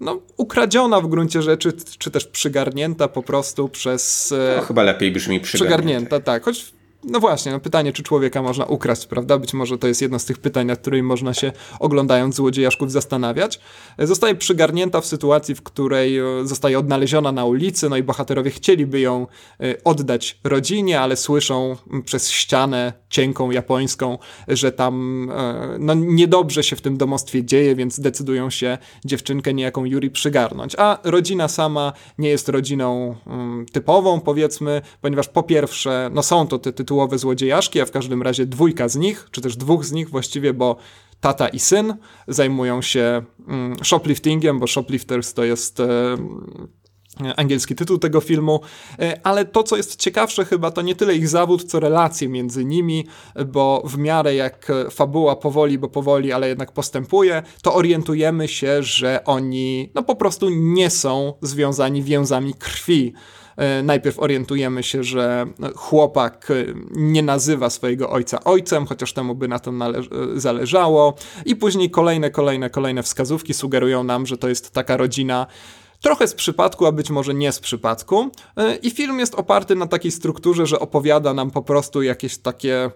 no, 0.00 0.20
ukradziona 0.36 1.00
w 1.00 1.06
gruncie 1.06 1.42
rzeczy, 1.42 1.72
czy 1.98 2.10
też 2.10 2.26
przygarnięta 2.26 3.08
po 3.08 3.22
prostu 3.22 3.68
przez... 3.68 4.34
No, 4.56 4.62
chyba 4.62 4.82
lepiej 4.82 5.12
brzmi 5.12 5.40
przygarnięta. 5.40 5.76
Przygarnięta, 5.76 6.20
tak. 6.20 6.44
Choć 6.44 6.72
no 7.04 7.20
właśnie, 7.20 7.52
no 7.52 7.60
pytanie, 7.60 7.92
czy 7.92 8.02
człowieka 8.02 8.42
można 8.42 8.64
ukraść, 8.64 9.06
prawda? 9.06 9.38
Być 9.38 9.54
może 9.54 9.78
to 9.78 9.88
jest 9.88 10.02
jedno 10.02 10.18
z 10.18 10.24
tych 10.24 10.38
pytań, 10.38 10.66
nad 10.66 10.78
którymi 10.78 11.02
można 11.02 11.34
się 11.34 11.52
oglądając 11.80 12.34
złodziejaszków 12.34 12.92
zastanawiać. 12.92 13.60
Zostaje 13.98 14.34
przygarnięta 14.34 15.00
w 15.00 15.06
sytuacji, 15.06 15.54
w 15.54 15.62
której 15.62 16.18
e, 16.18 16.24
zostaje 16.44 16.78
odnaleziona 16.78 17.32
na 17.32 17.44
ulicy, 17.44 17.88
no 17.88 17.96
i 17.96 18.02
bohaterowie 18.02 18.50
chcieliby 18.50 19.00
ją 19.00 19.26
e, 19.60 19.84
oddać 19.84 20.38
rodzinie, 20.44 21.00
ale 21.00 21.16
słyszą 21.16 21.76
przez 22.04 22.30
ścianę 22.30 22.92
cienką 23.10 23.50
japońską, 23.50 24.18
że 24.48 24.72
tam 24.72 25.26
e, 25.30 25.76
no, 25.78 25.94
niedobrze 25.94 26.64
się 26.64 26.76
w 26.76 26.80
tym 26.80 26.96
domostwie 26.96 27.44
dzieje, 27.44 27.74
więc 27.74 28.00
decydują 28.00 28.50
się 28.50 28.78
dziewczynkę 29.04 29.54
niejaką 29.54 29.84
Yuri 29.84 30.10
przygarnąć. 30.10 30.74
A 30.78 30.98
rodzina 31.04 31.48
sama 31.48 31.92
nie 32.18 32.28
jest 32.28 32.48
rodziną 32.48 33.16
um, 33.26 33.66
typową, 33.72 34.20
powiedzmy, 34.20 34.82
ponieważ 35.00 35.28
po 35.28 35.42
pierwsze, 35.42 36.10
no 36.14 36.22
są 36.22 36.46
to 36.46 36.58
te 36.58 36.72
tytułowe 36.72 37.18
złodziejaszki, 37.18 37.80
a 37.80 37.86
w 37.86 37.90
każdym 37.90 38.22
razie 38.22 38.46
dwójka 38.46 38.88
z 38.88 38.96
nich, 38.96 39.28
czy 39.30 39.40
też 39.40 39.56
dwóch 39.56 39.84
z 39.84 39.92
nich 39.92 40.10
właściwie, 40.10 40.54
bo 40.54 40.76
tata 41.20 41.48
i 41.48 41.58
syn 41.58 41.94
zajmują 42.28 42.82
się 42.82 43.22
mm, 43.48 43.76
shopliftingiem, 43.82 44.58
bo 44.58 44.66
shoplifters 44.66 45.34
to 45.34 45.44
jest 45.44 45.80
e, 45.80 45.86
angielski 47.36 47.74
tytuł 47.74 47.98
tego 47.98 48.20
filmu, 48.20 48.60
e, 48.98 49.20
ale 49.24 49.44
to, 49.44 49.62
co 49.62 49.76
jest 49.76 49.96
ciekawsze 49.96 50.44
chyba, 50.44 50.70
to 50.70 50.82
nie 50.82 50.94
tyle 50.94 51.14
ich 51.14 51.28
zawód, 51.28 51.64
co 51.64 51.80
relacje 51.80 52.28
między 52.28 52.64
nimi, 52.64 53.06
bo 53.46 53.82
w 53.86 53.98
miarę 53.98 54.34
jak 54.34 54.72
fabuła 54.90 55.36
powoli, 55.36 55.78
bo 55.78 55.88
powoli, 55.88 56.32
ale 56.32 56.48
jednak 56.48 56.72
postępuje, 56.72 57.42
to 57.62 57.74
orientujemy 57.74 58.48
się, 58.48 58.82
że 58.82 59.24
oni 59.24 59.90
no 59.94 60.02
po 60.02 60.16
prostu 60.16 60.50
nie 60.50 60.90
są 60.90 61.34
związani 61.42 62.02
więzami 62.02 62.54
krwi. 62.54 63.12
E, 63.56 63.82
najpierw 63.82 64.18
orientujemy 64.18 64.82
się, 64.82 65.04
że 65.04 65.46
chłopak 65.76 66.52
nie 66.90 67.22
nazywa 67.22 67.70
swojego 67.70 68.10
ojca 68.10 68.44
ojcem, 68.44 68.86
chociaż 68.86 69.12
temu 69.12 69.34
by 69.34 69.48
na 69.48 69.58
to 69.58 69.72
zależało, 70.34 71.14
i 71.44 71.56
później 71.56 71.90
kolejne, 71.90 72.30
kolejne, 72.30 72.70
kolejne 72.70 73.02
wskazówki 73.02 73.54
sugerują 73.54 74.04
nam, 74.04 74.26
że 74.26 74.36
to 74.36 74.48
jest 74.48 74.70
taka 74.70 74.96
rodzina, 74.96 75.46
Trochę 76.00 76.28
z 76.28 76.34
przypadku, 76.34 76.86
a 76.86 76.92
być 76.92 77.10
może 77.10 77.34
nie 77.34 77.52
z 77.52 77.60
przypadku. 77.60 78.30
E, 78.56 78.76
I 78.76 78.90
film 78.90 79.18
jest 79.18 79.34
oparty 79.34 79.74
na 79.74 79.86
takiej 79.86 80.10
strukturze, 80.10 80.66
że 80.66 80.80
opowiada 80.80 81.34
nam 81.34 81.50
po 81.50 81.62
prostu 81.62 82.02
jakieś 82.02 82.38
takie 82.38 82.90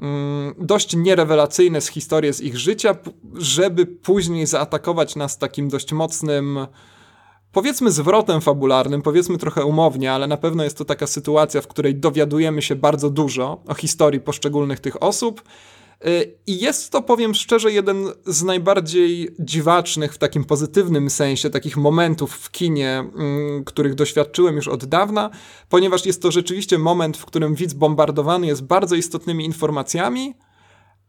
mm, 0.00 0.54
dość 0.58 0.96
nierewelacyjne 0.96 1.80
z 1.80 1.88
historii 1.88 2.32
z 2.32 2.40
ich 2.40 2.58
życia, 2.58 2.96
żeby 3.34 3.86
później 3.86 4.46
zaatakować 4.46 5.16
nas 5.16 5.38
takim 5.38 5.68
dość 5.68 5.92
mocnym 5.92 6.66
powiedzmy 7.52 7.90
zwrotem 7.90 8.40
fabularnym, 8.40 9.02
powiedzmy 9.02 9.38
trochę 9.38 9.64
umownie, 9.64 10.12
ale 10.12 10.26
na 10.26 10.36
pewno 10.36 10.64
jest 10.64 10.78
to 10.78 10.84
taka 10.84 11.06
sytuacja, 11.06 11.60
w 11.60 11.66
której 11.66 11.94
dowiadujemy 11.94 12.62
się 12.62 12.76
bardzo 12.76 13.10
dużo 13.10 13.62
o 13.66 13.74
historii 13.74 14.20
poszczególnych 14.20 14.80
tych 14.80 15.02
osób 15.02 15.42
I 16.46 16.60
jest 16.60 16.92
to, 16.92 17.02
powiem 17.02 17.34
szczerze, 17.34 17.72
jeden 17.72 18.12
z 18.26 18.42
najbardziej 18.42 19.34
dziwacznych 19.38 20.14
w 20.14 20.18
takim 20.18 20.44
pozytywnym 20.44 21.10
sensie, 21.10 21.50
takich 21.50 21.76
momentów 21.76 22.32
w 22.34 22.50
kinie, 22.50 23.04
mm, 23.14 23.64
których 23.64 23.94
doświadczyłem 23.94 24.56
już 24.56 24.68
od 24.68 24.84
dawna, 24.84 25.30
ponieważ 25.68 26.06
jest 26.06 26.22
to 26.22 26.30
rzeczywiście 26.30 26.78
moment, 26.78 27.16
w 27.16 27.26
którym 27.26 27.54
widz 27.54 27.72
bombardowany 27.72 28.46
jest 28.46 28.62
bardzo 28.62 28.94
istotnymi 28.94 29.44
informacjami, 29.44 30.34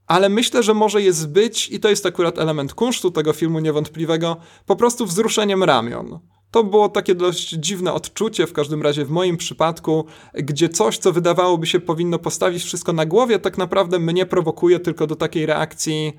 ale 0.08 0.30
myślę, 0.30 0.64
że 0.64 0.74
może 0.74 1.02
je 1.02 1.14
zbyć, 1.14 1.70
i 1.70 1.80
to 1.80 1.90
jest 1.90 2.06
akurat 2.06 2.40
element 2.40 2.74
kunsztu 2.74 3.12
tego 3.12 3.34
filmu 3.34 3.60
niewątpliwego, 3.60 4.38
po 4.66 4.76
prostu 4.76 5.06
wzruszeniem 5.06 5.64
ramion. 5.64 6.20
To 6.52 6.64
było 6.64 6.90
takie 6.90 7.16
dość 7.16 7.50
dziwne 7.50 7.94
odczucie, 7.94 8.48
w 8.48 8.54
każdym 8.54 8.82
razie 8.82 9.06
w 9.06 9.10
moim 9.10 9.38
przypadku, 9.38 10.06
gdzie 10.34 10.70
coś, 10.70 10.98
co 10.98 11.12
wydawałoby 11.12 11.68
się 11.68 11.80
powinno 11.80 12.20
postawić 12.20 12.64
wszystko 12.64 12.94
na 12.94 13.06
głowie, 13.06 13.40
tak 13.40 13.58
naprawdę 13.58 14.00
mnie 14.00 14.26
prowokuje 14.26 14.80
tylko 14.80 15.08
do 15.08 15.16
takiej 15.16 15.46
reakcji, 15.46 16.14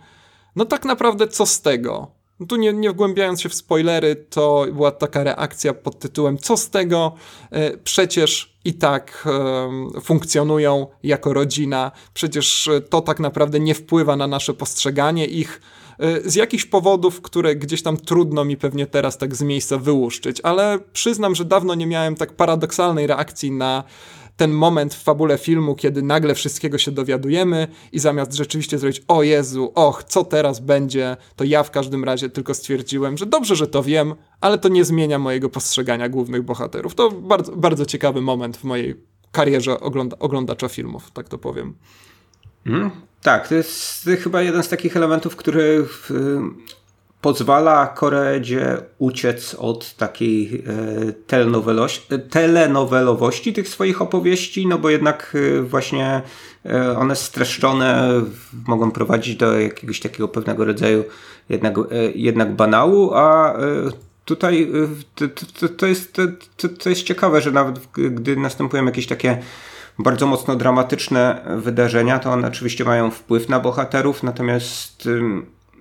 no 0.57 0.65
tak 0.65 0.85
naprawdę 0.85 1.29
co 1.29 1.47
z 1.47 1.61
tego? 1.61 2.11
Tu 2.49 2.57
nie, 2.57 2.73
nie 2.73 2.91
wgłębiając 2.91 3.41
się 3.41 3.49
w 3.49 3.55
spoilery, 3.55 4.17
to 4.17 4.67
była 4.73 4.91
taka 4.91 5.25
reakcja 5.25 5.75
pod 5.75 5.99
tytułem 5.99 6.39
co 6.39 6.57
z 6.57 6.71
tego? 6.71 7.13
E, 7.51 7.77
przecież 7.77 8.57
i 8.65 8.75
tak 8.75 9.29
funkcjonują 10.03 10.87
jako 11.03 11.33
rodzina, 11.33 11.93
przecież 12.15 12.71
to 12.91 13.01
tak 13.01 13.21
naprawdę 13.21 13.61
nie 13.61 13.75
wpływa 13.75 14.17
na 14.17 14.27
nasze 14.27 14.55
postrzeganie 14.55 15.27
ich 15.27 15.61
z 16.25 16.35
jakichś 16.35 16.65
powodów, 16.65 17.21
które 17.21 17.57
gdzieś 17.57 17.83
tam 17.83 17.97
trudno 17.97 18.45
mi 18.45 18.57
pewnie 18.57 18.87
teraz 18.87 19.19
tak 19.19 19.37
z 19.37 19.43
miejsca 19.43 19.79
wyłuszczyć, 19.79 20.41
ale 20.41 20.79
przyznam, 20.93 21.35
że 21.35 21.45
dawno 21.45 21.75
nie 21.75 21.87
miałem 21.87 22.17
tak 22.17 22.33
paradoksalnej 22.33 23.07
reakcji 23.07 23.51
na 23.51 23.85
ten 24.41 24.51
moment 24.51 24.95
w 24.95 25.03
fabule 25.03 25.39
filmu, 25.39 25.75
kiedy 25.75 26.03
nagle 26.03 26.35
wszystkiego 26.35 26.79
się 26.79 26.91
dowiadujemy 26.91 27.69
i 27.93 27.99
zamiast 27.99 28.35
rzeczywiście 28.35 28.79
zrobić 28.79 29.03
o 29.09 29.23
Jezu, 29.23 29.73
och, 29.75 30.05
co 30.05 30.25
teraz 30.25 30.61
będzie, 30.61 31.17
to 31.37 31.45
ja 31.45 31.63
w 31.63 31.71
każdym 31.71 32.05
razie 32.05 32.29
tylko 32.29 32.55
stwierdziłem, 32.55 33.19
że 33.19 33.27
dobrze, 33.27 33.57
że 33.57 33.67
to 33.67 33.83
wiem, 33.83 34.15
ale 34.41 34.59
to 34.59 34.69
nie 34.69 34.85
zmienia 34.85 35.19
mojego 35.19 35.49
postrzegania 35.49 36.09
głównych 36.09 36.43
bohaterów. 36.43 36.95
To 36.95 37.11
bardzo, 37.11 37.57
bardzo 37.57 37.87
ciekawy 37.87 38.21
moment 38.21 38.57
w 38.57 38.65
mojej 38.65 38.95
karierze 39.33 39.81
ogląda 39.81 40.19
oglądacza 40.19 40.69
filmów, 40.69 41.11
tak 41.11 41.29
to 41.29 41.39
powiem. 41.39 41.75
Mm, 42.67 42.91
tak, 43.23 43.49
to 43.49 43.55
jest 43.55 44.11
chyba 44.23 44.43
jeden 44.43 44.63
z 44.63 44.69
takich 44.69 44.97
elementów, 44.97 45.37
który 45.37 45.85
w, 45.85 46.11
pozwala 47.21 47.87
Koredzie 47.87 48.77
uciec 48.99 49.55
od 49.55 49.95
takiej 49.97 50.65
e, 50.67 51.13
telenowelowości 52.31 53.53
tych 53.53 53.69
swoich 53.69 54.03
opowieści, 54.03 54.67
no 54.67 54.79
bo 54.79 54.91
jednak 54.91 55.37
e, 55.59 55.63
właśnie 55.63 56.23
one 56.97 57.17
streszczone 57.17 58.13
mogą 58.67 58.91
prowadzić 58.91 59.37
do 59.37 59.61
jakiegoś 59.61 60.01
takiego 60.01 60.29
pewnego 60.29 60.65
rodzaju 60.65 61.05
jednak, 61.49 61.75
jednak 62.15 62.57
banału, 62.57 63.15
a 63.15 63.59
tutaj 64.25 64.71
to, 65.15 65.29
to, 65.29 65.69
to 65.69 65.87
jest, 65.87 66.13
to, 66.57 66.69
to 66.69 66.89
jest 66.89 67.03
ciekawe, 67.03 67.41
że 67.41 67.51
nawet 67.51 67.81
gdy 67.93 68.37
następują 68.37 68.85
jakieś 68.85 69.07
takie 69.07 69.39
bardzo 70.03 70.27
mocno 70.27 70.57
dramatyczne 70.57 71.45
wydarzenia, 71.57 72.19
to 72.19 72.33
one 72.33 72.49
oczywiście 72.49 72.85
mają 72.85 73.11
wpływ 73.11 73.49
na 73.49 73.61
bohaterów, 73.61 74.23
natomiast 74.23 75.09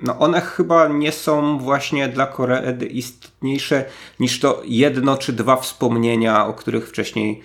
no 0.03 0.19
one 0.19 0.41
chyba 0.41 0.87
nie 0.87 1.11
są 1.11 1.57
właśnie 1.59 2.07
dla 2.07 2.27
Koredy 2.27 2.85
istotniejsze 2.85 3.85
niż 4.19 4.39
to 4.39 4.61
jedno 4.65 5.17
czy 5.17 5.33
dwa 5.33 5.55
wspomnienia, 5.55 6.47
o 6.47 6.53
których 6.53 6.89
wcześniej 6.89 7.41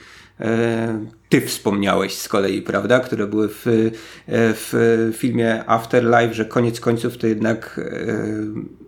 ty 1.28 1.40
wspomniałeś 1.40 2.15
z 2.15 2.28
kolei, 2.28 2.62
prawda, 2.62 3.01
które 3.01 3.27
były 3.27 3.48
w, 3.48 3.66
e, 3.66 3.90
w 4.28 5.12
filmie 5.16 5.65
Afterlife, 5.66 6.35
że 6.35 6.44
koniec 6.44 6.81
końców 6.81 7.19
to 7.19 7.27
jednak 7.27 7.81
e, 7.85 8.16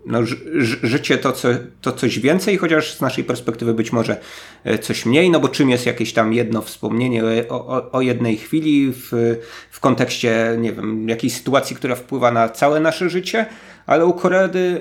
no, 0.07 0.19
życie 0.83 1.19
to, 1.19 1.33
co, 1.33 1.49
to 1.81 1.93
coś 1.93 2.19
więcej, 2.19 2.57
chociaż 2.57 2.95
z 2.95 3.01
naszej 3.01 3.25
perspektywy 3.25 3.75
być 3.75 3.93
może 3.93 4.17
coś 4.81 5.07
mniej, 5.07 5.31
no 5.31 5.41
bo 5.41 5.49
czym 5.49 5.71
jest 5.71 5.87
jakieś 5.87 6.13
tam 6.13 6.33
jedno 6.33 6.63
wspomnienie 6.63 7.25
o, 7.49 7.67
o, 7.67 7.91
o 7.93 8.01
jednej 8.01 8.37
chwili 8.37 8.93
w, 8.93 9.37
w 9.71 9.81
kontekście, 9.81 10.57
nie 10.59 10.73
wiem, 10.73 11.09
jakiejś 11.09 11.33
sytuacji, 11.33 11.77
która 11.77 11.95
wpływa 11.95 12.31
na 12.31 12.49
całe 12.49 12.81
nasze 12.81 13.11
życie, 13.11 13.47
ale 13.87 14.07
u 14.07 14.13
Koredy 14.13 14.81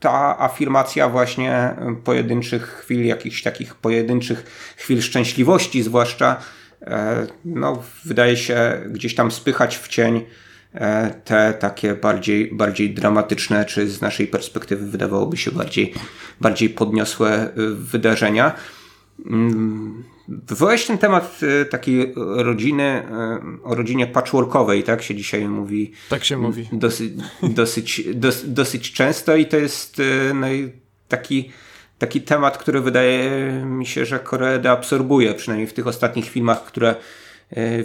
ta 0.00 0.38
afirmacja 0.38 1.08
właśnie 1.08 1.76
pojedynczych 2.04 2.68
chwil, 2.68 3.06
jakichś 3.06 3.42
takich 3.42 3.74
pojedynczych 3.74 4.74
chwil 4.76 5.02
szczęśliwości, 5.02 5.82
zwłaszcza, 5.82 6.36
e, 6.82 7.26
no, 7.44 7.82
wydaje 8.04 8.36
się 8.36 8.80
gdzieś 8.90 9.14
tam 9.14 9.30
spychać 9.30 9.78
w 9.78 9.88
cień 9.88 10.24
e, 10.74 11.14
te 11.24 11.54
takie 11.54 11.94
bardziej, 11.94 12.54
bardziej 12.54 12.94
dramatyczne, 12.94 13.64
czy 13.64 13.88
z 13.88 14.00
naszej 14.00 14.26
perspektywy 14.26 14.86
wydawałoby 14.86 15.36
się 15.36 15.50
bardziej, 15.50 15.94
bardziej 16.40 16.70
podniosłe 16.70 17.30
e, 17.30 17.50
wydarzenia. 17.74 18.54
Wywołałeś 20.28 20.86
ten 20.86 20.98
temat 20.98 21.40
takiej 21.70 22.12
rodziny, 22.16 23.02
o 23.64 23.74
rodzinie 23.74 24.06
patchworkowej, 24.06 24.82
tak 24.82 25.02
się 25.02 25.14
dzisiaj 25.14 25.48
mówi. 25.48 25.92
Tak 26.08 26.24
się 26.24 26.36
mówi. 26.36 26.68
Dosyć, 26.72 27.12
dosyć, 27.42 28.02
dosyć, 28.14 28.48
dosyć 28.48 28.92
często 28.92 29.36
i 29.36 29.46
to 29.46 29.56
jest 29.56 30.02
no, 30.34 30.46
taki, 31.08 31.50
taki 31.98 32.20
temat, 32.20 32.58
który 32.58 32.80
wydaje 32.80 33.30
mi 33.64 33.86
się, 33.86 34.04
że 34.04 34.18
Koreeda 34.18 34.72
absorbuje, 34.72 35.34
przynajmniej 35.34 35.66
w 35.66 35.72
tych 35.72 35.86
ostatnich 35.86 36.28
filmach, 36.28 36.64
które 36.64 36.94
E, 36.94 36.98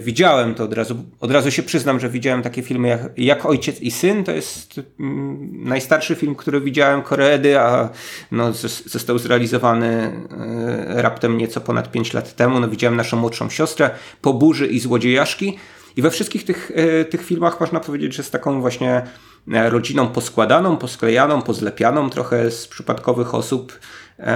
widziałem 0.00 0.54
to 0.54 0.64
od 0.64 0.72
razu, 0.72 1.04
od 1.20 1.30
razu 1.30 1.50
się 1.50 1.62
przyznam, 1.62 2.00
że 2.00 2.08
widziałem 2.08 2.42
takie 2.42 2.62
filmy 2.62 2.88
jak, 2.88 3.00
jak 3.16 3.46
Ojciec 3.46 3.80
i 3.80 3.90
Syn, 3.90 4.24
to 4.24 4.32
jest 4.32 4.80
mm, 5.00 5.50
najstarszy 5.64 6.14
film, 6.14 6.34
który 6.34 6.60
widziałem 6.60 7.02
Koreedy, 7.02 7.60
a 7.60 7.90
no, 8.32 8.52
został 8.86 9.18
zrealizowany 9.18 9.86
e, 9.86 11.02
raptem 11.02 11.38
nieco 11.38 11.60
ponad 11.60 11.90
5 11.90 12.12
lat 12.12 12.36
temu. 12.36 12.60
No, 12.60 12.68
widziałem 12.68 12.96
naszą 12.96 13.16
młodszą 13.16 13.50
siostrę, 13.50 13.90
Po 14.20 14.34
burzy 14.34 14.66
i 14.66 14.80
Złodziejaszki 14.80 15.58
i 15.96 16.02
we 16.02 16.10
wszystkich 16.10 16.44
tych, 16.44 16.72
e, 16.74 17.04
tych 17.04 17.24
filmach 17.24 17.60
można 17.60 17.80
powiedzieć, 17.80 18.14
że 18.14 18.22
z 18.22 18.30
taką 18.30 18.60
właśnie 18.60 19.02
rodziną 19.46 20.08
poskładaną, 20.08 20.76
posklejaną, 20.76 21.42
pozlepianą 21.42 22.10
trochę 22.10 22.50
z 22.50 22.68
przypadkowych 22.68 23.34
osób 23.34 23.78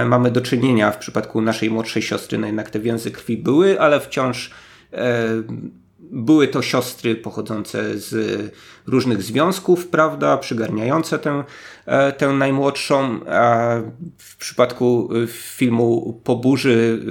mamy 0.05 0.31
do 0.31 0.41
czynienia. 0.41 0.91
W 0.91 0.97
przypadku 0.97 1.41
naszej 1.41 1.69
młodszej 1.69 2.01
siostry 2.01 2.37
no 2.37 2.47
jednak 2.47 2.69
te 2.69 2.79
więzy 2.79 3.11
krwi 3.11 3.37
były, 3.37 3.79
ale 3.81 3.99
wciąż 3.99 4.51
E, 4.51 4.66
były 5.99 6.47
to 6.47 6.61
siostry 6.61 7.15
pochodzące 7.15 7.99
z 7.99 8.15
różnych 8.87 9.23
związków, 9.23 9.87
prawda, 9.87 10.37
przygarniające 10.37 11.19
tę, 11.19 11.43
e, 11.85 12.11
tę 12.11 12.27
najmłodszą. 12.27 13.19
A 13.29 13.75
w 14.17 14.37
przypadku 14.37 15.09
filmu 15.27 16.21
Po 16.23 16.35
burzy, 16.35 17.01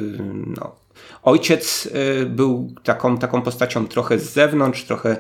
no, 0.57 0.77
ojciec 1.23 1.89
e, 1.93 2.27
był 2.27 2.75
taką, 2.85 3.19
taką 3.19 3.43
postacią 3.43 3.89
trochę 3.89 4.19
z 4.19 4.33
zewnątrz, 4.33 4.85
trochę 4.85 5.17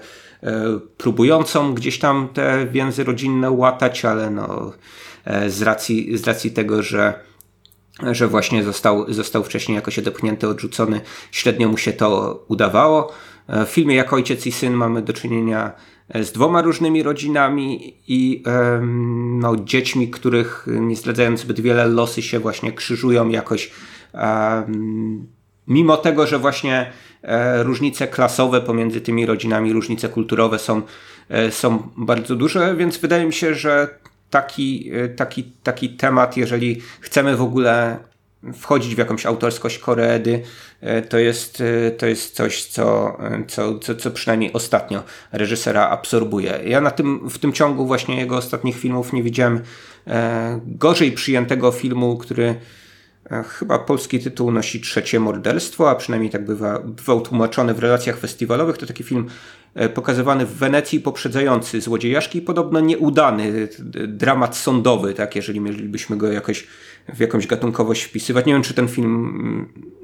próbującą 0.97 1.75
gdzieś 1.75 1.99
tam 1.99 2.29
te 2.35 2.67
więzy 2.67 3.05
rodzinne 3.05 3.51
łatać, 3.51 4.05
ale 4.05 4.31
no, 4.31 4.73
z, 5.49 5.63
racji, 5.63 6.19
z 6.19 6.27
racji 6.27 6.51
tego, 6.51 6.83
że 6.83 7.15
że 8.13 8.29
właśnie 8.29 8.63
został, 8.63 9.13
został 9.13 9.45
wcześniej 9.45 9.77
jakoś 9.77 9.99
odepchnięty, 9.99 10.49
odrzucony. 10.49 11.01
Średnio 11.31 11.69
mu 11.69 11.79
się 11.79 11.93
to 11.93 12.45
udawało. 12.49 13.13
W 13.49 13.69
filmie 13.69 13.95
Jak 13.95 14.13
Ojciec 14.13 14.47
i 14.47 14.53
Syn 14.53 14.73
mamy 14.73 15.03
do 15.03 15.13
czynienia 15.13 15.73
e, 16.09 16.25
z 16.25 16.33
dwoma 16.33 16.63
różnymi 16.63 17.03
rodzinami 17.03 17.95
i 18.09 18.43
no, 19.39 19.57
dziećmi, 19.57 20.11
których 20.11 20.67
nie 20.67 20.97
zdradzając 20.97 21.41
zbyt 21.41 21.61
wiele, 21.61 21.87
losy 21.87 22.23
się 22.23 22.39
właśnie 22.39 22.73
krzyżują 22.73 23.29
jakoś. 23.29 23.71
Mimo 25.69 25.97
tego, 25.97 26.27
że 26.27 26.39
właśnie 26.39 26.93
e, 27.23 27.63
różnice 27.63 28.09
klasowe 28.09 28.61
pomiędzy 28.61 29.01
tymi 29.01 29.27
rodzinami, 29.27 29.73
różnice 29.73 30.09
kulturowe 30.09 30.59
są, 30.59 30.83
e, 31.29 31.51
są 31.51 31.91
bardzo 31.97 32.37
duże, 32.37 32.77
więc 32.77 32.97
wydaje 32.97 33.27
mi 33.27 33.33
się, 33.33 33.55
że 33.55 33.99
taki, 34.41 34.91
e, 34.93 35.09
taki, 35.09 35.45
taki 35.63 35.89
temat, 35.89 36.37
jeżeli 36.37 36.81
chcemy 37.01 37.37
w 37.37 37.43
ogóle 37.43 37.99
wchodzić 38.55 38.95
w 38.95 38.99
jakąś 38.99 39.27
autorskość 39.27 39.79
Koreedy, 39.79 40.43
e, 40.81 41.03
to 41.03 41.19
jest, 41.19 41.61
e, 41.61 41.91
to 41.91 42.07
jest 42.07 42.35
coś, 42.35 42.65
co, 42.65 43.19
co, 43.49 43.79
co, 43.79 43.95
co 43.95 44.11
przynajmniej 44.11 44.53
ostatnio 44.53 45.03
reżysera 45.33 45.89
absorbuje. 45.89 46.61
Ja 46.67 46.81
na 46.81 46.91
tym, 46.91 47.29
w 47.31 47.39
tym 47.39 47.53
ciągu 47.53 47.87
właśnie 47.87 48.21
jego 48.21 48.37
ostatnich 48.37 48.79
filmów 48.79 49.13
nie 49.13 49.23
widziałem 49.23 49.61
gorzej 50.67 51.13
przyjętego 51.13 51.73
filmu, 51.73 52.17
który 52.17 52.55
chyba 53.49 53.79
polski 53.79 54.21
tytuł 54.21 54.51
nosi 54.51 54.81
Trzecie 54.81 55.21
Morderstwo, 55.21 55.91
a 55.91 55.95
przynajmniej 55.95 56.31
tak 56.31 56.45
bywa, 56.45 56.79
bywał 56.79 57.21
tłumaczony 57.21 57.75
w 57.75 57.79
relacjach 57.79 58.19
festiwalowych. 58.19 58.79
To 58.79 58.87
taki 58.87 59.05
film 59.05 59.27
pokazywany 59.95 60.47
w 60.47 60.55
Wenecji, 60.55 61.01
poprzedzający 61.01 61.81
Złodziejaszki, 61.81 62.43
podobno 62.43 62.81
nieudany 62.81 63.69
dramat 64.09 64.57
sądowy, 64.57 65.15
tak, 65.15 65.37
jeżeli 65.37 65.61
mielibyśmy 65.61 66.17
go 66.17 66.33
jakoś 66.33 66.67
w 67.15 67.21
jakąś 67.21 67.47
gatunkowość 67.47 68.03
wpisywać. 68.03 68.47
Nie 68.47 68.53
wiem, 68.53 68.63
czy 68.63 68.75
ten 68.75 68.89
film 68.89 69.15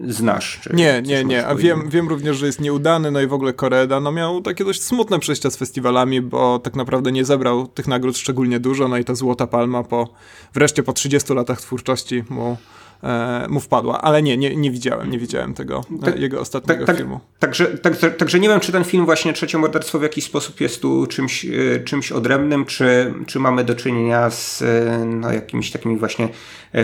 mm, 0.00 0.12
znasz. 0.12 0.60
nie, 0.72 1.02
nie, 1.02 1.24
nie. 1.24 1.46
A 1.46 1.54
wiem, 1.54 1.90
wiem 1.90 2.08
również, 2.08 2.36
że 2.36 2.46
jest 2.46 2.60
nieudany, 2.60 3.10
no 3.10 3.20
i 3.20 3.26
w 3.26 3.32
ogóle 3.32 3.52
Koreda 3.52 4.00
no 4.00 4.12
miał 4.12 4.40
takie 4.40 4.64
dość 4.64 4.82
smutne 4.82 5.18
przejścia 5.18 5.50
z 5.50 5.56
festiwalami, 5.56 6.20
bo 6.20 6.58
tak 6.58 6.76
naprawdę 6.76 7.12
nie 7.12 7.24
zebrał 7.24 7.66
tych 7.66 7.88
nagród 7.88 8.18
szczególnie 8.18 8.60
dużo, 8.60 8.88
no 8.88 8.98
i 8.98 9.04
ta 9.04 9.14
Złota 9.14 9.46
Palma 9.46 9.82
po, 9.82 10.14
wreszcie 10.54 10.82
po 10.82 10.92
30 10.92 11.34
latach 11.34 11.60
twórczości 11.60 12.24
mu 12.28 12.56
e, 13.02 13.46
mu 13.48 13.60
wpadła, 13.60 14.02
ale 14.02 14.22
nie, 14.22 14.36
nie, 14.36 14.56
nie 14.56 14.70
widziałem, 14.70 15.10
nie 15.10 15.18
widziałem 15.18 15.54
tego, 15.54 15.84
e, 16.02 16.04
tak, 16.04 16.20
jego 16.20 16.40
ostatniego 16.40 16.80
tak, 16.80 16.86
tak, 16.86 16.96
filmu. 16.96 17.20
Także, 17.38 17.66
także, 17.66 18.10
także 18.10 18.40
nie 18.40 18.48
wiem, 18.48 18.60
czy 18.60 18.72
ten 18.72 18.84
film 18.84 19.04
właśnie 19.04 19.32
Trzecie 19.32 19.58
Morderstwo 19.58 19.98
w 19.98 20.02
jakiś 20.02 20.24
sposób 20.24 20.60
jest 20.60 20.82
tu 20.82 21.06
czymś, 21.06 21.44
e, 21.44 21.80
czymś 21.84 22.12
odrębnym, 22.12 22.64
czy, 22.64 23.14
czy 23.26 23.38
mamy 23.38 23.64
do 23.64 23.74
czynienia 23.74 24.30
z 24.30 24.62
e, 24.62 25.04
no, 25.06 25.32
jakimiś 25.32 25.70
takimi 25.70 25.96
właśnie 25.96 26.28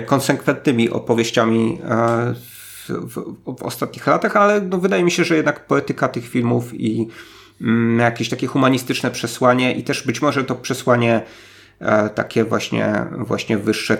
konsekwentnymi 0.07 0.91
opowieściami 0.91 1.79
w, 2.35 2.91
w, 2.91 3.35
w 3.59 3.63
ostatnich 3.63 4.07
latach, 4.07 4.37
ale 4.37 4.61
no, 4.61 4.79
wydaje 4.79 5.05
mi 5.05 5.11
się, 5.11 5.25
że 5.25 5.37
jednak 5.37 5.67
poetyka 5.67 6.09
tych 6.09 6.29
filmów 6.29 6.81
i 6.81 7.09
mm, 7.61 7.99
jakieś 7.99 8.29
takie 8.29 8.47
humanistyczne 8.47 9.11
przesłanie 9.11 9.75
i 9.75 9.85
też 9.85 10.07
być 10.07 10.23
może 10.23 10.45
to 10.45 10.55
przesłanie 10.55 11.23
takie 12.15 12.45
właśnie, 12.45 13.07
właśnie 13.19 13.59
wyższe 13.59 13.99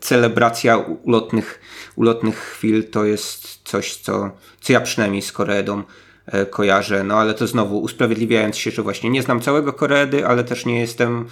celebracja 0.00 0.76
ulotnych, 0.76 1.60
ulotnych 1.96 2.38
chwil 2.38 2.90
to 2.90 3.04
jest 3.04 3.60
coś, 3.64 3.96
co, 3.96 4.30
co 4.60 4.72
ja 4.72 4.80
przynajmniej 4.80 5.22
z 5.22 5.32
Koreedą 5.32 5.82
e, 6.26 6.46
kojarzę, 6.46 7.04
no 7.04 7.16
ale 7.18 7.34
to 7.34 7.46
znowu 7.46 7.78
usprawiedliwiając 7.78 8.56
się, 8.56 8.70
że 8.70 8.82
właśnie 8.82 9.10
nie 9.10 9.22
znam 9.22 9.40
całego 9.40 9.72
Koreedy, 9.72 10.26
ale 10.26 10.44
też 10.44 10.66
nie 10.66 10.80
jestem 10.80 11.26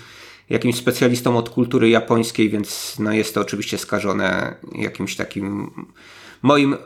jakimś 0.50 0.76
specjalistą 0.76 1.38
od 1.38 1.50
kultury 1.50 1.88
japońskiej, 1.88 2.50
więc 2.50 2.96
no 2.98 3.12
jest 3.12 3.34
to 3.34 3.40
oczywiście 3.40 3.78
skażone 3.78 4.54
jakimś 4.74 5.16
takim 5.16 5.70
moim, 6.46 6.76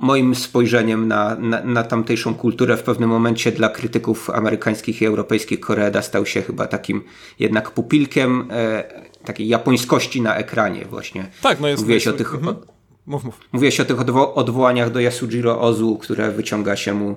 moim 0.00 0.34
spojrzeniem 0.34 1.08
na, 1.08 1.34
na, 1.34 1.64
na, 1.64 1.82
tamtejszą 1.82 2.34
kulturę 2.34 2.76
w 2.76 2.82
pewnym 2.82 3.10
momencie 3.10 3.52
dla 3.52 3.68
krytyków 3.68 4.30
amerykańskich 4.30 5.02
i 5.02 5.06
europejskich 5.06 5.60
Koreeda 5.60 6.02
stał 6.02 6.26
się 6.26 6.42
chyba 6.42 6.66
takim 6.66 7.04
jednak 7.38 7.70
pupilkiem 7.70 8.48
e, 8.50 8.84
takiej 9.24 9.48
japońskości 9.48 10.22
na 10.22 10.36
ekranie 10.36 10.84
właśnie. 10.84 11.26
Tak, 11.42 11.60
no 11.60 11.68
jest. 11.68 11.82
Mówiłeś 11.82 12.06
o 12.06 12.12
tych... 12.12 12.34
Mhm. 12.34 12.56
Mów, 13.06 13.24
mów. 13.24 13.40
Mówiłeś 13.52 13.80
o 13.80 13.84
tych 13.84 14.00
odwo 14.00 14.34
odwołaniach 14.34 14.90
do 14.90 15.00
Yasujiro 15.00 15.60
Ozu, 15.60 15.98
które 15.98 16.30
wyciąga 16.30 16.76
się 16.76 16.94
mu 16.94 17.16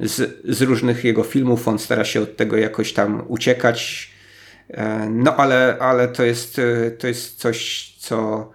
z, 0.00 0.40
z 0.48 0.62
różnych 0.62 1.04
jego 1.04 1.22
filmów. 1.22 1.68
On 1.68 1.78
stara 1.78 2.04
się 2.04 2.20
od 2.20 2.36
tego 2.36 2.56
jakoś 2.56 2.92
tam 2.92 3.24
uciekać. 3.28 4.10
E, 4.68 5.08
no 5.10 5.36
ale, 5.36 5.76
ale 5.80 6.08
to, 6.08 6.22
jest, 6.22 6.58
e, 6.58 6.90
to 6.90 7.06
jest 7.06 7.38
coś, 7.38 7.90
co 7.98 8.50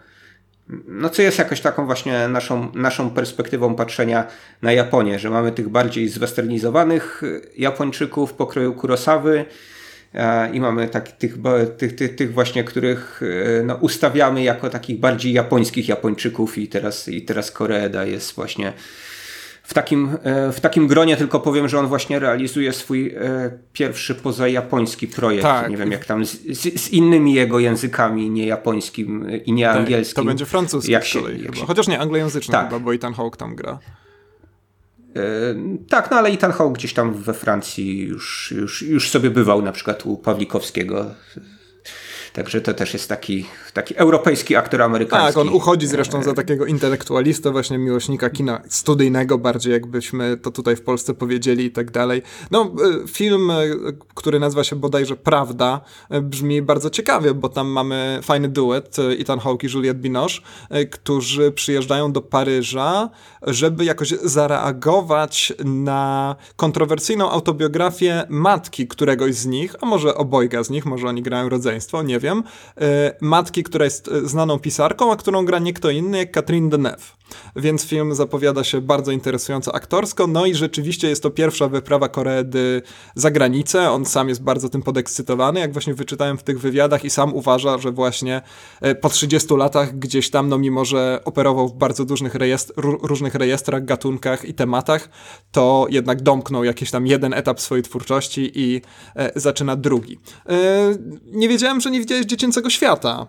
no 0.87 1.09
co 1.09 1.21
jest 1.21 1.37
jakoś 1.39 1.61
taką 1.61 1.85
właśnie 1.85 2.27
naszą, 2.27 2.71
naszą 2.73 3.09
perspektywą 3.09 3.75
patrzenia 3.75 4.27
na 4.61 4.71
Japonię, 4.71 5.19
że 5.19 5.29
mamy 5.29 5.51
tych 5.51 5.69
bardziej 5.69 6.09
zwesternizowanych 6.09 7.21
Japończyków 7.57 8.33
pokroju 8.33 8.73
Kurosawy 8.73 9.45
e, 10.13 10.51
i 10.51 10.61
mamy 10.61 10.87
tak, 10.87 11.11
tych, 11.11 11.35
tych, 11.77 11.95
tych, 11.95 12.15
tych 12.15 12.33
właśnie, 12.33 12.63
których 12.63 13.21
e, 13.59 13.63
no, 13.63 13.75
ustawiamy 13.75 14.43
jako 14.43 14.69
takich 14.69 14.99
bardziej 14.99 15.33
japońskich 15.33 15.87
Japończyków 15.87 16.57
i 16.57 16.67
teraz, 16.67 17.07
i 17.07 17.21
teraz 17.21 17.51
Koreeda 17.51 18.05
jest 18.05 18.35
właśnie 18.35 18.73
w 19.69 19.73
takim, 19.73 20.17
e, 20.23 20.51
w 20.51 20.59
takim 20.59 20.87
gronie 20.87 21.17
tylko 21.17 21.39
powiem, 21.39 21.67
że 21.67 21.79
on 21.79 21.87
właśnie 21.87 22.19
realizuje 22.19 22.73
swój 22.73 23.07
e, 23.07 23.51
pierwszy 23.73 24.15
pozajapoński 24.15 25.07
projekt. 25.07 25.43
Tak. 25.43 25.69
Nie 25.69 25.77
wiem, 25.77 25.91
jak 25.91 26.05
tam 26.05 26.25
z, 26.25 26.31
z, 26.31 26.81
z, 26.81 26.89
innymi 26.89 27.33
jego 27.33 27.59
językami, 27.59 28.29
nie 28.29 28.45
japońskim 28.47 29.27
i 29.45 29.53
nie 29.53 29.65
tak, 29.65 29.77
angielskim. 29.77 30.23
To 30.23 30.27
będzie 30.27 30.45
francuski 30.45 30.91
jak 30.91 31.05
się, 31.05 31.19
jak 31.43 31.55
się... 31.55 31.65
Chociaż 31.65 31.87
nie, 31.87 31.99
anglojęzyczny 31.99 32.51
tak. 32.51 32.67
chyba, 32.67 32.79
bo 32.79 32.93
Ethan 32.93 33.13
Hawke 33.13 33.37
tam 33.37 33.55
gra. 33.55 33.79
E, 35.15 35.21
tak, 35.89 36.11
no 36.11 36.17
ale 36.17 36.29
Ethan 36.29 36.51
Hawke 36.51 36.73
gdzieś 36.73 36.93
tam 36.93 37.13
we 37.13 37.33
Francji 37.33 37.99
już, 37.99 38.53
już, 38.57 38.81
już 38.81 39.09
sobie 39.09 39.29
bywał, 39.29 39.61
na 39.61 39.71
przykład 39.71 40.05
u 40.05 40.17
Pawlikowskiego 40.17 41.05
Także 42.33 42.61
to 42.61 42.73
też 42.73 42.93
jest 42.93 43.09
taki, 43.09 43.45
taki 43.79 43.95
europejski 43.97 44.55
aktor 44.55 44.81
amerykański. 44.81 45.27
Tak, 45.27 45.37
on 45.37 45.49
uchodzi 45.49 45.87
zresztą 45.87 46.23
za 46.23 46.33
takiego 46.33 46.65
intelektualistę, 46.65 47.51
właśnie 47.51 47.77
miłośnika 47.77 48.29
kina 48.29 48.61
studyjnego, 48.67 49.37
bardziej 49.37 49.73
jakbyśmy 49.73 50.37
to 50.37 50.51
tutaj 50.51 50.75
w 50.75 50.81
Polsce 50.81 51.13
powiedzieli 51.13 51.65
i 51.65 51.71
tak 51.71 51.91
dalej. 51.91 52.21
No, 52.51 52.71
e, 53.03 53.07
film, 53.07 53.51
e, 53.51 53.55
który 54.15 54.39
nazywa 54.39 54.63
się 54.63 54.75
bodajże 54.75 55.15
Prawda, 55.15 55.81
e, 56.09 56.21
brzmi 56.21 56.61
bardzo 56.61 56.89
ciekawie, 56.89 57.33
bo 57.33 57.49
tam 57.49 57.67
mamy 57.67 58.19
fajny 58.23 58.47
duet, 58.47 58.97
Ethan 59.19 59.39
Hawke 59.39 59.63
i 59.63 59.67
Juliette 59.73 59.99
Binoche, 59.99 60.41
którzy 60.91 61.51
przyjeżdżają 61.51 62.11
do 62.11 62.21
Paryża, 62.21 63.09
żeby 63.41 63.85
jakoś 63.85 64.09
zareagować 64.09 65.53
na 65.65 66.35
kontrowersyjną 66.55 67.31
autobiografię 67.31 68.23
matki 68.29 68.87
któregoś 68.87 69.35
z 69.35 69.45
nich, 69.45 69.75
a 69.81 69.85
może 69.85 70.15
obojga 70.15 70.63
z 70.63 70.69
nich, 70.69 70.85
może 70.85 71.07
oni 71.07 71.21
grają 71.21 71.49
rodzeństwo, 71.49 72.03
nie 72.03 72.19
wiem, 72.19 72.43
matki, 73.21 73.63
która 73.69 73.85
jest 73.85 74.07
e, 74.07 74.27
znaną 74.27 74.59
pisarką, 74.59 75.11
a 75.11 75.15
którą 75.15 75.45
gra 75.45 75.59
nie 75.59 75.73
kto 75.73 75.89
inny 75.89 76.17
jak 76.17 76.31
Catherine 76.31 76.69
Deneuve. 76.69 77.19
Więc 77.55 77.85
film 77.85 78.15
zapowiada 78.15 78.63
się 78.63 78.81
bardzo 78.81 79.11
interesująco 79.11 79.75
aktorsko, 79.75 80.27
no 80.27 80.45
i 80.45 80.55
rzeczywiście 80.55 81.09
jest 81.09 81.23
to 81.23 81.29
pierwsza 81.29 81.67
wyprawa 81.67 82.09
Koreedy 82.09 82.81
za 83.15 83.31
granicę. 83.31 83.91
On 83.91 84.05
sam 84.05 84.29
jest 84.29 84.43
bardzo 84.43 84.69
tym 84.69 84.81
podekscytowany, 84.81 85.59
jak 85.59 85.73
właśnie 85.73 85.93
wyczytałem 85.93 86.37
w 86.37 86.43
tych 86.43 86.59
wywiadach 86.59 87.05
i 87.05 87.09
sam 87.09 87.33
uważa, 87.33 87.77
że 87.77 87.91
właśnie 87.91 88.41
e, 88.81 88.95
po 88.95 89.09
30 89.09 89.55
latach 89.55 89.99
gdzieś 89.99 90.29
tam, 90.29 90.49
no 90.49 90.57
mimo 90.57 90.85
że 90.85 91.21
operował 91.25 91.67
w 91.67 91.73
bardzo 91.73 92.03
różnych, 92.03 92.35
rejestr, 92.35 92.73
różnych 92.77 93.35
rejestrach, 93.35 93.85
gatunkach 93.85 94.45
i 94.45 94.53
tematach, 94.53 95.09
to 95.51 95.87
jednak 95.89 96.21
domknął 96.21 96.63
jakiś 96.63 96.91
tam 96.91 97.07
jeden 97.07 97.33
etap 97.33 97.61
swojej 97.61 97.83
twórczości 97.83 98.51
i 98.55 98.81
e, 99.15 99.31
zaczyna 99.35 99.75
drugi. 99.75 100.19
Nie 101.25 101.49
wiedziałem, 101.49 101.81
że 101.81 101.91
nie 101.91 101.99
widziałeś 101.99 102.25
Dziecięcego 102.25 102.69
Świata, 102.69 103.27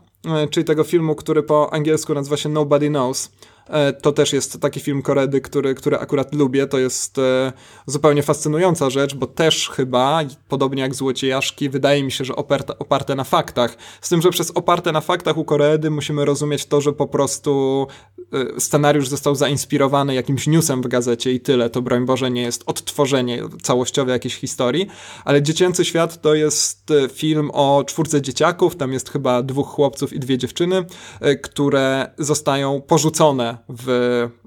czyli 0.51 0.65
tego 0.65 0.85
filmu, 0.85 1.15
który 1.15 1.43
po 1.43 1.73
angielsku 1.73 2.15
nazywa 2.15 2.37
się 2.37 2.49
Nobody 2.49 2.89
Knows. 2.89 3.31
E, 3.71 3.93
to 3.93 4.13
też 4.13 4.33
jest 4.33 4.61
taki 4.61 4.81
film 4.81 5.03
Koredy, 5.03 5.41
który, 5.41 5.75
który 5.75 5.99
akurat 5.99 6.35
lubię. 6.35 6.67
To 6.67 6.79
jest 6.79 7.19
e, 7.19 7.53
zupełnie 7.87 8.23
fascynująca 8.23 8.91
rzecz, 8.91 9.15
bo 9.15 9.27
też 9.27 9.69
chyba, 9.69 10.21
podobnie 10.49 10.83
jak 10.83 10.95
Złociejaszki, 10.95 11.69
wydaje 11.69 12.05
mi 12.05 12.13
się, 12.13 12.25
że 12.25 12.37
oparte, 12.37 12.79
oparte 12.79 13.15
na 13.15 13.25
faktach. 13.25 13.77
Z 14.01 14.09
tym, 14.09 14.23
że 14.23 14.31
przez 14.31 14.51
oparte 14.51 14.93
na 14.93 15.01
faktach 15.01 15.37
u 15.37 15.45
Koredy 15.45 15.91
musimy 15.91 16.25
rozumieć 16.25 16.67
to, 16.67 16.81
że 16.81 16.93
po 16.93 17.07
prostu 17.07 17.87
e, 18.33 18.61
scenariusz 18.61 19.09
został 19.09 19.35
zainspirowany 19.35 20.15
jakimś 20.15 20.47
newsem 20.47 20.83
w 20.83 20.89
gazecie 20.89 21.33
i 21.33 21.41
tyle. 21.41 21.71
To 21.71 21.83
broń 21.83 22.07
Boże 22.07 22.31
nie 22.31 22.43
jest 22.43 22.63
odtworzenie 22.67 23.43
całościowe 23.63 24.13
jakiejś 24.13 24.35
historii, 24.35 24.87
ale 25.25 25.43
Dziecięcy 25.43 25.85
Świat 25.85 26.21
to 26.21 26.35
jest 26.35 26.93
film 27.13 27.51
o 27.53 27.85
czwórce 27.87 28.23
dzieciaków, 28.23 28.77
tam 28.77 28.93
jest 28.93 29.11
chyba 29.11 29.43
dwóch 29.43 29.69
chłopców 29.69 30.13
i 30.13 30.21
dwie 30.21 30.39
dziewczyny, 30.39 30.85
które 31.43 32.11
zostają 32.19 32.81
porzucone 32.81 33.60
w 33.69 33.89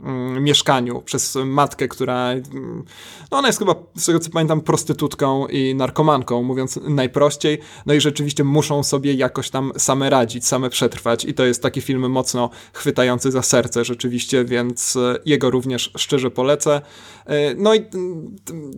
mm, 0.03 0.44
mieszkaniu 0.44 1.02
przez 1.02 1.38
matkę, 1.45 1.88
która 1.88 2.31
mm, 2.31 2.84
no 3.31 3.38
ona 3.38 3.48
jest 3.48 3.60
chyba, 3.60 3.76
z 3.95 4.06
tego 4.06 4.19
co 4.19 4.30
pamiętam, 4.30 4.61
prostytutką 4.61 5.48
i 5.48 5.76
narkomanką, 5.76 6.44
mówiąc 6.44 6.80
najprościej. 6.84 7.60
No 7.85 7.94
i 7.94 8.02
rzeczywiście 8.02 8.44
muszą 8.44 8.84
sobie 8.84 9.14
jakoś 9.14 9.49
tam 9.49 9.72
same 9.77 10.10
radzić, 10.10 10.48
same 10.48 10.69
przetrwać 10.69 11.26
i 11.26 11.34
to 11.34 11.45
jest 11.45 11.61
taki 11.61 11.81
film 11.81 12.11
mocno 12.11 12.49
chwytający 12.73 13.31
za 13.31 13.41
serce 13.41 13.85
rzeczywiście, 13.85 14.45
więc 14.45 14.95
e, 14.95 15.19
jego 15.26 15.49
również 15.49 15.91
szczerze 15.98 16.31
polecę. 16.31 16.81
E, 17.26 17.56
no 17.56 17.76
i 17.76 17.85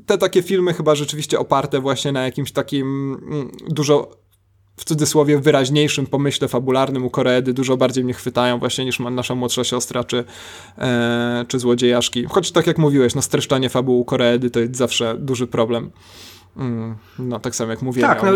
te 0.05 0.17
takie 0.17 0.43
filmy 0.43 0.73
chyba 0.73 0.95
rzeczywiście 0.95 1.39
oparte 1.39 1.79
właśnie 1.79 2.11
na 2.11 2.23
jakimś 2.23 2.51
takim 2.51 3.13
mm, 3.13 3.51
dużo 3.67 4.24
w 4.77 4.85
cudzysłowie 4.85 5.39
wyraźniejszym 5.39 6.07
pomyśle 6.07 6.47
fabularnym 6.47 7.05
u 7.05 7.09
Koreedy 7.09 7.53
dużo 7.53 7.77
bardziej 7.77 8.03
mnie 8.03 8.13
chwytają 8.13 8.59
właśnie 8.59 8.85
niż 8.85 8.99
nasza 8.99 9.35
młodsza 9.35 9.63
siostra 9.63 10.03
czy, 10.03 10.23
e, 10.77 11.45
czy 11.47 11.59
Złodziejaszki. 11.59 12.25
Choć 12.29 12.51
tak 12.51 12.67
jak 12.67 12.77
mówiłeś, 12.77 13.15
no 13.15 13.21
streszczanie 13.21 13.69
fabuł 13.69 14.05
Koreedy 14.05 14.49
to 14.49 14.59
jest 14.59 14.75
zawsze 14.75 15.15
duży 15.19 15.47
problem. 15.47 15.91
Mm, 16.57 16.95
no 17.19 17.39
tak 17.39 17.55
samo 17.55 17.71
jak 17.71 17.81
mówiłem. 17.81 18.09
Tak, 18.09 18.23
no 18.23 18.31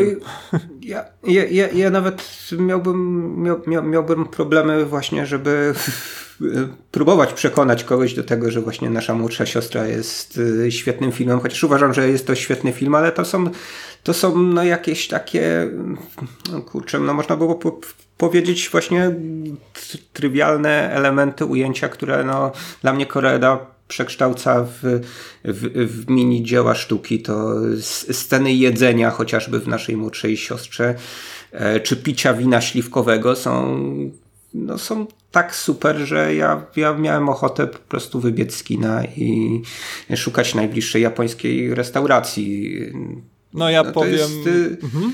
ja, 0.81 1.05
ja, 1.23 1.45
ja, 1.45 1.67
ja 1.67 1.89
nawet 1.89 2.49
miałbym, 2.59 3.33
miał, 3.43 3.61
miał, 3.67 3.83
miałbym 3.83 4.25
problemy 4.25 4.85
właśnie, 4.85 5.25
żeby 5.25 5.73
próbować 6.91 7.33
przekonać 7.33 7.83
kogoś 7.83 8.13
do 8.13 8.23
tego, 8.23 8.51
że 8.51 8.61
właśnie 8.61 8.89
nasza 8.89 9.13
młodsza 9.13 9.45
siostra 9.45 9.87
jest 9.87 10.37
y, 10.37 10.71
świetnym 10.71 11.11
filmem, 11.11 11.39
chociaż 11.39 11.63
uważam, 11.63 11.93
że 11.93 12.09
jest 12.09 12.27
to 12.27 12.35
świetny 12.35 12.71
film, 12.71 12.95
ale 12.95 13.11
to 13.11 13.25
są, 13.25 13.49
to 14.03 14.13
są 14.13 14.37
no 14.37 14.63
jakieś 14.63 15.07
takie, 15.07 15.71
no 16.51 16.61
kurczę, 16.61 16.99
no 16.99 17.13
można 17.13 17.35
było 17.35 17.59
powiedzieć 18.17 18.69
właśnie 18.71 19.11
trywialne 20.13 20.91
elementy 20.93 21.45
ujęcia, 21.45 21.89
które 21.89 22.23
no, 22.23 22.51
dla 22.81 22.93
mnie 22.93 23.05
Koreda 23.05 23.65
przekształca 23.87 24.63
w, 24.63 24.79
w, 25.43 25.87
w 25.87 26.09
mini 26.09 26.43
dzieła 26.43 26.75
sztuki. 26.75 27.21
To 27.21 27.53
sceny 28.11 28.53
jedzenia 28.53 29.11
chociażby 29.11 29.59
w 29.59 29.67
naszej 29.67 29.97
młodszej 29.97 30.37
siostrze, 30.37 30.95
e, 31.51 31.79
czy 31.79 31.97
picia 31.97 32.33
wina 32.33 32.61
śliwkowego 32.61 33.35
są, 33.35 33.79
no, 34.53 34.77
są 34.77 35.05
tak 35.31 35.55
super, 35.55 35.97
że 35.97 36.35
ja, 36.35 36.65
ja 36.75 36.93
miałem 36.93 37.29
ochotę 37.29 37.67
po 37.67 37.77
prostu 37.77 38.19
wybiec 38.19 38.55
z 38.55 38.63
kina 38.63 39.05
i 39.05 39.61
szukać 40.15 40.55
najbliższej 40.55 41.01
japońskiej 41.01 41.75
restauracji. 41.75 42.79
No 43.53 43.69
ja 43.69 43.83
no, 43.83 43.91
powiem... 43.91 44.13
Jest, 44.13 44.47
y, 44.47 44.77
mhm. 44.83 45.13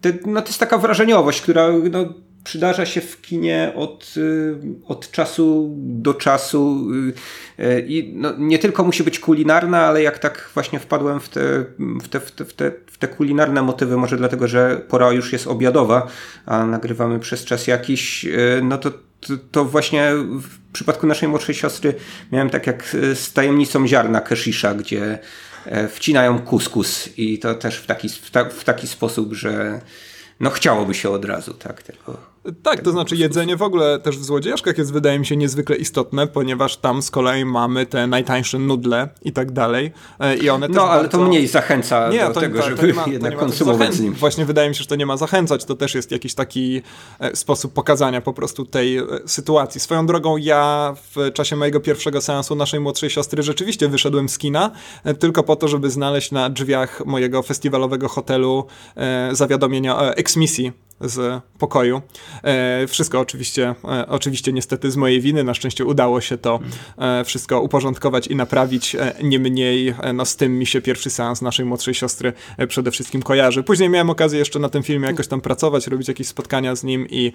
to, 0.00 0.08
no 0.26 0.42
to 0.42 0.48
jest 0.48 0.60
taka 0.60 0.78
wrażeniowość, 0.78 1.40
która 1.40 1.68
no, 1.90 2.14
przydarza 2.44 2.86
się 2.86 3.00
w 3.00 3.20
kinie 3.20 3.72
od, 3.76 4.14
y, 4.16 4.56
od 4.86 5.10
czasu 5.10 5.74
do 5.76 6.14
czasu 6.14 6.88
y, 7.58 7.84
i 7.88 8.12
no, 8.16 8.32
nie 8.38 8.58
tylko 8.58 8.84
musi 8.84 9.04
być 9.04 9.18
kulinarna, 9.18 9.86
ale 9.86 10.02
jak 10.02 10.18
tak 10.18 10.50
właśnie 10.54 10.78
wpadłem 10.80 11.20
w 11.20 11.28
te, 11.28 11.64
w, 11.78 12.08
te, 12.08 12.20
w, 12.20 12.30
te, 12.30 12.44
w, 12.44 12.52
te, 12.54 12.72
w 12.86 12.98
te 12.98 13.08
kulinarne 13.08 13.62
motywy, 13.62 13.96
może 13.96 14.16
dlatego, 14.16 14.48
że 14.48 14.80
pora 14.88 15.12
już 15.12 15.32
jest 15.32 15.46
obiadowa, 15.46 16.06
a 16.46 16.66
nagrywamy 16.66 17.18
przez 17.18 17.44
czas 17.44 17.66
jakiś, 17.66 18.26
no 18.62 18.78
to 18.78 18.90
to, 19.26 19.34
to, 19.50 19.64
właśnie 19.64 20.12
w 20.40 20.72
przypadku 20.72 21.06
naszej 21.06 21.28
młodszej 21.28 21.54
siostry 21.54 21.94
miałem 22.32 22.50
tak 22.50 22.66
jak 22.66 22.96
z 23.14 23.32
tajemnicą 23.32 23.86
ziarna 23.86 24.20
Keshisha, 24.20 24.74
gdzie 24.74 25.18
wcinają 25.88 26.38
kuskus 26.38 27.18
i 27.18 27.38
to 27.38 27.54
też 27.54 27.76
w 27.76 27.86
taki, 27.86 28.08
w, 28.08 28.30
ta, 28.30 28.44
w 28.44 28.64
taki 28.64 28.86
sposób, 28.86 29.32
że 29.32 29.80
no 30.40 30.50
chciałoby 30.50 30.94
się 30.94 31.10
od 31.10 31.24
razu, 31.24 31.54
tak, 31.54 31.82
tylko 31.82 32.31
tak, 32.62 32.80
to 32.80 32.90
znaczy 32.90 33.16
jedzenie 33.16 33.56
w 33.56 33.62
ogóle 33.62 33.98
też 33.98 34.18
w 34.18 34.24
Złodziejaszkach 34.24 34.78
jest 34.78 34.92
wydaje 34.92 35.18
mi 35.18 35.26
się 35.26 35.36
niezwykle 35.36 35.76
istotne, 35.76 36.26
ponieważ 36.26 36.76
tam 36.76 37.02
z 37.02 37.10
kolei 37.10 37.44
mamy 37.44 37.86
te 37.86 38.06
najtańsze 38.06 38.58
nudle 38.58 39.08
i 39.22 39.32
tak 39.32 39.52
dalej 39.52 39.92
e, 40.20 40.36
i 40.36 40.50
one 40.50 40.68
No, 40.68 40.82
ale 40.82 41.02
bardzo... 41.02 41.18
to 41.18 41.24
mniej 41.24 41.46
zachęca 41.46 42.08
nie, 42.08 42.20
do 42.20 42.30
to, 42.30 42.40
tego, 42.40 42.58
to, 42.58 42.64
to 42.64 42.70
żeby 42.70 42.92
ma, 42.92 43.04
jednak 43.06 43.36
konsumować 43.36 43.94
z 43.94 44.00
nim. 44.00 44.12
Właśnie 44.12 44.44
wydaje 44.44 44.68
mi 44.68 44.74
się, 44.74 44.82
że 44.82 44.88
to 44.88 44.96
nie 44.96 45.06
ma 45.06 45.16
zachęcać, 45.16 45.64
to 45.64 45.74
też 45.74 45.94
jest 45.94 46.10
jakiś 46.10 46.34
taki 46.34 46.82
e, 47.20 47.36
sposób 47.36 47.72
pokazania 47.72 48.20
po 48.20 48.32
prostu 48.32 48.66
tej 48.66 48.98
e, 48.98 49.04
sytuacji. 49.26 49.80
Swoją 49.80 50.06
drogą 50.06 50.36
ja 50.36 50.94
w 51.14 51.32
czasie 51.32 51.56
mojego 51.56 51.80
pierwszego 51.80 52.20
seansu 52.20 52.54
naszej 52.54 52.80
młodszej 52.80 53.10
siostry 53.10 53.42
rzeczywiście 53.42 53.88
wyszedłem 53.88 54.28
z 54.28 54.38
kina, 54.38 54.70
tylko 55.18 55.42
po 55.42 55.56
to, 55.56 55.68
żeby 55.68 55.90
znaleźć 55.90 56.30
na 56.30 56.50
drzwiach 56.50 57.06
mojego 57.06 57.42
festiwalowego 57.42 58.08
hotelu 58.08 58.66
zawiadomienia 59.32 59.96
o 59.96 60.14
eksmisji 60.14 60.72
z 61.02 61.42
pokoju. 61.58 62.02
E, 62.44 62.86
wszystko 62.86 63.20
oczywiście, 63.20 63.74
e, 63.84 64.08
oczywiście 64.08 64.52
niestety 64.52 64.90
z 64.90 64.96
mojej 64.96 65.20
winy. 65.20 65.44
Na 65.44 65.54
szczęście 65.54 65.84
udało 65.84 66.20
się 66.20 66.38
to 66.38 66.60
e, 66.98 67.24
wszystko 67.24 67.60
uporządkować 67.60 68.26
i 68.26 68.36
naprawić. 68.36 68.96
Niemniej 69.22 69.94
no, 70.14 70.24
z 70.24 70.36
tym 70.36 70.58
mi 70.58 70.66
się 70.66 70.80
pierwszy 70.80 71.10
seans 71.10 71.42
naszej 71.42 71.66
młodszej 71.66 71.94
siostry 71.94 72.32
przede 72.68 72.90
wszystkim 72.90 73.22
kojarzy. 73.22 73.62
Później 73.62 73.88
miałem 73.88 74.10
okazję 74.10 74.38
jeszcze 74.38 74.58
na 74.58 74.68
tym 74.68 74.82
filmie 74.82 75.06
jakoś 75.06 75.28
tam 75.28 75.40
pracować, 75.40 75.86
robić 75.86 76.08
jakieś 76.08 76.28
spotkania 76.28 76.76
z 76.76 76.84
nim 76.84 77.06
i 77.10 77.32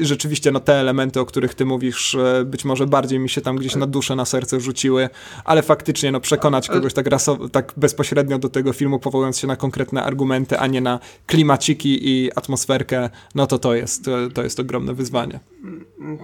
rzeczywiście 0.00 0.50
no, 0.50 0.60
te 0.60 0.74
elementy, 0.74 1.20
o 1.20 1.26
których 1.26 1.54
ty 1.54 1.64
mówisz, 1.64 2.16
być 2.44 2.64
może 2.64 2.86
bardziej 2.86 3.18
mi 3.18 3.28
się 3.28 3.40
tam 3.40 3.56
gdzieś 3.56 3.76
na 3.76 3.86
duszę, 3.86 4.16
na 4.16 4.24
serce 4.24 4.60
rzuciły, 4.60 5.08
ale 5.44 5.62
faktycznie 5.62 6.12
no, 6.12 6.20
przekonać 6.20 6.68
kogoś 6.68 6.94
tak, 6.94 7.06
raso- 7.06 7.50
tak 7.50 7.72
bezpośrednio 7.76 8.38
do 8.38 8.48
tego 8.48 8.72
filmu, 8.72 8.98
powołując 8.98 9.38
się 9.38 9.46
na 9.46 9.56
konkretne 9.56 10.02
argumenty, 10.02 10.58
a 10.58 10.66
nie 10.66 10.80
na 10.80 10.98
klimaciki 11.26 12.08
i 12.08 12.32
atmosferkę 12.34 12.91
no 13.34 13.46
to 13.46 13.58
to 13.58 13.74
jest, 13.74 14.10
to 14.34 14.42
jest 14.42 14.60
ogromne 14.60 14.94
wyzwanie. 14.94 15.40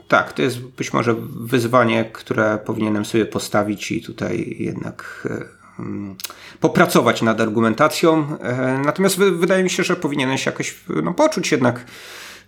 Tak, 0.08 0.32
to 0.32 0.42
jest 0.42 0.60
być 0.60 0.92
może 0.92 1.14
wyzwanie, 1.40 2.04
które 2.04 2.58
powinienem 2.64 3.04
sobie 3.04 3.26
postawić 3.26 3.90
i 3.92 4.02
tutaj 4.02 4.56
jednak 4.58 5.28
e, 5.30 5.44
mm, 5.78 6.16
popracować 6.60 7.22
nad 7.22 7.40
argumentacją. 7.40 8.38
E, 8.40 8.82
natomiast 8.84 9.18
wydaje 9.18 9.64
mi 9.64 9.70
się, 9.70 9.82
że 9.84 9.96
powinieneś 9.96 10.46
jakoś 10.46 10.80
no, 11.02 11.14
poczuć 11.14 11.52
jednak 11.52 11.84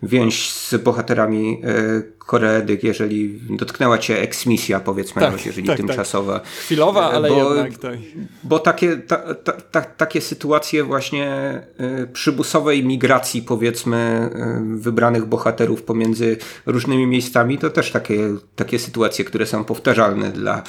więź 0.03 0.53
z 0.53 0.75
bohaterami 0.83 1.63
e, 1.65 2.21
Koredy, 2.31 2.79
jeżeli 2.83 3.41
dotknęła 3.51 3.99
cię 3.99 4.21
eksmisja, 4.21 4.81
powiedzmy, 4.81 5.23
tak, 5.23 5.47
jeżeli 5.47 5.67
tak, 5.67 5.77
tymczasowa. 5.77 6.39
Tak. 6.39 6.49
Chwilowa, 6.49 7.11
ale 7.11 7.29
bo, 7.29 7.55
jednak. 7.55 7.79
Tak. 7.79 7.99
Bo 8.45 8.59
takie, 8.59 8.97
ta, 8.97 9.35
ta, 9.35 9.53
ta, 9.53 9.81
takie 9.81 10.21
sytuacje 10.21 10.85
właśnie 10.85 11.27
e, 11.27 12.07
przybusowej 12.13 12.85
migracji, 12.85 13.43
powiedzmy, 13.43 13.97
e, 13.97 14.63
wybranych 14.77 15.25
bohaterów 15.27 15.83
pomiędzy 15.83 16.37
różnymi 16.67 17.07
miejscami, 17.07 17.59
to 17.59 17.71
też 17.71 17.91
takie, 17.91 18.19
takie 18.57 18.79
sytuacje, 18.79 19.25
które 19.25 19.47
są 19.47 19.65
powtarzalne 19.65 20.33
dla, 20.33 20.63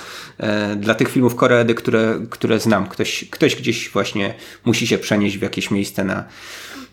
dla 0.78 0.96
tych 0.96 1.10
filmów 1.10 1.36
Koredy, 1.36 1.76
które, 1.76 2.20
które 2.30 2.60
znam. 2.60 2.88
Ktoś, 2.88 3.26
ktoś 3.30 3.56
gdzieś 3.56 3.90
właśnie 3.90 4.34
musi 4.66 4.88
się 4.88 4.98
przenieść 4.98 5.38
w 5.38 5.42
jakieś 5.42 5.72
miejsce 5.72 6.04
na 6.04 6.26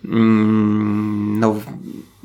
no, 0.05 1.57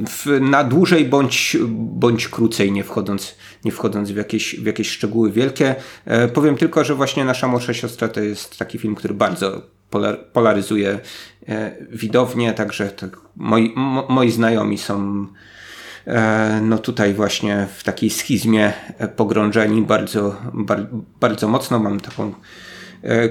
w, 0.08 0.40
na 0.42 0.64
dłużej 0.64 1.06
bądź, 1.06 1.58
bądź 1.70 2.28
krócej, 2.28 2.72
nie 2.72 2.84
wchodząc, 2.84 3.36
nie 3.66 3.72
wchodząc 3.72 4.12
w, 4.12 4.16
jakieś, 4.16 4.56
w 4.56 4.66
jakieś 4.66 4.90
szczegóły 4.90 5.32
wielkie. 5.32 5.76
E, 6.06 6.28
powiem 6.28 6.58
tylko, 6.58 6.84
że 6.84 6.96
właśnie 6.96 7.26
Nasza 7.26 7.48
młodsza 7.48 7.74
siostra 7.74 8.08
to 8.08 8.20
jest 8.20 8.58
taki 8.58 8.78
film, 8.78 8.96
który 8.96 9.14
bardzo 9.14 9.62
polar, 9.90 10.20
polaryzuje 10.34 11.00
e, 11.48 11.76
widownię, 11.92 12.54
także 12.54 12.90
tak, 12.90 13.18
moi, 13.36 13.74
mo, 13.76 14.08
moi 14.10 14.32
znajomi 14.32 14.78
są 14.78 15.28
e, 16.08 16.62
no 16.64 16.78
tutaj 16.78 17.14
właśnie 17.14 17.68
w 17.78 17.84
takiej 17.84 18.10
schizmie 18.10 18.74
pogrążeni 19.16 19.82
bardzo, 19.82 20.36
bar, 20.54 20.88
bardzo 21.20 21.48
mocno. 21.48 21.80
Mam 21.80 22.00
taką 22.00 22.34
E, 22.34 22.34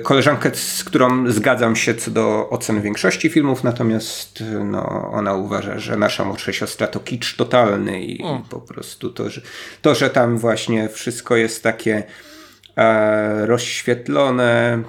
koleżankę, 0.03 0.51
z 0.55 0.85
którą 0.85 1.31
zgadzam 1.31 1.77
się 1.77 1.95
co 1.95 2.11
do 2.11 2.51
ocen 2.51 2.83
większości 2.83 3.29
filmów, 3.29 3.65
natomiast 3.65 4.41
e, 4.41 4.65
no, 4.65 5.11
ona 5.13 5.35
uważa, 5.35 5.79
że 5.79 5.97
nasza 5.97 6.25
młodsza 6.25 6.53
siostra 6.53 6.87
to 6.87 7.01
kicz 7.01 7.37
totalny 7.37 8.05
i 8.05 8.23
o. 8.23 8.43
po 8.51 8.61
prostu 8.61 9.11
to 9.11 9.31
że, 9.31 9.41
to, 9.83 9.95
że 9.95 10.11
tam 10.11 10.39
właśnie 10.39 10.89
wszystko 10.89 11.37
jest 11.37 11.63
takie 11.63 12.03
e, 12.77 13.47
rozświetlone, 13.47 14.83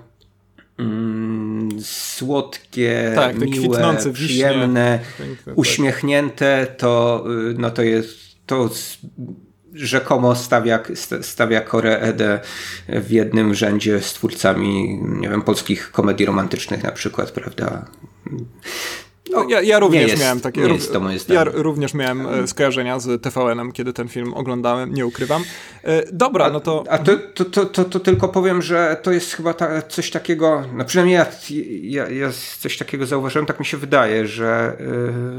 mm, 0.78 1.70
słodkie, 1.82 3.12
tak, 3.16 3.40
miłe, 3.40 3.98
przyjemne, 4.14 5.00
tak. 5.46 5.58
uśmiechnięte, 5.58 6.68
to, 6.78 7.24
y, 7.52 7.56
no 7.58 7.72
to 7.72 7.82
jest 7.82 8.18
to 8.46 8.70
rzekomo 9.74 10.36
stawia, 10.36 10.80
stawia 11.22 11.62
Koreedę 11.62 12.40
w 12.88 13.12
jednym 13.12 13.54
rzędzie 13.54 14.02
z 14.02 14.14
twórcami, 14.14 15.00
nie 15.04 15.30
wiem, 15.30 15.42
polskich 15.42 15.92
komedii 15.92 16.26
romantycznych 16.26 16.84
na 16.84 16.92
przykład, 16.92 17.32
prawda? 17.32 17.86
No, 19.34 19.46
ja, 19.50 19.62
ja, 19.62 19.80
również 19.80 20.08
jest, 20.08 20.24
miałem 20.24 20.40
takie. 20.40 20.62
ja 21.28 21.44
również 21.44 21.94
miałem 21.94 22.28
e, 22.28 22.48
skojarzenia 22.48 23.00
z 23.00 23.22
TVN-em, 23.22 23.72
kiedy 23.72 23.94
ten 23.94 24.08
film 24.08 24.34
oglądałem, 24.34 24.94
nie 24.94 25.06
ukrywam. 25.06 25.44
E, 25.84 26.04
dobra, 26.12 26.46
a, 26.46 26.50
no 26.50 26.60
to. 26.60 26.84
A 26.90 26.98
to, 26.98 27.12
to, 27.34 27.46
to, 27.46 27.66
to, 27.66 27.86
to 27.86 28.00
tylko 28.00 28.30
powiem, 28.30 28.62
że 28.62 28.98
to 29.04 29.12
jest 29.12 29.34
chyba 29.34 29.54
ta, 29.54 29.82
coś 29.82 30.12
takiego, 30.12 30.64
no 30.74 30.86
przynajmniej 30.86 31.16
ja, 31.16 31.26
ja, 31.82 32.10
ja, 32.10 32.30
coś 32.60 32.78
takiego 32.78 33.06
zauważyłem, 33.06 33.46
tak 33.46 33.60
mi 33.60 33.66
się 33.66 33.78
wydaje, 33.78 34.28
że, 34.28 34.78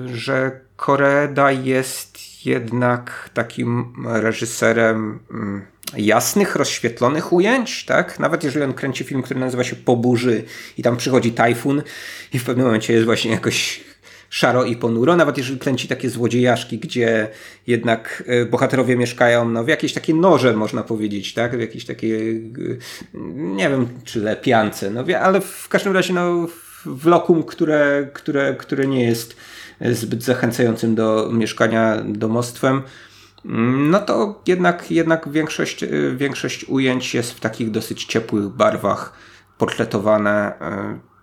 yy, 0.09 0.17
że 0.17 0.61
Koreda 0.77 1.51
jest 1.51 2.14
jednak 2.47 3.31
takim 3.35 3.93
reżyserem 4.07 5.19
mm, 5.31 5.63
jasnych, 5.97 6.57
rozświetlonych 6.57 7.33
ujęć, 7.33 7.85
tak? 7.85 8.19
Nawet 8.19 8.45
jeżeli 8.45 8.65
on 8.65 8.73
kręci 8.73 9.05
film, 9.05 9.23
który 9.23 9.41
nazywa 9.41 9.65
się 9.65 9.77
Po 9.77 9.97
burzy 9.97 10.45
i 10.79 10.83
tam 10.83 10.97
przychodzi 10.97 11.33
tajfun 11.33 11.83
i 12.33 12.39
w 12.39 12.45
pewnym 12.45 12.67
momencie 12.67 12.93
jest 12.93 13.05
właśnie 13.05 13.31
jakoś 13.31 13.81
szaro 14.31 14.65
i 14.65 14.77
ponuro, 14.77 15.17
nawet 15.17 15.39
jeżeli 15.39 15.59
kręci 15.59 15.89
takie 15.89 16.11
złodziejaszki, 16.11 16.79
gdzie 16.79 17.29
jednak 17.67 18.25
e, 18.27 18.45
bohaterowie 18.45 18.97
mieszkają 18.97 19.49
no, 19.49 19.65
w 19.65 19.69
jakiejś 19.69 19.93
takiej 19.93 20.15
noże, 20.15 20.53
można 20.53 20.83
powiedzieć, 20.83 21.35
tak? 21.35 21.57
W 21.57 21.61
jakiejś 21.61 21.85
takiej, 21.85 22.37
e, 22.37 23.19
nie 23.35 23.69
wiem, 23.69 23.89
czy 24.05 24.21
lepiance, 24.21 24.91
no, 24.91 25.05
ale 25.21 25.41
w 25.41 25.69
każdym 25.69 25.93
razie 25.93 26.15
no, 26.15 26.49
w 26.87 27.07
lokum, 27.07 27.43
które, 27.43 28.09
które, 28.13 28.55
które 28.59 28.87
nie 28.87 29.05
jest 29.05 29.37
zbyt 29.81 30.23
zachęcającym 30.23 30.95
do 30.95 31.31
mieszkania 31.33 31.97
domostwem, 32.05 32.83
no 33.91 34.01
to 34.01 34.43
jednak, 34.47 34.91
jednak 34.91 35.29
większość, 35.29 35.83
y, 35.83 36.15
większość 36.17 36.65
ujęć 36.65 37.15
jest 37.15 37.33
w 37.33 37.41
takich 37.41 37.71
dosyć 37.71 38.05
ciepłych 38.05 38.49
barwach 38.49 39.13
portretowane. 39.59 40.53
Y, 40.53 41.15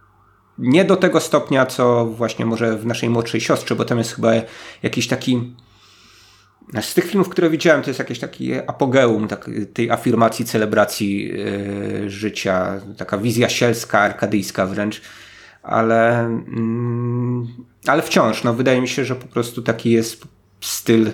nie 0.58 0.86
do 0.86 0.96
tego 0.96 1.20
stopnia, 1.20 1.66
co 1.66 2.06
właśnie 2.06 2.46
może 2.46 2.78
w 2.78 2.86
naszej 2.86 3.10
młodszej 3.10 3.42
siostrze, 3.42 3.76
bo 3.76 3.86
tam 3.86 3.98
jest 3.98 4.16
chyba 4.16 4.32
jakiś 4.84 5.08
taki. 5.08 5.56
Z 6.82 6.94
tych 6.94 7.06
filmów, 7.06 7.30
które 7.30 7.50
widziałem, 7.50 7.82
to 7.82 7.90
jest 7.90 8.00
jakiś 8.00 8.20
taki 8.20 8.54
apogeum 8.54 9.28
tak, 9.28 9.50
tej 9.74 9.92
afirmacji, 9.92 10.46
celebracji 10.46 11.28
yy, 11.28 12.10
życia, 12.10 12.82
taka 12.98 13.18
wizja 13.18 13.50
sielska, 13.50 14.00
arkadyjska 14.00 14.66
wręcz 14.66 15.02
ale, 15.64 16.20
mm, 16.20 17.48
ale 17.88 18.02
wciąż, 18.02 18.44
no 18.44 18.54
wydaje 18.54 18.82
mi 18.82 18.88
się, 18.88 19.06
że 19.06 19.16
po 19.16 19.28
prostu 19.28 19.62
taki 19.62 19.92
jest 19.92 20.24
styl 20.62 21.12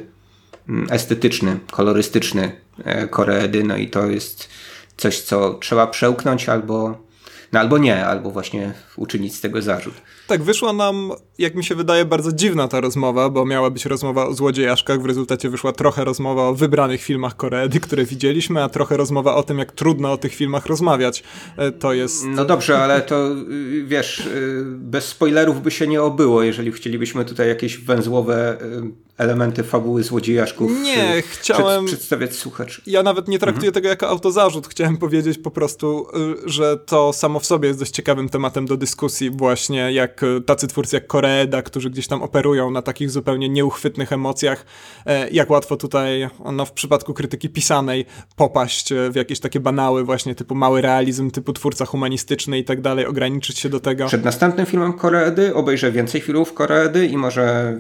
mm, 0.70 0.88
estetyczny, 0.92 1.60
kolorystyczny 1.72 2.52
e, 2.84 3.08
Koreedy, 3.08 3.64
no 3.64 3.78
i 3.78 3.90
to 3.90 4.06
jest 4.06 4.50
coś, 4.98 5.22
co 5.22 5.54
trzeba 5.54 5.88
przełknąć 5.88 6.50
albo, 6.50 7.04
no 7.52 7.60
albo 7.60 7.78
nie, 7.78 8.06
albo 8.06 8.32
właśnie 8.32 8.74
uczynić 8.96 9.36
z 9.36 9.42
tego 9.42 9.62
zarzut. 9.62 9.94
Tak, 10.28 10.44
wyszła 10.44 10.74
nam, 10.74 11.12
jak 11.38 11.56
mi 11.56 11.64
się 11.64 11.76
wydaje, 11.76 12.06
bardzo 12.06 12.32
dziwna 12.32 12.68
ta 12.68 12.82
rozmowa, 12.82 13.30
bo 13.30 13.46
miała 13.46 13.70
być 13.70 13.86
rozmowa 13.86 14.28
o 14.28 14.34
złodziejaszkach, 14.34 15.02
w 15.02 15.06
rezultacie 15.06 15.50
wyszła 15.50 15.72
trochę 15.72 16.06
rozmowa 16.06 16.48
o 16.48 16.54
wybranych 16.54 17.02
filmach 17.02 17.36
Koreedy, 17.36 17.80
które 17.80 18.06
widzieliśmy, 18.06 18.64
a 18.64 18.70
trochę 18.70 18.98
rozmowa 18.98 19.36
o 19.36 19.44
tym, 19.44 19.60
jak 19.60 19.72
trudno 19.72 20.12
o 20.12 20.18
tych 20.18 20.34
filmach 20.34 20.66
rozmawiać. 20.66 21.24
E, 21.58 21.72
to 21.72 21.94
jest... 21.94 22.26
No 22.26 22.46
dobrze, 22.46 22.78
ale 22.78 23.02
to 23.02 23.32
y, 23.32 23.84
wiesz, 23.86 24.20
y, 24.20 24.64
bez 24.66 25.08
spoilerów 25.08 25.62
by 25.62 25.72
się 25.72 25.88
nie 25.88 26.02
obyło, 26.02 26.44
jeżeli 26.44 26.72
chcielibyśmy 26.72 27.26
tutaj 27.26 27.48
jakieś 27.48 27.78
węzłowe 27.78 28.62
y, 28.62 29.08
elementy 29.18 29.64
fabuły 29.64 30.04
złodziejaszków 30.04 30.72
nie, 30.72 31.22
chciałem... 31.22 31.86
przedstawiać 31.86 32.36
słuchaczy. 32.36 32.82
Ja 32.88 33.04
nawet 33.04 33.28
nie 33.28 33.40
traktuję 33.40 33.68
mhm. 33.68 33.74
tego 33.74 33.90
jako 33.90 34.08
autozarzut. 34.08 34.68
Chciałem 34.68 34.98
powiedzieć 34.98 35.38
po 35.38 35.52
prostu, 35.52 36.08
że 36.46 36.78
to 36.78 37.14
samo 37.14 37.40
w 37.40 37.46
sobie 37.46 37.68
jest 37.68 37.80
dość 37.80 37.92
ciekawym 37.92 38.30
tematem 38.30 38.66
do 38.66 38.78
dyskusji 38.78 39.30
właśnie, 39.30 39.92
jak 39.92 40.17
jak 40.22 40.46
tacy 40.46 40.68
twórcy 40.68 40.96
jak 40.96 41.08
Koreeda, 41.08 41.62
którzy 41.62 41.90
gdzieś 41.90 42.08
tam 42.08 42.22
operują 42.24 42.72
na 42.72 42.82
takich 42.82 43.12
zupełnie 43.12 43.50
nieuchwytnych 43.50 44.14
emocjach, 44.14 44.66
e, 45.06 45.30
jak 45.30 45.50
łatwo 45.50 45.78
tutaj, 45.78 46.30
no 46.54 46.66
w 46.66 46.72
przypadku 46.72 47.14
krytyki 47.14 47.50
pisanej, 47.50 48.06
popaść 48.36 48.92
e, 48.92 49.10
w 49.12 49.16
jakieś 49.16 49.40
takie 49.40 49.60
banały 49.60 50.04
właśnie 50.04 50.36
typu 50.36 50.56
mały 50.56 50.82
realizm, 50.82 51.32
typu 51.32 51.54
twórca 51.54 51.86
humanistyczny 51.86 52.60
i 52.60 52.64
tak 52.64 52.82
dalej, 52.82 53.06
ograniczyć 53.06 53.60
się 53.60 53.70
do 53.70 53.80
tego. 53.80 54.08
Przed 54.08 54.26
następnym 54.26 54.66
filmem 54.66 54.94
Koreedy 54.94 55.56
obejrzę 55.56 55.92
więcej 55.92 56.22
filmów 56.22 56.54
Koreedy 56.54 57.06
i 57.06 57.18
może 57.18 57.78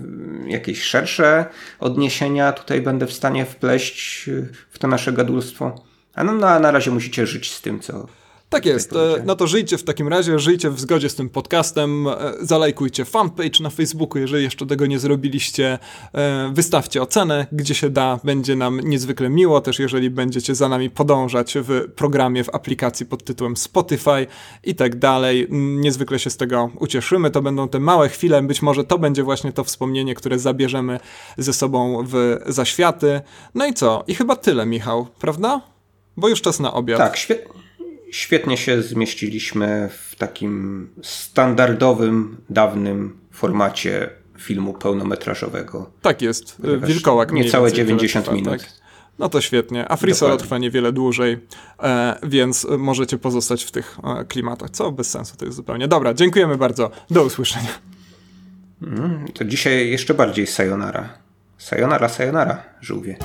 jakieś 0.47 0.81
szersze 0.83 1.45
odniesienia 1.79 2.51
tutaj 2.51 2.81
będę 2.81 3.07
w 3.07 3.13
stanie 3.13 3.45
wpleść 3.45 4.29
w 4.69 4.79
to 4.79 4.87
nasze 4.87 5.13
gadulstwo. 5.13 5.75
A 6.15 6.23
no, 6.23 6.33
no, 6.33 6.59
na 6.59 6.71
razie 6.71 6.91
musicie 6.91 7.27
żyć 7.27 7.51
z 7.51 7.61
tym, 7.61 7.79
co, 7.79 8.07
tak 8.49 8.65
jest. 8.65 8.91
No 9.25 9.35
to 9.35 9.47
żyjcie 9.47 9.77
w 9.77 9.83
takim 9.83 10.07
razie, 10.07 10.39
żyjcie 10.39 10.69
w 10.69 10.79
zgodzie 10.79 11.09
z 11.09 11.15
tym 11.15 11.29
podcastem, 11.29 12.07
e, 12.07 12.33
zalajkujcie 12.41 13.05
fanpage 13.05 13.63
na 13.63 13.69
Facebooku, 13.69 14.19
jeżeli 14.19 14.43
jeszcze 14.43 14.65
tego 14.65 14.85
nie 14.85 14.99
zrobiliście, 14.99 15.79
e, 16.13 16.51
wystawcie 16.53 17.01
ocenę, 17.01 17.47
gdzie 17.51 17.75
się 17.75 17.89
da, 17.89 18.19
będzie 18.23 18.55
nam 18.55 18.79
niezwykle 18.79 19.29
miło, 19.29 19.61
też 19.61 19.79
jeżeli 19.79 20.09
będziecie 20.09 20.55
za 20.55 20.69
nami 20.69 20.89
podążać 20.89 21.53
w 21.61 21.91
programie, 21.95 22.43
w 22.43 22.55
aplikacji 22.55 23.05
pod 23.05 23.23
tytułem 23.23 23.57
Spotify 23.57 24.27
i 24.63 24.75
tak 24.75 24.95
dalej. 24.95 25.47
Niezwykle 25.49 26.19
się 26.19 26.29
z 26.29 26.37
tego 26.37 26.69
ucieszymy, 26.79 27.31
to 27.31 27.41
będą 27.41 27.67
te 27.67 27.79
małe 27.79 28.09
chwile, 28.09 28.41
być 28.41 28.61
może 28.61 28.83
to 28.83 28.97
będzie 28.97 29.23
właśnie 29.23 29.51
to 29.53 29.63
wspomnienie, 29.63 30.15
które 30.15 30.39
zabierzemy 30.39 30.99
ze 31.37 31.53
sobą 31.53 32.03
w 32.07 32.37
zaświaty. 32.45 33.21
No 33.55 33.65
i 33.65 33.73
co? 33.73 34.03
I 34.07 34.15
chyba 34.15 34.35
tyle, 34.35 34.65
Michał, 34.65 35.07
prawda? 35.19 35.61
Bo 36.17 36.29
już 36.29 36.41
czas 36.41 36.59
na 36.59 36.73
obiad. 36.73 36.97
Tak, 36.97 37.17
świetnie 37.17 37.66
świetnie 38.17 38.57
się 38.57 38.81
zmieściliśmy 38.81 39.89
w 39.91 40.15
takim 40.15 40.89
standardowym, 41.01 42.37
dawnym 42.49 43.17
formacie 43.31 44.09
filmu 44.37 44.73
pełnometrażowego. 44.73 45.91
Tak 46.01 46.21
jest, 46.21 46.57
wilkołak. 46.83 47.31
Niecałe 47.31 47.73
90 47.73 48.25
trwa, 48.25 48.35
minut. 48.35 48.59
Tak. 48.59 48.69
No 49.19 49.29
to 49.29 49.41
świetnie. 49.41 49.91
A 49.91 49.95
Free 49.95 50.15
Solo 50.15 50.37
trwa 50.37 50.57
niewiele 50.57 50.91
dłużej, 50.91 51.37
e, 51.83 52.19
więc 52.23 52.67
możecie 52.77 53.17
pozostać 53.17 53.63
w 53.63 53.71
tych 53.71 53.97
e, 54.03 54.25
klimatach, 54.25 54.69
co 54.69 54.91
bez 54.91 55.09
sensu 55.09 55.37
to 55.37 55.45
jest 55.45 55.57
zupełnie. 55.57 55.87
Dobra, 55.87 56.13
dziękujemy 56.13 56.57
bardzo. 56.57 56.91
Do 57.09 57.23
usłyszenia. 57.23 57.79
Mm, 58.81 59.27
to 59.33 59.45
dzisiaj 59.45 59.89
jeszcze 59.89 60.13
bardziej 60.13 60.47
sayonara. 60.47 61.09
Sayonara, 61.57 62.09
sayonara, 62.09 62.63
żółwie. 62.81 63.17